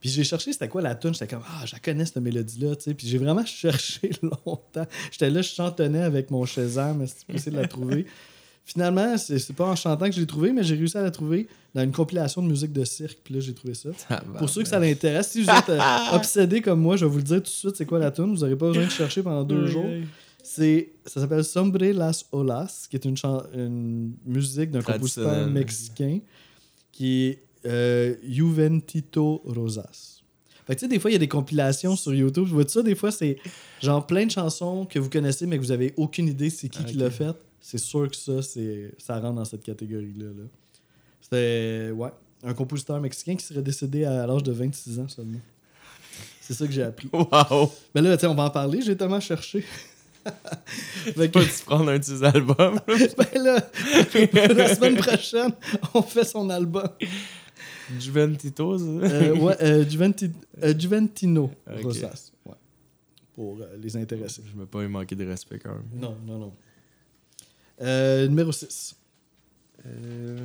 Puis 0.00 0.10
j'ai 0.10 0.24
cherché 0.24 0.52
c'était 0.52 0.68
quoi 0.68 0.82
la 0.82 0.94
tune, 0.94 1.14
j'étais 1.14 1.28
comme 1.28 1.44
ah, 1.46 1.64
je 1.64 1.76
connais 1.82 2.04
cette 2.04 2.16
mélodie-là, 2.16 2.74
tu 2.76 2.82
sais. 2.82 2.94
Puis 2.94 3.06
j'ai 3.06 3.18
vraiment 3.18 3.46
cherché 3.46 4.10
longtemps. 4.22 4.86
J'étais 5.10 5.30
là, 5.30 5.42
je 5.42 5.48
chantonnais 5.48 6.02
avec 6.02 6.30
mon 6.30 6.44
Shazam, 6.44 6.98
mais 6.98 7.06
c'était 7.06 7.32
possible 7.32 7.56
de 7.56 7.60
la 7.62 7.68
trouver? 7.68 8.06
Finalement, 8.64 9.18
c'est 9.18 9.38
c'est 9.40 9.52
pas 9.54 9.66
en 9.66 9.74
chantant 9.76 10.06
que 10.06 10.12
je 10.14 10.20
l'ai 10.20 10.26
trouvé, 10.26 10.52
mais 10.52 10.62
j'ai 10.62 10.76
réussi 10.76 10.96
à 10.96 11.02
la 11.02 11.10
trouver 11.10 11.48
dans 11.74 11.82
une 11.82 11.90
compilation 11.92 12.42
de 12.42 12.46
musique 12.48 12.72
de 12.72 12.84
cirque. 12.84 13.18
Puis 13.24 13.34
là, 13.34 13.40
j'ai 13.40 13.54
trouvé 13.54 13.74
ça. 13.74 13.90
Pour 14.38 14.48
ceux 14.48 14.62
que 14.62 14.68
ça 14.68 14.78
l'intéresse, 14.78 15.30
si 15.32 15.42
vous 15.42 15.50
êtes 15.50 15.68
euh, 15.68 15.78
obsédé 16.12 16.60
comme 16.60 16.80
moi, 16.80 16.96
je 16.96 17.04
vais 17.04 17.10
vous 17.10 17.16
le 17.18 17.22
dire 17.24 17.36
tout 17.38 17.42
de 17.42 17.48
suite, 17.48 17.76
c'est 17.76 17.86
quoi 17.86 17.98
la 17.98 18.10
tune. 18.12 18.32
Vous 18.34 18.40
n'aurez 18.40 18.56
pas 18.56 18.68
besoin 18.68 18.84
de 18.84 18.90
chercher 18.90 19.22
pendant 19.22 19.42
deux 19.44 19.66
jours. 19.66 19.84
C'est, 20.44 20.92
ça 21.06 21.20
s'appelle 21.20 21.44
Sombre 21.44 21.78
Las 21.92 22.26
Olas, 22.32 22.86
qui 22.90 22.96
est 22.96 23.04
une, 23.04 23.16
chan- 23.16 23.42
une 23.54 24.12
musique 24.26 24.70
d'un 24.70 24.80
compositeur 24.94 25.24
mexicain 25.50 26.18
qui 26.92 27.22
est 27.26 27.42
euh, 27.66 28.14
Juventito 28.28 29.42
Rosas. 29.44 30.20
Fait 30.66 30.74
que 30.74 30.80
tu 30.80 30.84
sais, 30.86 30.88
des 30.88 30.98
fois, 31.00 31.10
il 31.10 31.14
y 31.14 31.16
a 31.16 31.20
des 31.20 31.28
compilations 31.28 31.96
sur 31.96 32.14
YouTube. 32.14 32.44
Je 32.46 32.52
vois 32.54 32.66
ça, 32.68 32.82
des 32.82 32.94
fois, 32.94 33.10
c'est 33.10 33.38
genre 33.82 34.06
plein 34.06 34.26
de 34.26 34.30
chansons 34.30 34.84
que 34.86 34.98
vous 34.98 35.10
connaissez, 35.10 35.46
mais 35.46 35.58
que 35.58 35.62
vous 35.62 35.72
avez 35.72 35.92
aucune 35.96 36.28
idée 36.28 36.50
c'est 36.50 36.68
qui 36.68 36.84
qui 36.84 36.94
l'a 36.94 37.10
fait. 37.10 37.34
C'est 37.64 37.78
sûr 37.78 38.10
que 38.10 38.16
ça, 38.16 38.42
c'est, 38.42 38.92
ça 38.98 39.18
rentre 39.20 39.36
dans 39.36 39.44
cette 39.44 39.62
catégorie-là. 39.62 40.26
là. 40.26 40.44
C'était, 41.20 41.90
ouais, 41.94 42.10
un 42.42 42.52
compositeur 42.54 43.00
mexicain 43.00 43.36
qui 43.36 43.44
serait 43.46 43.62
décédé 43.62 44.04
à 44.04 44.26
l'âge 44.26 44.42
de 44.42 44.50
26 44.52 44.98
ans 44.98 45.08
seulement. 45.08 45.38
C'est 46.40 46.54
ça 46.54 46.66
que 46.66 46.72
j'ai 46.72 46.82
appris. 46.82 47.08
Wow! 47.12 47.70
Mais 47.94 48.02
là, 48.02 48.16
tu 48.16 48.22
sais, 48.22 48.26
on 48.26 48.34
va 48.34 48.44
en 48.44 48.50
parler, 48.50 48.82
j'ai 48.82 48.96
tellement 48.96 49.20
cherché. 49.20 49.64
Fait 51.14 51.30
que- 51.30 51.38
de 51.38 51.64
prendre 51.64 51.90
un 51.90 51.98
de 51.98 52.04
ses 52.04 52.22
albums? 52.24 52.80
ben 52.86 53.42
là, 53.42 53.54
la 54.54 54.74
semaine 54.74 54.96
prochaine, 54.96 55.52
on 55.94 56.02
fait 56.02 56.24
son 56.24 56.50
album. 56.50 56.88
Juventito, 57.98 58.78
ça? 58.78 58.84
Euh, 58.84 59.36
ouais, 59.36 59.56
euh, 59.62 59.84
Juventi- 59.84 60.30
euh, 60.62 60.74
Juventino. 60.78 61.50
Rosas. 61.82 62.32
Ouais. 62.46 62.54
Pour 63.34 63.58
euh, 63.60 63.76
les 63.80 63.96
intéresser. 63.96 64.42
Je 64.52 64.58
me 64.58 64.66
pas 64.66 64.82
y 64.82 64.88
manquer 64.88 65.14
de 65.14 65.24
respect 65.26 65.58
quand 65.58 65.70
même. 65.74 65.84
Non, 65.94 66.16
non, 66.26 66.38
non. 66.38 66.52
Euh, 67.82 68.28
numéro 68.28 68.52
6. 68.52 68.94
Euh, 69.86 70.38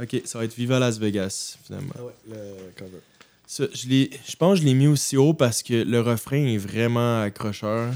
Ok, 0.00 0.22
ça 0.24 0.38
va 0.38 0.44
être 0.46 0.54
Viva 0.54 0.78
Las 0.78 0.98
Vegas, 0.98 1.58
finalement. 1.62 1.92
Ah 1.98 2.04
ouais, 2.04 2.12
le 2.28 2.36
cover. 2.78 2.98
Ça, 3.46 3.64
je, 3.74 3.80
je 4.26 4.36
pense 4.36 4.54
que 4.58 4.62
je 4.62 4.66
l'ai 4.66 4.74
mis 4.74 4.86
aussi 4.86 5.16
haut 5.16 5.34
parce 5.34 5.62
que 5.62 5.74
le 5.74 6.00
refrain 6.00 6.42
est 6.46 6.56
vraiment 6.56 7.20
accrocheur. 7.20 7.92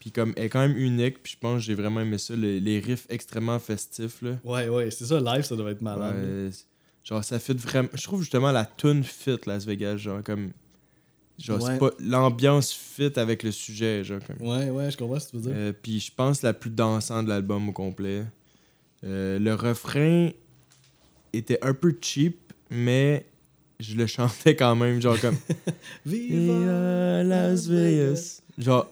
Puis 0.00 0.10
comme 0.12 0.32
est 0.36 0.48
quand 0.48 0.60
même 0.60 0.76
unique, 0.76 1.22
puis 1.22 1.32
je 1.32 1.38
pense 1.38 1.60
que 1.60 1.64
j'ai 1.66 1.74
vraiment 1.74 2.00
aimé 2.00 2.18
ça. 2.18 2.34
le- 2.36 2.58
les 2.58 2.80
riffs 2.80 3.06
extrêmement 3.08 3.58
festifs, 3.58 4.20
là. 4.22 4.32
Ouais, 4.44 4.68
ouais, 4.68 4.90
c'est 4.90 5.06
ça, 5.06 5.20
live, 5.20 5.42
ça 5.44 5.56
doit 5.56 5.70
être 5.70 5.80
malade. 5.80 6.16
Ouais, 6.24 6.50
genre, 7.04 7.24
ça 7.24 7.38
fit 7.38 7.54
vraiment. 7.54 7.88
Je 7.94 8.02
trouve 8.02 8.20
justement 8.22 8.52
la 8.52 8.64
tune 8.66 9.02
fit 9.04 9.38
Las 9.46 9.64
Vegas, 9.64 9.96
genre, 9.96 10.22
comme. 10.22 10.50
Genre, 11.38 11.62
Ouais. 11.62 11.72
c'est 11.72 11.78
pas. 11.78 11.90
L'ambiance 12.00 12.72
fit 12.72 13.12
avec 13.16 13.42
le 13.44 13.52
sujet, 13.52 14.02
genre. 14.04 14.18
Comme. 14.26 14.46
Ouais, 14.48 14.70
ouais, 14.70 14.90
je 14.90 14.96
comprends 14.96 15.20
ce 15.20 15.26
que 15.26 15.30
tu 15.32 15.36
veux 15.36 15.42
dire. 15.42 15.52
Euh, 15.54 15.72
puis 15.80 16.00
je 16.00 16.10
pense 16.14 16.42
la 16.42 16.52
plus 16.52 16.70
dansante 16.70 17.24
de 17.26 17.30
l'album 17.30 17.68
au 17.68 17.72
complet. 17.72 18.24
Euh, 19.04 19.38
le 19.38 19.54
refrain 19.54 20.30
était 21.32 21.58
un 21.62 21.74
peu 21.74 21.96
cheap, 22.00 22.52
mais 22.70 23.24
je 23.78 23.94
le 23.94 24.06
chantais 24.08 24.56
quand 24.56 24.74
même, 24.74 25.00
genre 25.00 25.20
comme. 25.20 25.36
Viva 26.06 27.22
Las 27.22 27.66
Vegas. 27.68 28.40
Genre, 28.58 28.90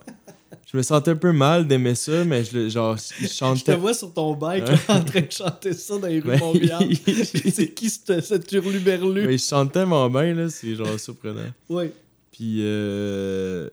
je 0.70 0.76
me 0.76 0.82
sentais 0.82 1.10
un 1.10 1.16
peu 1.16 1.32
mal 1.32 1.66
d'aimer 1.66 1.96
ça, 1.96 2.24
mais 2.24 2.44
je 2.44 2.56
le, 2.56 2.68
genre, 2.68 2.96
je 2.96 3.02
Je 3.22 3.26
te 3.26 3.32
chantais. 3.32 3.74
vois 3.76 3.94
sur 3.94 4.12
ton 4.12 4.34
bike 4.34 4.64
en 4.88 5.02
train 5.02 5.20
de 5.20 5.30
chanter 5.32 5.72
ça 5.72 5.98
dans 5.98 6.06
les 6.06 6.20
rues. 6.20 6.38
Montréal. 6.38 6.88
c'est 7.04 7.72
qui 7.74 7.90
cette, 7.90 8.20
cette 8.24 8.52
hurluberlu? 8.52 9.26
Mais 9.26 9.38
je 9.38 9.44
chante 9.44 9.72
tellement 9.72 10.08
bien, 10.08 10.32
là, 10.34 10.48
c'est 10.48 10.74
genre 10.76 10.98
surprenant. 11.00 11.50
Ouais. 11.68 11.92
Puis, 12.36 12.58
euh... 12.60 13.70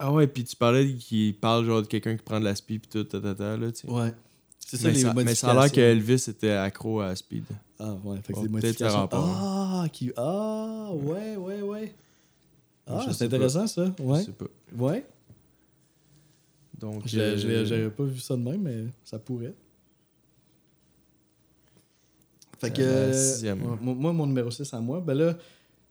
ah 0.00 0.12
ouais, 0.12 0.26
puis 0.26 0.42
tu 0.42 0.56
parlais 0.56 0.94
qu'il 0.96 1.38
parle 1.38 1.64
genre 1.64 1.80
de 1.80 1.86
quelqu'un 1.86 2.16
qui 2.16 2.22
prend 2.24 2.40
de 2.40 2.44
la 2.44 2.56
speed 2.56 2.80
pis 2.82 2.88
tout, 2.88 3.04
tatata, 3.04 3.56
là, 3.56 3.70
tu 3.70 3.82
sais. 3.86 3.88
Ouais. 3.88 4.12
C'est 4.58 4.78
ça, 4.78 4.88
Mais 4.88 4.94
les 4.94 5.00
ça, 5.00 5.14
mais 5.14 5.34
ça 5.36 5.46
a 5.50 5.52
l'air 5.52 5.62
modifications. 5.62 6.00
qu'Elvis 6.00 6.24
était 6.28 6.50
accro 6.50 7.00
à 7.02 7.06
la 7.06 7.14
speed. 7.14 7.44
Ah, 7.78 7.94
ouais, 8.02 8.16
fait 8.20 8.32
que 8.32 8.38
c'est 8.40 8.46
des 8.46 8.48
modifications. 8.48 9.08
Ah, 9.12 9.84
qui... 9.92 10.10
ah, 10.16 10.90
ouais, 10.92 11.36
ouais, 11.36 11.62
ouais. 11.62 11.94
Ah, 12.84 13.04
Je 13.06 13.12
c'est 13.12 13.26
intéressant, 13.26 13.68
ça. 13.68 13.94
Je 13.96 14.02
Ouais. 14.02 14.22
sais 14.24 14.32
pas. 14.32 14.46
Ouais. 14.76 15.06
Donc, 16.80 17.06
Je- 17.06 17.20
euh, 17.20 17.36
je- 17.36 17.64
J'avais 17.64 17.90
pas 17.90 18.02
vu 18.04 18.18
ça 18.18 18.34
de 18.36 18.42
même, 18.42 18.62
mais 18.62 18.86
ça 19.04 19.20
pourrait. 19.20 19.54
Fait 22.58 22.72
que. 22.72 22.82
Euh, 22.82 23.36
la 23.42 23.50
euh, 23.52 23.54
moi, 23.80 24.12
mon 24.12 24.26
numéro 24.26 24.50
6 24.50 24.72
à 24.74 24.80
moi, 24.80 25.00
ben 25.00 25.14
là, 25.14 25.36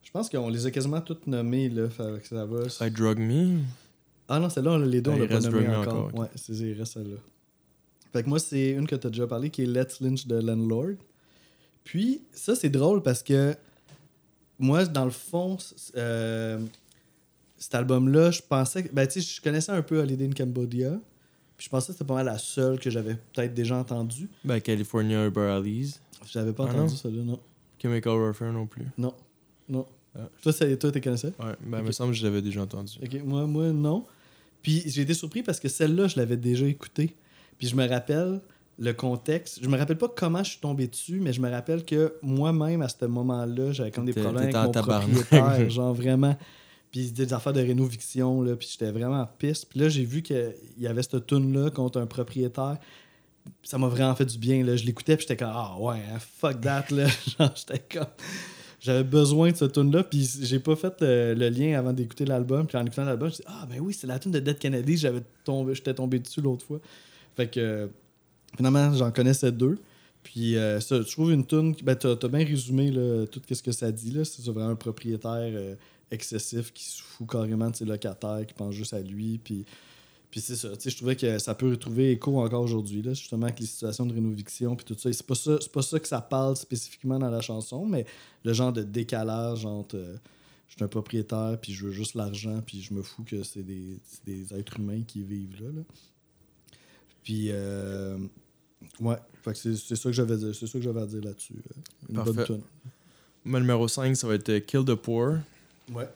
je 0.05 0.11
pense 0.11 0.29
qu'on 0.29 0.47
les 0.47 0.65
a 0.65 0.71
quasiment 0.71 1.01
toutes 1.01 1.27
nommées, 1.27 1.67
là. 1.67 1.87
Que 1.89 2.25
ça 2.27 2.45
va. 2.45 2.63
I 2.87 2.91
Drug 2.91 3.19
Me. 3.19 3.59
Ah 4.29 4.39
non, 4.39 4.49
celle-là, 4.49 4.77
les 4.79 5.01
deux, 5.01 5.11
on 5.11 5.15
Ah, 5.15 5.19
l'a 5.19 5.27
pas 5.27 5.39
nommé 5.41 5.67
encore. 5.75 6.15
Ouais, 6.15 6.27
c'est 6.35 6.53
il 6.53 6.73
reste 6.79 6.93
celle-là. 6.93 7.17
Fait 8.13 8.23
que 8.23 8.29
moi, 8.29 8.39
c'est 8.39 8.69
une 8.71 8.87
que 8.87 8.95
tu 8.95 9.07
as 9.07 9.09
déjà 9.09 9.27
parlé, 9.27 9.49
qui 9.49 9.63
est 9.63 9.65
Let's 9.65 9.99
Lynch 9.99 10.25
de 10.25 10.35
Landlord. 10.39 10.95
Puis, 11.83 12.21
ça, 12.31 12.55
c'est 12.55 12.69
drôle 12.69 13.03
parce 13.03 13.21
que 13.21 13.55
moi, 14.57 14.85
dans 14.85 15.03
le 15.05 15.11
fond, 15.11 15.57
euh, 15.97 16.59
cet 17.57 17.75
album-là, 17.75 18.31
je 18.31 18.41
pensais 18.47 18.83
que. 18.83 18.93
Ben, 18.93 19.05
tu 19.05 19.21
sais, 19.21 19.35
je 19.35 19.41
connaissais 19.41 19.71
un 19.73 19.81
peu 19.81 19.99
Holiday 19.99 20.25
in 20.27 20.31
Cambodia. 20.31 20.99
Puis 21.57 21.65
je 21.65 21.69
pensais 21.69 21.87
que 21.87 21.93
c'était 21.93 22.05
pas 22.07 22.15
mal 22.15 22.25
la 22.25 22.37
seule 22.37 22.79
que 22.79 22.89
j'avais 22.89 23.15
peut-être 23.33 23.53
déjà 23.53 23.77
entendue. 23.77 24.27
Ben, 24.43 24.59
California 24.59 25.23
Urban 25.25 25.55
Alleys. 25.55 25.91
J'avais 26.25 26.51
pas 26.51 26.65
Ah 26.67 26.71
entendu 26.71 26.91
non? 26.93 26.97
celle-là, 26.97 27.23
non. 27.23 27.39
Chemical 27.81 28.13
Warfare 28.17 28.51
non 28.51 28.65
plus. 28.65 28.85
Non. 28.97 29.13
Non. 29.69 29.85
Ah. 30.17 30.29
Toi, 30.41 30.53
toi, 30.53 30.91
tu 30.91 31.01
connaissais? 31.01 31.33
Ouais, 31.39 31.55
ben, 31.61 31.77
il 31.79 31.81
Ok. 31.81 31.87
me 31.87 31.91
semble 31.91 32.11
que 32.11 32.17
je 32.17 32.23
l'avais 32.23 32.41
déjà 32.41 32.61
entendu. 32.61 32.93
Ok, 33.03 33.21
moi, 33.25 33.45
moi, 33.45 33.71
non. 33.71 34.05
Puis 34.61 34.83
j'ai 34.87 35.01
été 35.01 35.13
surpris 35.13 35.43
parce 35.43 35.59
que 35.59 35.67
celle-là, 35.67 36.07
je 36.07 36.17
l'avais 36.17 36.37
déjà 36.37 36.65
écoutée. 36.65 37.15
Puis 37.57 37.67
je 37.67 37.75
me 37.75 37.87
rappelle 37.87 38.41
le 38.79 38.93
contexte. 38.93 39.59
Je 39.61 39.69
me 39.69 39.77
rappelle 39.77 39.97
pas 39.97 40.09
comment 40.09 40.43
je 40.43 40.51
suis 40.51 40.59
tombé 40.59 40.87
dessus, 40.87 41.19
mais 41.21 41.33
je 41.33 41.41
me 41.41 41.49
rappelle 41.49 41.85
que 41.85 42.15
moi-même, 42.21 42.81
à 42.81 42.89
ce 42.89 43.05
moment-là, 43.05 43.71
j'avais 43.71 43.91
comme 43.91 44.05
des 44.05 44.13
problèmes 44.13 44.55
avec 44.55 44.55
mon 44.55 44.71
propriétaire. 44.71 45.69
genre 45.69 45.93
vraiment. 45.93 46.37
Puis 46.91 47.11
des 47.11 47.33
affaires 47.33 47.53
de 47.53 47.61
rénoviction, 47.61 48.41
là. 48.41 48.55
Puis 48.55 48.69
j'étais 48.71 48.91
vraiment 48.91 49.21
en 49.21 49.27
piste. 49.27 49.67
Puis 49.69 49.79
là, 49.79 49.89
j'ai 49.89 50.03
vu 50.05 50.21
qu'il 50.21 50.53
y 50.77 50.87
avait 50.87 51.03
cette 51.03 51.27
tune-là 51.27 51.69
contre 51.69 51.99
un 51.99 52.05
propriétaire. 52.05 52.77
Ça 53.63 53.77
m'a 53.77 53.87
vraiment 53.87 54.15
fait 54.15 54.25
du 54.25 54.37
bien, 54.37 54.63
là. 54.63 54.75
Je 54.75 54.85
l'écoutais, 54.85 55.15
puis 55.17 55.25
j'étais 55.27 55.37
comme, 55.37 55.53
ah 55.53 55.75
ouais, 55.79 55.97
hein, 55.97 56.17
fuck 56.19 56.59
that, 56.61 56.85
là. 56.91 57.07
genre, 57.39 57.53
j'étais 57.55 57.79
comme. 57.97 58.07
J'avais 58.85 59.03
besoin 59.03 59.51
de 59.51 59.57
ce 59.57 59.65
tune 59.65 59.91
là 59.91 60.03
puis 60.03 60.29
j'ai 60.41 60.59
pas 60.59 60.75
fait 60.75 60.93
le 61.01 61.49
lien 61.49 61.75
avant 61.79 61.91
d'écouter 61.91 62.23
l'album. 62.23 62.67
Puis 62.67 62.77
en 62.77 62.85
écoutant 62.85 63.03
l'album, 63.03 63.29
je 63.29 63.37
dis 63.37 63.43
ah 63.47 63.65
ben 63.67 63.79
oui, 63.79 63.95
c'est 63.95 64.05
la 64.05 64.19
tune 64.19 64.31
de 64.31 64.39
Dead 64.39 64.59
Kennedy, 64.59 64.95
j'avais 64.95 65.23
tombé, 65.43 65.73
j'étais 65.73 65.95
tombé 65.95 66.19
dessus 66.19 66.39
l'autre 66.39 66.63
fois. 66.63 66.79
Fait 67.35 67.47
que 67.47 67.89
finalement, 68.55 68.93
j'en 68.93 69.11
connaissais 69.11 69.51
deux. 69.51 69.79
Puis 70.21 70.55
euh, 70.55 70.79
ça, 70.79 71.01
je 71.01 71.11
trouve 71.11 71.31
une 71.31 71.47
tune, 71.47 71.75
ben 71.83 71.95
t'as 71.95 72.11
as 72.11 72.27
bien 72.27 72.45
résumé 72.45 72.91
là, 72.91 73.25
tout 73.25 73.41
ce 73.49 73.63
que 73.63 73.71
ça 73.71 73.91
dit 73.91 74.11
là, 74.11 74.23
c'est 74.23 74.45
vraiment 74.45 74.69
un 74.69 74.75
propriétaire 74.75 75.51
euh, 75.51 75.73
excessif 76.11 76.71
qui 76.71 76.83
se 76.83 77.01
fout 77.01 77.27
carrément 77.27 77.71
de 77.71 77.75
ses 77.75 77.85
locataires, 77.85 78.45
qui 78.47 78.53
pense 78.53 78.75
juste 78.75 78.93
à 78.93 79.01
lui, 79.01 79.39
puis 79.43 79.65
Puis 80.35 80.41
c'est 80.41 80.57
ça, 80.57 80.67
tu 80.75 80.81
sais, 80.81 80.89
je 80.89 80.97
trouvais 80.97 81.15
que 81.15 81.39
ça 81.39 81.55
peut 81.55 81.69
retrouver 81.69 82.11
écho 82.11 82.37
encore 82.41 82.61
aujourd'hui, 82.61 83.01
là, 83.01 83.13
justement, 83.13 83.45
avec 83.45 83.61
les 83.61 83.65
situations 83.65 84.05
de 84.05 84.13
rénoviction, 84.13 84.75
puis 84.75 84.83
tout 84.85 84.93
ça. 84.99 85.13
C'est 85.13 85.25
pas 85.25 85.33
ça, 85.33 85.57
pas 85.71 85.81
ça 85.81 85.97
que 85.97 86.07
ça 86.09 86.19
parle 86.19 86.57
spécifiquement 86.57 87.17
dans 87.17 87.29
la 87.29 87.39
chanson, 87.39 87.85
mais 87.85 88.05
le 88.43 88.51
genre 88.51 88.73
de 88.73 88.83
décalage 88.83 89.65
entre 89.65 89.95
euh, 89.95 90.17
je 90.67 90.73
suis 90.75 90.83
un 90.83 90.89
propriétaire, 90.89 91.57
puis 91.61 91.71
je 91.71 91.85
veux 91.85 91.93
juste 91.93 92.15
l'argent, 92.15 92.61
puis 92.65 92.81
je 92.81 92.93
me 92.93 93.01
fous 93.01 93.23
que 93.23 93.43
c'est 93.43 93.63
des, 93.63 93.97
des 94.25 94.53
êtres 94.53 94.77
humains 94.77 95.03
qui 95.07 95.23
vivent 95.23 95.55
là. 95.63 95.69
là. 95.73 95.81
Puis, 97.23 97.47
euh, 97.51 98.17
ouais, 98.99 99.15
c'est, 99.53 99.77
ça 99.77 100.09
que 100.09 100.11
j'avais 100.11 100.33
à 100.33 101.05
dire 101.07 101.23
là-dessus. 101.23 101.53
euh, 101.53 102.09
Une 102.09 102.15
bonne 102.15 102.35
Parfait. 102.35 102.55
tune. 102.55 102.61
Moi, 103.45 103.61
numéro 103.61 103.87
5, 103.87 104.13
ça 104.17 104.27
va 104.27 104.35
être 104.35 104.49
euh, 104.49 104.59
Kill 104.59 104.83
the 104.83 104.95
Poor. 104.95 105.37
Ouais. 105.93 106.09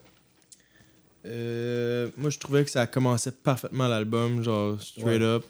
Euh, 1.25 2.09
moi, 2.17 2.29
je 2.29 2.39
trouvais 2.39 2.63
que 2.63 2.71
ça 2.71 2.87
commençait 2.87 3.31
parfaitement 3.31 3.87
l'album, 3.87 4.41
genre 4.43 4.81
straight 4.81 5.21
Ouais. 5.21 5.27
up. 5.27 5.43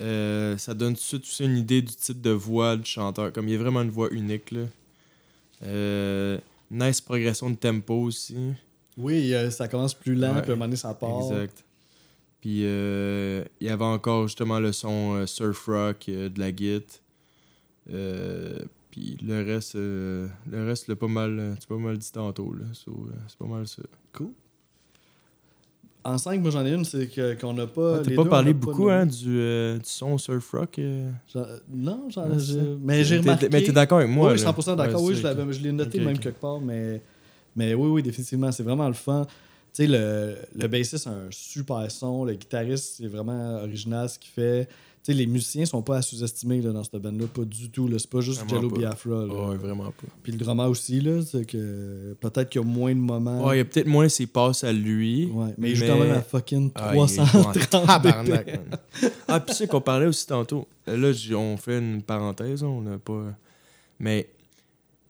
Euh, 0.00 0.56
ça 0.58 0.72
donne 0.74 0.94
tout 0.94 1.18
de 1.18 1.24
suite 1.24 1.40
une 1.46 1.56
idée 1.58 1.82
du 1.82 1.94
type 1.94 2.20
de 2.20 2.30
voix 2.30 2.76
du 2.76 2.84
chanteur. 2.84 3.32
Comme 3.32 3.48
il 3.48 3.52
y 3.52 3.54
a 3.54 3.58
vraiment 3.58 3.82
une 3.82 3.90
voix 3.90 4.08
unique, 4.12 4.50
là. 4.50 4.62
Euh, 5.64 6.38
nice 6.70 7.00
progression 7.00 7.50
de 7.50 7.56
tempo 7.56 7.94
aussi. 7.94 8.36
Oui, 8.96 9.32
ça 9.50 9.68
commence 9.68 9.94
plus 9.94 10.14
lent, 10.14 10.34
Ouais. 10.34 10.42
puis 10.42 10.50
à 10.50 10.54
un 10.54 10.56
moment 10.56 10.66
donné, 10.66 10.76
ça 10.76 10.94
part. 10.94 11.20
Exact. 11.32 11.64
Puis 12.40 12.60
il 12.62 13.46
y 13.66 13.68
avait 13.68 13.84
encore 13.84 14.26
justement 14.28 14.58
le 14.60 14.72
son 14.72 15.26
surf 15.26 15.66
rock 15.66 16.04
de 16.08 16.38
la 16.40 16.54
git. 16.54 16.82
Euh, 17.92 18.58
puis 18.90 19.16
le 19.22 19.42
reste, 19.44 19.74
euh, 19.76 20.28
le 20.50 20.64
reste, 20.66 20.92
pas 20.94 21.08
mal, 21.08 21.56
c'est 21.58 21.68
pas 21.68 21.76
mal 21.76 21.98
dit 21.98 22.12
tantôt. 22.12 22.52
Là. 22.52 22.64
So, 22.72 22.90
euh, 22.90 23.14
c'est 23.28 23.38
pas 23.38 23.46
mal 23.46 23.66
ça. 23.66 23.82
Cool. 24.12 24.32
En 26.02 26.16
5, 26.16 26.40
moi 26.40 26.50
j'en 26.50 26.64
ai 26.64 26.72
une, 26.72 26.84
c'est 26.84 27.08
qu'on 27.38 27.52
n'a 27.52 27.66
pas. 27.66 27.96
Ah, 27.96 28.02
T'as 28.02 28.14
pas 28.14 28.22
deux, 28.24 28.30
parlé 28.30 28.54
pas 28.54 28.60
beaucoup 28.60 28.88
hein, 28.88 29.04
du, 29.04 29.38
euh, 29.38 29.76
du 29.76 29.84
son 29.84 30.16
surf 30.16 30.50
rock. 30.52 30.78
euh? 30.78 31.10
Non, 31.72 32.08
j'en 32.08 32.38
ça. 32.38 32.54
Mais 32.82 33.04
j'ai 33.04 33.18
remarqué. 33.18 33.48
Mais 33.50 33.62
t'es 33.62 33.72
d'accord 33.72 33.98
avec 33.98 34.10
moi? 34.10 34.32
oui, 34.32 34.38
là? 34.38 34.50
100% 34.52 34.76
d'accord. 34.76 35.02
Ouais, 35.02 35.14
oui, 35.14 35.52
je, 35.52 35.62
l'ai 35.62 35.72
noté 35.72 36.00
même 36.00 36.18
quelque 36.18 36.40
part, 36.40 36.60
mais, 36.60 37.02
mais 37.54 37.74
oui, 37.74 37.88
oui, 37.88 38.02
définitivement, 38.02 38.50
c'est 38.50 38.62
vraiment 38.62 38.88
le 38.88 38.94
fun. 38.94 39.26
Tu 39.72 39.84
sais, 39.84 39.86
le, 39.86 40.36
le 40.56 40.68
bassiste 40.68 41.06
a 41.06 41.10
un 41.10 41.28
super 41.30 41.88
son, 41.90 42.24
le 42.24 42.34
guitariste, 42.34 42.96
c'est 42.96 43.06
vraiment 43.06 43.56
original 43.62 44.08
ce 44.08 44.18
qu'il 44.18 44.32
fait. 44.32 44.68
Sais, 45.02 45.14
les 45.14 45.26
musiciens 45.26 45.64
sont 45.64 45.80
pas 45.80 45.96
à 45.96 46.02
sous-estimer 46.02 46.60
dans 46.60 46.84
cette 46.84 46.96
band-là, 46.96 47.26
pas 47.26 47.44
du 47.44 47.70
tout. 47.70 47.88
C'est 47.98 48.10
pas 48.10 48.20
juste 48.20 48.42
Jello. 48.50 48.68
Biafra. 48.68 49.24
là. 49.24 49.48
Ouais, 49.48 49.56
vraiment 49.56 49.84
pas. 49.84 50.06
Puis 50.22 50.32
le 50.32 50.36
drummer 50.38 50.68
aussi, 50.68 51.00
là, 51.00 51.22
c'est 51.24 51.46
que 51.46 52.14
peut-être 52.20 52.50
qu'il 52.50 52.60
y 52.60 52.64
a 52.64 52.66
moins 52.66 52.94
de 52.94 53.00
moments. 53.00 53.46
Ouais, 53.46 53.56
il 53.56 53.58
y 53.58 53.62
a 53.62 53.64
peut-être 53.64 53.86
moins 53.86 54.10
ses 54.10 54.26
passes 54.26 54.62
à 54.62 54.72
lui. 54.74 55.24
Ouais, 55.32 55.54
mais 55.56 55.70
il 55.70 55.76
joue 55.76 55.86
quand 55.86 55.98
même 55.98 56.10
à 56.12 56.20
fucking 56.20 56.70
Ah, 56.74 56.90
il 56.92 56.96
joue 56.96 57.00
en 57.00 57.06
330 57.06 57.70
tabarnak, 57.70 58.44
BPM. 58.46 58.60
man. 58.68 58.78
Ah, 59.26 59.40
puis 59.40 59.54
c'est 59.54 59.66
qu'on 59.68 59.80
parlait 59.80 60.06
aussi 60.06 60.26
tantôt. 60.26 60.66
Là, 60.86 61.12
on 61.34 61.56
fait 61.56 61.78
une 61.78 62.02
parenthèse, 62.02 62.62
on 62.62 62.82
n'a 62.82 62.98
pas. 62.98 63.24
Mais 63.98 64.28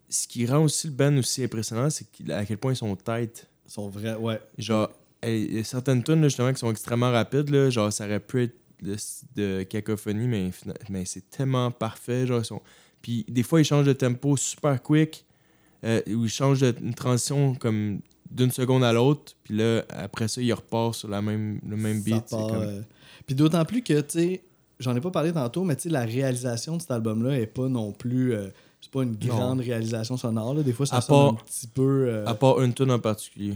ce 0.09 0.29
qui 0.29 0.47
rend 0.47 0.63
aussi 0.63 0.87
le 0.87 0.93
band 0.93 1.17
aussi 1.17 1.43
impressionnant, 1.43 1.91
c'est 1.91 2.07
à 2.31 2.45
quel 2.45 2.59
point 2.59 2.73
ils 2.73 2.77
sont 2.77 2.95
tight. 2.95 3.49
Ils 3.67 3.73
sont 3.73 3.89
vrais, 3.89 4.15
ouais. 4.15 4.41
Genre, 4.57 4.89
il 5.25 5.55
y 5.57 5.59
a 5.59 5.65
certaines 5.65 6.03
tunes 6.05 6.21
là, 6.23 6.29
justement 6.29 6.53
qui 6.53 6.61
sont 6.61 6.71
extrêmement 6.71 7.11
rapides. 7.11 7.51
Là, 7.51 7.71
genre, 7.71 7.93
ça 7.93 8.05
aurait 8.07 8.21
pu 8.21 8.45
être 8.45 8.55
de, 8.83 8.97
de 9.37 9.63
cacophonie, 9.65 10.27
mais, 10.27 10.51
mais 10.89 11.05
c'est 11.05 11.29
tellement 11.31 11.71
parfait. 11.71 12.27
Genre. 12.27 12.43
Puis 13.03 13.25
des 13.29 13.43
fois, 13.43 13.61
ils 13.61 13.65
changent 13.65 13.87
de 13.87 13.93
tempo 13.93 14.37
super 14.37 14.83
quick, 14.83 15.25
euh, 15.85 16.01
ou 16.09 16.25
ils 16.25 16.31
changent 16.31 16.61
de 16.61 16.75
une 16.83 16.95
transition 16.95 17.55
comme 17.55 18.01
d'une 18.31 18.51
seconde 18.51 18.85
à 18.85 18.93
l'autre. 18.93 19.35
Puis 19.45 19.57
là, 19.57 19.85
après 19.91 20.29
ça, 20.29 20.41
ils 20.43 20.53
repartent 20.53 20.95
sur 20.95 21.09
la 21.09 21.21
même, 21.23 21.61
le 21.67 21.77
même 21.77 22.03
beat. 22.03 22.25
c'est 22.27 22.37
part, 22.37 22.47
comme- 22.49 22.63
euh, 22.63 22.81
Puis 23.27 23.35
d'autant 23.35 23.65
plus 23.65 23.83
que, 23.83 24.01
tu 24.03 24.19
sais, 24.19 24.45
j'en 24.79 24.95
ai 24.95 25.01
pas 25.01 25.11
parlé 25.11 25.33
tantôt, 25.33 25.65
mais 25.65 25.77
tu 25.77 25.83
sais, 25.83 25.89
la 25.89 26.05
réalisation 26.05 26.77
de 26.77 26.83
cet 26.83 26.91
album-là 26.93 27.39
est 27.41 27.47
pas 27.47 27.69
non 27.69 27.93
plus. 27.93 28.35
euh, 28.35 28.49
c'est 28.81 28.91
pas 28.91 29.03
une 29.03 29.11
Non. 29.13 29.19
grande 29.27 29.61
réalisation 29.61 30.17
sonore. 30.17 30.55
Là. 30.55 30.63
Des 30.63 30.73
fois, 30.73 30.87
ça 30.87 30.97
À 30.97 31.01
sonne 31.03 31.17
part- 31.17 31.29
un 31.33 31.35
petit 31.35 31.67
peu. 31.67 32.07
euh, 32.09 32.25
À 32.27 32.35
part 32.35 32.61
une 32.63 32.73
tune 32.73 32.91
en 32.91 32.99
particulier. 32.99 33.55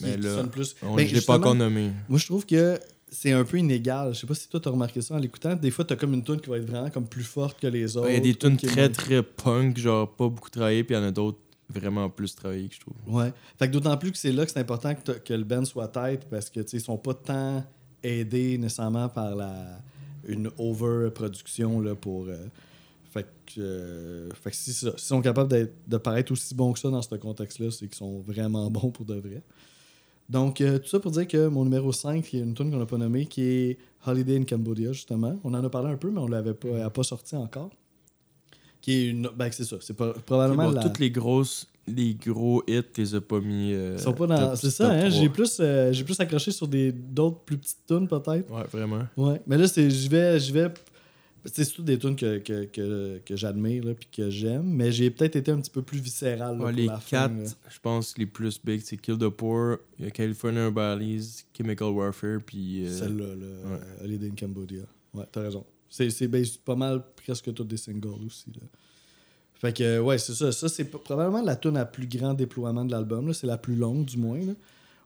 Mais 0.00 0.14
qui 0.16 0.22
là, 0.22 0.34
sonne 0.36 0.50
plus. 0.50 0.76
on, 0.82 0.94
Ben, 0.94 1.06
je 1.06 1.14
l'ai 1.14 1.20
pas 1.22 1.36
encore 1.38 1.54
nommé. 1.54 1.90
Moi, 2.08 2.18
je 2.18 2.26
trouve 2.26 2.44
que 2.46 2.78
c'est 3.20 3.32
un 3.32 3.44
peu 3.44 3.58
inégal. 3.58 4.14
Je 4.14 4.20
sais 4.20 4.26
pas 4.26 4.34
si 4.34 4.48
toi, 4.48 4.60
t'as 4.60 4.70
remarqué 4.70 5.00
ça 5.00 5.14
en 5.14 5.18
l'écoutant. 5.18 5.54
Des 5.56 5.70
fois, 5.70 5.84
t'as 5.84 5.96
comme 5.96 6.12
une 6.14 6.22
tune 6.22 6.40
qui 6.40 6.50
va 6.50 6.58
être 6.58 6.68
vraiment 6.68 6.90
comme 6.90 7.06
plus 7.06 7.24
forte 7.24 7.58
que 7.60 7.66
les 7.66 7.96
autres. 7.96 8.08
Il 8.10 8.14
y 8.14 8.16
a 8.16 8.20
des 8.20 8.34
tunes 8.34 8.56
très 8.56 8.88
très 8.90 9.22
punk, 9.22 9.78
genre 9.78 10.10
pas 10.10 10.28
beaucoup 10.28 10.50
travaillées, 10.50 10.84
puis 10.84 10.94
il 10.94 10.98
y 10.98 11.02
en 11.02 11.06
a 11.08 11.10
d'autres 11.10 11.38
vraiment 11.68 12.08
plus 12.08 12.34
travaillées 12.34 12.68
je 12.70 12.78
trouve. 12.80 12.94
Ouais. 13.06 13.32
Fait 13.58 13.66
que 13.66 13.72
d'autant 13.72 13.96
plus 13.96 14.12
que 14.12 14.18
c'est 14.18 14.30
là 14.32 14.44
que 14.44 14.52
c'est 14.52 14.60
important 14.60 14.94
que, 14.94 15.12
que 15.12 15.34
le 15.34 15.42
band 15.44 15.64
soit 15.64 15.88
tête 15.88 16.26
parce 16.30 16.48
que 16.50 16.60
tu 16.60 16.68
sais, 16.68 16.76
ils 16.76 16.80
sont 16.80 16.96
pas 16.98 17.14
tant 17.14 17.64
aidés 18.04 18.56
nécessairement 18.58 19.08
par 19.08 19.34
la 19.34 19.80
une 20.28 20.48
overproduction 20.58 21.80
là 21.80 21.94
pour 21.94 22.26
euh, 22.28 22.36
fait 23.12 23.26
que 23.46 23.60
euh, 23.60 24.28
fait 24.42 24.50
que 24.50 24.56
si 24.56 24.72
s'ils 24.72 24.92
sont 24.96 25.20
capables 25.22 25.50
d'être- 25.50 25.74
de 25.88 25.96
paraître 25.96 26.32
aussi 26.32 26.54
bons 26.54 26.72
que 26.72 26.78
ça 26.78 26.90
dans 26.90 27.02
ce 27.02 27.14
contexte-là, 27.14 27.70
c'est 27.70 27.86
qu'ils 27.86 27.94
sont 27.96 28.20
vraiment 28.20 28.70
bons 28.70 28.90
pour 28.90 29.04
de 29.04 29.14
vrai. 29.14 29.42
Donc, 30.28 30.60
euh, 30.60 30.78
tout 30.78 30.88
ça 30.88 30.98
pour 30.98 31.12
dire 31.12 31.26
que 31.28 31.46
mon 31.48 31.64
numéro 31.64 31.92
5, 31.92 32.22
qui 32.24 32.38
est 32.38 32.42
une 32.42 32.54
tune 32.54 32.70
qu'on 32.70 32.78
n'a 32.78 32.86
pas 32.86 32.98
nommée, 32.98 33.26
qui 33.26 33.42
est 33.42 33.78
Holiday 34.06 34.36
in 34.38 34.44
Cambodia, 34.44 34.92
justement. 34.92 35.38
On 35.44 35.54
en 35.54 35.62
a 35.64 35.68
parlé 35.70 35.90
un 35.92 35.96
peu, 35.96 36.10
mais 36.10 36.18
on 36.20 36.26
l'avait 36.26 36.54
pas, 36.54 36.68
elle 36.68 36.82
a 36.82 36.90
pas 36.90 37.02
sorti 37.04 37.36
encore. 37.36 37.70
Qui 38.80 38.92
est 38.92 39.06
une. 39.08 39.28
Ben, 39.36 39.50
c'est 39.52 39.64
ça. 39.64 39.76
C'est 39.80 39.94
probablement 39.96 40.64
Bon, 40.64 40.70
la. 40.72 40.82
Toutes 40.82 40.98
les 40.98 41.10
grosses, 41.10 41.66
les 41.88 42.14
gros 42.14 42.62
hits, 42.68 42.82
t'es 42.92 43.14
as 43.14 43.20
pas 43.20 43.40
mis. 43.40 43.72
euh, 43.72 43.94
Ils 43.98 44.02
sont 44.02 44.12
pas 44.12 44.26
dans. 44.26 44.54
C'est 44.56 44.70
ça, 44.70 44.90
hein? 44.90 45.08
J'ai 45.10 45.28
plus, 45.28 45.58
euh, 45.60 45.92
j'ai 45.92 46.04
plus 46.04 46.18
accroché 46.20 46.50
sur 46.52 46.68
des 46.68 46.92
d'autres 46.92 47.40
plus 47.40 47.56
petites 47.58 47.86
tunes, 47.86 48.06
peut-être. 48.06 48.50
Ouais, 48.52 48.64
vraiment. 48.72 49.00
Ouais. 49.16 49.40
Mais 49.46 49.56
là, 49.58 49.66
c'est. 49.66 49.88
J'y 49.90 50.08
vais. 50.08 50.38
Vais. 50.38 50.72
C'est 51.46 51.64
surtout 51.64 51.82
des 51.82 51.98
tunes 51.98 52.16
que, 52.16 52.38
que, 52.38 52.64
que, 52.64 53.20
que 53.24 53.36
j'admire 53.36 53.82
puis 53.98 54.08
que 54.12 54.30
j'aime, 54.30 54.64
mais 54.64 54.90
j'ai 54.92 55.10
peut-être 55.10 55.36
été 55.36 55.50
un 55.50 55.60
petit 55.60 55.70
peu 55.70 55.82
plus 55.82 55.98
viscéral. 56.00 56.58
là, 56.58 56.64
Ouais, 56.64 56.70
pour 56.72 56.76
les 56.80 56.86
la 56.86 57.00
quatre, 57.08 57.34
je 57.68 57.78
pense, 57.80 58.16
les 58.18 58.26
plus 58.26 58.60
big, 58.64 58.80
c'est 58.84 58.96
Kill 58.96 59.16
the 59.18 59.28
Poor, 59.28 59.78
California 60.12 60.68
Valleys, 60.70 61.44
Chemical 61.56 61.88
Warfare, 61.88 62.40
puis. 62.44 62.84
euh, 62.86 62.92
Celle-là, 62.98 63.26
là, 63.34 63.44
euh, 63.44 64.04
Holiday 64.04 64.28
in 64.28 64.34
Cambodia. 64.34 64.82
Ouais, 65.14 65.24
t'as 65.30 65.42
raison. 65.42 65.64
C'est, 65.88 66.28
ben, 66.28 66.44
pas 66.64 66.74
mal 66.76 67.02
presque 67.24 67.54
tous 67.54 67.64
des 67.64 67.76
singles 67.76 68.24
aussi. 68.26 68.46
Là. 68.54 68.66
Fait 69.54 69.72
que, 69.74 70.00
ouais, 70.00 70.18
c'est 70.18 70.34
ça. 70.34 70.52
Ça, 70.52 70.68
c'est 70.68 70.84
probablement 70.84 71.40
la 71.42 71.56
tune 71.56 71.76
à 71.78 71.86
plus 71.86 72.06
grand 72.06 72.34
déploiement 72.34 72.84
de 72.84 72.90
l'album. 72.90 73.32
C'est 73.32 73.46
la 73.46 73.56
plus 73.56 73.76
longue, 73.76 74.04
du 74.04 74.18
moins. 74.18 74.40
Là. 74.40 74.52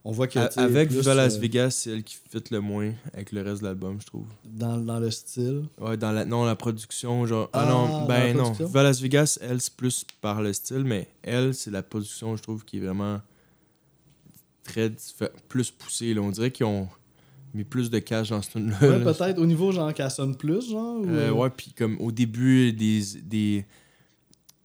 On 0.05 0.12
voit 0.12 0.28
que. 0.28 0.38
a- 0.38 0.46
avec 0.57 0.90
Viva 0.90 1.14
Las 1.14 1.36
euh, 1.36 1.40
Vegas, 1.40 1.70
c'est 1.72 1.90
elle 1.90 2.03
qui 2.03 2.16
fit 2.16 2.42
le 2.51 2.61
moins 2.61 2.92
avec 3.12 3.32
le 3.32 3.42
reste 3.42 3.61
de 3.61 3.66
l'album, 3.66 4.01
je 4.01 4.07
trouve. 4.07 4.24
Dans, 4.44 4.78
dans 4.78 4.98
le 4.98 5.11
style? 5.11 5.64
Ouais, 5.78 5.96
dans 5.98 6.11
la, 6.12 6.24
non, 6.24 6.44
la 6.44 6.57
production, 6.57 7.26
genre. 7.26 7.51
Ah, 7.53 7.64
Ah, 7.66 7.68
non, 7.68 8.07
ben 8.07 8.34
non. 8.36 8.53
Viva 8.53 8.82
Las 8.82 9.01
Vegas, 9.03 9.38
elle, 9.42 9.61
c'est 9.61 9.74
plus 9.74 10.07
par 10.22 10.40
le 10.40 10.53
style, 10.55 10.84
mais 10.84 11.09
elle, 11.22 11.55
c'est 11.55 11.70
la 11.70 11.82
production, 11.82 12.34
je 12.36 12.42
trouve, 12.42 12.64
qui 12.64 12.78
est 12.78 12.80
vraiment 12.80 13.20
très 14.64 14.90
plus 15.48 15.70
poussée. 15.70 16.14
là. 16.14 16.22
On 16.22 16.30
dirait 16.30 16.51
qu'ils 16.51 16.66
ont 16.66 16.88
mis 17.53 17.64
plus 17.64 17.90
de 17.90 17.98
cash 17.98 18.30
dans 18.30 18.40
ce 18.40 18.53
tune-là. 18.53 18.76
Ouais, 18.80 19.03
peut-être 19.05 19.38
au 19.38 19.46
niveau 19.46 19.72
genre 19.72 19.92
qu'elle 19.92 20.11
sonne 20.11 20.36
plus, 20.36 20.70
genre. 20.70 21.01
ou, 21.01 21.07
Euh, 21.09 21.28
euh, 21.28 21.32
ouais, 21.32 21.51
puis 21.51 21.72
comme 21.76 21.96
au 22.01 22.12
début, 22.12 22.72
des, 22.72 23.03
des, 23.22 23.64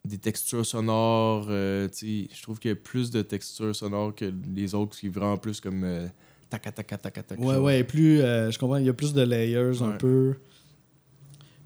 des 0.05 0.17
textures 0.17 0.65
sonores, 0.65 1.47
euh, 1.49 1.87
je 2.01 2.41
trouve 2.41 2.59
qu'il 2.59 2.69
y 2.69 2.73
a 2.73 2.75
plus 2.75 3.11
de 3.11 3.21
textures 3.21 3.75
sonores 3.75 4.13
que 4.15 4.31
les 4.55 4.73
autres 4.75 4.97
qui 4.97 5.09
vraiment 5.09 5.37
plus 5.37 5.59
comme 5.59 5.83
euh, 5.83 6.07
tac 6.49 6.61
tac 6.63 6.87
tac 6.87 7.01
tac 7.01 7.27
tac. 7.27 7.39
Ouais, 7.39 7.57
ouais, 7.57 7.83
plus. 7.83 8.21
euh, 8.21 8.51
je 8.51 8.59
comprends, 8.59 8.77
il 8.77 8.85
y 8.85 8.89
a 8.89 8.93
plus 8.93 9.13
de 9.13 9.21
layers 9.21 9.81
un 9.81 9.91
peu. 9.91 10.35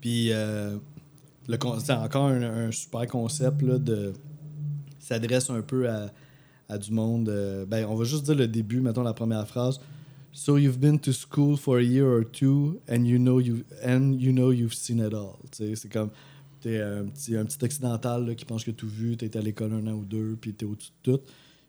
Puis, 0.02 0.32
euh, 0.32 0.78
le 1.48 1.58
c'est 1.80 1.92
encore 1.94 2.26
un, 2.28 2.42
un 2.42 2.72
super 2.72 3.06
concept 3.08 3.62
là, 3.62 3.78
de. 3.78 4.14
s'adresse 5.00 5.50
un 5.50 5.62
peu 5.62 5.90
à, 5.90 6.12
à 6.70 6.78
du 6.78 6.92
monde. 6.92 7.30
euh, 7.30 7.66
ben, 7.66 7.86
on 7.90 7.96
va 7.96 8.06
juste 8.06 8.24
dire 8.26 8.36
le 8.36 8.48
début, 8.48 8.80
mettons 8.80 9.04
la 9.04 9.14
première 9.14 9.48
phrase. 9.48 9.80
So 10.32 10.58
you've 10.58 10.80
been 10.80 11.00
to 11.00 11.12
school 11.12 11.58
for 11.58 11.80
a 11.80 11.84
year 11.84 12.06
or 12.06 12.24
two 12.24 12.80
and 12.88 13.04
you 13.06 13.18
know 13.18 13.40
you 13.40 13.64
and 13.84 14.14
you 14.20 14.32
know 14.32 14.52
you've 14.52 14.76
seen 14.76 15.00
it 15.00 15.14
all. 15.14 15.40
C'est 15.52 15.92
comme 15.92 16.12
t'es 16.62 16.80
un 16.82 17.06
petit 17.06 17.36
un 17.36 17.46
petit 17.46 17.64
occidental 17.64 18.28
là, 18.28 18.36
qui 18.36 18.46
pense 18.46 18.64
que 18.64 18.72
tout 18.72 18.88
vu, 18.90 19.18
t'es 19.18 19.36
à 19.38 19.42
l'école 19.42 19.74
un 19.74 19.88
an 19.88 19.94
ou 19.94 20.06
deux, 20.06 20.38
puis 20.40 20.54
t'es 20.54 20.66
au-dessus 20.66 20.92
de 21.04 21.12
tout. 21.14 21.22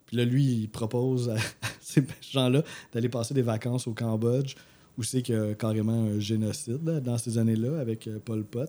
Puis 0.06 0.16
là, 0.16 0.24
lui, 0.24 0.44
il 0.44 0.68
propose 0.68 1.28
à 1.30 1.36
ces 1.80 2.04
gens-là 2.30 2.62
d'aller 2.92 3.08
passer 3.08 3.32
des 3.34 3.42
vacances 3.42 3.86
au 3.86 3.94
Cambodge, 3.94 4.54
où 4.98 5.02
c'est 5.02 5.22
qu'il 5.22 5.34
y 5.34 5.38
a 5.38 5.54
carrément 5.54 6.04
un 6.04 6.18
génocide 6.18 6.84
là, 6.84 7.00
dans 7.00 7.16
ces 7.18 7.38
années-là 7.38 7.78
avec 7.80 8.06
euh, 8.08 8.18
Pol 8.24 8.44
Pot. 8.44 8.68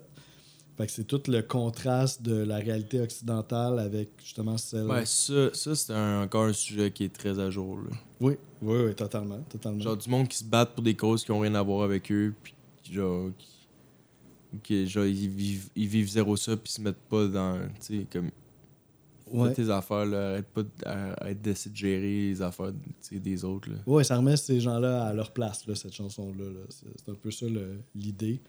Fait 0.78 0.86
que 0.88 0.92
c'est 0.94 1.04
tout 1.04 1.22
le 1.28 1.42
contraste 1.42 2.22
de 2.22 2.34
la 2.44 2.56
réalité 2.58 3.02
occidentale 3.02 3.78
avec 3.80 4.10
justement 4.24 4.58
celle. 4.58 4.86
Ouais, 4.86 5.06
ça, 5.06 5.50
ça 5.54 5.76
c'est 5.76 5.92
un- 5.94 6.24
encore 6.24 6.46
un 6.46 6.54
sujet 6.54 6.92
qui 6.92 7.04
est 7.04 7.14
très 7.14 7.38
à 7.40 7.50
jour. 7.50 7.78
là. 7.78 7.90
Oui, 8.22 8.36
oui, 8.62 8.78
oui, 8.86 8.96
totalement. 8.96 9.40
totalement. 9.50 9.80
Genre 9.80 9.98
du 9.98 10.10
monde 10.10 10.28
qui 10.28 10.38
se 10.38 10.44
battent 10.46 10.74
pour 10.74 10.84
des 10.84 10.96
causes 10.96 11.24
qui 11.26 11.32
ont 11.32 11.40
rien 11.40 11.54
à 11.56 11.62
voir 11.62 11.84
avec 11.84 12.10
eux, 12.12 12.34
puis 12.42 12.54
genre, 12.92 13.30
qui, 13.38 13.48
qui, 14.64 14.88
genre, 14.88 15.06
ils 15.06 15.30
vivent, 15.30 15.70
ils 15.76 15.88
vivent 15.88 16.10
zéro 16.10 16.36
ça, 16.38 16.56
puis 16.58 16.72
ils 16.72 16.76
se 16.78 16.82
mettent 16.82 16.96
pas 17.10 17.28
dans, 17.28 17.58
tu 17.80 18.00
sais, 18.00 18.06
comme... 18.12 18.30
Ouais. 19.34 19.54
Tes 19.54 19.70
affaires, 19.70 20.06
là. 20.06 20.32
Arrête 20.32 20.48
pas 20.48 20.64
de- 20.64 20.70
arrête 20.86 21.42
d'essayer 21.42 21.72
de 21.72 21.78
gérer 21.78 22.02
les 22.32 22.42
affaires 22.42 22.74
des 23.10 23.46
autres, 23.46 23.70
là. 23.70 23.78
Ouais, 23.88 24.04
ça 24.04 24.18
remet 24.18 24.36
ces 24.36 24.60
gens-là 24.60 25.06
à 25.06 25.14
leur 25.14 25.32
place, 25.32 25.66
là, 25.68 25.74
cette 25.76 25.94
chanson-là. 25.94 26.44
là. 26.44 26.60
C'est 26.68 26.88
c'est 26.98 27.12
un 27.12 27.16
peu 27.16 27.32
ça 27.32 27.46
l'idée. 27.96 28.42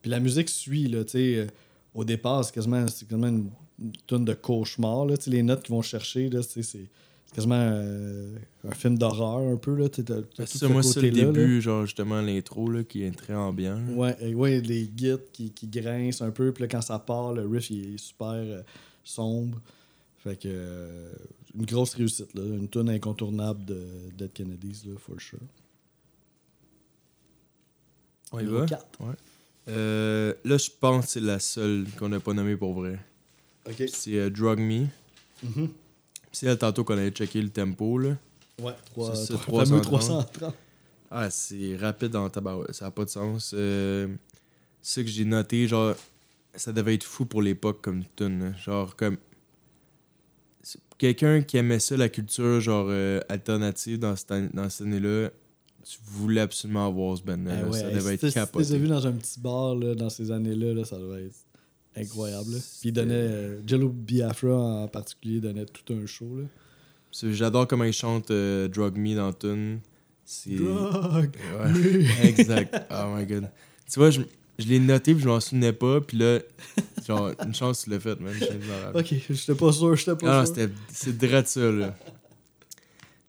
Puis 0.00 0.10
la 0.10 0.18
musique 0.18 0.48
suit, 0.48 0.88
là, 0.88 1.04
tu 1.04 1.10
sais. 1.10 1.34
euh, 1.36 1.46
au 1.92 2.04
départ, 2.04 2.42
c'est 2.42 2.54
quasiment, 2.54 2.88
c'est 2.88 3.06
quasiment 3.06 3.26
une, 3.28 3.50
une 3.82 3.92
tonne 4.06 4.24
de 4.24 4.32
cauchemar, 4.32 5.04
là. 5.04 5.18
Tu 5.18 5.24
sais, 5.24 5.30
les 5.30 5.42
notes 5.42 5.62
qu'ils 5.62 5.74
vont 5.74 5.82
chercher, 5.82 6.30
là, 6.30 6.40
c'est 6.42 6.88
quasiment 7.34 7.54
euh, 7.56 8.36
un 8.68 8.72
film 8.72 8.98
d'horreur, 8.98 9.52
un 9.52 9.56
peu, 9.56 9.74
là. 9.76 9.88
Tu 9.88 10.02
ce 10.02 10.66
moi, 10.66 10.82
c'est 10.82 11.00
le 11.00 11.10
là. 11.10 11.24
début, 11.26 11.60
genre, 11.60 11.86
justement, 11.86 12.20
l'intro, 12.20 12.68
là, 12.68 12.82
qui 12.82 13.02
est 13.02 13.10
très 13.10 13.34
ambiant. 13.34 13.80
Ouais, 13.94 14.16
et 14.20 14.34
ouais, 14.34 14.60
les 14.60 14.88
guides 14.88 15.30
qui, 15.32 15.50
qui 15.52 15.68
grincent 15.68 16.24
un 16.24 16.30
peu, 16.30 16.52
puis 16.52 16.62
là, 16.62 16.68
quand 16.68 16.80
ça 16.80 16.98
part, 16.98 17.32
le 17.32 17.46
riff 17.46 17.70
il 17.70 17.94
est 17.94 17.98
super 17.98 18.32
euh, 18.32 18.62
sombre. 19.04 19.60
Fait 20.18 20.36
que 20.36 20.48
euh, 20.48 21.12
une 21.54 21.64
grosse 21.64 21.94
réussite, 21.94 22.34
là. 22.34 22.42
Une 22.42 22.68
tune 22.68 22.90
incontournable 22.90 23.64
de 23.64 23.80
Dead 24.16 24.32
Kennedys, 24.32 24.82
là, 24.86 24.94
for 24.98 25.20
sure. 25.20 25.38
On 28.32 28.40
y 28.40 28.44
va? 28.44 28.66
Euh, 29.68 30.34
là, 30.44 30.56
je 30.56 30.70
pense 30.80 31.06
que 31.06 31.10
c'est 31.12 31.20
la 31.20 31.38
seule 31.38 31.86
qu'on 31.98 32.08
n'a 32.08 32.20
pas 32.20 32.32
nommée 32.32 32.56
pour 32.56 32.74
vrai. 32.74 32.98
C'est 33.88 34.30
Drug 34.30 34.58
Me. 34.58 34.86
Mhm. 35.42 35.68
C'est 36.32 36.46
elle, 36.46 36.58
tantôt 36.58 36.84
qu'on 36.84 36.94
allait 36.96 37.10
checker 37.10 37.42
le 37.42 37.50
tempo, 37.50 37.98
là. 37.98 38.16
Ouais, 38.62 38.72
trois- 38.86 39.14
C'est 39.16 39.32
ça, 39.32 39.38
trois- 39.38 39.64
fameux 39.64 39.80
330. 39.80 40.32
330. 40.32 40.54
Ah, 41.10 41.28
c'est 41.30 41.76
rapide 41.76 42.10
dans 42.12 42.28
tabarouette, 42.30 42.72
ça 42.74 42.84
n'a 42.84 42.90
pas 42.92 43.04
de 43.04 43.10
sens. 43.10 43.52
Euh, 43.56 44.06
ce 44.80 45.00
que 45.00 45.08
j'ai 45.08 45.24
noté, 45.24 45.66
genre, 45.66 45.94
ça 46.54 46.72
devait 46.72 46.94
être 46.94 47.04
fou 47.04 47.24
pour 47.26 47.42
l'époque 47.42 47.80
comme 47.82 48.04
tune. 48.16 48.54
Genre, 48.64 48.94
comme. 48.96 49.16
Quelqu'un 50.98 51.40
qui 51.42 51.56
aimait 51.56 51.78
ça, 51.78 51.96
la 51.96 52.10
culture, 52.10 52.60
genre, 52.60 52.86
euh, 52.90 53.20
alternative 53.30 53.98
dans 53.98 54.14
cette, 54.16 54.30
an- 54.32 54.48
dans 54.52 54.68
cette 54.68 54.86
année-là, 54.86 55.30
tu 55.82 55.98
voulais 56.04 56.42
absolument 56.42 56.86
avoir 56.86 57.16
ce 57.16 57.22
band-là. 57.22 57.62
Ah 57.64 57.68
ouais, 57.68 57.80
ça 57.80 57.90
devait 57.90 58.14
être 58.14 58.20
t'as- 58.20 58.28
si 58.28 58.34
capoté. 58.34 58.78
vu 58.78 58.86
dans 58.86 59.06
un 59.06 59.12
petit 59.12 59.40
bar 59.40 59.74
là, 59.76 59.94
dans 59.94 60.10
ces 60.10 60.30
années-là, 60.30 60.74
là, 60.74 60.84
ça 60.84 60.98
devait 60.98 61.24
être 61.24 61.34
incroyable. 62.00 62.52
là. 62.52 62.58
Puis 62.80 62.88
il 62.88 62.92
donnait. 62.92 63.14
euh, 63.14 63.60
Jello 63.66 63.88
Biafra 63.88 64.54
en 64.54 64.88
particulier 64.88 65.40
donnait 65.40 65.66
tout 65.66 65.92
un 65.94 66.06
show. 66.06 66.36
Là. 66.38 66.44
J'adore 67.32 67.66
comment 67.66 67.84
il 67.84 67.92
chante 67.92 68.30
euh, 68.30 68.68
Drug 68.68 68.96
Me 68.96 69.14
dans 69.16 69.32
tune. 69.32 69.80
C'est. 70.24 70.54
Drug 70.56 71.30
Ouais. 71.58 72.06
Exact. 72.28 72.76
Oh 72.90 73.14
my 73.16 73.26
god. 73.26 73.50
Tu 73.92 73.98
vois, 73.98 74.10
je, 74.10 74.20
je 74.58 74.66
l'ai 74.66 74.78
noté 74.78 75.12
puis 75.14 75.22
je 75.24 75.28
m'en 75.28 75.40
souvenais 75.40 75.72
pas. 75.72 76.00
Puis 76.00 76.16
là, 76.18 76.38
genre, 77.06 77.32
une 77.44 77.54
chance 77.54 77.82
tu 77.84 77.90
l'as 77.90 77.98
fait, 78.00 78.18
man. 78.20 78.32
Je 78.38 78.44
suis 78.44 78.54
malade. 78.58 78.96
Ok, 78.96 79.14
j'étais 79.28 79.54
pas 79.54 79.72
sûr, 79.72 79.96
j'étais 79.96 80.14
pas 80.14 80.26
Ah 80.32 80.38
non, 80.40 80.46
sûr. 80.46 80.54
c'était, 80.54 80.72
c'est 80.92 81.18
direct 81.18 81.48
ça, 81.48 81.72
là. 81.72 81.96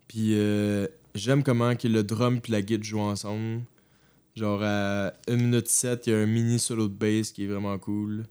Puis 0.07 0.33
euh, 0.35 0.87
j'aime 1.15 1.43
comment 1.43 1.75
que 1.75 1.87
le 1.87 2.03
drum 2.03 2.39
puis 2.41 2.51
la 2.51 2.61
guitare 2.61 2.83
jouent 2.83 2.99
ensemble. 2.99 3.61
Genre, 4.35 4.61
à 4.63 5.13
1 5.27 5.35
minute 5.35 5.67
7, 5.67 6.07
il 6.07 6.09
y 6.11 6.13
a 6.13 6.19
un 6.19 6.25
mini 6.25 6.57
solo 6.59 6.87
de 6.87 6.93
bass 6.93 7.31
qui 7.31 7.43
est 7.45 7.47
vraiment 7.47 7.77
cool. 7.79 8.23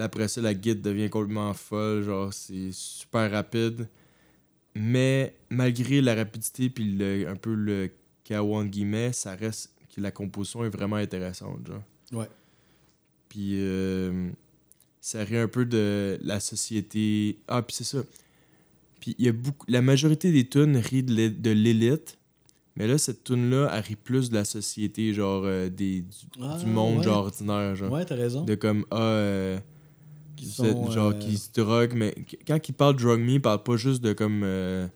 Là, 0.00 0.04
après 0.06 0.28
ça, 0.28 0.40
la 0.40 0.54
guitare 0.54 0.82
devient 0.82 1.10
complètement 1.10 1.52
folle. 1.52 2.02
Genre, 2.02 2.32
c'est 2.32 2.70
super 2.72 3.30
rapide. 3.30 3.86
Mais 4.74 5.34
malgré 5.50 6.00
la 6.00 6.14
rapidité 6.14 6.70
puis 6.70 6.84
le, 6.96 7.28
un 7.28 7.36
peu 7.36 7.54
le 7.54 7.90
entre 8.32 8.70
guillemets, 8.70 9.12
ça 9.12 9.34
reste 9.34 9.72
que 9.94 10.00
la 10.00 10.12
composition 10.12 10.64
est 10.64 10.68
vraiment 10.70 10.94
intéressante, 10.96 11.66
genre. 11.66 11.82
Ouais. 12.12 12.28
Puis 13.28 13.56
euh, 13.58 14.30
ça 15.00 15.24
rit 15.24 15.36
un 15.38 15.48
peu 15.48 15.64
de 15.64 16.16
la 16.22 16.38
société. 16.38 17.40
Ah, 17.48 17.60
puis 17.62 17.74
c'est 17.74 17.84
ça. 17.84 18.04
Puis 19.00 19.16
il 19.18 19.24
y 19.26 19.28
a 19.28 19.32
beaucoup. 19.32 19.66
La 19.68 19.82
majorité 19.82 20.30
des 20.30 20.48
tunes 20.48 20.76
rient 20.76 21.02
de 21.02 21.12
l'é- 21.12 21.30
de 21.30 21.50
l'élite. 21.50 22.18
Mais 22.76 22.86
là, 22.86 22.98
cette 22.98 23.24
tune-là, 23.24 23.68
elle 23.74 23.80
rit 23.82 23.96
plus 23.96 24.30
de 24.30 24.34
la 24.36 24.44
société, 24.44 25.12
genre 25.12 25.42
euh, 25.44 25.68
des, 25.68 26.02
du, 26.02 26.16
Ah, 26.40 26.56
du 26.58 26.66
monde, 26.66 26.98
ouais. 26.98 27.02
genre 27.02 27.24
ordinaire, 27.24 27.74
genre. 27.74 27.90
Ouais, 27.92 28.04
t'as 28.04 28.14
raison. 28.14 28.44
De 28.44 28.54
comme, 28.54 28.86
ah, 28.92 28.96
euh, 29.02 29.58
Qui 30.40 30.46
sont, 30.54 30.90
genre, 30.90 31.10
euh, 31.10 31.18
qui 31.18 31.36
se 31.38 31.48
droguent. 31.52 31.94
Mais 31.94 32.12
qu- 32.12 32.38
quand 32.46 32.68
il 32.68 32.72
parle 32.72 32.96
drug 32.96 33.20
me, 33.20 33.30
il 33.32 33.40
parle 33.42 33.62
pas 33.62 33.76
juste 33.76 34.02
de 34.02 34.12
comme. 34.12 34.42
euh, 34.44 34.86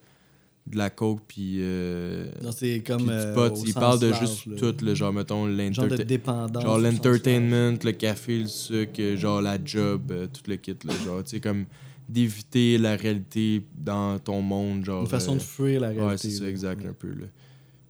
de 0.66 0.78
la 0.78 0.88
coke, 0.88 1.20
puis. 1.28 1.56
euh, 1.58 2.30
Non, 2.42 2.50
c'est 2.50 2.80
comme. 2.80 3.02
du 3.02 3.10
euh, 3.10 3.34
pot. 3.34 3.52
au 3.54 3.64
Il 3.66 3.74
parle 3.74 4.00
de 4.00 4.06
large, 4.08 4.20
juste 4.46 4.56
tout, 4.56 4.74
le 4.84 4.94
genre, 4.94 5.12
mettons, 5.12 5.46
l'entertainment. 5.46 6.60
Genre 6.60 6.78
l'entertainment, 6.78 7.78
le 7.84 7.92
café, 7.92 8.38
le 8.38 8.46
sucre, 8.46 9.16
genre 9.16 9.42
la 9.42 9.58
job, 9.62 10.10
euh, 10.10 10.26
tout 10.26 10.48
le 10.48 10.56
kit, 10.56 10.74
là, 10.84 10.94
genre, 11.04 11.22
tu 11.22 11.30
sais, 11.32 11.40
comme 11.40 11.66
d'éviter 12.08 12.78
la 12.78 12.96
réalité 12.96 13.62
dans 13.76 14.18
ton 14.18 14.40
monde, 14.42 14.84
genre... 14.84 15.02
Une 15.02 15.08
façon 15.08 15.32
euh, 15.34 15.38
de 15.38 15.42
fuir 15.42 15.80
la 15.80 15.88
réalité. 15.88 16.06
Ouais, 16.06 16.16
c'est 16.18 16.30
ça, 16.30 16.48
exact, 16.48 16.84
un 16.86 16.92
peu, 16.92 17.08
là. 17.08 17.26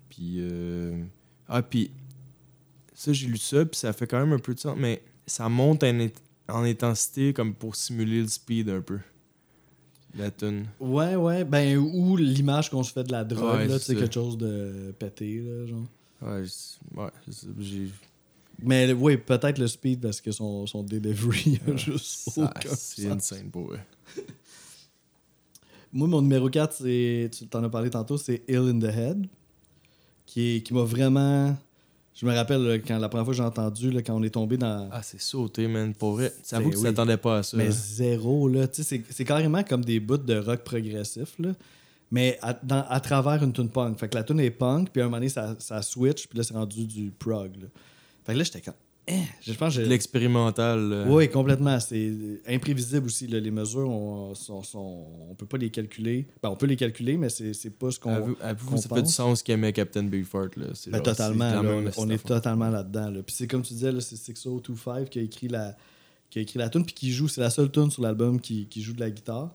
Puis, 0.08 0.36
euh... 0.38 1.00
Ah, 1.48 1.62
puis, 1.62 1.90
ça, 2.92 3.12
j'ai 3.12 3.26
lu 3.26 3.36
ça, 3.38 3.64
puis 3.64 3.78
ça 3.78 3.92
fait 3.92 4.06
quand 4.06 4.18
même 4.20 4.32
un 4.32 4.38
peu 4.38 4.54
de 4.54 4.60
sens, 4.60 4.76
mais 4.78 5.02
ça 5.26 5.48
monte 5.48 5.82
int- 5.82 6.10
en 6.48 6.62
intensité 6.64 7.32
comme 7.32 7.54
pour 7.54 7.74
simuler 7.76 8.20
le 8.22 8.28
speed 8.28 8.68
un 8.68 8.80
peu. 8.80 8.98
La 10.16 10.30
tune. 10.30 10.66
Ouais, 10.78 11.16
ouais. 11.16 11.44
Ben, 11.44 11.76
ou 11.76 12.16
l'image 12.16 12.70
qu'on 12.70 12.82
se 12.84 12.92
fait 12.92 13.02
de 13.04 13.10
la 13.12 13.24
drogue, 13.24 13.56
Ouais, 13.56 13.66
là, 13.66 13.78
tu 13.78 13.84
c'est 13.86 13.96
quelque 13.96 14.14
chose 14.14 14.38
de 14.38 14.94
pété, 14.98 15.40
là, 15.40 15.66
genre. 15.66 15.82
Ouais, 16.22 16.44
ouais, 16.96 17.10
j'ai... 17.58 17.88
Mais 18.62 18.92
oui, 18.92 19.16
peut-être 19.16 19.58
le 19.58 19.66
speed 19.66 20.00
parce 20.00 20.20
que 20.20 20.30
son, 20.30 20.64
son 20.68 20.84
delivery 20.84 21.58
a 21.66 21.74
juste 21.76 22.30
C'est 22.76 23.10
insane 23.10 23.50
pour 23.50 23.72
eux. 23.72 23.80
Moi, 25.92 26.08
mon 26.08 26.22
numéro 26.22 26.48
4, 26.48 26.72
c'est, 26.72 27.30
tu 27.36 27.46
t'en 27.46 27.62
as 27.64 27.68
parlé 27.68 27.90
tantôt, 27.90 28.16
c'est 28.16 28.42
Ill 28.48 28.58
in 28.58 28.78
the 28.78 28.84
Head, 28.84 29.26
qui, 30.26 30.56
est- 30.56 30.62
qui 30.62 30.72
m'a 30.74 30.82
vraiment... 30.84 31.56
Je 32.14 32.26
me 32.26 32.32
rappelle 32.32 32.62
là, 32.62 32.78
quand 32.78 32.98
la 32.98 33.08
première 33.08 33.24
fois 33.24 33.32
que 33.32 33.38
j'ai 33.38 33.42
entendu, 33.42 33.90
là, 33.90 34.00
quand 34.00 34.14
on 34.14 34.22
est 34.22 34.30
tombé 34.30 34.56
dans... 34.56 34.88
Ah, 34.92 35.02
c'est 35.02 35.20
sauté, 35.20 35.66
man, 35.66 35.92
pour 35.94 36.12
vrai. 36.12 36.32
Ça 36.44 36.60
vaut 36.60 36.70
que 36.70 36.74
tu 36.74 36.80
oui. 36.80 36.84
t'attendais 36.84 37.16
pas 37.16 37.38
à 37.38 37.42
ça. 37.42 37.56
mais 37.56 37.64
là. 37.64 37.70
zéro, 37.72 38.48
là. 38.48 38.68
Tu 38.68 38.84
sais, 38.84 39.02
c'est, 39.10 39.24
carrément 39.24 39.64
comme 39.64 39.84
des 39.84 39.98
bouts 39.98 40.16
de 40.16 40.36
rock 40.38 40.62
progressif, 40.62 41.34
là. 41.40 41.50
Mais 42.12 42.38
à, 42.40 42.52
dans- 42.52 42.86
à 42.88 43.00
travers 43.00 43.42
une 43.42 43.52
tune 43.52 43.68
punk. 43.68 43.98
Fait 43.98 44.08
que 44.08 44.14
la 44.14 44.22
tune 44.22 44.38
est 44.38 44.50
punk, 44.50 44.90
puis 44.90 45.02
à 45.02 45.04
un 45.04 45.08
moment 45.08 45.16
donné, 45.16 45.28
ça, 45.28 45.56
ça 45.58 45.82
switch, 45.82 46.28
puis 46.28 46.38
là, 46.38 46.44
c'est 46.44 46.54
rendu 46.54 46.86
du 46.86 47.10
prog, 47.10 47.56
là. 47.56 47.66
Fait 48.24 48.34
que 48.34 48.38
là, 48.38 48.44
j'étais 48.44 48.60
comme... 48.60 48.74
Eh, 49.06 49.20
je 49.42 49.52
pense 49.52 49.76
l'expérimental. 49.76 50.88
là. 50.88 51.04
Oui, 51.08 51.28
complètement. 51.28 51.78
C'est 51.78 52.10
imprévisible 52.46 53.06
aussi. 53.06 53.26
là. 53.26 53.38
Les 53.38 53.50
mesures, 53.50 53.88
on, 53.88 54.34
sont, 54.34 54.62
sont- 54.62 55.06
on 55.30 55.34
peut 55.34 55.44
pas 55.46 55.58
les 55.58 55.68
calculer. 55.70 56.26
Ben, 56.42 56.48
on 56.48 56.56
peut 56.56 56.64
les 56.66 56.76
calculer, 56.76 57.16
mais 57.18 57.28
c'est 57.28 57.52
c'est 57.52 57.70
pas 57.78 57.90
ce 57.90 58.00
qu'on. 58.00 58.10
Avoue, 58.14 58.36
avoue, 58.40 58.70
qu'on 58.70 58.76
ça 58.78 58.88
fait 58.88 58.94
du 58.96 59.00
pense. 59.02 59.14
sens 59.14 59.42
qu'aimait 59.42 59.72
Captain 59.74 60.04
Beefheart. 60.04 60.56
Là. 60.56 60.68
C'est 60.74 60.90
Ben, 60.90 60.98
genre, 60.98 61.04
totalement. 61.04 61.62
là, 61.62 61.92
on, 61.98 62.08
est 62.08 62.24
totalement 62.24 62.70
là-dedans. 62.70 63.10
là. 63.10 63.22
Puis 63.22 63.34
c'est 63.36 63.46
comme 63.46 63.62
tu 63.62 63.74
disais, 63.74 63.92
là, 63.92 64.00
c'est 64.00 64.16
6025 64.16 65.10
qui 65.10 65.18
a 65.18 65.22
écrit 65.22 65.48
la, 65.48 65.76
qui 66.30 66.38
a 66.38 66.42
écrit 66.42 66.58
la 66.58 66.70
tune, 66.70 66.84
puis 66.86 66.94
qui 66.94 67.12
joue. 67.12 67.28
C'est 67.28 67.42
la 67.42 67.50
seule 67.50 67.70
tune 67.70 67.90
sur 67.90 68.02
l'album 68.02 68.40
qui, 68.40 68.66
qui 68.68 68.80
joue 68.80 68.94
de 68.94 69.00
la 69.00 69.10
guitare. 69.10 69.54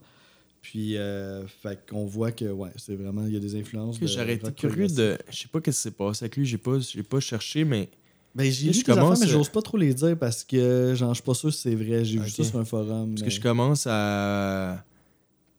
Puis, 0.62 0.98
euh, 0.98 1.48
fait 1.48 1.80
qu'on 1.90 2.06
voit 2.06 2.32
que, 2.34 2.46
ouais, 2.46 2.70
c'est 2.76 2.94
vraiment, 2.96 3.26
il 3.26 3.34
y 3.34 3.38
a 3.38 3.40
des 3.40 3.56
influences. 3.56 3.98
J'aurais 4.02 4.34
été 4.36 4.52
curieux 4.52 4.88
de. 4.90 5.18
Je 5.32 5.38
sais 5.38 5.48
pas 5.48 5.60
qu'est-ce 5.62 5.78
qui 5.78 5.84
s'est 5.84 5.92
passé 5.92 6.26
avec 6.26 6.36
lui. 6.38 6.46
J'ai 6.46 6.58
pas, 6.60 6.78
j'ai 6.80 7.02
pas 7.04 7.20
cherché, 7.20 7.64
mais. 7.66 7.90
Ben, 8.36 8.52
j'ai 8.52 8.68
lu 8.72 8.84
des 8.84 8.92
affaires, 8.92 9.18
mais 9.20 9.28
j'ose 9.28 9.50
pas 9.50 9.62
trop 9.62 9.78
les 9.78 9.94
dire 9.94 10.18
parce 10.18 10.44
que, 10.44 10.94
genre, 10.96 11.10
je 11.10 11.16
suis 11.16 11.24
pas 11.24 11.34
sûr 11.34 11.54
si 11.54 11.62
c'est 11.62 11.76
vrai. 11.76 12.06
J'ai 12.06 12.20
vu 12.20 12.30
ça 12.30 12.44
sur 12.44 12.60
un 12.60 12.66
forum. 12.66 13.10
Parce 13.12 13.22
mais- 13.22 13.28
que 13.28 13.34
je 13.34 13.42
commence 13.42 13.88
à. 13.90 14.84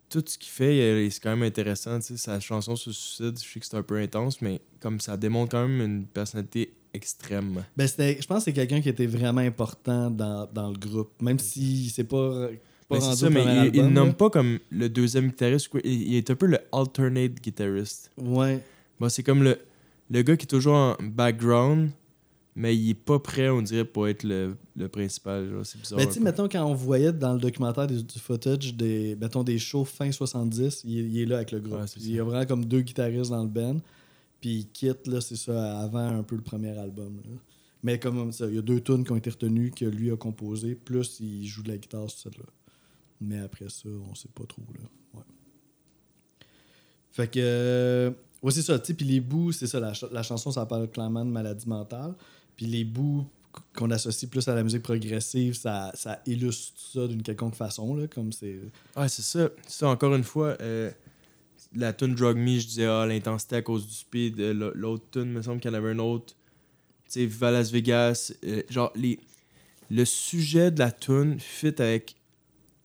Tout 0.08 0.24
ce 0.26 0.36
qu'il 0.36 0.50
fait, 0.50 1.08
c'est 1.10 1.20
quand 1.22 1.30
même 1.30 1.44
intéressant. 1.44 1.96
tu 2.00 2.06
sais, 2.06 2.16
Sa 2.16 2.40
chanson 2.40 2.74
sur 2.74 2.90
le 2.90 2.94
suicide, 2.94 3.38
je 3.40 3.48
sais 3.48 3.60
que 3.60 3.66
c'est 3.66 3.76
un 3.76 3.82
peu 3.84 3.96
intense, 3.96 4.42
mais 4.42 4.60
comme 4.80 4.98
ça 4.98 5.16
démontre 5.16 5.52
quand 5.52 5.68
même 5.68 5.80
une 5.80 6.04
personnalité 6.04 6.72
extrême. 6.92 7.64
Ben, 7.76 7.86
je 7.86 8.26
pense 8.26 8.38
que 8.38 8.44
c'est 8.46 8.52
quelqu'un 8.52 8.80
qui 8.80 8.88
était 8.88 9.06
vraiment 9.06 9.40
important 9.40 10.10
dans, 10.10 10.48
dans 10.52 10.70
le 10.72 10.76
groupe. 10.76 11.10
Même 11.22 11.38
si 11.38 11.90
c'est 11.90 12.02
pas, 12.02 12.48
pas 12.88 12.98
Ben, 12.98 13.04
rendu 13.04 13.16
ça, 13.20 13.30
mais 13.30 13.40
premier 13.42 13.54
il, 13.54 13.58
album, 13.60 13.84
le 13.86 13.90
nomme 13.92 14.14
pas 14.14 14.30
comme 14.30 14.58
le 14.70 14.88
deuxième 14.88 15.28
guitariste. 15.28 15.68
ou 15.68 15.70
quoi. 15.70 15.80
Il, 15.84 15.92
il 16.08 16.16
est 16.16 16.28
un 16.28 16.34
peu 16.34 16.46
le 16.46 16.58
alternate 16.72 17.34
guitariste. 17.40 18.10
Ouais. 18.18 18.64
Bon, 18.98 19.08
c'est 19.08 19.22
comme 19.22 19.44
le, 19.44 19.58
le 20.10 20.22
gars 20.22 20.36
qui 20.36 20.42
est 20.42 20.48
toujours 20.48 20.74
en 20.74 20.96
background, 21.00 21.90
mais 22.56 22.76
il 22.76 22.90
est 22.90 22.94
pas 22.94 23.18
prêt, 23.18 23.48
on 23.48 23.62
dirait, 23.62 23.84
pour 23.84 24.08
être 24.08 24.22
le, 24.24 24.56
le 24.76 24.88
principal. 24.88 25.48
C'est 25.64 25.80
bizarre. 25.80 26.00
Un 26.00 26.06
tu 26.06 26.12
sais, 26.14 26.20
mettons, 26.20 26.48
quand 26.48 26.64
on 26.64 26.74
voyait 26.74 27.12
dans 27.12 27.34
le 27.34 27.40
documentaire 27.40 27.86
des- 27.86 28.02
du 28.02 28.18
footage 28.18 28.74
des, 28.74 29.16
mettons, 29.20 29.44
des 29.44 29.58
shows 29.58 29.84
fin 29.84 30.10
70, 30.10 30.82
il, 30.84 30.98
est- 30.98 31.02
il 31.08 31.20
est 31.20 31.26
là 31.26 31.36
avec 31.36 31.52
le 31.52 31.60
groupe. 31.60 31.78
Ouais, 31.80 31.86
c'est 31.86 32.00
il 32.00 32.12
y 32.14 32.20
a 32.20 32.24
vraiment 32.24 32.44
comme 32.46 32.64
deux 32.64 32.80
guitaristes 32.80 33.30
dans 33.30 33.42
le 33.42 33.48
band. 33.48 33.76
Puis 34.40 34.50
il 34.60 34.66
quitte, 34.68 35.06
là, 35.06 35.20
c'est 35.20 35.36
ça, 35.36 35.80
avant 35.80 35.98
un 36.18 36.22
peu 36.22 36.34
le 36.34 36.42
premier 36.42 36.76
album. 36.78 37.16
là. 37.24 37.30
Mais 37.82 37.98
comme 37.98 38.30
ça, 38.32 38.46
il 38.46 38.54
y 38.56 38.58
a 38.58 38.62
deux 38.62 38.80
tunes 38.80 39.04
qui 39.04 39.12
ont 39.12 39.16
été 39.16 39.30
retenues 39.30 39.70
que 39.70 39.84
lui 39.86 40.10
a 40.10 40.16
composées, 40.16 40.74
plus 40.74 41.18
il 41.20 41.46
joue 41.46 41.62
de 41.62 41.68
la 41.68 41.78
guitare 41.78 42.10
sur 42.10 42.18
celle-là. 42.30 42.46
Mais 43.22 43.38
après 43.38 43.68
ça, 43.68 43.88
on 44.10 44.14
sait 44.14 44.28
pas 44.34 44.44
trop, 44.46 44.62
là. 44.74 44.80
Ouais. 45.14 45.24
Fait 47.10 47.28
que... 47.28 47.38
euh, 47.42 48.10
ouais, 48.42 48.50
c'est 48.52 48.62
ça, 48.62 48.78
puis 48.78 49.06
les 49.06 49.20
bouts, 49.20 49.52
c'est 49.52 49.66
ça, 49.66 49.80
la, 49.80 49.94
ch- 49.94 50.10
la 50.12 50.22
chanson, 50.22 50.50
ça 50.50 50.64
parle 50.66 50.88
clairement 50.90 51.24
de 51.24 51.30
maladie 51.30 51.68
mentale. 51.68 52.14
Puis 52.60 52.68
les 52.68 52.84
bouts 52.84 53.24
qu'on 53.74 53.90
associe 53.90 54.30
plus 54.30 54.46
à 54.46 54.54
la 54.54 54.62
musique 54.62 54.82
progressive, 54.82 55.54
ça, 55.54 55.90
ça 55.94 56.20
illustre 56.26 56.78
ça 56.92 57.06
d'une 57.06 57.22
quelconque 57.22 57.54
façon, 57.54 57.94
là, 57.96 58.06
comme 58.06 58.32
c'est... 58.32 58.58
Ouais, 58.94 59.08
c'est 59.08 59.22
ça. 59.22 59.48
Ça, 59.66 59.88
encore 59.88 60.14
une 60.14 60.24
fois, 60.24 60.58
euh, 60.60 60.90
la 61.74 61.94
tune 61.94 62.14
Drug 62.14 62.36
Me, 62.36 62.58
je 62.58 62.66
disais, 62.66 62.84
ah, 62.84 63.06
l'intensité 63.06 63.56
à 63.56 63.62
cause 63.62 63.86
du 63.86 63.94
speed. 63.94 64.38
Euh, 64.40 64.72
L'autre 64.74 65.04
tune, 65.10 65.32
me 65.32 65.40
semble 65.40 65.58
qu'il 65.58 65.70
y 65.70 65.74
en 65.74 65.78
avait 65.78 65.92
un 65.92 65.98
autre. 66.00 66.34
Tu 67.06 67.12
sais, 67.12 67.24
Viva 67.24 67.50
Las 67.50 67.72
Vegas. 67.72 68.30
euh, 68.44 68.62
genre, 68.68 68.92
les, 68.94 69.18
le 69.90 70.04
sujet 70.04 70.70
de 70.70 70.80
la 70.80 70.92
tune 70.92 71.40
fit 71.40 71.80
avec, 71.80 72.16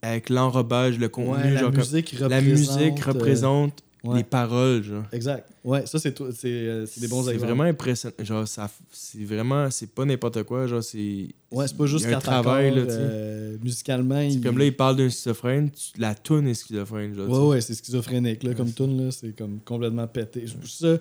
avec 0.00 0.30
l'enrobage, 0.30 0.98
le 0.98 1.10
contenu. 1.10 1.34
Ouais, 1.34 1.50
la 1.50 1.60
genre, 1.60 1.72
musique 1.72 2.18
la 2.18 2.40
musique 2.40 3.00
représente 3.00 3.84
ouais. 4.06 4.18
les 4.18 4.24
paroles, 4.24 4.82
genre. 4.82 5.04
Exact. 5.12 5.48
Ouais, 5.64 5.84
ça, 5.86 5.98
c'est 5.98 6.12
tout- 6.14 6.30
c'est 6.32 6.48
euh, 6.48 6.86
c'est 6.86 7.00
des 7.00 7.08
bons 7.08 7.22
C'est 7.24 7.32
exemples. 7.32 7.46
vraiment 7.52 7.68
impressionnant. 7.68 8.14
Genre, 8.20 8.46
ça, 8.48 8.70
c'est 8.90 9.24
vraiment, 9.24 9.70
c'est 9.70 9.88
pas 9.92 10.04
n'importe 10.04 10.42
quoi. 10.44 10.66
Genre, 10.66 10.82
c'est. 10.82 11.28
Ouais, 11.50 11.66
c'est 11.68 11.76
pas 11.76 11.86
juste 11.86 12.06
un 12.06 12.18
travail, 12.18 12.74
là, 12.74 12.84
tu 12.84 12.90
sais. 12.90 12.96
euh, 13.00 13.56
musicalement, 13.62 14.20
il... 14.20 14.40
Comme 14.40 14.58
là, 14.58 14.64
il 14.66 14.76
parle 14.76 14.96
d'un 14.96 15.08
schizophrène, 15.08 15.70
tu- 15.70 15.98
la 16.00 16.14
tune 16.14 16.46
est 16.48 16.54
schizophrène, 16.54 17.14
genre. 17.14 17.28
Ouais, 17.28 17.48
ouais, 17.56 17.60
c'est 17.60 17.74
schizophrénique, 17.74 18.42
là, 18.42 18.54
comme 18.54 18.66
Ouais, 18.66 18.72
tune, 18.72 19.04
là, 19.04 19.10
c'est 19.10 19.32
comme 19.36 19.60
complètement 19.64 20.06
pété. 20.06 20.44
Ça, 20.64 20.98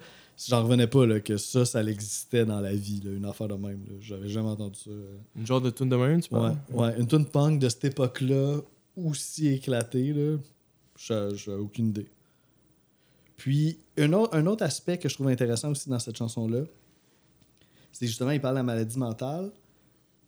j'en 0.47 0.63
revenais 0.63 0.87
pas, 0.87 1.05
là, 1.05 1.19
que 1.19 1.37
ça, 1.37 1.65
ça 1.65 1.83
existait 1.83 2.45
dans 2.45 2.59
la 2.61 2.73
vie, 2.73 3.01
là, 3.03 3.11
une 3.11 3.25
affaire 3.25 3.47
de 3.47 3.55
même. 3.55 3.79
J'avais 4.01 4.29
jamais 4.29 4.49
entendu 4.49 4.79
ça. 4.83 4.89
euh. 4.91 5.17
Une 5.35 5.45
genre 5.47 5.61
de 5.61 5.69
tune 5.69 5.89
de 5.89 5.95
même, 5.95 6.21
tu 6.21 6.33
Ouais, 6.33 6.39
parles? 6.41 6.57
ouais, 6.73 6.99
une 6.99 7.07
tune 7.07 7.25
punk 7.25 7.59
de 7.59 7.69
cette 7.69 7.85
époque-là, 7.85 8.57
aussi 8.97 9.47
éclatée, 9.49 10.13
là, 10.13 10.37
j'ai 11.35 11.51
aucune 11.51 11.89
idée. 11.89 12.07
Puis, 13.38 13.79
un 13.97 14.13
autre, 14.13 14.63
aspect 14.63 14.97
que 14.97 15.09
je 15.09 15.15
trouve 15.15 15.27
intéressant 15.27 15.71
aussi 15.71 15.89
dans 15.89 15.99
cette 15.99 16.17
chanson-là, 16.17 16.63
c'est 17.91 18.07
justement, 18.07 18.31
il 18.31 18.41
parle 18.41 18.55
de 18.55 18.59
la 18.59 18.63
maladie 18.63 18.97
mentale. 18.97 19.51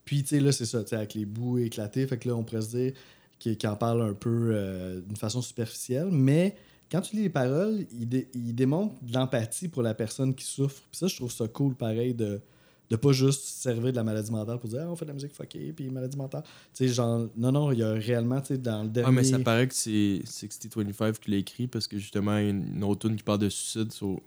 Puis, 0.06 0.24
tu 0.24 0.30
sais, 0.30 0.40
là, 0.40 0.52
c'est 0.52 0.66
ça, 0.66 0.84
tu 0.84 0.96
avec 0.96 1.14
les 1.14 1.26
bouts 1.26 1.58
éclatés. 1.58 2.08
Fait 2.08 2.18
que 2.18 2.30
là, 2.30 2.36
on 2.36 2.44
pourrait 2.44 2.62
se 2.62 2.76
dire 2.76 2.94
qu'il 3.40 3.58
en 3.68 3.76
parle 3.76 4.02
un 4.02 4.14
peu 4.14 4.52
euh, 4.52 5.02
d'une 5.02 5.18
façon 5.18 5.42
superficielle. 5.42 6.10
Mais 6.12 6.56
quand 6.90 7.02
tu 7.02 7.16
lis 7.18 7.24
les 7.24 7.30
paroles, 7.30 7.86
il, 7.92 8.28
il 8.34 8.56
démontre 8.56 8.96
de 9.04 9.14
l'empathie 9.14 9.68
pour 9.68 9.84
la 9.84 9.94
personne 9.94 10.34
qui 10.34 10.46
souffre. 10.46 10.82
Puis 10.90 10.98
ça, 11.00 11.08
je 11.08 11.16
trouve 11.16 11.32
ça 11.32 11.48
cool, 11.48 11.76
pareil, 11.76 12.14
de 12.14 12.42
de 12.90 12.96
pas 12.96 13.12
juste 13.12 13.44
se 13.44 13.62
servir 13.64 13.92
de 13.92 13.96
la 13.98 14.04
maladie 14.04 14.32
mentale 14.32 14.60
pour 14.60 14.70
dire 14.70 14.80
ah, 14.84 14.90
on 14.92 14.96
fait 14.96 15.06
de 15.06 15.10
la 15.10 15.14
musique 15.16 15.34
fuckée 15.34 15.74
puis 15.74 15.90
maladie 15.90 16.18
mentale 16.18 16.44
tu 16.74 16.88
sais 16.88 16.94
genre 16.94 17.28
non 17.36 17.52
non 17.52 17.72
il 17.72 17.80
y 17.80 17.84
a 17.84 17.92
réellement 17.94 18.40
tu 18.42 18.48
sais 18.48 18.58
dans 18.58 18.84
le 18.84 18.90
dernier 18.90 19.08
Ah, 19.08 19.12
mais 19.12 19.24
ça 19.24 19.40
paraît 19.40 19.68
que 19.68 19.76
c'est 19.76 20.22
6025 20.26 21.20
qui 21.20 21.32
l'a 21.32 21.38
écrit 21.38 21.68
parce 21.68 21.88
que 21.88 21.98
justement, 21.98 22.38
il 22.38 22.44
y 22.44 22.48
a 22.48 22.50
une 22.52 22.84
autre 22.84 23.08
tune 23.08 23.16
qui 23.18 23.24
parle 23.24 23.40
de 23.40 23.50
suicide. 23.50 23.92
so- 23.92 24.22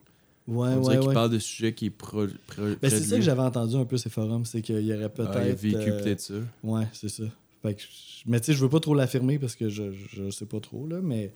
ouais 0.47 0.75
on 0.75 0.83
ouais 0.83 0.99
ouais 0.99 1.15
parle 1.15 1.31
de 1.31 1.39
sujet 1.39 1.73
qui 1.75 1.87
est 1.87 1.91
pro, 1.91 2.27
pro- 2.49 2.63
Ben, 2.83 2.91
c'est 2.91 3.01
ça 3.05 3.17
que 3.17 3.23
j'avais 3.23 3.43
entendu 3.43 3.77
un 3.77 3.85
peu 3.85 3.97
ces 3.97 4.11
forums 4.11 4.45
c'est 4.45 4.63
qu'il 4.63 4.81
y 4.81 4.93
aurait 4.93 5.09
peut-être 5.09 5.31
Ah, 5.35 5.47
il 5.47 5.51
a 5.53 5.55
vécu 5.55 5.77
euh, 5.91 6.03
peut-être 6.03 6.21
ça. 6.21 6.35
Ouais, 6.63 6.87
c'est 6.93 7.09
ça. 7.09 7.25
Fait 7.63 7.75
que 7.75 7.83
je- 7.83 8.23
mais 8.27 8.41
tu 8.41 8.47
sais, 8.47 8.53
je 8.55 8.63
veux 8.63 8.69
pas 8.71 8.81
trop 8.81 8.95
l'affirmer 8.95 9.39
parce 9.39 9.55
que 9.55 9.69
je, 9.69 9.93
je 9.93 10.31
sais 10.31 10.47
pas 10.47 10.61
trop, 10.61 10.87
là, 10.87 11.01
mais 11.03 11.33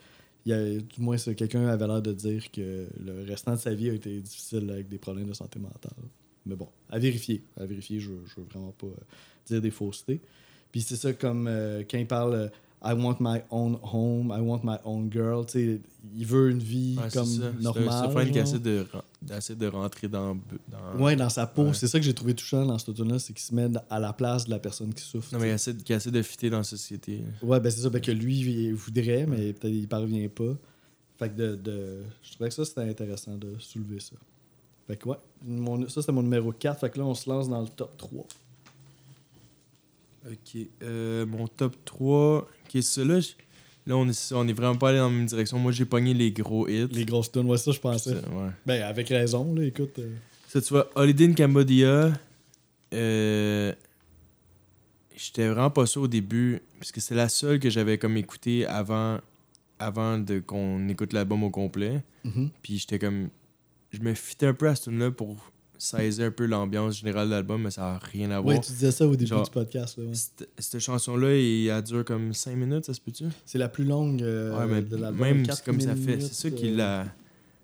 il 0.46 0.50
y 0.50 0.52
a, 0.52 0.62
du 0.78 1.00
moins, 1.00 1.16
quelqu'un 1.16 1.66
avait 1.68 1.86
l'air 1.86 2.02
de 2.02 2.12
dire 2.12 2.50
que 2.50 2.86
le 3.02 3.24
restant 3.26 3.52
de 3.52 3.58
sa 3.58 3.72
vie 3.74 3.88
a 3.90 3.94
été 3.94 4.20
difficile 4.20 4.68
avec 4.70 4.88
des 4.88 4.98
problèmes 4.98 5.28
de 5.28 5.32
santé 5.34 5.58
mentale. 5.58 5.92
Mais 6.46 6.56
bon, 6.56 6.68
à 6.90 6.98
vérifier. 6.98 7.42
À 7.58 7.64
vérifier, 7.64 8.00
je, 8.00 8.10
je 8.26 8.40
veux 8.40 8.46
vraiment 8.50 8.72
pas 8.72 8.86
euh, 8.86 8.90
dire 9.46 9.60
des 9.62 9.70
faussetés. 9.70 10.20
Puis 10.72 10.82
c'est 10.82 10.96
ça, 10.96 11.12
comme 11.12 11.46
euh, 11.48 11.82
quand 11.88 11.98
il 11.98 12.06
parle 12.06 12.34
euh, 12.34 12.48
I 12.86 12.92
want 12.92 13.16
my 13.20 13.38
own 13.50 13.78
home, 13.82 14.30
I 14.36 14.40
want 14.42 14.60
my 14.62 14.76
own 14.84 15.10
girl, 15.10 15.46
tu 15.46 15.52
sais, 15.52 15.80
il 16.14 16.26
veut 16.26 16.50
une 16.50 16.58
vie 16.58 16.96
Ouais, 16.98 17.04
c'est 17.08 17.18
comme 17.18 17.26
ça. 17.26 17.50
C'est 17.56 17.62
normale. 17.62 18.26
qui 18.26 18.34
genre. 18.34 18.42
essaie 18.42 19.54
de, 19.54 19.60
de 19.60 19.66
rentrer 19.68 20.06
dans. 20.08 20.34
dans... 20.68 21.00
Ouais, 21.02 21.16
dans 21.16 21.30
sa 21.30 21.46
peau. 21.46 21.68
Ouais. 21.68 21.72
C'est 21.74 21.86
ça 21.88 21.98
que 21.98 22.04
j'ai 22.04 22.12
trouvé 22.12 22.34
touchant 22.34 22.66
dans 22.66 22.76
ce 22.78 22.90
tune-là, 22.90 23.18
c'est 23.18 23.32
qu'il 23.32 23.42
se 23.42 23.54
met 23.54 23.68
à 23.88 23.98
la 23.98 24.12
place 24.12 24.44
de 24.44 24.50
la 24.50 24.58
personne 24.58 24.92
qui 24.92 25.02
souffre. 25.02 25.32
Non, 25.32 25.40
mais 25.40 25.48
il 25.48 25.54
essaie, 25.54 25.74
essaie 25.88 26.10
de 26.10 26.20
fitter 26.22 26.50
dans 26.50 26.58
la 26.58 26.64
société. 26.64 27.22
Ouais, 27.42 27.58
ben 27.58 27.70
c'est 27.70 27.80
ça, 27.80 27.88
ben 27.88 28.02
que 28.02 28.10
lui 28.12 28.38
il 28.40 28.74
voudrait, 28.74 29.24
mais 29.26 29.54
peut-être 29.54 29.72
il 29.72 29.88
parvient 29.88 30.28
pas. 30.28 30.54
Fait 31.18 31.30
que 31.30 31.36
de, 31.36 31.54
de- 31.56 32.02
je 32.22 32.32
trouvais 32.32 32.48
que 32.50 32.54
ça 32.54 32.64
c'était 32.66 32.82
intéressant 32.82 33.36
de 33.38 33.56
soulever 33.60 34.00
ça. 34.00 34.16
Fait 34.86 34.96
que 34.96 35.08
ouais, 35.08 35.16
mon- 35.44 35.88
ça 35.88 36.02
c'était 36.02 36.12
mon 36.12 36.22
numéro 36.22 36.52
4, 36.52 36.80
fait 36.80 36.90
que 36.90 36.98
là 36.98 37.04
on 37.04 37.14
se 37.14 37.28
lance 37.28 37.48
dans 37.48 37.60
le 37.62 37.68
top 37.68 37.96
3. 37.96 38.26
Ok. 40.30 40.56
euh, 40.82 41.26
mon 41.26 41.46
top 41.48 41.76
3. 41.84 42.38
Ok, 42.74 42.82
ça 42.82 43.04
là, 43.04 43.18
on 43.88 44.08
est, 44.08 44.32
on 44.32 44.48
est 44.48 44.52
vraiment 44.54 44.76
pas 44.76 44.88
allé 44.90 44.98
dans 44.98 45.10
la 45.10 45.14
même 45.14 45.26
direction. 45.26 45.58
Moi, 45.58 45.70
j'ai 45.72 45.84
pogné 45.84 46.14
les 46.14 46.32
gros 46.32 46.66
hits. 46.66 46.88
Les 46.90 47.04
grosses 47.04 47.30
tunes, 47.30 47.46
ouais, 47.46 47.58
ça 47.58 47.72
je 47.72 47.80
pensais. 47.80 48.10
Ça, 48.14 48.28
ouais. 48.30 48.50
Ben 48.64 48.82
avec 48.82 49.08
raison, 49.10 49.54
là, 49.54 49.62
écoute. 49.64 49.98
euh, 49.98 50.14
Ça, 50.48 50.62
tu 50.62 50.68
vois, 50.72 50.88
Holiday 50.94 51.26
in 51.28 51.34
Cambodia, 51.34 52.12
euh, 52.94 53.72
j'étais 55.14 55.48
vraiment 55.48 55.70
pas 55.70 55.84
sûr 55.84 56.02
au 56.02 56.08
début, 56.08 56.62
parce 56.78 56.90
que 56.92 57.00
c'est 57.02 57.14
la 57.14 57.28
seule 57.28 57.58
que 57.60 57.68
j'avais 57.68 57.98
comme 57.98 58.16
écouté 58.16 58.64
avant, 58.66 59.18
avant 59.78 60.16
de 60.18 60.38
qu'on 60.40 60.88
écoute 60.88 61.12
l'album 61.12 61.42
au 61.44 61.50
complet. 61.50 62.02
mhm. 62.24 62.48
Puis 62.62 62.78
j'étais 62.78 62.98
comme. 62.98 63.28
Je 63.94 64.02
me 64.02 64.14
fitais 64.14 64.46
un 64.46 64.54
peu 64.54 64.68
à 64.68 64.74
ce 64.74 64.84
tune 64.84 64.98
là 64.98 65.10
pour 65.10 65.36
saisir 65.78 66.26
un 66.26 66.30
peu 66.30 66.46
l'ambiance 66.46 66.98
générale 67.00 67.26
de 67.28 67.32
l'album, 67.32 67.62
mais 67.62 67.70
ça 67.70 67.82
n'a 67.82 67.98
rien 67.98 68.30
à 68.30 68.40
voir. 68.40 68.54
Ouais, 68.56 68.60
tu 68.60 68.72
disais 68.72 68.90
ça 68.90 69.06
au 69.06 69.10
début 69.16 69.26
Genre- 69.26 69.44
du 69.44 69.50
podcast. 69.50 69.98
là, 69.98 70.04
ouais. 70.04 70.14
Cette, 70.14 70.48
cette 70.58 70.80
chanson-là, 70.80 71.28
elle, 71.30 71.82
dure 71.82 72.04
comme 72.04 72.32
5 72.32 72.56
minutes, 72.56 72.86
ça 72.86 72.94
se 72.94 73.00
peut-tu? 73.00 73.24
C'est 73.44 73.58
la 73.58 73.68
plus 73.68 73.84
longue 73.84 74.22
euh, 74.22 74.56
ouais, 74.58 74.66
mais 74.66 74.82
de 74.82 74.96
l'album. 74.96 75.20
même 75.20 75.44
c'est 75.50 75.64
comme 75.64 75.80
ça 75.80 75.94
fait. 75.94 76.20
C'est 76.20 76.32
ça 76.34 76.50
qui 76.50 76.70
euh, 76.72 76.76
l'a. 76.76 77.04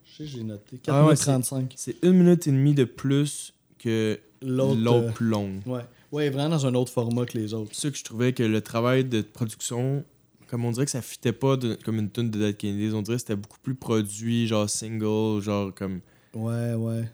Je 0.05 0.17
sais, 0.17 0.27
j'ai 0.27 0.43
noté. 0.43 0.77
4 0.79 0.95
Ah 0.95 1.03
minutes 1.03 1.17
c'est- 1.19 1.25
35. 1.25 1.73
C'est 1.77 1.97
une 2.03 2.13
minute 2.13 2.47
et 2.47 2.53
demie 2.53 2.75
de 2.75 2.85
plus 2.85 3.55
que 3.79 4.19
L'autre. 4.43 4.79
l'autre 4.81 5.09
euh, 5.09 5.13
plus 5.13 5.27
longue. 5.29 5.61
ouais. 5.67 5.81
ouais, 6.13 6.29
vraiment 6.31 6.51
dans 6.51 6.67
un 6.67 6.75
autre 6.75 6.93
format 6.93 7.25
que 7.25 7.39
les 7.39 7.55
autres. 7.55 7.71
C'est 7.73 7.83
ça 7.83 7.91
que 7.91 7.97
je 7.97 8.05
trouvais 8.05 8.33
que 8.35 8.43
le 8.43 8.61
travail 8.61 9.05
de 9.05 9.23
production, 9.23 10.05
comme 10.49 10.65
on 10.67 10.73
dirait 10.73 10.85
que 10.85 10.91
ça 10.91 11.01
fitait 11.01 11.33
pas 11.33 11.57
de- 11.57 11.79
comme 11.85 11.99
une 11.99 12.11
tune 12.11 12.31
de 12.31 12.39
Dead 12.39 12.57
Kennedys, 12.57 12.93
on 12.93 13.01
dirait 13.03 13.17
que 13.17 13.23
c'était 13.23 13.37
beaucoup 13.37 13.61
plus 13.63 13.75
produit, 13.77 14.47
genre 14.47 14.69
single, 14.69 15.41
genre 15.41 15.73
comme. 15.75 16.01
Ouais, 16.35 16.75
ouais. 16.75 17.05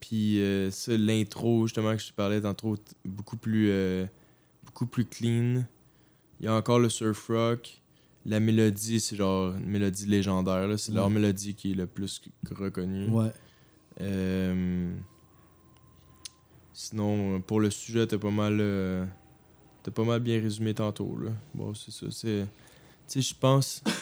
Puis 0.00 0.40
euh, 0.40 0.70
ça, 0.70 0.96
l'intro, 0.96 1.66
justement, 1.66 1.94
que 1.94 2.02
je 2.02 2.08
te 2.08 2.14
parlais 2.14 2.40
tantôt, 2.40 2.76
beaucoup 3.04 3.36
plus, 3.36 3.68
euh, 3.70 4.06
beaucoup 4.64 4.86
plus 4.86 5.04
clean. 5.04 5.64
Il 6.40 6.46
y 6.46 6.48
a 6.48 6.54
encore 6.54 6.78
le 6.78 6.88
surf 6.88 7.28
rock. 7.28 7.82
La 8.26 8.40
mélodie, 8.40 9.00
c'est 9.00 9.16
genre 9.16 9.54
une 9.56 9.66
mélodie 9.66 10.06
légendaire. 10.06 10.66
là. 10.66 10.76
C'est 10.78 10.92
leur 10.92 11.10
mélodie 11.10 11.54
qui 11.54 11.72
est 11.72 11.74
le 11.74 11.86
plus 11.86 12.20
reconnue. 12.50 13.08
Ouais. 13.08 13.32
Euh, 14.00 14.94
Sinon, 16.72 17.40
pour 17.42 17.60
le 17.60 17.70
sujet, 17.70 18.06
t'as 18.06 18.18
pas 18.18 18.30
mal. 18.30 18.58
T'as 19.82 19.90
pas 19.90 20.04
mal 20.04 20.20
bien 20.20 20.40
résumé 20.40 20.74
tantôt. 20.74 21.16
Là. 21.18 21.30
Bon, 21.54 21.72
c'est 21.74 21.90
ça. 21.90 22.06
C'est. 22.10 22.46
Tu 23.08 23.22
sais, 23.22 23.22
je 23.22 23.34
pense. 23.38 23.82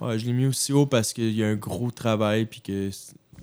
Ouais, 0.00 0.16
je 0.16 0.26
l'ai 0.26 0.32
mis 0.32 0.46
aussi 0.46 0.72
haut 0.72 0.86
parce 0.86 1.12
qu'il 1.12 1.32
y 1.32 1.42
a 1.42 1.48
un 1.48 1.56
gros 1.56 1.90
travail 1.90 2.46
puis 2.46 2.60
que 2.60 2.88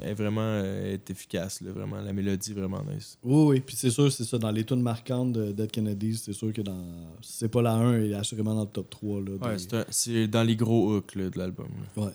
est 0.02 0.14
vraiment 0.14 0.42
euh, 0.42 0.94
est 0.94 1.10
efficace. 1.10 1.62
Là, 1.62 1.72
vraiment, 1.72 1.98
la 2.02 2.14
mélodie 2.14 2.52
est 2.52 2.54
vraiment 2.56 2.84
nice. 2.94 3.18
Oui, 3.24 3.44
oui. 3.56 3.60
Puis 3.62 3.76
c'est 3.76 3.90
sûr, 3.90 4.12
c'est 4.12 4.24
ça. 4.24 4.38
Dans 4.38 4.52
les 4.52 4.64
tunes 4.64 4.82
marquantes 4.82 5.34
de 5.34 5.52
Dead 5.52 5.72
Kennedys, 5.72 6.18
c'est 6.18 6.34
sûr 6.34 6.52
que 6.54 6.62
dans. 6.62 6.84
si 7.22 7.34
C'est 7.38 7.50
pas 7.50 7.62
la 7.62 7.74
1, 7.74 8.00
il 8.02 8.12
est 8.12 8.16
assurément 8.16 8.54
dans 8.56 8.62
le 8.64 8.68
top 8.68 8.90
3. 8.90 9.22
Là, 9.22 9.32
Ouais, 9.42 9.58
c'est 9.58 9.74
un- 9.74 9.86
c'est 9.90 10.28
dans 10.28 10.44
les 10.44 10.56
gros 10.56 10.96
hooks 10.98 11.16
là, 11.16 11.30
de 11.30 11.38
l'album. 11.38 11.68
là. 11.98 12.04
Ouais. 12.04 12.12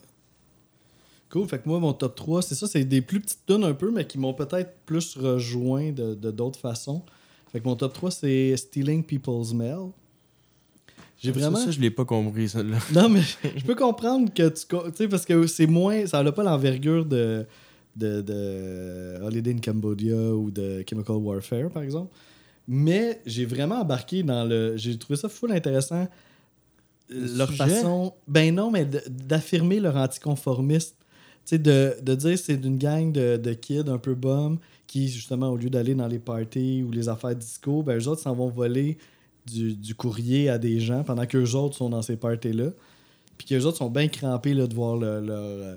Cool. 1.31 1.47
Fait 1.49 1.59
que 1.61 1.69
moi, 1.69 1.79
mon 1.79 1.93
top 1.93 2.15
3, 2.17 2.43
c'est 2.43 2.55
ça. 2.57 2.67
C'est 2.67 2.85
des 2.85 3.03
plus 3.03 3.21
petites 3.21 3.47
tunes 3.47 3.63
un 3.65 3.75
peu, 3.75 3.91
mais 3.91 4.07
qui 4.07 4.19
m'ont 4.19 4.35
peut-être 4.35 4.73
plus 4.85 5.17
rejoint 5.17 5.93
de 5.93 6.15
de 6.15 6.31
d'autres 6.31 6.59
façons. 6.59 7.03
Fait 7.53 7.61
que 7.61 7.65
mon 7.69 7.77
top 7.77 7.93
3, 7.93 8.11
c'est 8.11 8.57
Stealing 8.57 9.05
People's 9.05 9.53
Mail. 9.53 9.91
J'ai 11.23 11.33
Ça, 11.35 11.39
vraiment. 11.39 11.59
Ça, 11.59 11.71
je 11.71 11.79
l'ai 11.81 11.91
pas 11.91 12.05
compris, 12.07 12.49
celle-là. 12.49 12.79
Non, 12.95 13.09
mais 13.11 13.21
je 13.57 13.63
peux 13.65 13.75
comprendre 13.75 14.33
que 14.33 14.49
tu. 14.49 14.65
Tu 14.67 14.77
sais, 14.95 15.07
parce 15.09 15.25
que 15.27 15.47
c'est 15.47 15.67
moins. 15.67 16.07
Ça 16.07 16.23
n'a 16.23 16.33
pas 16.33 16.43
l'envergure 16.43 17.05
de, 17.05 17.47
de, 17.97 18.21
de 18.23 19.19
Holiday 19.23 19.53
in 19.55 19.59
Cambodia 19.59 20.17
ou 20.35 20.51
de 20.51 20.85
Chemical 20.89 21.17
Warfare, 21.17 21.71
par 21.71 21.83
exemple. 21.83 22.13
Mais 22.69 23.21
j'ai 23.27 23.45
vraiment 23.47 23.81
embarqué 23.81 24.23
dans 24.23 24.45
le. 24.45 24.77
J'ai 24.77 24.97
trouvé 24.99 25.17
ça 25.19 25.29
full 25.29 25.51
intéressant. 25.53 26.07
Le 27.09 27.37
leur 27.37 27.49
sujet? 27.49 27.57
façon. 27.69 28.15
Ben 28.29 28.55
non, 28.55 28.71
mais 28.71 28.85
d'affirmer 29.09 29.81
leur 29.81 29.97
anticonformisme. 29.97 30.95
Tu 31.45 31.57
sais, 31.57 31.59
de, 31.59 31.97
de 32.03 32.15
dire 32.15 32.39
c'est 32.39 32.57
d'une 32.57 32.79
gang 32.79 33.11
de, 33.11 33.37
de 33.37 33.53
kids 33.55 33.89
un 33.89 33.99
peu 33.99 34.15
bums 34.15 34.59
qui, 34.87 35.09
justement, 35.09 35.49
au 35.49 35.57
lieu 35.57 35.71
d'aller 35.71 35.95
dans 35.95 36.07
les 36.07 36.19
parties 36.19 36.85
ou 36.87 36.91
les 36.93 37.09
affaires 37.09 37.35
disco, 37.35 37.83
ben 37.83 37.99
eux 37.99 38.07
autres 38.09 38.21
s'en 38.23 38.35
vont 38.35 38.49
voler 38.51 38.99
du, 39.47 39.75
du 39.75 39.95
courrier 39.95 40.49
à 40.49 40.59
des 40.59 40.79
gens 40.81 41.03
pendant 41.03 41.27
qu'eux 41.27 41.55
autres 41.55 41.77
sont 41.77 41.89
dans 41.89 42.03
ces 42.03 42.17
parties-là. 42.17 42.71
Puis 43.39 43.47
qu'eux 43.49 43.65
autres 43.65 43.79
sont 43.79 43.91
bien 43.91 44.07
crampés 44.07 44.55
là, 44.55 44.67
de 44.67 44.75
voir 44.75 44.97
le- 44.97 45.21
leur, 45.21 45.39
euh, 45.39 45.77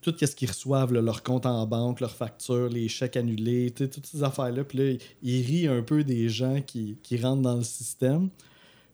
tout 0.00 0.14
ce 0.18 0.34
qu'ils 0.34 0.48
reçoivent, 0.48 0.92
leur 0.92 1.22
compte 1.22 1.46
en 1.46 1.66
banque, 1.66 2.00
leurs 2.00 2.14
factures, 2.14 2.68
les 2.68 2.88
chèques 2.88 3.16
annulés, 3.16 3.72
toutes 3.72 4.06
ces 4.06 4.22
affaires-là. 4.22 4.64
Puis 4.64 4.78
là, 4.78 4.98
ils 5.22 5.44
rient 5.44 5.66
un 5.66 5.82
peu 5.82 6.04
des 6.04 6.28
gens 6.28 6.60
qui, 6.62 6.98
qui 7.02 7.20
rentrent 7.20 7.42
dans 7.42 7.56
le 7.56 7.64
système. 7.64 8.30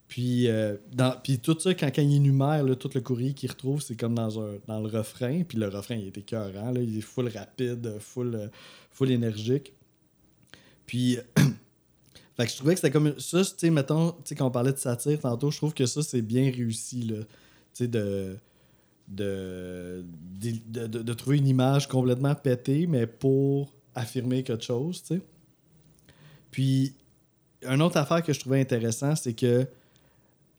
Puis, 0.08 0.48
euh, 0.48 0.76
dans, 0.92 1.16
puis 1.22 1.38
tout 1.38 1.58
ça, 1.58 1.74
quand, 1.74 1.90
quand 1.94 2.02
il 2.02 2.76
tout 2.76 2.90
le 2.94 3.00
courrier 3.00 3.34
qu'il 3.34 3.50
retrouve, 3.50 3.82
c'est 3.82 3.96
comme 3.96 4.14
dans, 4.14 4.40
un, 4.40 4.58
dans 4.66 4.80
le 4.80 4.88
refrain. 4.88 5.42
Puis 5.42 5.58
le 5.58 5.68
refrain, 5.68 5.96
il 5.96 6.06
est 6.06 6.18
écœurant. 6.18 6.70
Là, 6.70 6.80
il 6.80 6.98
est 6.98 7.02
full 7.02 7.28
rapide, 7.28 7.96
full, 8.00 8.34
euh, 8.34 8.48
full 8.90 9.10
énergique. 9.10 9.72
Puis, 10.86 11.18
Fait 12.36 12.46
que 12.46 12.50
je 12.50 12.56
trouvais 12.56 12.74
que 12.74 12.80
c'était 12.80 12.90
comme 12.90 13.14
ça, 13.20 13.44
tu 13.44 13.52
sais, 13.56 13.70
mettons, 13.70 14.10
tu 14.10 14.18
sais, 14.24 14.34
quand 14.34 14.46
on 14.46 14.50
parlait 14.50 14.72
de 14.72 14.78
satire 14.78 15.20
tantôt, 15.20 15.52
je 15.52 15.56
trouve 15.56 15.72
que 15.72 15.86
ça, 15.86 16.02
c'est 16.02 16.22
bien 16.22 16.50
réussi, 16.50 17.02
là. 17.02 17.18
Tu 17.18 17.26
sais, 17.74 17.88
de 17.88 18.36
de 19.08 20.04
de, 20.66 20.86
de, 20.86 21.12
trouver 21.14 21.38
une 21.38 21.46
image 21.46 21.88
complètement 21.88 22.34
pétée, 22.34 22.86
mais 22.86 23.06
pour 23.06 23.72
affirmer 23.94 24.42
quelque 24.42 24.64
chose, 24.64 25.02
tu 25.02 25.14
sais. 25.14 25.22
Puis, 26.50 26.94
une 27.68 27.80
autre 27.80 27.96
affaire 27.96 28.22
que 28.22 28.32
je 28.32 28.40
trouvais 28.40 28.60
intéressant, 28.60 29.16
c'est 29.16 29.32
que, 29.32 29.66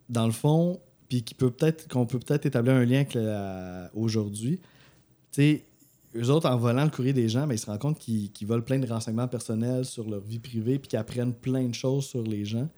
dans 0.09 0.25
le 0.25 0.31
fond, 0.31 0.79
puis 1.07 1.23
peut 1.37 1.51
peut-être 1.51 1.87
qu'on 1.87 2.05
peut 2.05 2.19
peut-être 2.19 2.45
établir 2.45 2.73
un 2.73 2.85
lien 2.85 3.01
avec 3.01 3.17
aujourd'hui, 3.93 4.59
tu 5.31 5.41
sais, 5.41 5.65
eux 6.15 6.29
autres, 6.29 6.49
en 6.49 6.57
volant 6.57 6.83
le 6.83 6.89
courrier 6.89 7.13
des 7.13 7.27
gens, 7.27 7.45
ben, 7.45 7.53
ils 7.53 7.59
se 7.59 7.65
rendent 7.65 7.79
compte 7.79 7.99
qu'ils 7.99 8.31
qu'ils 8.31 8.47
volent 8.47 8.63
plein 8.63 8.79
de 8.79 8.87
renseignements 8.87 9.27
personnels 9.27 9.85
sur 9.85 10.09
leur 10.09 10.21
vie 10.21 10.39
privée, 10.39 10.79
puis 10.79 10.87
qu'ils 10.87 10.99
apprennent 10.99 11.33
plein 11.33 11.63
de 11.63 11.73
choses 11.73 12.05
sur 12.05 12.23
les 12.23 12.45
gens. 12.45 12.69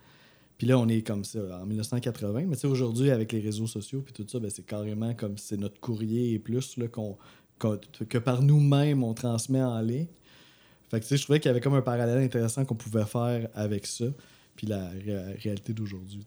Puis 0.58 0.66
là, 0.66 0.80
on 0.80 0.88
est 0.88 1.02
comme 1.02 1.24
ça, 1.24 1.40
en 1.62 1.66
1980. 1.66 2.46
Mais 2.48 2.56
tu 2.56 2.62
sais, 2.62 2.68
aujourd'hui, 2.68 3.12
avec 3.12 3.32
les 3.32 3.40
réseaux 3.40 3.68
sociaux, 3.68 4.02
puis 4.02 4.14
tout 4.14 4.26
ça, 4.28 4.40
ben, 4.40 4.50
c'est 4.50 4.66
carrément 4.66 5.14
comme 5.14 5.38
c'est 5.38 5.58
notre 5.58 5.80
courrier 5.80 6.34
et 6.34 6.40
plus 6.40 6.78
là, 6.78 6.88
que 6.90 8.18
par 8.18 8.42
nous-mêmes, 8.42 9.04
on 9.04 9.14
transmet 9.14 9.62
en 9.62 9.80
ligne. 9.82 10.08
Fait 10.90 11.00
que 11.00 11.04
tu 11.06 11.10
sais, 11.10 11.18
je 11.18 11.24
trouvais 11.24 11.40
qu'il 11.40 11.50
y 11.50 11.52
avait 11.52 11.62
comme 11.62 11.76
un 11.76 11.82
parallèle 11.82 12.24
intéressant 12.24 12.66
qu'on 12.66 12.76
pouvait 12.76 13.06
faire 13.06 13.50
avec 13.54 13.86
ça, 13.86 14.06
puis 14.56 14.68
la 14.68 14.88
ré- 14.90 15.34
réalité 15.34 15.74
d'aujourd'hui. 15.74 16.26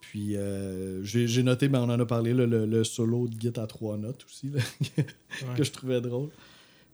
Puis 0.00 0.36
euh, 0.36 1.02
j'ai, 1.02 1.42
noté, 1.42 1.68
ben, 1.68 1.80
on 1.80 1.90
en 1.90 1.98
a 1.98 2.06
parlé, 2.06 2.32
là, 2.34 2.46
le, 2.46 2.66
le 2.66 2.84
solo 2.84 3.26
de 3.26 3.40
Git 3.40 3.58
à 3.58 3.66
trois 3.66 3.96
notes 3.96 4.24
aussi, 4.24 4.50
là, 4.50 4.60
que 5.56 5.64
je 5.64 5.72
trouvais 5.72 6.00
drôle. 6.00 6.28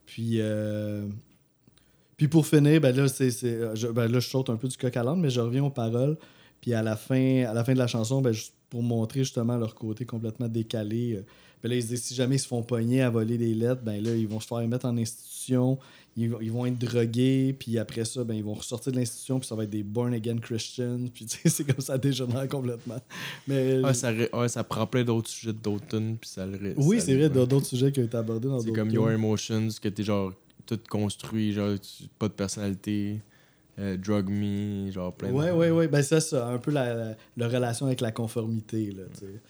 Puis, 0.06 0.40
euh, 0.40 1.06
puis 2.22 2.28
pour 2.28 2.46
finir, 2.46 2.80
ben 2.80 2.94
là, 2.94 3.08
c'est, 3.08 3.32
c'est- 3.32 3.74
je, 3.74 3.88
ben 3.88 4.06
là, 4.06 4.20
je 4.20 4.28
saute 4.28 4.48
un 4.48 4.56
peu 4.56 4.68
du 4.68 4.76
coq 4.76 4.96
à 4.96 5.02
l'âne, 5.02 5.20
mais 5.20 5.28
je 5.30 5.40
reviens 5.40 5.64
aux 5.64 5.70
paroles. 5.70 6.16
Puis 6.60 6.72
à 6.72 6.80
la 6.82 6.94
fin, 6.94 7.44
à 7.44 7.52
la 7.52 7.64
fin 7.64 7.72
de 7.72 7.78
la 7.78 7.88
chanson, 7.88 8.20
ben, 8.22 8.32
juste 8.32 8.54
pour 8.70 8.82
montrer 8.84 9.20
justement 9.24 9.56
leur 9.56 9.74
côté 9.74 10.04
complètement 10.06 10.46
décalé, 10.48 11.14
euh, 11.16 11.24
ben 11.62 11.68
là, 11.70 11.74
ils 11.74 11.82
se 11.82 11.88
disent 11.88 12.02
si 12.04 12.14
jamais 12.14 12.36
ils 12.36 12.38
se 12.38 12.46
font 12.46 12.62
pogner 12.62 13.02
à 13.02 13.10
voler 13.10 13.38
des 13.38 13.54
lettres, 13.54 13.82
ben 13.82 14.00
là, 14.00 14.14
ils 14.14 14.28
vont 14.28 14.38
se 14.38 14.46
faire 14.46 14.58
mettre 14.68 14.86
en 14.86 14.96
institution, 14.96 15.78
ils, 16.16 16.30
vont- 16.30 16.38
ils 16.40 16.52
vont 16.52 16.64
être 16.66 16.78
drogués, 16.78 17.56
puis 17.58 17.78
après 17.78 18.04
ça, 18.04 18.22
ben, 18.22 18.34
ils 18.34 18.44
vont 18.44 18.54
ressortir 18.54 18.92
de 18.92 18.98
l'institution, 18.98 19.40
puis 19.40 19.48
ça 19.48 19.54
va 19.56 19.64
être 19.64 19.70
des 19.70 19.82
born 19.82 20.14
again 20.14 20.36
Christians, 20.38 21.00
puis 21.12 21.26
c'est 21.44 21.64
comme 21.64 21.80
ça 21.84 21.98
dégénère 21.98 22.48
complètement. 22.48 22.98
Mais 23.48 23.80
ça, 23.94 24.12
ouais, 24.12 24.48
ça 24.48 24.62
prend 24.64 24.86
plein 24.86 25.02
d'autres 25.04 25.28
sujets 25.28 25.52
d'autres 25.52 25.86
tunes, 25.88 26.16
puis 26.20 26.30
ça 26.30 26.46
le 26.46 26.56
ré- 26.56 26.74
oui, 26.76 27.00
c'est 27.00 27.16
vrai, 27.16 27.28
d'autres 27.46 27.66
sujets 27.66 27.90
qui 27.92 27.98
ont 28.00 28.04
été 28.04 28.16
abordés 28.16 28.46
dans 28.48 28.60
C'est 28.60 28.66
d'autres 28.66 28.78
comme 28.78 28.88
tunes. 28.88 28.94
Your 29.00 29.10
Emotions, 29.10 29.68
que 29.80 29.88
t'es 29.88 30.04
genre 30.04 30.32
tout 30.66 30.80
construit, 30.88 31.52
genre 31.52 31.76
pas 32.18 32.28
de 32.28 32.32
personnalité, 32.34 33.20
euh, 33.78 33.96
Drug 33.96 34.28
Me, 34.28 34.90
genre 34.90 35.12
plein 35.14 35.30
Ouais, 35.32 35.48
de. 35.48 35.52
ouais, 35.52 35.70
ouais. 35.70 35.88
Ben, 35.88 36.02
c'est 36.02 36.20
ça. 36.20 36.48
Un 36.48 36.58
peu 36.58 36.70
la, 36.70 36.94
la, 36.94 37.16
la 37.36 37.48
relation 37.48 37.86
avec 37.86 38.00
la 38.00 38.12
conformité, 38.12 38.90
là, 38.92 39.04
tu 39.14 39.20
sais. 39.20 39.40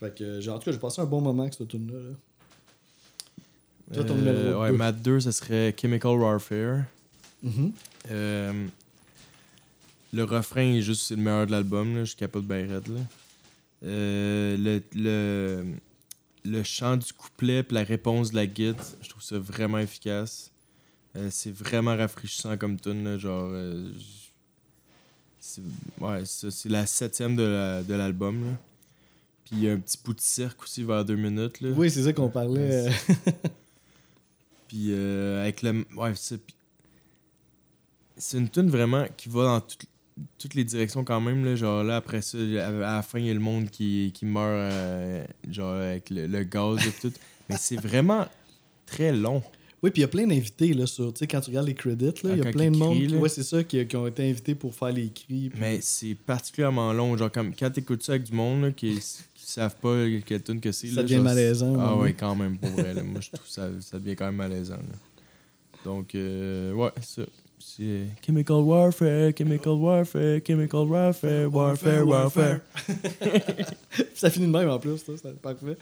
Fait 0.00 0.14
que, 0.16 0.40
j'ai- 0.40 0.50
en 0.50 0.58
tout 0.58 0.64
cas, 0.66 0.72
j'ai 0.72 0.78
passé 0.78 1.00
un 1.02 1.06
bon 1.06 1.20
moment 1.20 1.42
avec 1.42 1.54
cette 1.54 1.68
tune 1.68 1.90
là 1.92 2.16
Toi, 3.92 4.04
ton 4.04 4.16
Euh, 4.18 4.58
ouais, 4.60 4.70
deux. 4.70 4.76
ma 4.76 4.92
2, 4.92 5.20
ce 5.20 5.30
serait 5.30 5.74
Chemical 5.80 6.18
Warfare. 6.18 6.84
Mhm. 7.42 7.72
Euh, 8.10 8.66
le 10.12 10.24
refrain 10.24 10.62
est 10.74 10.80
juste 10.82 11.02
c'est 11.08 11.16
le 11.16 11.22
meilleur 11.22 11.46
de 11.46 11.50
l'album, 11.52 11.94
là, 11.96 12.04
je 12.04 12.16
capote 12.16 12.44
bien 12.44 12.66
raide, 12.66 12.88
là. 12.88 13.00
Euh, 13.84 14.56
le, 14.56 14.82
le, 14.94 15.64
le 16.44 16.62
chant 16.62 16.96
du 16.96 17.12
couplet 17.12 17.62
puis 17.62 17.74
la 17.74 17.84
réponse 17.84 18.30
de 18.30 18.36
la 18.36 18.46
guide, 18.46 18.76
je 19.02 19.08
trouve 19.08 19.22
ça 19.22 19.38
vraiment 19.38 19.78
efficace. 19.78 20.50
Euh, 21.16 21.28
c'est 21.30 21.52
vraiment 21.52 21.96
rafraîchissant 21.96 22.56
comme 22.56 22.78
tune, 22.78 23.04
là, 23.04 23.18
genre. 23.18 23.48
euh, 23.52 23.92
c'est 25.40 25.62
ouais, 26.00 26.24
ça, 26.24 26.50
c'est 26.50 26.68
la 26.68 26.86
septième 26.86 27.36
de 27.36 27.42
la- 27.42 27.82
de 27.82 27.94
l'album. 27.94 28.44
là. 28.46 28.52
Puis 29.44 29.56
il 29.56 29.62
y 29.64 29.68
a 29.68 29.72
un 29.72 29.78
petit 29.78 29.98
bout 30.02 30.14
de 30.14 30.20
cirque 30.20 30.62
aussi 30.62 30.82
vers 30.82 31.04
deux 31.04 31.16
minutes. 31.16 31.60
Là. 31.60 31.70
Oui, 31.76 31.90
c'est 31.90 32.02
ça 32.02 32.12
qu'on 32.12 32.30
parlait. 32.30 32.88
euh, 32.88 32.90
Puis 34.68 34.86
euh, 34.90 35.42
avec 35.42 35.62
le. 35.62 35.84
Ouais, 35.96 36.12
c'est. 36.16 36.40
C'est 38.16 38.38
une 38.38 38.48
tune 38.48 38.70
vraiment 38.70 39.06
qui 39.16 39.28
va 39.28 39.44
dans 39.44 39.60
toutes- 39.60 39.88
toutes 40.38 40.54
les 40.54 40.64
directions 40.64 41.04
quand 41.04 41.20
même. 41.20 41.44
Là, 41.44 41.56
genre 41.56 41.82
là, 41.84 41.96
après 41.96 42.22
ça, 42.22 42.38
à, 42.38 42.70
la 42.70 43.02
fin, 43.02 43.18
il 43.18 43.26
y 43.26 43.30
a 43.30 43.34
le 43.34 43.40
monde 43.40 43.68
qui, 43.70 44.12
qui 44.14 44.24
meurt 44.26 44.46
euh, 44.72 45.24
genre 45.50 45.74
avec 45.74 46.10
le, 46.10 46.26
le 46.26 46.42
gaz 46.44 46.78
et 46.86 46.92
tout. 47.00 47.12
Mais 47.48 47.56
c'est 47.58 47.76
vraiment 47.80 48.26
très 48.86 49.12
long. 49.12 49.42
Oui, 49.82 49.90
puis 49.90 50.00
il 50.00 50.02
y 50.02 50.06
a 50.06 50.08
plein 50.08 50.26
d'invités, 50.26 50.72
là, 50.72 50.86
sur. 50.86 51.12
Tu 51.12 51.18
sais, 51.18 51.26
quand 51.26 51.42
tu 51.42 51.50
regardes 51.50 51.66
les 51.66 51.74
credits, 51.74 52.06
là, 52.24 52.30
il 52.30 52.38
y 52.38 52.42
Ah, 52.42 52.48
a 52.48 52.52
plein 52.52 52.70
de 52.70 52.76
monde. 52.78 52.96
Ouais, 53.20 53.28
c'est 53.28 53.42
ça, 53.42 53.62
qui, 53.64 53.86
qui 53.86 53.96
ont 53.96 54.06
été 54.06 54.30
invités 54.30 54.54
pour 54.54 54.74
faire 54.74 54.92
les 54.92 55.08
cris. 55.10 55.50
puis- 55.50 55.52
Mais 55.60 55.78
c'est 55.82 56.14
particulièrement 56.14 56.90
long. 56.94 57.14
Genre, 57.18 57.30
comme, 57.30 57.54
quand 57.54 57.70
t'écoutes 57.70 58.02
ça 58.02 58.12
avec 58.12 58.22
du 58.24 58.32
monde 58.32 58.62
là, 58.62 58.70
qui, 58.70 58.94
qui 58.94 59.44
savent 59.44 59.76
pas 59.76 60.06
quelle 60.24 60.42
tune 60.42 60.58
que 60.60 60.72
c'est. 60.72 60.86
Ça 60.88 60.96
là, 60.96 61.02
devient 61.02 61.16
genre, 61.16 61.24
malaisant, 61.24 61.76
Ah 61.78 61.94
ouais. 61.96 62.02
ouais, 62.02 62.12
quand 62.14 62.34
même, 62.34 62.56
pour 62.56 62.70
vrai. 62.70 62.94
là. 62.94 63.02
Moi, 63.02 63.20
je 63.20 63.30
trouve 63.30 63.46
ça, 63.46 63.68
ça 63.80 63.98
devient 63.98 64.16
quand 64.16 64.24
même 64.24 64.36
malaisant. 64.36 64.76
là. 64.76 64.98
Donc, 65.84 66.14
euh, 66.14 66.72
ouais, 66.72 66.90
ça. 67.02 67.22
C'est 67.58 68.06
Chemical 68.24 68.56
Warfare, 68.56 69.32
Chemical 69.36 69.72
Warfare, 69.74 70.40
Chemical 70.46 70.86
Warfare, 70.86 71.52
Warfare, 71.52 72.06
Warfare. 72.06 72.60
Ça 74.14 74.30
finit 74.30 74.46
de 74.46 74.52
même 74.52 74.68
en 74.68 74.78
plus, 74.78 74.98
ça, 74.98 75.12
c'est 75.20 75.40
parfait. 75.40 75.76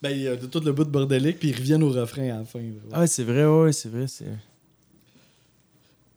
Ben, 0.00 0.10
il 0.10 0.22
y 0.22 0.28
a 0.28 0.36
tout 0.36 0.60
le 0.60 0.72
bout 0.72 0.84
de 0.84 0.90
bordélique, 0.90 1.38
puis 1.38 1.50
ils 1.50 1.56
reviennent 1.56 1.82
au 1.84 1.90
refrain 1.90 2.24
à 2.24 2.38
la 2.38 2.44
fin. 2.44 2.60
Ah, 2.92 3.06
c'est 3.06 3.22
vrai, 3.22 3.46
ouais, 3.46 3.72
c'est 3.72 3.88
vrai. 3.88 4.06
c'est 4.08 4.26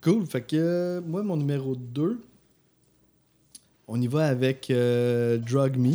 Cool. 0.01 0.25
Fait 0.25 0.41
que 0.41 0.55
euh, 0.55 1.01
moi, 1.01 1.23
mon 1.23 1.37
numéro 1.37 1.75
2, 1.75 2.19
on 3.87 4.01
y 4.01 4.07
va 4.07 4.27
avec 4.27 4.69
euh, 4.69 5.37
Drug 5.37 5.77
Me, 5.77 5.93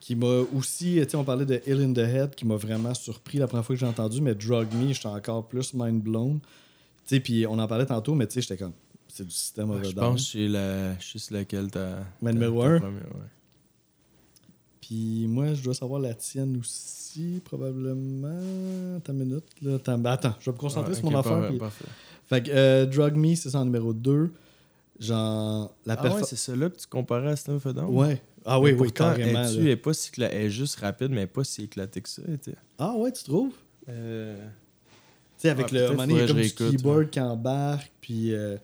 qui 0.00 0.16
m'a 0.16 0.44
aussi, 0.54 0.94
tu 1.02 1.10
sais, 1.10 1.16
on 1.16 1.24
parlait 1.24 1.44
de 1.46 1.60
Ill 1.66 1.82
in 1.82 1.92
the 1.92 1.98
Head, 1.98 2.34
qui 2.34 2.46
m'a 2.46 2.56
vraiment 2.56 2.94
surpris 2.94 3.38
la 3.38 3.46
première 3.46 3.64
fois 3.64 3.76
que 3.76 3.80
j'ai 3.80 3.86
entendu, 3.86 4.20
mais 4.20 4.34
Drug 4.34 4.66
Me, 4.74 4.92
j'étais 4.92 5.06
encore 5.06 5.46
plus 5.46 5.74
mind 5.74 6.02
blown. 6.02 6.40
Tu 7.08 7.14
sais, 7.16 7.20
puis 7.20 7.46
on 7.46 7.58
en 7.58 7.66
parlait 7.66 7.86
tantôt, 7.86 8.14
mais 8.14 8.26
tu 8.26 8.34
sais, 8.34 8.42
j'étais 8.42 8.58
comme, 8.58 8.74
c'est 9.08 9.24
du 9.24 9.30
système 9.30 9.70
of 9.70 9.80
a 9.80 9.84
Je 9.84 9.94
pense 9.94 10.26
que 10.26 10.30
c'est 10.32 10.46
la. 10.48 10.98
Je 10.98 11.06
sais 11.08 11.18
c'est 11.18 11.34
laquelle 11.34 11.70
t'as. 11.70 11.96
Ma 12.22 12.32
numéro 12.32 12.60
ta 12.60 12.68
un? 12.68 12.78
première, 12.80 13.02
ouais. 13.06 13.30
Puis 14.80 15.26
moi, 15.26 15.54
je 15.54 15.62
dois 15.62 15.74
savoir 15.74 16.00
la 16.00 16.14
tienne 16.14 16.56
aussi, 16.58 17.40
probablement. 17.44 18.96
Attends 18.98 19.12
une 19.14 19.18
minute. 19.24 19.44
Là. 19.62 19.74
Attends, 19.76 19.98
ben, 19.98 20.10
attends, 20.12 20.34
je 20.40 20.50
vais 20.50 20.54
me 20.54 20.60
concentrer 20.60 20.92
Ah, 20.92 20.98
sur 20.98 21.10
mon 21.10 21.18
affaire. 21.18 21.48
puis- 21.48 21.58
parfait. 21.58 21.84
Fait 22.26 22.42
que 22.42 22.50
euh, 22.50 22.86
Drug 22.86 23.16
Me, 23.16 23.34
c'est 23.34 23.50
ça 23.50 23.60
en 23.60 23.64
numéro 23.64 23.92
2. 23.94 24.30
Genre, 25.00 25.74
la 25.86 25.94
Ah 25.98 26.14
ouais, 26.14 26.22
c'est 26.24 26.36
ça-là 26.36 26.68
que 26.70 26.76
tu 26.76 26.86
comparais 26.86 27.30
à 27.30 27.36
Stuff 27.36 27.54
of 27.56 27.66
a 27.66 27.72
Down? 27.72 27.94
ouais. 27.96 28.22
Ah 28.44 28.58
oui, 28.60 28.72
Mais 28.72 28.80
oui, 28.80 28.88
pourtant, 28.88 29.14
carrément. 29.14 29.42
Elle, 29.44 29.68
est 29.68 29.76
pas 29.76 29.92
si 29.92 30.10
elle 30.16 30.22
est 30.32 30.50
juste 30.50 30.76
rapide, 30.76 31.08
mais 31.10 31.18
elle 31.18 31.22
est 31.24 31.26
pas 31.26 31.44
si 31.44 31.64
éclatée 31.64 32.00
que 32.00 32.08
ça. 32.08 32.22
Ah 32.78 32.94
ouais, 32.96 33.12
tu 33.12 33.24
trouves? 33.24 33.52
Euh, 33.88 34.48
sais, 35.38 35.48
avec 35.50 35.66
Ah, 35.70 35.74
le. 35.74 35.80
à 35.80 35.84
un 35.84 35.86
peut-être 35.88 35.96
moment 35.96 36.06
donné, 36.06 36.14
il 36.14 36.20
y 36.20 36.22
a 36.22 36.26
faudrait 36.28 36.50
comme 36.50 36.70
du 36.70 36.76
keyboard 36.76 37.10
qui 37.10 37.20
embarque, 37.20 37.92
puis. 38.00 38.34
euh, 38.34 38.56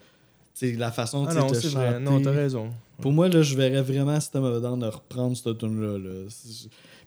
la 0.63 0.93
façon 0.93 1.25
Ah 1.27 1.31
tu 1.31 1.35
sais, 1.35 1.41
non, 1.41 1.47
de 1.51 1.55
c'est 1.55 1.69
vrai. 1.69 2.01
Non, 2.01 2.23
t'as 2.23 2.31
raison. 2.31 2.71
Pour 3.01 3.13
moi, 3.13 3.29
là, 3.29 3.43
je 3.43 3.57
verrais 3.57 3.83
vraiment 3.83 4.19
System 4.21 4.45
of 4.45 4.57
a 4.57 4.61
Down 4.61 4.79
de 4.79 4.87
reprendre 4.87 5.37
cette 5.37 5.59
tune-là. 5.59 5.99
Là. 5.99 6.27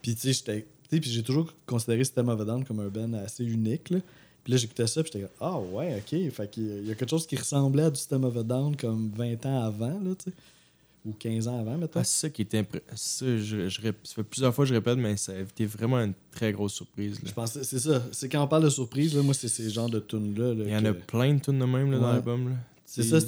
Puis, 0.01 0.15
tu 0.15 0.33
sais, 0.33 0.61
j'ai 1.01 1.23
toujours 1.23 1.53
considéré 1.65 2.03
System 2.03 2.27
of 2.29 2.41
a 2.41 2.45
Down 2.45 2.65
comme 2.65 2.81
un 2.81 2.89
band 2.89 3.13
assez 3.13 3.45
unique. 3.45 3.89
Là. 3.89 3.99
Puis 4.43 4.51
là, 4.51 4.57
j'écoutais 4.59 4.85
ça, 4.85 5.01
puis 5.01 5.11
j'étais 5.13 5.25
comme, 5.25 5.35
ah 5.39 5.59
ouais, 5.59 5.95
ok. 5.97 6.31
Fait 6.31 6.49
qu'il 6.49 6.85
y 6.87 6.91
a 6.91 6.95
quelque 6.95 7.09
chose 7.09 7.25
qui 7.25 7.35
ressemblait 7.37 7.83
à 7.83 7.89
du 7.89 7.95
System 7.97 8.25
of 8.25 8.35
a 8.37 8.43
Down 8.43 8.75
comme 8.75 9.09
20 9.15 9.45
ans 9.45 9.61
avant, 9.65 9.97
là, 9.99 10.13
tu 10.17 10.25
sais. 10.25 10.33
Ou 11.05 11.13
15 11.13 11.47
ans 11.47 11.59
avant, 11.59 11.77
mettons. 11.77 11.99
Ah, 11.99 12.03
c'est 12.03 12.27
ça 12.27 12.29
qui 12.29 12.41
était 12.41 12.67
ça, 12.95 13.25
je, 13.37 13.69
je 13.69 13.81
ça 13.81 14.13
fait 14.15 14.23
plusieurs 14.23 14.53
fois 14.53 14.65
que 14.65 14.69
je 14.69 14.73
répète, 14.73 14.97
mais 14.97 15.15
ça 15.15 15.31
a 15.31 15.39
été 15.39 15.65
vraiment 15.65 15.99
une 15.99 16.13
très 16.31 16.51
grosse 16.51 16.73
surprise. 16.73 17.15
là. 17.21 17.29
Je 17.29 17.33
pensais, 17.33 17.63
c'est 17.63 17.79
ça. 17.79 18.03
C'est 18.11 18.27
quand 18.27 18.43
on 18.43 18.47
parle 18.47 18.63
de 18.65 18.69
surprise, 18.69 19.15
là, 19.15 19.21
moi, 19.21 19.33
c'est 19.33 19.47
ces 19.47 19.69
genres 19.69 19.89
de 19.89 19.99
tunes-là. 19.99 20.53
là, 20.53 20.63
Il 20.65 20.71
y 20.71 20.75
en 20.75 20.83
a 20.83 20.93
plein 20.93 21.33
de 21.35 21.39
tunes 21.39 21.59
de 21.59 21.65
même 21.65 21.91
là, 21.91 21.99
dans 21.99 22.11
l'album. 22.11 22.57
C'est 22.85 23.03
ça. 23.03 23.19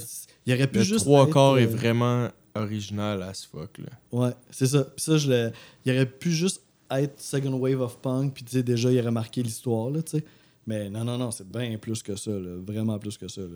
Il 0.45 0.53
aurait 0.53 0.67
pu 0.67 0.79
Le 0.79 0.83
juste. 0.83 1.05
trois 1.05 1.23
être, 1.25 1.33
quarts 1.33 1.57
est 1.57 1.67
euh, 1.67 1.75
vraiment 1.75 2.27
original 2.55 3.21
as 3.23 3.47
fuck. 3.49 3.77
Là. 3.77 3.85
Ouais, 4.11 4.31
c'est 4.49 4.67
ça. 4.67 4.83
Puis 4.83 5.03
ça, 5.05 5.17
je 5.17 5.51
il 5.85 5.91
aurait 5.91 6.05
pu 6.05 6.31
juste 6.31 6.61
être 6.91 7.21
Second 7.21 7.53
Wave 7.53 7.79
of 7.81 7.99
Punk, 7.99 8.33
puis 8.33 8.43
tu 8.43 8.51
sais, 8.51 8.63
déjà, 8.63 8.91
il 8.91 8.99
aurait 8.99 9.11
marqué 9.11 9.43
l'histoire, 9.43 9.89
là, 9.91 10.01
tu 10.01 10.17
sais. 10.17 10.25
Mais 10.65 10.89
non, 10.89 11.03
non, 11.03 11.17
non, 11.17 11.31
c'est 11.31 11.47
bien 11.49 11.77
plus 11.77 12.01
que 12.03 12.15
ça, 12.15 12.31
là. 12.31 12.57
Vraiment 12.65 12.97
plus 12.99 13.17
que 13.17 13.27
ça, 13.27 13.41
là. 13.41 13.47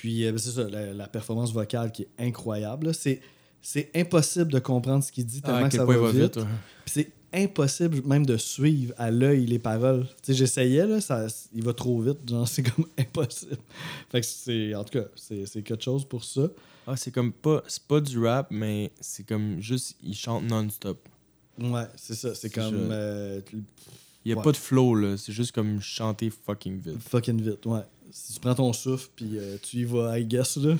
Puis, 0.00 0.24
euh, 0.24 0.36
c'est 0.38 0.52
ça, 0.52 0.68
la, 0.68 0.94
la 0.94 1.08
performance 1.08 1.52
vocale 1.52 1.92
qui 1.92 2.02
est 2.02 2.08
incroyable. 2.18 2.94
C'est, 2.94 3.20
c'est 3.60 3.90
impossible 3.94 4.50
de 4.50 4.58
comprendre 4.58 5.04
ce 5.04 5.12
qu'il 5.12 5.26
dit 5.26 5.42
tellement 5.42 5.58
Ah, 5.62 5.66
à 5.66 5.68
que 5.68 5.76
ça 5.76 5.84
va 5.84 6.10
vite. 6.10 6.36
ouais. 6.36 6.42
Puis 6.86 6.94
c'est 6.94 7.12
impossible 7.32 8.02
même 8.06 8.24
de 8.24 8.36
suivre 8.38 8.94
à 8.96 9.10
l'œil 9.10 9.44
les 9.46 9.58
paroles. 9.58 10.06
Tu 10.22 10.32
sais, 10.32 10.34
j'essayais, 10.34 10.86
là, 10.86 11.00
ça, 11.02 11.26
il 11.54 11.62
va 11.62 11.74
trop 11.74 12.00
vite, 12.00 12.26
genre, 12.28 12.48
c'est 12.48 12.62
comme 12.62 12.86
impossible. 12.98 13.58
Fait 14.10 14.20
que 14.22 14.26
c'est, 14.26 14.74
en 14.74 14.84
tout 14.84 14.98
cas, 14.98 15.04
c'est, 15.16 15.44
c'est 15.46 15.60
quelque 15.62 15.84
chose 15.84 16.04
pour 16.06 16.24
ça. 16.24 16.48
Ah, 16.86 16.96
c'est 16.96 17.10
comme 17.10 17.30
pas. 17.32 17.62
C'est 17.68 17.82
pas 17.82 18.00
du 18.00 18.18
rap, 18.24 18.48
mais 18.50 18.90
c'est 19.00 19.24
comme 19.26 19.60
juste. 19.60 19.96
Il 20.02 20.14
chante 20.14 20.44
non-stop. 20.44 20.98
Ouais, 21.60 21.84
c'est 21.96 22.14
ça, 22.14 22.34
c'est 22.34 22.48
C'est 22.48 22.50
comme... 22.54 22.70
je- 22.74 22.88
euh, 22.90 23.40
Il 24.24 24.30
y 24.30 24.32
a 24.32 24.36
Ouais. 24.38 24.42
pas 24.42 24.52
de 24.52 24.56
flow, 24.56 24.94
là. 24.94 25.16
C'est 25.18 25.32
juste 25.32 25.52
comme 25.52 25.80
chanter 25.82 26.30
fucking 26.30 26.80
vite. 26.80 27.00
Fucking 27.06 27.40
vite, 27.40 27.64
ouais. 27.66 27.80
Si 28.10 28.34
tu 28.34 28.40
prends 28.40 28.54
ton 28.54 28.72
souffle, 28.72 29.08
puis 29.14 29.38
euh, 29.38 29.56
tu 29.62 29.78
y 29.78 29.84
vas, 29.84 30.18
I 30.18 30.24
guess, 30.24 30.56
là. 30.56 30.76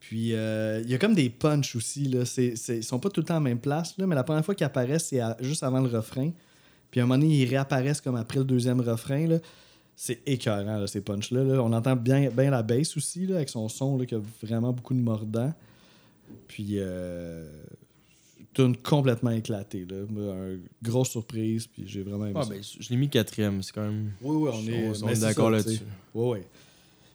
Puis, 0.00 0.34
euh, 0.34 0.80
il 0.82 0.90
y 0.90 0.94
a 0.94 0.98
comme 0.98 1.14
des 1.14 1.30
punchs 1.30 1.76
aussi, 1.76 2.04
là. 2.04 2.24
C'est, 2.24 2.54
ils 2.68 2.84
sont 2.84 2.98
pas 2.98 3.10
tout 3.10 3.20
le 3.20 3.26
temps 3.26 3.34
la 3.34 3.40
même 3.40 3.60
place, 3.60 3.96
là, 3.96 4.06
mais 4.06 4.14
la 4.14 4.24
première 4.24 4.44
fois 4.44 4.54
qu'ils 4.54 4.66
apparaissent, 4.66 5.06
c'est 5.06 5.20
juste 5.40 5.62
avant 5.62 5.80
le 5.80 5.88
refrain. 5.88 6.32
Puis, 6.90 7.00
à 7.00 7.04
un 7.04 7.06
moment 7.06 7.18
donné, 7.18 7.34
ils 7.34 7.48
réapparaissent 7.48 8.00
comme 8.00 8.16
après 8.16 8.38
le 8.38 8.44
deuxième 8.44 8.80
refrain, 8.80 9.26
là. 9.26 9.38
C'est 9.94 10.22
écœurant, 10.26 10.86
ces 10.86 11.02
punchs-là. 11.02 11.44
là. 11.44 11.62
On 11.62 11.72
entend 11.74 11.94
bien, 11.94 12.30
bien 12.30 12.50
la 12.50 12.62
bass 12.62 12.96
aussi, 12.96 13.26
là, 13.26 13.36
avec 13.36 13.50
son 13.50 13.68
son, 13.68 13.98
là, 13.98 14.06
qui 14.06 14.14
a 14.14 14.20
vraiment 14.42 14.72
beaucoup 14.72 14.94
de 14.94 15.00
mordant. 15.00 15.52
Puis, 16.48 16.76
euh, 16.78 17.46
tune 18.52 18.76
complètement 18.76 19.30
éclatée, 19.30 19.86
là. 19.88 19.96
Un- 20.32 20.58
grosse 20.82 21.10
surprise, 21.10 21.66
puis 21.66 21.84
j'ai 21.86 22.02
vraiment 22.02 22.26
aimé 22.26 22.34
Ah, 22.36 22.42
ça. 22.42 22.50
ben, 22.50 22.62
je 22.62 22.88
l'ai 22.90 22.96
mis 22.96 23.08
quatrième, 23.08 23.62
c'est 23.62 23.72
quand 23.72 23.82
même. 23.82 24.12
Oui, 24.22 24.36
oui, 24.36 24.50
on 24.52 24.66
est, 24.66 25.02
on 25.02 25.06
mais 25.06 25.12
est 25.12 25.20
d'accord 25.20 25.50
là-dessus. 25.50 25.82
Oui, 26.14 26.38
oui. 26.38 26.38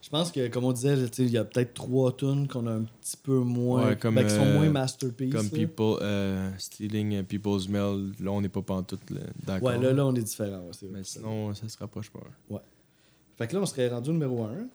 Je 0.06 0.10
pense 0.10 0.30
que, 0.30 0.46
comme 0.46 0.62
on 0.62 0.72
disait, 0.72 0.94
il 1.18 1.30
y 1.30 1.36
a 1.36 1.44
peut-être 1.44 1.74
trois 1.74 2.14
tunes 2.16 2.46
qu'on 2.46 2.64
a 2.68 2.70
un 2.74 2.84
petit 2.84 3.16
peu 3.16 3.40
moins. 3.40 3.88
Ouais, 3.88 3.96
comme, 3.96 4.14
ben, 4.14 4.22
qui 4.24 4.30
sont 4.30 4.42
euh, 4.42 4.54
moins 4.54 4.68
masterpieces. 4.70 5.32
Comme 5.34 5.46
là. 5.46 5.50
people, 5.50 5.96
euh, 6.00 6.48
Stealing 6.58 7.24
People's 7.24 7.68
Mail, 7.68 8.12
là, 8.20 8.30
on 8.30 8.40
n'est 8.40 8.48
pas 8.48 8.62
pantoute 8.62 9.00
d'accord. 9.44 9.68
Ouais, 9.68 9.78
là, 9.82 9.92
là, 9.92 10.06
on 10.06 10.14
est 10.14 10.22
différent. 10.22 10.58
Ouais, 10.60 10.70
c'est 10.70 10.86
vrai. 10.86 10.98
Mais 10.98 11.04
sinon, 11.04 11.52
ça 11.54 11.68
se 11.68 11.76
rapproche 11.76 12.10
pas. 12.10 12.20
Fait 13.36 13.48
que 13.48 13.54
là, 13.54 13.60
on 13.62 13.66
serait 13.66 13.88
rendu 13.88 14.10
numéro 14.10 14.44
1. 14.44 14.68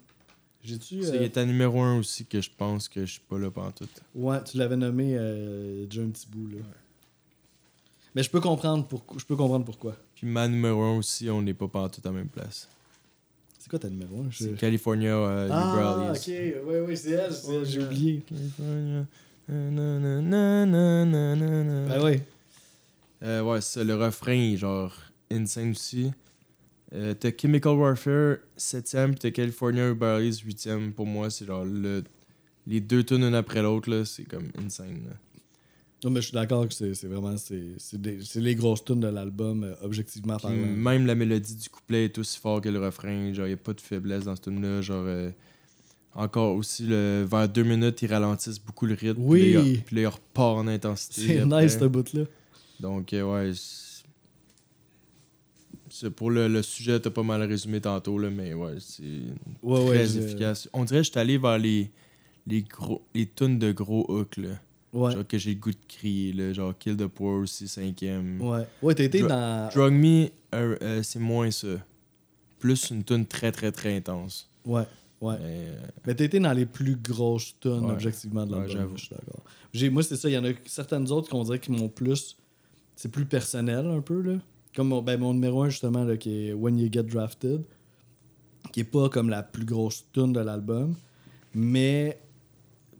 J'ai-tu. 0.63 1.03
C'est 1.03 1.38
euh, 1.38 1.41
à 1.41 1.45
numéro 1.45 1.81
un 1.81 1.97
aussi 1.97 2.25
que 2.25 2.39
je 2.41 2.49
pense 2.55 2.88
que 2.88 3.05
je 3.05 3.13
suis 3.13 3.21
pas 3.21 3.39
là 3.39 3.49
pantoute. 3.49 4.01
Ouais, 4.15 4.43
tu 4.43 4.57
l'avais 4.57 4.75
nommé 4.75 5.15
euh, 5.17 5.85
déjà 5.85 6.01
un 6.03 6.09
petit 6.09 6.27
bout, 6.27 6.47
là. 6.47 6.59
Mais 8.13 8.23
je 8.23 8.29
peux 8.29 8.41
comprendre 8.41 8.85
pourquoi. 8.88 9.17
Je 9.19 9.25
peux 9.25 9.35
comprendre 9.35 9.65
pourquoi. 9.65 9.95
Puis 10.15 10.27
ma 10.27 10.47
numéro 10.47 10.81
un 10.81 10.97
aussi, 10.97 11.29
on 11.29 11.41
n'est 11.41 11.53
pas 11.53 11.67
pantoute 11.67 12.05
à 12.05 12.09
la 12.09 12.15
même 12.15 12.27
place. 12.27 12.67
C'est 13.61 13.69
quoi 13.69 13.77
ta 13.77 13.89
numéro 13.89 14.23
1 14.23 14.29
C'est 14.31 14.57
California 14.57 15.15
euh, 15.15 15.47
Ah, 15.51 16.11
ok. 16.15 16.31
Oui, 16.65 16.75
oui, 16.88 16.97
c'est 16.97 17.11
elle. 17.11 17.31
J'ai 17.63 17.83
oublié. 17.83 18.23
California. 18.27 19.05
Ben 21.88 22.03
oui. 22.03 22.21
Euh, 23.21 23.43
ouais, 23.43 23.61
c'est 23.61 23.83
le 23.83 23.95
refrain 23.95 24.55
genre 24.55 24.95
insane 25.29 25.71
aussi. 25.71 26.11
Euh, 26.93 27.13
t'as 27.13 27.31
Chemical 27.39 27.73
Warfare 27.77 28.38
7ème, 28.57 29.11
puis 29.11 29.19
t'as 29.19 29.31
California 29.31 29.89
Liberalies 29.89 30.43
8ème. 30.45 30.91
Pour 30.91 31.05
moi, 31.05 31.30
c'est 31.30 31.45
genre 31.45 31.63
le, 31.65 32.03
les 32.68 32.81
deux 32.81 33.03
tunes 33.03 33.23
une 33.23 33.35
après 33.35 33.61
l'autre, 33.61 33.89
là, 33.89 34.03
c'est 34.05 34.26
comme 34.26 34.49
insane. 34.63 35.01
là. 35.07 35.15
Non, 36.03 36.09
mais 36.09 36.19
je 36.22 36.27
suis 36.27 36.34
d'accord 36.34 36.68
que 36.68 36.73
c'est 36.73 36.93
c'est 36.95 37.07
vraiment. 37.07 37.38
C'est 37.38 37.63
c'est 37.77 38.01
des- 38.01 38.22
c'est 38.23 38.41
les 38.41 38.55
grosses 38.55 38.84
tunes 38.84 38.99
de 39.01 39.07
l'album, 39.07 39.63
euh, 39.63 39.73
objectivement 39.84 40.38
parlant. 40.38 40.57
même 40.57 41.05
la 41.05 41.13
mélodie 41.15 41.55
du 41.55 41.69
couplet 41.69 42.05
est 42.05 42.18
aussi 42.18 42.39
fort 42.39 42.59
que 42.59 42.69
le 42.69 42.80
refrain. 42.84 43.31
Genre, 43.34 43.47
y 43.47 43.53
a 43.53 43.57
pas 43.57 43.73
de 43.73 43.81
faiblesse 43.81 44.23
dans 44.26 44.35
ce 44.35 44.41
tune-là. 44.41 44.81
Genre, 44.81 45.03
euh, 45.05 45.30
encore 46.15 46.55
aussi, 46.55 46.88
le, 46.88 47.23
vers 47.30 47.47
deux 47.47 47.63
minutes, 47.63 48.01
ils 48.01 48.11
ralentissent 48.11 48.59
beaucoup 48.59 48.85
le 48.88 48.95
rythme. 48.95 49.22
Oui. 49.23 49.81
Puis 49.85 49.95
là, 49.95 50.01
ils- 50.01 50.07
repartent 50.07 50.57
en 50.57 50.68
intensité. 50.68 51.22
C'est 51.27 51.39
après. 51.39 51.63
nice, 51.65 51.77
ce 51.80 51.85
bout-là. 51.85 52.23
Donc, 52.80 53.13
euh, 53.13 53.22
ouais. 53.22 53.51
c'est 53.53 53.90
pour 56.15 56.31
le, 56.31 56.47
le 56.47 56.61
sujet, 56.61 56.99
t'as 56.99 57.09
pas 57.09 57.23
mal 57.23 57.41
résumé 57.43 57.81
tantôt, 57.81 58.18
là, 58.18 58.30
mais 58.30 58.53
ouais, 58.53 58.76
c'est 58.80 59.03
Ouais, 59.61 59.85
très 59.88 60.18
ouais. 60.18 60.23
efficace. 60.23 60.69
On 60.73 60.84
dirait 60.85 60.99
que 61.01 61.05
je 61.05 61.11
suis 61.11 61.19
allé 61.19 61.38
vers 61.38 61.57
les, 61.57 61.91
les, 62.47 62.61
gros, 62.63 63.01
les 63.13 63.27
tunes 63.27 63.59
de 63.59 63.72
gros 63.72 64.05
hooks, 64.09 64.38
là. 64.38 64.59
Ouais. 64.93 65.11
Genre 65.13 65.26
que 65.27 65.38
j'ai 65.38 65.53
le 65.53 65.59
goût 65.59 65.72
de 65.72 65.77
crier, 65.88 66.34
là. 66.34 66.51
Genre 66.53 66.77
Kill 66.77 66.97
the 66.97 67.07
Poor 67.07 67.41
aussi, 67.41 67.68
cinquième. 67.68 68.41
Ouais. 68.41 68.65
Ouais, 68.81 68.93
t'as 68.95 69.03
été 69.05 69.22
dans. 69.22 69.69
Drug 69.73 69.93
Me, 69.93 70.26
euh, 70.53 70.76
euh, 70.81 71.03
c'est 71.03 71.19
moins 71.19 71.49
ça. 71.51 71.68
Plus 72.59 72.89
une 72.91 73.03
tune 73.03 73.26
très, 73.26 73.51
très, 73.51 73.72
très 73.72 73.95
intense. 73.95 74.49
Ouais. 74.65 74.84
Ouais. 75.22 75.35
Mais, 75.39 75.45
euh, 75.68 75.81
Mais 76.05 76.15
t'as 76.15 76.26
été 76.26 76.39
dans 76.39 76.51
les 76.53 76.65
plus 76.65 76.95
grosses 76.95 77.55
tunes, 77.59 77.85
Ouais. 77.85 77.91
objectivement, 77.91 78.45
de 78.45 78.55
Ouais, 78.55 78.68
j'avoue. 78.69 78.97
je 78.97 79.05
suis 79.05 79.15
d'accord. 79.15 79.43
J'ai- 79.73 79.89
Moi, 79.89 80.03
c'est 80.03 80.15
ça. 80.18 80.30
Il 80.30 80.34
y 80.34 80.38
en 80.38 80.43
a 80.45 80.49
certaines 80.65 81.09
autres 81.11 81.30
qu'on 81.30 81.43
dirait 81.43 81.59
qui 81.59 81.72
m'ont 81.72 81.88
plus. 81.89 82.35
C'est 82.95 83.09
plus 83.11 83.26
personnel, 83.26 83.85
un 83.88 84.01
peu, 84.01 84.22
là. 84.22 84.34
Comme 84.76 84.88
mon, 84.89 85.02
ben, 85.02 85.19
mon 85.19 85.34
numéro 85.34 85.64
1, 85.64 85.69
justement, 85.69 86.03
là, 86.03 86.18
qui 86.18 86.48
est 86.48 86.53
When 86.53 86.80
You 86.80 86.89
Get 86.91 87.03
Drafted. 87.03 87.64
Qui 88.72 88.81
est 88.81 88.85
pas 88.85 89.10
comme 89.10 89.30
la 89.30 89.43
plus 89.43 89.65
grosse 89.65 90.06
tune 90.14 90.34
de 90.34 90.39
l'album. 90.39 90.95
Mais 91.53 92.19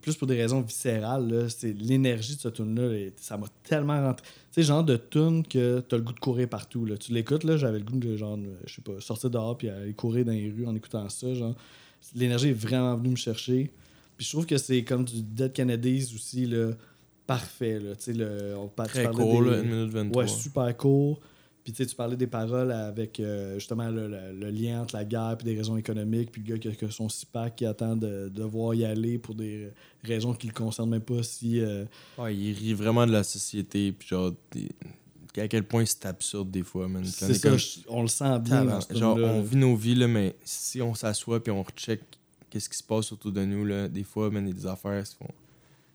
plus 0.02 0.16
pour 0.16 0.28
des 0.28 0.36
raisons 0.36 0.62
viscérales, 0.62 1.46
c'est 1.50 1.72
l'énergie 1.74 2.36
de 2.36 2.42
ce 2.42 2.50
tune-là. 2.50 3.10
Ça 3.18 3.38
m'a 3.38 3.46
tellement 3.64 4.02
rentré. 4.02 4.26
Sais, 4.52 4.64
genre 4.64 4.84
de 4.84 4.98
tune 4.98 5.46
que 5.48 5.80
t'as 5.80 5.98
le 5.98 6.04
goût 6.04 6.14
de 6.14 6.20
courir 6.20 6.50
partout. 6.50 6.86
Là. 6.86 6.98
Tu 6.98 7.14
l'écoutes, 7.14 7.44
là, 7.44 7.56
j'avais 7.56 7.78
le 7.78 7.86
goût 7.86 7.98
de, 8.00 8.18
genre, 8.18 8.38
je 8.66 8.74
sais 8.74 8.82
pas, 8.82 9.00
sortir 9.00 9.30
dehors 9.30 9.58
puis 9.58 9.70
aller 9.70 9.94
courir 9.94 10.26
dans 10.26 10.32
les 10.32 10.50
rues 10.50 10.66
en 10.66 10.76
écoutant 10.76 11.08
ça. 11.08 11.34
Genre. 11.34 11.56
L'énergie 12.16 12.50
est 12.50 12.54
vraiment 12.54 12.96
venue 12.96 13.10
me 13.12 13.16
chercher. 13.16 13.72
Puis 14.18 14.26
je 14.26 14.32
trouve 14.32 14.46
que 14.48 14.58
c'est 14.58 14.84
comme 14.84 15.06
du 15.06 15.22
Dead 15.22 15.54
Kennedys 15.54 16.12
aussi, 16.16 16.48
là, 16.48 16.72
parfait. 17.28 17.80
Là. 17.80 17.96
Tu 17.96 18.04
sais, 18.06 18.14
le, 18.14 18.56
on 18.58 18.68
très 18.84 19.10
court, 19.12 19.44
des- 19.44 19.52
là, 19.52 19.58
1 19.58 19.62
minute 19.64 19.92
23. 19.92 20.24
Ouais, 20.24 20.28
super 20.28 20.76
court. 20.76 21.22
Puis 21.64 21.74
tu 21.74 21.84
sais, 21.84 21.86
tu 21.90 21.96
parlais 21.96 22.18
des 22.18 22.26
paroles 22.28 22.72
avec 22.72 23.20
euh, 23.20 23.56
justement 23.56 23.90
le, 23.90 24.08
le- 24.08 24.34
le 24.34 24.50
lien 24.50 24.82
entre 24.82 24.96
la 24.96 25.06
guerre 25.06 25.38
et 25.40 25.44
des 25.44 25.56
raisons 25.56 25.78
économiques, 25.78 26.32
puis 26.32 26.42
le 26.46 26.58
gars 26.58 26.72
qui 26.74 26.86
a 26.86 26.90
son 26.90 27.08
CIPAC 27.08 27.56
qui 27.58 27.66
attend 27.68 27.96
de 27.96 28.30
devoir 28.34 28.74
y 28.74 28.84
aller 28.84 29.20
pour 29.20 29.36
des 29.36 29.70
raisons 30.04 30.34
qui 30.34 30.48
le 30.48 30.54
concernent 30.54 30.90
même 30.90 31.02
pas 31.02 31.22
si. 31.22 31.60
euh, 31.60 31.86
Ouais, 32.18 32.36
il 32.36 32.54
rit 32.54 32.74
vraiment 32.74 33.06
de 33.06 33.12
la 33.12 33.24
société, 33.24 33.92
puis 33.92 34.08
genre, 34.08 34.32
à 35.38 35.48
quel 35.48 35.64
point 35.64 35.86
c'est 35.86 36.06
absurde 36.08 36.50
des 36.52 36.64
fois, 36.64 36.88
man. 36.88 37.06
C'est 37.06 37.30
est 37.32 37.34
ça, 37.36 37.50
comme- 37.50 37.58
je- 37.60 37.80
on 37.88 38.02
le 38.02 38.08
sent 38.08 38.24
bien 38.40 38.66
dans 38.66 38.80
Tabarnak. 38.80 38.84
ce 38.92 38.98
Genre, 38.98 39.18
on 39.18 39.42
vit 39.44 39.56
nos 39.58 39.76
vies, 39.76 39.96
là, 39.96 40.08
mais 40.08 40.36
si 40.44 40.82
on 40.82 40.94
s'assoit 40.96 41.42
puis 41.44 41.52
on 41.52 41.62
recheck 41.64 42.02
qu'est-ce 42.50 42.68
qui 42.70 42.78
se 42.78 42.84
passe 42.84 43.12
autour 43.12 43.32
de 43.32 43.46
nous, 43.46 43.66
là, 43.66 43.88
des 43.88 44.04
fois, 44.04 44.30
man, 44.30 44.46
il 44.46 44.50
y 44.50 44.52
a 44.52 44.62
des 44.62 44.68
affaires 44.68 45.04
qui 45.04 45.16
font. 45.16 45.30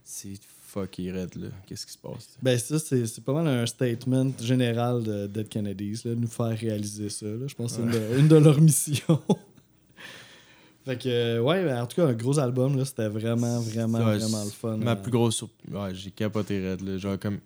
C'est 0.04 0.34
là. 0.82 1.48
Qu'est-ce 1.66 1.86
qui 1.86 1.92
se 1.92 1.98
passe? 1.98 2.36
Ben 2.42 2.58
ça, 2.58 2.78
c'est 2.78 3.24
pas 3.24 3.32
mal 3.32 3.46
un 3.48 3.66
statement 3.66 4.32
général 4.40 5.02
de 5.02 5.26
Dead 5.26 5.48
Kennedys, 5.48 6.02
là, 6.04 6.14
nous 6.14 6.28
faire 6.28 6.56
réaliser 6.58 7.08
ça. 7.08 7.26
là. 7.26 7.46
Je 7.46 7.54
pense 7.54 7.76
que 7.76 7.76
c'est 7.78 7.82
une, 7.82 7.90
de- 7.90 8.18
une 8.20 8.28
de 8.28 8.36
leurs 8.36 8.60
missions. 8.60 9.20
fait 10.84 10.96
que, 11.02 11.08
euh, 11.08 11.40
ouais, 11.40 11.64
ben, 11.64 11.82
en 11.82 11.86
tout 11.86 11.96
cas, 11.96 12.06
un 12.06 12.12
gros 12.12 12.38
album, 12.38 12.76
là, 12.76 12.84
c'était 12.84 13.08
vraiment, 13.08 13.60
vraiment, 13.60 13.98
Ouais, 13.98 14.18
vraiment 14.18 14.44
le 14.44 14.50
fun. 14.50 14.76
Ma 14.76 14.92
euh. 14.92 14.94
plus 14.96 15.10
grosse 15.10 15.36
surprise. 15.36 15.74
Ouais, 15.74 15.94
j'ai 15.94 16.10
capoté 16.10 16.70
red, 16.72 16.80
là. 16.82 16.98
Genre, 16.98 17.18
comme. 17.18 17.38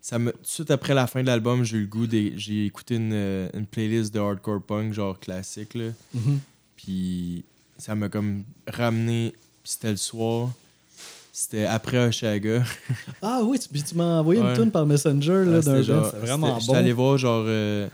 Ça 0.00 0.20
me... 0.20 0.30
Tout 0.30 0.38
de 0.42 0.46
suite 0.46 0.70
après 0.70 0.94
la 0.94 1.08
fin 1.08 1.20
de 1.22 1.26
l'album, 1.26 1.64
j'ai 1.64 1.78
eu 1.78 1.80
le 1.80 1.86
goût 1.88 2.06
des... 2.06 2.32
J'ai 2.36 2.64
écouté 2.66 2.94
une, 2.94 3.12
euh, 3.12 3.48
une 3.54 3.66
playlist 3.66 4.14
de 4.14 4.20
hardcore 4.20 4.62
punk, 4.62 4.92
genre 4.92 5.18
classique, 5.18 5.74
là. 5.74 5.90
Mhm. 6.14 6.38
Puis 6.76 7.44
ça 7.76 7.96
m'a 7.96 8.08
comme 8.08 8.44
ramené. 8.68 9.32
Puis 9.64 9.72
c'était 9.72 9.90
le 9.90 9.96
soir. 9.96 10.50
C'était 11.38 11.66
après 11.66 11.98
Oshaga. 12.06 12.64
Ah 13.20 13.42
oui, 13.44 13.58
tu, 13.58 13.68
puis 13.68 13.82
tu 13.82 13.94
m'as 13.94 14.20
envoyé 14.20 14.40
Ouais. 14.40 14.54
une 14.54 14.56
tune 14.62 14.70
par 14.70 14.86
Messenger 14.86 15.44
là, 15.44 15.60
d'un 15.60 15.82
genre- 15.82 16.06
c'était 16.06 16.18
vraiment 16.26 16.54
bon. 16.54 16.60
J'étais 16.60 16.76
allé 16.76 16.92
voir 16.94 17.18
genre. 17.18 17.44
euh, 17.46 17.86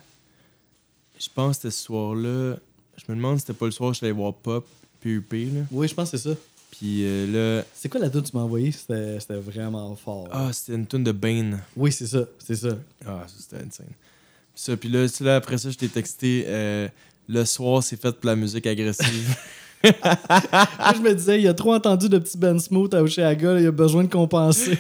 je 1.19 1.27
pense 1.35 1.57
que 1.57 1.63
c'était 1.63 1.71
ce 1.73 1.83
soir-là. 1.85 2.55
Je 2.97 3.03
me 3.11 3.17
demande 3.17 3.39
si 3.39 3.41
c'était 3.41 3.59
pas 3.59 3.65
le 3.67 3.73
soir 3.73 3.91
que 3.91 3.95
j'étais 3.95 4.07
allé 4.07 4.13
voir 4.15 4.33
Pop, 4.35 4.65
PUP. 5.01 5.33
Là. 5.33 5.63
Oui, 5.73 5.89
je 5.89 5.95
pense 5.95 6.13
que 6.13 6.17
c'est 6.17 6.29
ça. 6.31 6.37
Puis 6.71 7.01
euh, 7.05 7.59
là. 7.59 7.65
C'est 7.75 7.89
quoi 7.89 7.99
la 8.01 8.11
tune 8.11 8.23
que 8.23 8.29
tu 8.29 8.37
m'as 8.37 8.45
envoyée? 8.45 8.71
C'était 8.71 9.19
c'était 9.19 9.35
vraiment 9.41 9.97
fort. 9.97 10.29
Ah, 10.31 10.51
c'était 10.53 10.75
une 10.77 10.87
tune 10.87 11.03
de 11.03 11.11
Bane. 11.13 11.59
Oui, 11.77 11.91
c'est 11.91 12.07
ça, 12.07 12.21
c'est 12.39 12.55
ça. 12.55 12.79
Ah, 13.05 13.25
ça 13.27 13.35
c'était 13.39 13.57
insane. 13.67 13.87
Puis 13.87 14.63
ça, 14.63 14.77
puis 14.77 14.89
là, 14.89 15.05
là, 15.21 15.35
après 15.37 15.59
ça, 15.59 15.69
je 15.69 15.77
t'ai 15.79 15.89
texté. 15.89 16.45
euh, 16.47 16.87
le 17.29 17.45
soir, 17.45 17.83
c'est 17.83 18.01
fait 18.01 18.13
pour 18.13 18.27
la 18.27 18.37
musique 18.37 18.67
agressive. 18.69 19.37
Moi, 19.85 20.93
je 20.97 21.01
me 21.01 21.15
disais, 21.15 21.41
il 21.41 21.49
a 21.49 21.55
trop 21.55 21.75
entendu 21.75 22.09
de 22.09 22.19
petits 22.19 22.39
Ben 22.39 22.59
Smooth 22.59 22.93
à 22.95 23.03
Oshéaga, 23.03 23.55
là, 23.55 23.61
il 23.61 23.67
a 23.67 23.71
besoin 23.73 24.05
de 24.05 24.11
compenser. 24.11 24.79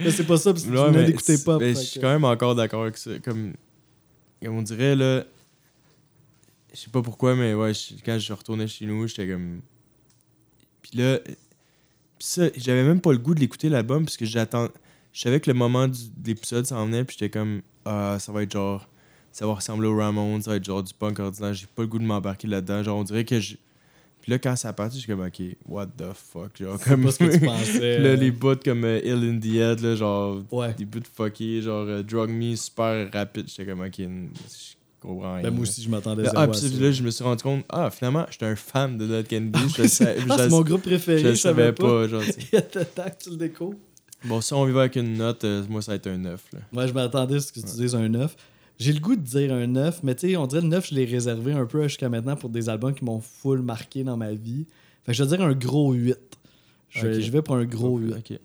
mais 0.00 0.10
c'est 0.10 0.24
pas 0.26 0.36
ça, 0.36 0.52
parce 0.52 0.64
que 0.64 0.70
tu 0.70 0.76
Ouais, 0.76 0.90
Pop. 1.44 1.60
mais 1.60 1.74
fait 1.74 1.80
je 1.80 1.86
suis 1.86 2.00
quand 2.00 2.08
même 2.12 2.24
encore 2.24 2.54
d'accord 2.54 2.82
avec 2.82 2.96
ça. 2.96 3.10
Comme, 3.24 3.54
comme 4.42 4.56
on 4.58 4.62
dirait, 4.62 4.94
là. 4.96 5.24
Je 6.72 6.80
sais 6.80 6.90
pas 6.90 7.02
pourquoi, 7.02 7.34
mais 7.36 7.54
ouais, 7.54 7.72
je- 7.72 7.94
quand 8.04 8.18
je 8.18 8.32
retournais 8.32 8.66
chez 8.66 8.86
nous, 8.86 9.06
j'étais 9.06 9.28
comme. 9.28 9.60
Puis 10.82 10.98
là. 10.98 11.18
Puis 11.20 11.34
ça, 12.28 12.44
j'avais 12.56 12.82
même 12.84 13.00
pas 13.00 13.12
le 13.12 13.18
goût 13.18 13.34
de 13.34 13.40
l'écouter 13.40 13.68
l'album, 13.68 14.04
parce 14.04 14.16
que 14.16 14.24
j'attends. 14.26 14.68
Je 15.12 15.20
savais 15.20 15.38
que 15.40 15.50
le 15.50 15.54
moment 15.56 15.86
du- 15.86 16.08
de 16.16 16.26
l'épisode 16.28 16.66
s'en 16.66 16.86
venait, 16.86 17.04
puis 17.04 17.16
j'étais 17.18 17.30
comme. 17.30 17.62
Ah, 17.84 18.16
ça 18.18 18.32
va 18.32 18.42
être 18.42 18.52
genre. 18.52 18.88
Ça 19.30 19.46
va 19.46 19.54
ressembler 19.54 19.88
au 19.88 19.96
Ramones, 19.96 20.42
ça 20.42 20.50
va 20.52 20.56
être 20.56 20.64
genre 20.64 20.82
du 20.82 20.94
punk 20.94 21.18
ordinaire. 21.18 21.52
J'ai 21.54 21.66
pas 21.66 21.82
le 21.82 21.88
goût 21.88 21.98
de 21.98 22.04
m'embarquer 22.04 22.46
là-dedans. 22.46 22.82
Genre, 22.84 22.96
on 22.98 23.02
dirait 23.04 23.24
que 23.24 23.40
je. 23.40 23.56
Puis 24.24 24.30
là, 24.32 24.38
quand 24.38 24.56
ça 24.56 24.70
a 24.70 24.72
parti, 24.72 24.98
j'étais 24.98 25.12
comme, 25.12 25.26
ok, 25.26 25.42
what 25.68 25.86
the 25.98 26.04
fuck. 26.14 26.56
Genre, 26.58 26.80
comme. 26.82 27.04
pas 27.04 27.10
ce 27.12 27.18
que 27.18 27.30
tu 27.30 27.40
pensais. 27.44 27.98
là, 27.98 28.16
les 28.16 28.30
bouts 28.30 28.56
comme 28.64 28.82
euh, 28.84 28.98
Ill 29.04 29.22
in 29.28 29.38
the 29.38 29.54
Head, 29.54 29.80
là, 29.80 29.94
genre 29.96 30.42
Ouais. 30.50 30.72
des 30.72 30.86
bouts 30.86 31.00
fuckés, 31.14 31.60
genre 31.60 31.84
euh, 31.86 32.02
Drug 32.02 32.30
Me 32.30 32.56
super 32.56 33.10
rapide. 33.12 33.44
J'étais 33.48 33.66
comme, 33.66 33.82
ok, 33.82 33.92
je 33.98 34.06
comprends 34.98 35.34
rien. 35.34 35.42
Ben, 35.42 35.50
moi 35.50 35.60
aussi, 35.64 35.82
je 35.82 35.90
m'attendais 35.90 36.24
ah, 36.34 36.40
à 36.40 36.48
puis 36.48 36.58
ça. 36.58 36.68
ça, 36.70 36.74
là, 36.80 36.90
je 36.90 37.02
me 37.02 37.10
suis 37.10 37.22
rendu 37.22 37.42
compte, 37.42 37.66
ah, 37.68 37.90
finalement, 37.90 38.24
j'étais 38.30 38.46
un 38.46 38.56
fan 38.56 38.96
de 38.96 39.06
Dead 39.06 39.26
Kennedy. 39.26 39.58
je 39.76 39.82
Ah, 39.82 39.86
je 39.86 39.88
c'est 40.38 40.48
mon 40.48 40.62
groupe 40.62 40.80
préféré, 40.80 41.18
je 41.18 41.24
je, 41.24 41.28
le 41.28 41.34
savais 41.36 41.72
pas. 41.72 42.08
genre, 42.08 42.22
sais. 42.22 42.36
Il 42.52 42.54
y 42.54 42.56
a 42.56 42.62
de 42.62 42.82
tac, 42.82 43.18
tu 43.18 43.28
le 43.28 43.36
découvres. 43.36 43.76
Bon, 44.24 44.40
si 44.40 44.54
on 44.54 44.64
va 44.64 44.80
avec 44.80 44.96
une 44.96 45.18
note, 45.18 45.44
euh, 45.44 45.62
moi, 45.68 45.82
ça 45.82 45.92
va 45.92 45.96
être 45.96 46.06
un 46.06 46.16
9. 46.16 46.42
Là. 46.54 46.60
Moi, 46.72 46.86
je 46.86 46.94
m'attendais 46.94 47.36
à 47.36 47.40
ce 47.40 47.52
que 47.52 47.60
tu 47.60 47.66
dises 47.76 47.94
un 47.94 48.08
9. 48.08 48.34
J'ai 48.78 48.92
le 48.92 49.00
goût 49.00 49.14
de 49.16 49.20
dire 49.22 49.52
un 49.52 49.66
9, 49.68 50.02
mais 50.02 50.14
tu 50.14 50.28
sais, 50.30 50.36
on 50.36 50.46
dirait 50.46 50.62
le 50.62 50.68
9, 50.68 50.88
je 50.88 50.94
l'ai 50.94 51.04
réservé 51.04 51.52
un 51.52 51.64
peu 51.66 51.82
jusqu'à 51.84 52.08
maintenant 52.08 52.34
pour 52.36 52.50
des 52.50 52.68
albums 52.68 52.94
qui 52.94 53.04
m'ont 53.04 53.20
full 53.20 53.62
marqué 53.62 54.02
dans 54.02 54.16
ma 54.16 54.32
vie. 54.32 54.66
Fait 55.04 55.12
que 55.12 55.18
je 55.18 55.22
vais 55.24 55.36
dire 55.36 55.46
un 55.46 55.52
gros 55.54 55.92
8. 55.92 56.16
Je, 56.90 57.20
je 57.20 57.30
vais 57.30 57.42
pour 57.42 57.56
un 57.56 57.64
gros 57.64 57.98
8. 57.98 58.12
Ok. 58.14 58.38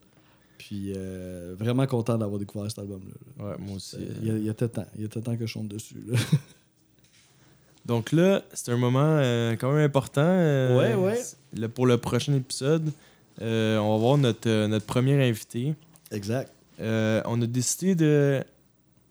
Puis 0.58 0.94
euh, 0.96 1.56
vraiment 1.58 1.88
content 1.88 2.18
d'avoir 2.18 2.38
découvert 2.40 2.70
cet 2.70 2.80
album-là. 2.80 3.46
Ouais, 3.46 3.56
moi 3.60 3.78
aussi. 3.78 3.98
Il 4.22 4.28
y, 4.28 4.32
a, 4.32 4.34
il 4.38 4.46
y 4.46 4.54
temps. 4.54 4.86
Il 4.96 5.02
y 5.02 5.06
a 5.06 5.08
peut-être 5.08 5.24
temps 5.26 5.36
que 5.36 5.46
je 5.46 5.52
chante 5.52 5.68
dessus. 5.68 5.96
là. 6.08 6.18
Donc 7.86 8.12
là, 8.12 8.44
c'est 8.54 8.72
un 8.72 8.78
moment 8.78 9.00
euh, 9.20 9.54
quand 9.56 9.72
même 9.72 9.84
important. 9.86 10.22
euh, 10.24 10.78
Ouais, 10.78 10.94
ouais. 10.96 11.20
le- 11.58 11.70
pour 11.70 11.88
le 11.88 11.98
prochain 11.98 12.34
épisode, 12.36 12.92
euh, 13.42 13.78
on 13.80 13.94
va 13.94 13.98
voir 13.98 14.18
notre, 14.18 14.48
euh, 14.50 14.68
notre 14.68 14.86
premier 14.86 15.28
invité. 15.28 15.74
Exact. 16.12 16.52
Euh, 16.80 17.22
on 17.26 17.42
a 17.42 17.48
décidé 17.48 17.96
de. 17.96 18.44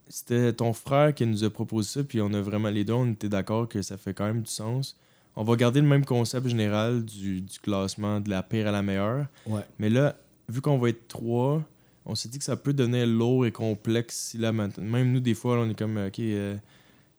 C'était 0.09 0.53
ton 0.53 0.73
frère 0.73 1.15
qui 1.15 1.27
nous 1.27 1.45
a 1.45 1.51
proposé 1.51 1.89
ça, 2.01 2.05
puis 2.05 2.21
on 2.21 2.33
a 2.33 2.41
vraiment. 2.41 2.71
Les 2.71 2.85
deux, 2.85 2.95
on 2.95 3.11
était 3.13 3.29
d'accord 3.29 3.69
que 3.69 3.83
ça 3.83 3.97
fait 3.97 4.15
quand 4.15 4.27
même 4.27 4.43
du 4.43 4.51
sens. 4.51 4.97
On 5.37 5.45
va 5.45 5.55
garder 5.57 5.81
le 5.81 5.87
même 5.87 6.05
concept 6.05 6.49
général 6.49 7.05
du, 7.05 7.41
du 7.43 7.59
classement 7.61 8.19
de 8.21 8.29
la 8.31 8.43
pire 8.43 8.67
à 8.67 8.73
la 8.73 8.83
meilleure. 8.83 9.27
Ouais. 9.47 9.61
Mais 9.79 9.89
là, 9.91 10.17
vu 10.49 10.61
qu'on 10.61 10.79
va 10.79 10.89
être 10.89 11.07
trois, 11.09 11.63
on 12.07 12.15
s'est 12.15 12.29
dit 12.29 12.39
que 12.39 12.45
ça 12.45 12.57
peut 12.57 12.73
devenir 12.73 13.07
lourd 13.07 13.47
et 13.47 13.53
complexe 13.53 14.17
si 14.31 14.39
là, 14.39 14.51
maintenant- 14.51 14.83
même 14.83 15.13
nous, 15.13 15.21
des 15.21 15.35
fois, 15.35 15.57
là, 15.57 15.63
on 15.67 15.71
est 15.71 15.79
comme, 15.79 15.97
OK, 15.99 16.19
euh, 16.21 16.57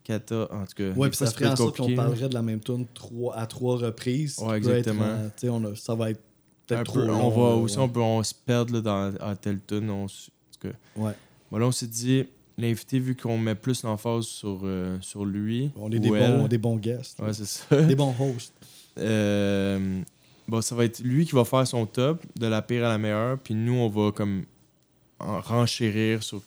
kata, 0.04 0.50
en 0.52 0.66
tout 0.66 0.74
cas. 0.76 0.90
Ouais, 0.92 1.10
puis 1.10 1.18
ça 1.18 1.26
peut 1.26 1.32
ferait 1.32 1.50
en 1.52 1.56
sorte 1.56 1.78
qu'on 1.78 1.96
parlerait 1.96 2.28
de 2.28 2.34
la 2.34 2.42
même 2.42 2.60
tune 2.60 2.86
trois, 2.94 3.36
à 3.38 3.46
trois 3.46 3.78
reprises. 3.78 4.38
Ouais, 4.40 4.58
être 4.58 4.68
exactement. 4.68 5.06
sais, 5.38 5.48
on 5.50 5.64
a- 5.66 5.76
ça 5.76 5.94
va 5.96 6.10
être 6.10 6.22
peut-être 6.68 6.84
trop 6.86 6.96
peu, 7.00 7.06
long, 7.06 7.24
on 7.26 7.30
va 7.30 7.56
aussi, 7.56 7.78
ouais. 7.78 7.84
on 7.84 7.90
peut 7.90 8.02
on 8.02 8.24
se 8.24 8.34
perdre 8.34 8.74
là, 8.74 8.82
dans 8.82 9.14
à 9.22 9.36
telle 9.36 9.60
tune. 9.66 9.90
On, 9.92 10.06
en 10.06 10.08
tout 10.08 10.68
cas. 10.68 10.74
Ouais. 10.98 11.14
Bon, 11.52 11.58
là, 11.58 11.68
on 11.68 11.72
s'est 11.72 11.88
dit, 11.88 12.26
l'invité, 12.60 13.00
vu 13.00 13.16
qu'on 13.16 13.38
met 13.38 13.56
plus 13.56 13.84
l'emphase 13.84 14.26
sur, 14.26 14.60
euh, 14.64 14.98
sur 15.02 15.26
lui. 15.26 15.72
On 15.76 15.92
est 15.92 16.00
des 16.00 16.10
elle, 16.10 16.38
bons, 16.38 16.48
des 16.48 16.58
bons 16.58 16.76
guests. 16.78 17.20
Ouais, 17.20 17.34
c'est 17.34 17.46
ça. 17.46 17.82
Des 17.82 17.96
bons 17.96 18.14
hosts. 18.20 18.54
Euh, 18.98 20.02
bon, 20.48 20.62
ça 20.62 20.76
va 20.76 20.86
être 20.86 21.00
lui 21.00 21.26
qui 21.26 21.34
va 21.34 21.46
faire 21.46 21.66
son 21.66 21.86
top, 21.86 22.22
de 22.38 22.48
la 22.48 22.62
pire 22.62 22.86
à 22.86 22.90
la 22.90 22.98
meilleure, 22.98 23.38
puis 23.40 23.54
nous, 23.54 23.74
on 23.74 23.90
va 23.90 24.12
comme 24.12 24.44
en 25.20 25.40
renchérir 25.40 26.22
sur, 26.24 26.42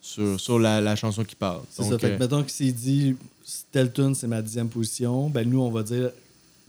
sur, 0.00 0.38
sur 0.38 0.58
la, 0.58 0.80
la 0.80 0.96
chanson 0.96 1.24
qui 1.24 1.36
parle. 1.36 1.62
C'est 1.70 1.82
ça. 1.82 1.98
Fait 1.98 2.06
euh, 2.06 2.16
que 2.16 2.22
mettons 2.22 2.42
que 2.42 2.50
s'il 2.50 2.74
dit 2.74 3.16
tune, 3.94 4.14
c'est 4.14 4.28
ma 4.28 4.42
dixième 4.42 4.68
position, 4.68 5.28
ben 5.28 5.48
nous, 5.48 5.60
on 5.60 5.70
va 5.70 5.82
dire 5.82 6.10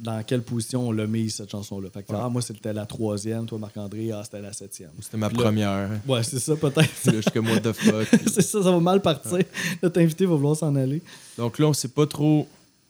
dans 0.02 0.23
quelle 0.23 0.41
position 0.41 0.88
on 0.88 0.91
l'a 0.91 1.06
mis 1.06 1.30
cette 1.30 1.52
chanson-là. 1.52 1.90
Fait 1.94 2.02
que 2.03 2.11
Ouais. 2.11 2.19
ah, 2.22 2.28
moi, 2.28 2.41
c'était 2.41 2.73
la 2.73 2.86
troisième, 2.86 3.45
toi, 3.45 3.60
Marc-André, 3.60 4.11
ah, 4.11 4.22
c'était 4.23 4.41
la 4.41 4.52
septième. 4.52 4.90
c'était 4.99 5.18
ma 5.18 5.30
Puis 5.30 5.38
là- 5.38 5.44
première. 5.44 5.90
Ouais, 6.07 6.23
c'est 6.23 6.40
ça, 6.40 6.56
peut-être. 6.56 7.32
Comme, 7.32 7.48
what 7.49 7.60
the 7.61 7.72
fuck? 7.73 8.07
c'est 8.28 8.41
ça, 8.41 8.64
ça 8.64 8.72
va 8.72 8.80
mal 8.80 9.02
partir. 9.02 9.38
Notre 9.84 9.99
invité 10.02 10.26
va 10.26 10.36
vouloir 10.36 10.56
s'en 10.56 10.76
aller. 10.76 11.02
Donc 11.38 11.60
là, 11.60 11.68
on 11.68 11.73
sait 11.73 11.88
pas 11.88 12.07
trop 12.07 12.48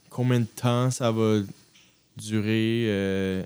combien 0.09 0.39
de 0.39 0.45
temps 0.45 0.89
ça 0.89 1.11
va 1.11 1.39
durer. 2.17 2.85
euh, 2.87 3.43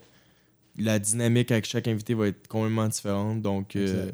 la 0.78 1.00
dynamique 1.00 1.52
avec 1.52 1.66
chaque 1.66 1.88
invité 1.88 2.14
va 2.14 2.28
être 2.28 2.48
complètement 2.48 2.88
différente. 2.88 3.42
Donc, 3.42 3.76
euh. 3.76 4.12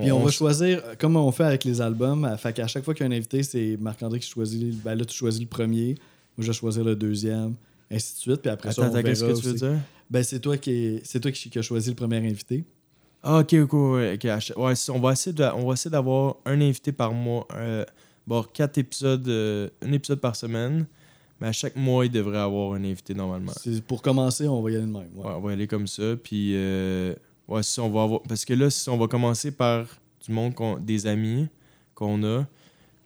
Puis 0.00 0.10
on, 0.10 0.20
va 0.20 0.30
choisir, 0.30 0.80
euh, 0.84 0.94
comme 0.98 1.16
on 1.16 1.30
fait 1.32 1.44
avec 1.44 1.64
les 1.64 1.80
albums, 1.80 2.28
fait 2.38 2.52
qu'à 2.52 2.66
chaque 2.66 2.84
fois 2.84 2.94
qu'il 2.94 3.06
y 3.06 3.08
a 3.08 3.12
un 3.12 3.16
invité, 3.16 3.42
c'est 3.42 3.76
Marc-André 3.80 4.18
qui 4.20 4.28
choisit. 4.28 4.82
Ben 4.82 4.94
là, 4.94 5.04
tu 5.04 5.14
choisis 5.14 5.40
le 5.40 5.46
premier, 5.46 5.94
moi 6.36 6.44
je 6.44 6.46
vais 6.48 6.52
choisir 6.52 6.82
le 6.84 6.96
deuxième, 6.96 7.54
ainsi 7.92 8.14
de 8.14 8.18
suite. 8.18 8.40
Puis 8.42 8.50
après 8.50 8.72
ça, 8.72 8.82
Attends, 8.82 8.92
on 8.92 8.96
attends, 8.98 9.08
qu'est-ce 9.08 9.24
que 9.24 9.40
tu 9.40 9.46
veux 9.48 9.54
dire? 9.54 9.78
Ben 10.10 10.22
c'est 10.22 10.40
toi 10.40 10.56
qui 10.58 10.70
est- 10.70 11.00
c'est 11.04 11.20
toi 11.20 11.30
qui, 11.32 11.48
qui 11.50 11.58
as 11.58 11.62
choisi 11.62 11.90
le 11.90 11.96
premier 11.96 12.18
invité. 12.18 12.64
Ah, 13.22 13.38
ok, 13.38 13.54
ok, 13.54 13.72
ouais, 13.72 14.18
on 14.88 14.98
va 15.00 15.12
essayer 15.12 15.32
de- 15.32 15.44
on 15.54 15.66
va 15.66 15.74
essayer 15.74 15.90
d'avoir 15.90 16.36
un 16.44 16.60
invité 16.60 16.90
par 16.92 17.12
mois. 17.12 17.46
Euh, 17.54 17.84
bon, 18.26 18.44
quatre 18.52 18.78
épisodes, 18.78 19.26
euh, 19.28 19.68
un 19.80 19.92
épisode 19.92 20.20
par 20.20 20.34
semaine. 20.36 20.86
Mais 21.40 21.48
à 21.48 21.52
chaque 21.52 21.74
mois, 21.76 22.04
il 22.06 22.10
devrait 22.12 22.38
avoir 22.38 22.72
un 22.74 22.84
invité 22.84 23.14
normalement. 23.14 23.52
C'est- 23.60 23.82
Pour 23.82 24.00
commencer, 24.02 24.46
on 24.46 24.60
va 24.62 24.70
y 24.70 24.76
aller 24.76 24.86
de 24.86 24.90
même. 24.90 25.08
ouais. 25.16 25.24
Ouais, 25.26 25.32
on 25.36 25.40
va 25.40 25.52
aller 25.52 25.66
comme 25.66 25.86
ça. 25.88 26.14
Puis, 26.22 26.52
euh, 26.54 27.14
ouais, 27.48 27.62
ça, 27.64 27.82
on 27.82 27.90
va 27.90 28.02
avoir. 28.04 28.22
Parce 28.22 28.44
que 28.44 28.54
là, 28.54 28.70
ça, 28.70 28.92
on 28.92 28.96
va 28.98 29.08
commencer 29.08 29.50
par 29.50 29.86
du 30.24 30.30
monde, 30.32 30.54
qu'on- 30.54 30.78
des 30.78 31.06
amis 31.06 31.48
qu'on 31.94 32.22
a. 32.24 32.46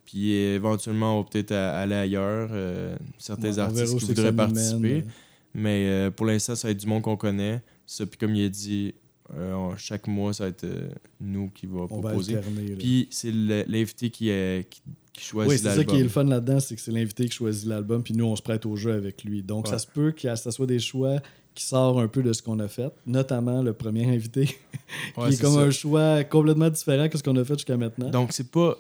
Puis 0.07 0.31
éventuellement, 0.33 1.19
on 1.19 1.23
va 1.23 1.29
peut-être 1.29 1.53
aller 1.53 1.95
ailleurs. 1.95 2.49
euh, 2.53 2.97
certains 3.19 3.53
Ouais, 3.53 3.59
artistes 3.59 3.99
qui 3.99 4.05
voudraient 4.07 4.33
participer. 4.33 4.79
mène. 4.79 5.05
Mais 5.55 5.87
euh, 5.89 6.11
pour 6.11 6.27
l'instant, 6.27 6.55
ça 6.55 6.69
va 6.69 6.73
être 6.73 6.79
du 6.81 6.87
monde 6.87 7.03
qu'on 7.03 7.17
connaît. 7.17 7.61
Ça, 7.87 8.07
puis 8.07 8.17
comme 8.19 8.35
il 8.35 8.45
a 8.45 8.49
dit, 8.49 8.95
euh, 9.37 9.71
chaque 9.77 10.07
mois, 10.07 10.33
ça 10.33 10.45
va 10.45 10.51
être 10.51 10.67
nous 11.21 11.49
qui 11.51 11.67
va 11.67 11.87
proposer. 11.87 12.37
alterner. 12.37 12.77
Puis 12.79 13.09
c'est 13.11 13.33
l'invité 13.33 14.11
qui, 14.11 14.29
est- 14.29 14.69
qui, 14.69 14.81
qui 15.13 15.25
choisit 15.25 15.51
Oui, 15.51 15.57
c'est 15.59 15.65
ça 15.71 15.77
l'album. 15.77 15.95
qui 15.95 16.01
est 16.01 16.05
le 16.05 16.09
fun 16.11 16.25
là-dedans, 16.25 16.61
c'est 16.61 16.75
que 16.77 16.81
c'est 16.81 16.93
l'invité 16.93 17.25
qui 17.27 17.33
choisit 17.35 17.67
l'album, 17.67 18.03
puis 18.03 18.15
nous, 18.15 18.27
on 18.27 18.37
se 18.37 18.43
prête 18.43 18.67
au 18.67 18.77
jeu 18.77 18.93
avec 18.93 19.25
lui. 19.25 19.43
Donc, 19.43 19.65
Ouais. 19.65 19.71
ça 19.71 19.79
se 19.79 19.87
peut 19.87 20.13
que 20.13 20.35
ça 20.37 20.51
soit 20.53 20.67
des 20.67 20.79
choix 20.79 21.17
qui 21.55 21.65
sortent 21.65 21.99
un 21.99 22.07
peu 22.09 22.23
de 22.23 22.35
ce 22.35 22.43
qu'on 22.43 22.59
a 22.61 22.69
fait, 22.69 22.93
notamment 23.07 23.63
le 23.63 23.73
premier 23.73 24.05
invité, 24.15 24.41
Ouais, 25.17 25.31
qui 25.31 25.35
est 25.37 25.41
comme 25.41 25.55
ça. 25.55 25.61
un 25.61 25.71
choix 25.71 26.23
complètement 26.25 26.69
différent 26.69 27.09
que 27.09 27.17
ce 27.17 27.23
qu'on 27.23 27.37
a 27.37 27.45
fait 27.45 27.55
jusqu'à 27.55 27.79
maintenant. 27.79 28.11
Donc, 28.11 28.33
c'est 28.33 28.51
pas 28.51 28.77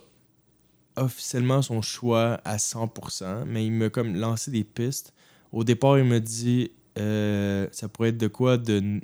officiellement 0.97 1.62
son 1.62 1.82
choix 1.82 2.40
à 2.44 2.56
100%, 2.56 3.44
mais 3.47 3.66
il 3.66 3.73
m'a 3.73 3.90
comme 3.90 4.14
lancé 4.16 4.51
des 4.51 4.64
pistes. 4.64 5.12
Au 5.52 5.64
départ, 5.64 5.98
il 5.98 6.05
m'a 6.05 6.20
dit 6.20 6.70
euh, 6.98 7.66
ça 7.73 7.89
pourrait 7.89 8.10
être 8.10 8.18
de 8.18 8.28
quoi 8.28 8.56
de, 8.56 9.01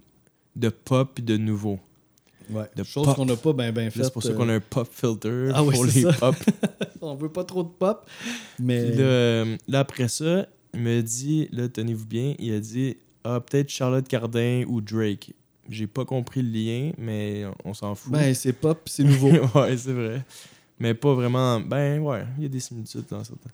de 0.57 0.69
pop 0.69 1.19
et 1.19 1.23
de 1.23 1.37
nouveau. 1.37 1.79
ouais. 2.51 2.65
de 2.75 2.83
Chose 2.85 3.15
qu'on 3.15 3.27
n'a 3.27 3.37
pas 3.37 3.53
bien 3.53 3.73
ben 3.73 3.91
fait. 3.91 4.05
C'est 4.05 4.13
pour 4.13 4.23
ça 4.23 4.31
euh, 4.31 4.35
qu'on 4.35 4.49
a 4.49 4.55
un 4.55 4.61
pop 4.61 4.89
filter 4.91 5.51
Ah 5.55 5.63
pour 5.63 5.85
les 5.85 6.03
ça. 6.03 6.13
pop. 6.15 6.35
On 7.01 7.15
veut 7.15 7.29
pas 7.29 7.45
trop 7.45 7.63
de 7.65 7.69
pop, 7.69 8.09
mais 8.59 8.85
Puis 8.87 8.99
là, 8.99 9.05
euh, 9.05 9.57
là, 9.69 9.81
après 9.81 10.09
ça, 10.09 10.47
il 10.73 10.81
m'a 10.81 11.03
dit, 11.03 11.49
là, 11.53 11.69
tenez-vous 11.69 12.07
bien, 12.07 12.35
il 12.39 12.55
a 12.55 12.61
dit, 12.61 12.97
ah, 13.25 13.41
peut-être 13.41 13.69
Charlotte 13.69 14.07
Cardin 14.07 14.65
ou 14.69 14.81
Drake. 14.81 15.35
J'ai 15.69 15.87
pas 15.87 16.05
compris 16.05 16.43
le 16.43 16.51
lien, 16.51 16.93
mais 16.99 17.45
on 17.65 17.75
s'en 17.75 17.95
fout. 17.95 18.13
ben, 18.13 18.35
c'est 18.35 18.53
pop, 18.53 18.81
c'est 18.87 19.05
nouveau. 19.05 19.31
ouais, 19.55 19.77
c'est 19.77 19.93
vrai. 19.93 20.25
Mais 20.83 20.95
pas 20.95 21.15
vraiment. 21.15 21.61
Ben 21.61 22.01
ouais, 22.01 22.25
il 22.39 22.43
y 22.43 22.47
a 22.47 22.49
des 22.49 22.59
similitudes 22.59 23.05
dans 23.09 23.23
certains. 23.23 23.51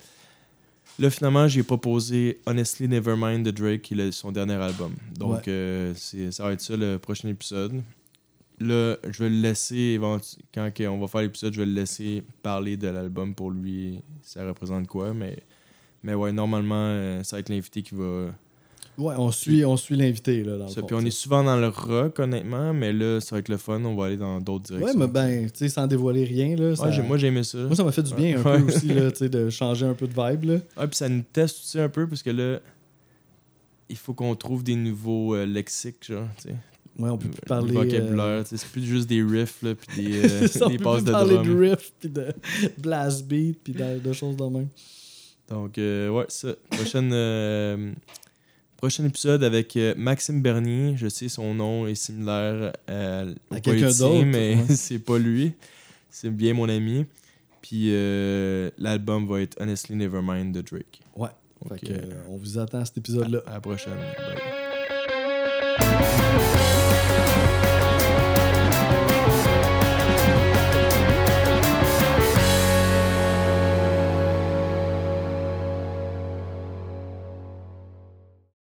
Là, 0.99 1.11
finalement, 1.11 1.47
j'ai 1.47 1.63
proposé 1.63 2.41
Honestly 2.47 2.89
Nevermind 2.89 3.45
de 3.45 3.51
Drake, 3.51 3.83
qui 3.83 4.01
est 4.01 4.11
son 4.13 4.33
dernier 4.33 4.55
album. 4.55 4.95
Donc, 5.15 5.35
Ouais. 5.37 5.43
euh, 5.49 5.93
c'est- 5.95 6.33
ça 6.33 6.45
va 6.45 6.53
être 6.53 6.63
ça 6.63 6.75
le 6.77 6.99
prochain 6.99 7.29
épisode. 7.29 7.83
Là, 8.61 8.97
je 9.09 9.23
vais 9.23 9.29
le 9.29 9.41
laisser, 9.41 10.01
quand 10.55 10.71
on 10.89 10.99
va 10.99 11.07
faire 11.07 11.21
l'épisode, 11.21 11.53
je 11.53 11.61
vais 11.61 11.67
le 11.67 11.75
laisser 11.75 12.25
parler 12.43 12.77
de 12.79 12.89
l'album 12.89 13.35
pour 13.35 13.51
lui, 13.51 14.01
ça 14.23 14.45
représente 14.49 14.89
quoi. 14.89 15.13
Mais, 15.13 15.37
mais 16.03 16.15
ouais, 16.15 16.33
normalement, 16.33 16.75
euh, 16.89 17.23
ça 17.25 17.37
va 17.37 17.41
être 17.41 17.51
l'invité 17.51 17.83
qui 17.83 17.95
va. 17.95 18.33
Ouais, 18.99 19.15
on 19.17 19.31
suit, 19.31 19.65
on 19.65 19.77
suit 19.77 19.97
l'invité, 19.97 20.43
là, 20.45 20.59
dans 20.59 20.69
ça. 20.69 20.83
Puis 20.83 20.95
on 20.95 21.01
est 21.05 21.11
souvent 21.11 21.43
dans 21.45 21.57
le 21.57 21.69
rock, 21.69 22.19
honnêtement, 22.19 22.75
mais 22.75 22.93
là, 22.93 23.21
ça 23.21 23.37
va 23.37 23.41
être 23.41 23.49
le 23.49 23.57
fun, 23.57 23.83
on 23.85 23.95
va 23.97 24.07
aller 24.07 24.17
dans 24.17 24.41
d'autres 24.41 24.73
Ouais, 24.73 24.79
directions. 24.81 25.01
mais 25.01 25.07
ben, 25.07 25.51
tu 25.51 25.59
sais, 25.59 25.69
sans 25.69 25.87
dévoiler 25.87 26.25
rien, 26.25 26.57
là. 26.57 26.77
ça- 26.77 26.85
Ouais, 26.87 26.93
j'ai- 26.93 27.03
moi, 27.03 27.17
j'ai 27.17 27.29
aimé 27.29 27.43
ça. 27.45 27.59
moi, 27.59 27.75
ça 27.77 27.85
m'a 27.85 27.93
fait 27.93 28.03
du 28.03 28.15
bien 28.15 28.39
un 28.39 28.43
Ouais. 28.43 28.59
peu 28.61 28.65
aussi, 28.67 28.87
là, 28.89 29.11
tu 29.11 29.19
sais, 29.19 29.29
de 29.29 29.49
changer 29.51 29.87
un 29.87 29.95
peu 29.95 30.07
de 30.07 30.13
vibe, 30.15 30.45
là. 30.45 30.59
Ah, 30.77 30.87
puis 30.87 30.97
ça 30.97 31.09
nous 31.09 31.23
teste 31.33 31.59
aussi 31.61 31.79
un 31.81 31.89
peu 31.89 32.07
parce 32.09 32.23
que 32.23 32.31
là, 32.31 32.59
il 33.89 33.97
faut 33.97 34.13
qu'on 34.15 34.35
trouve 34.35 34.63
des 34.63 34.77
nouveaux 34.77 35.35
euh, 35.35 35.47
lexiques, 35.47 36.05
genre, 36.07 36.27
tu 36.43 36.49
sais. 36.51 36.55
Ouais, 36.99 37.11
on 37.11 37.17
peut 37.17 37.29
plus 37.29 37.41
Le 37.43 37.49
parler. 37.49 37.73
vocabulaire, 37.73 38.25
euh, 38.25 38.45
sais. 38.45 38.57
C'est 38.57 38.69
plus 38.71 38.83
juste 38.85 39.09
des 39.09 39.23
riffs, 39.23 39.63
là, 39.63 39.75
puis 39.77 40.03
des, 40.05 40.17
euh, 40.25 40.47
ça, 40.49 40.67
on 40.67 40.69
des 40.71 40.79
peut 40.79 40.85
passes 40.85 40.97
plus 41.03 41.07
de 41.07 41.11
parler 41.13 41.35
drum. 41.37 41.47
de 41.47 41.61
riff, 41.71 41.93
puis 42.01 42.09
de 42.09 42.27
blast 42.79 43.25
beat, 43.27 43.59
puis 43.63 43.73
de, 43.73 44.01
de 44.01 44.13
choses 44.13 44.37
de 44.37 44.45
même. 44.45 44.69
Donc, 45.49 45.79
euh, 45.79 46.11
ouais, 46.11 46.27
ça. 46.29 46.49
Prochaine, 46.71 47.11
prochain 48.79 49.05
épisode 49.05 49.45
avec 49.45 49.77
euh, 49.77 49.93
Maxime 49.97 50.41
Bernier. 50.41 50.95
Je 50.97 51.09
sais, 51.09 51.29
son 51.29 51.53
nom 51.53 51.87
est 51.87 51.95
similaire 51.97 52.73
à, 52.87 53.25
À 53.55 53.61
quelqu'un 53.61 53.91
d'autre, 53.91 54.25
mais 54.25 54.55
ouais. 54.55 54.65
c'est 54.75 55.01
pas 55.01 55.19
lui. 55.19 55.53
C'est 56.09 56.31
bien 56.31 56.55
mon 56.55 56.69
ami. 56.69 57.05
Puis 57.61 57.89
euh, 57.93 58.71
l'album 58.79 59.27
va 59.29 59.43
être 59.43 59.61
Honestly 59.61 59.97
Nevermind 59.97 60.55
de 60.55 60.63
Drake. 60.63 61.03
Ouais. 61.17 61.29
Donc, 61.69 61.81
Fait 61.81 61.87
que, 61.87 61.93
euh, 61.93 62.23
on 62.29 62.37
vous 62.37 62.59
attend 62.59 62.79
à 62.79 62.85
cet 62.85 62.99
épisode-là. 62.99 63.41
à 63.47 63.55
la 63.55 63.61
prochaine. 63.61 63.99
Bye. 65.79 66.25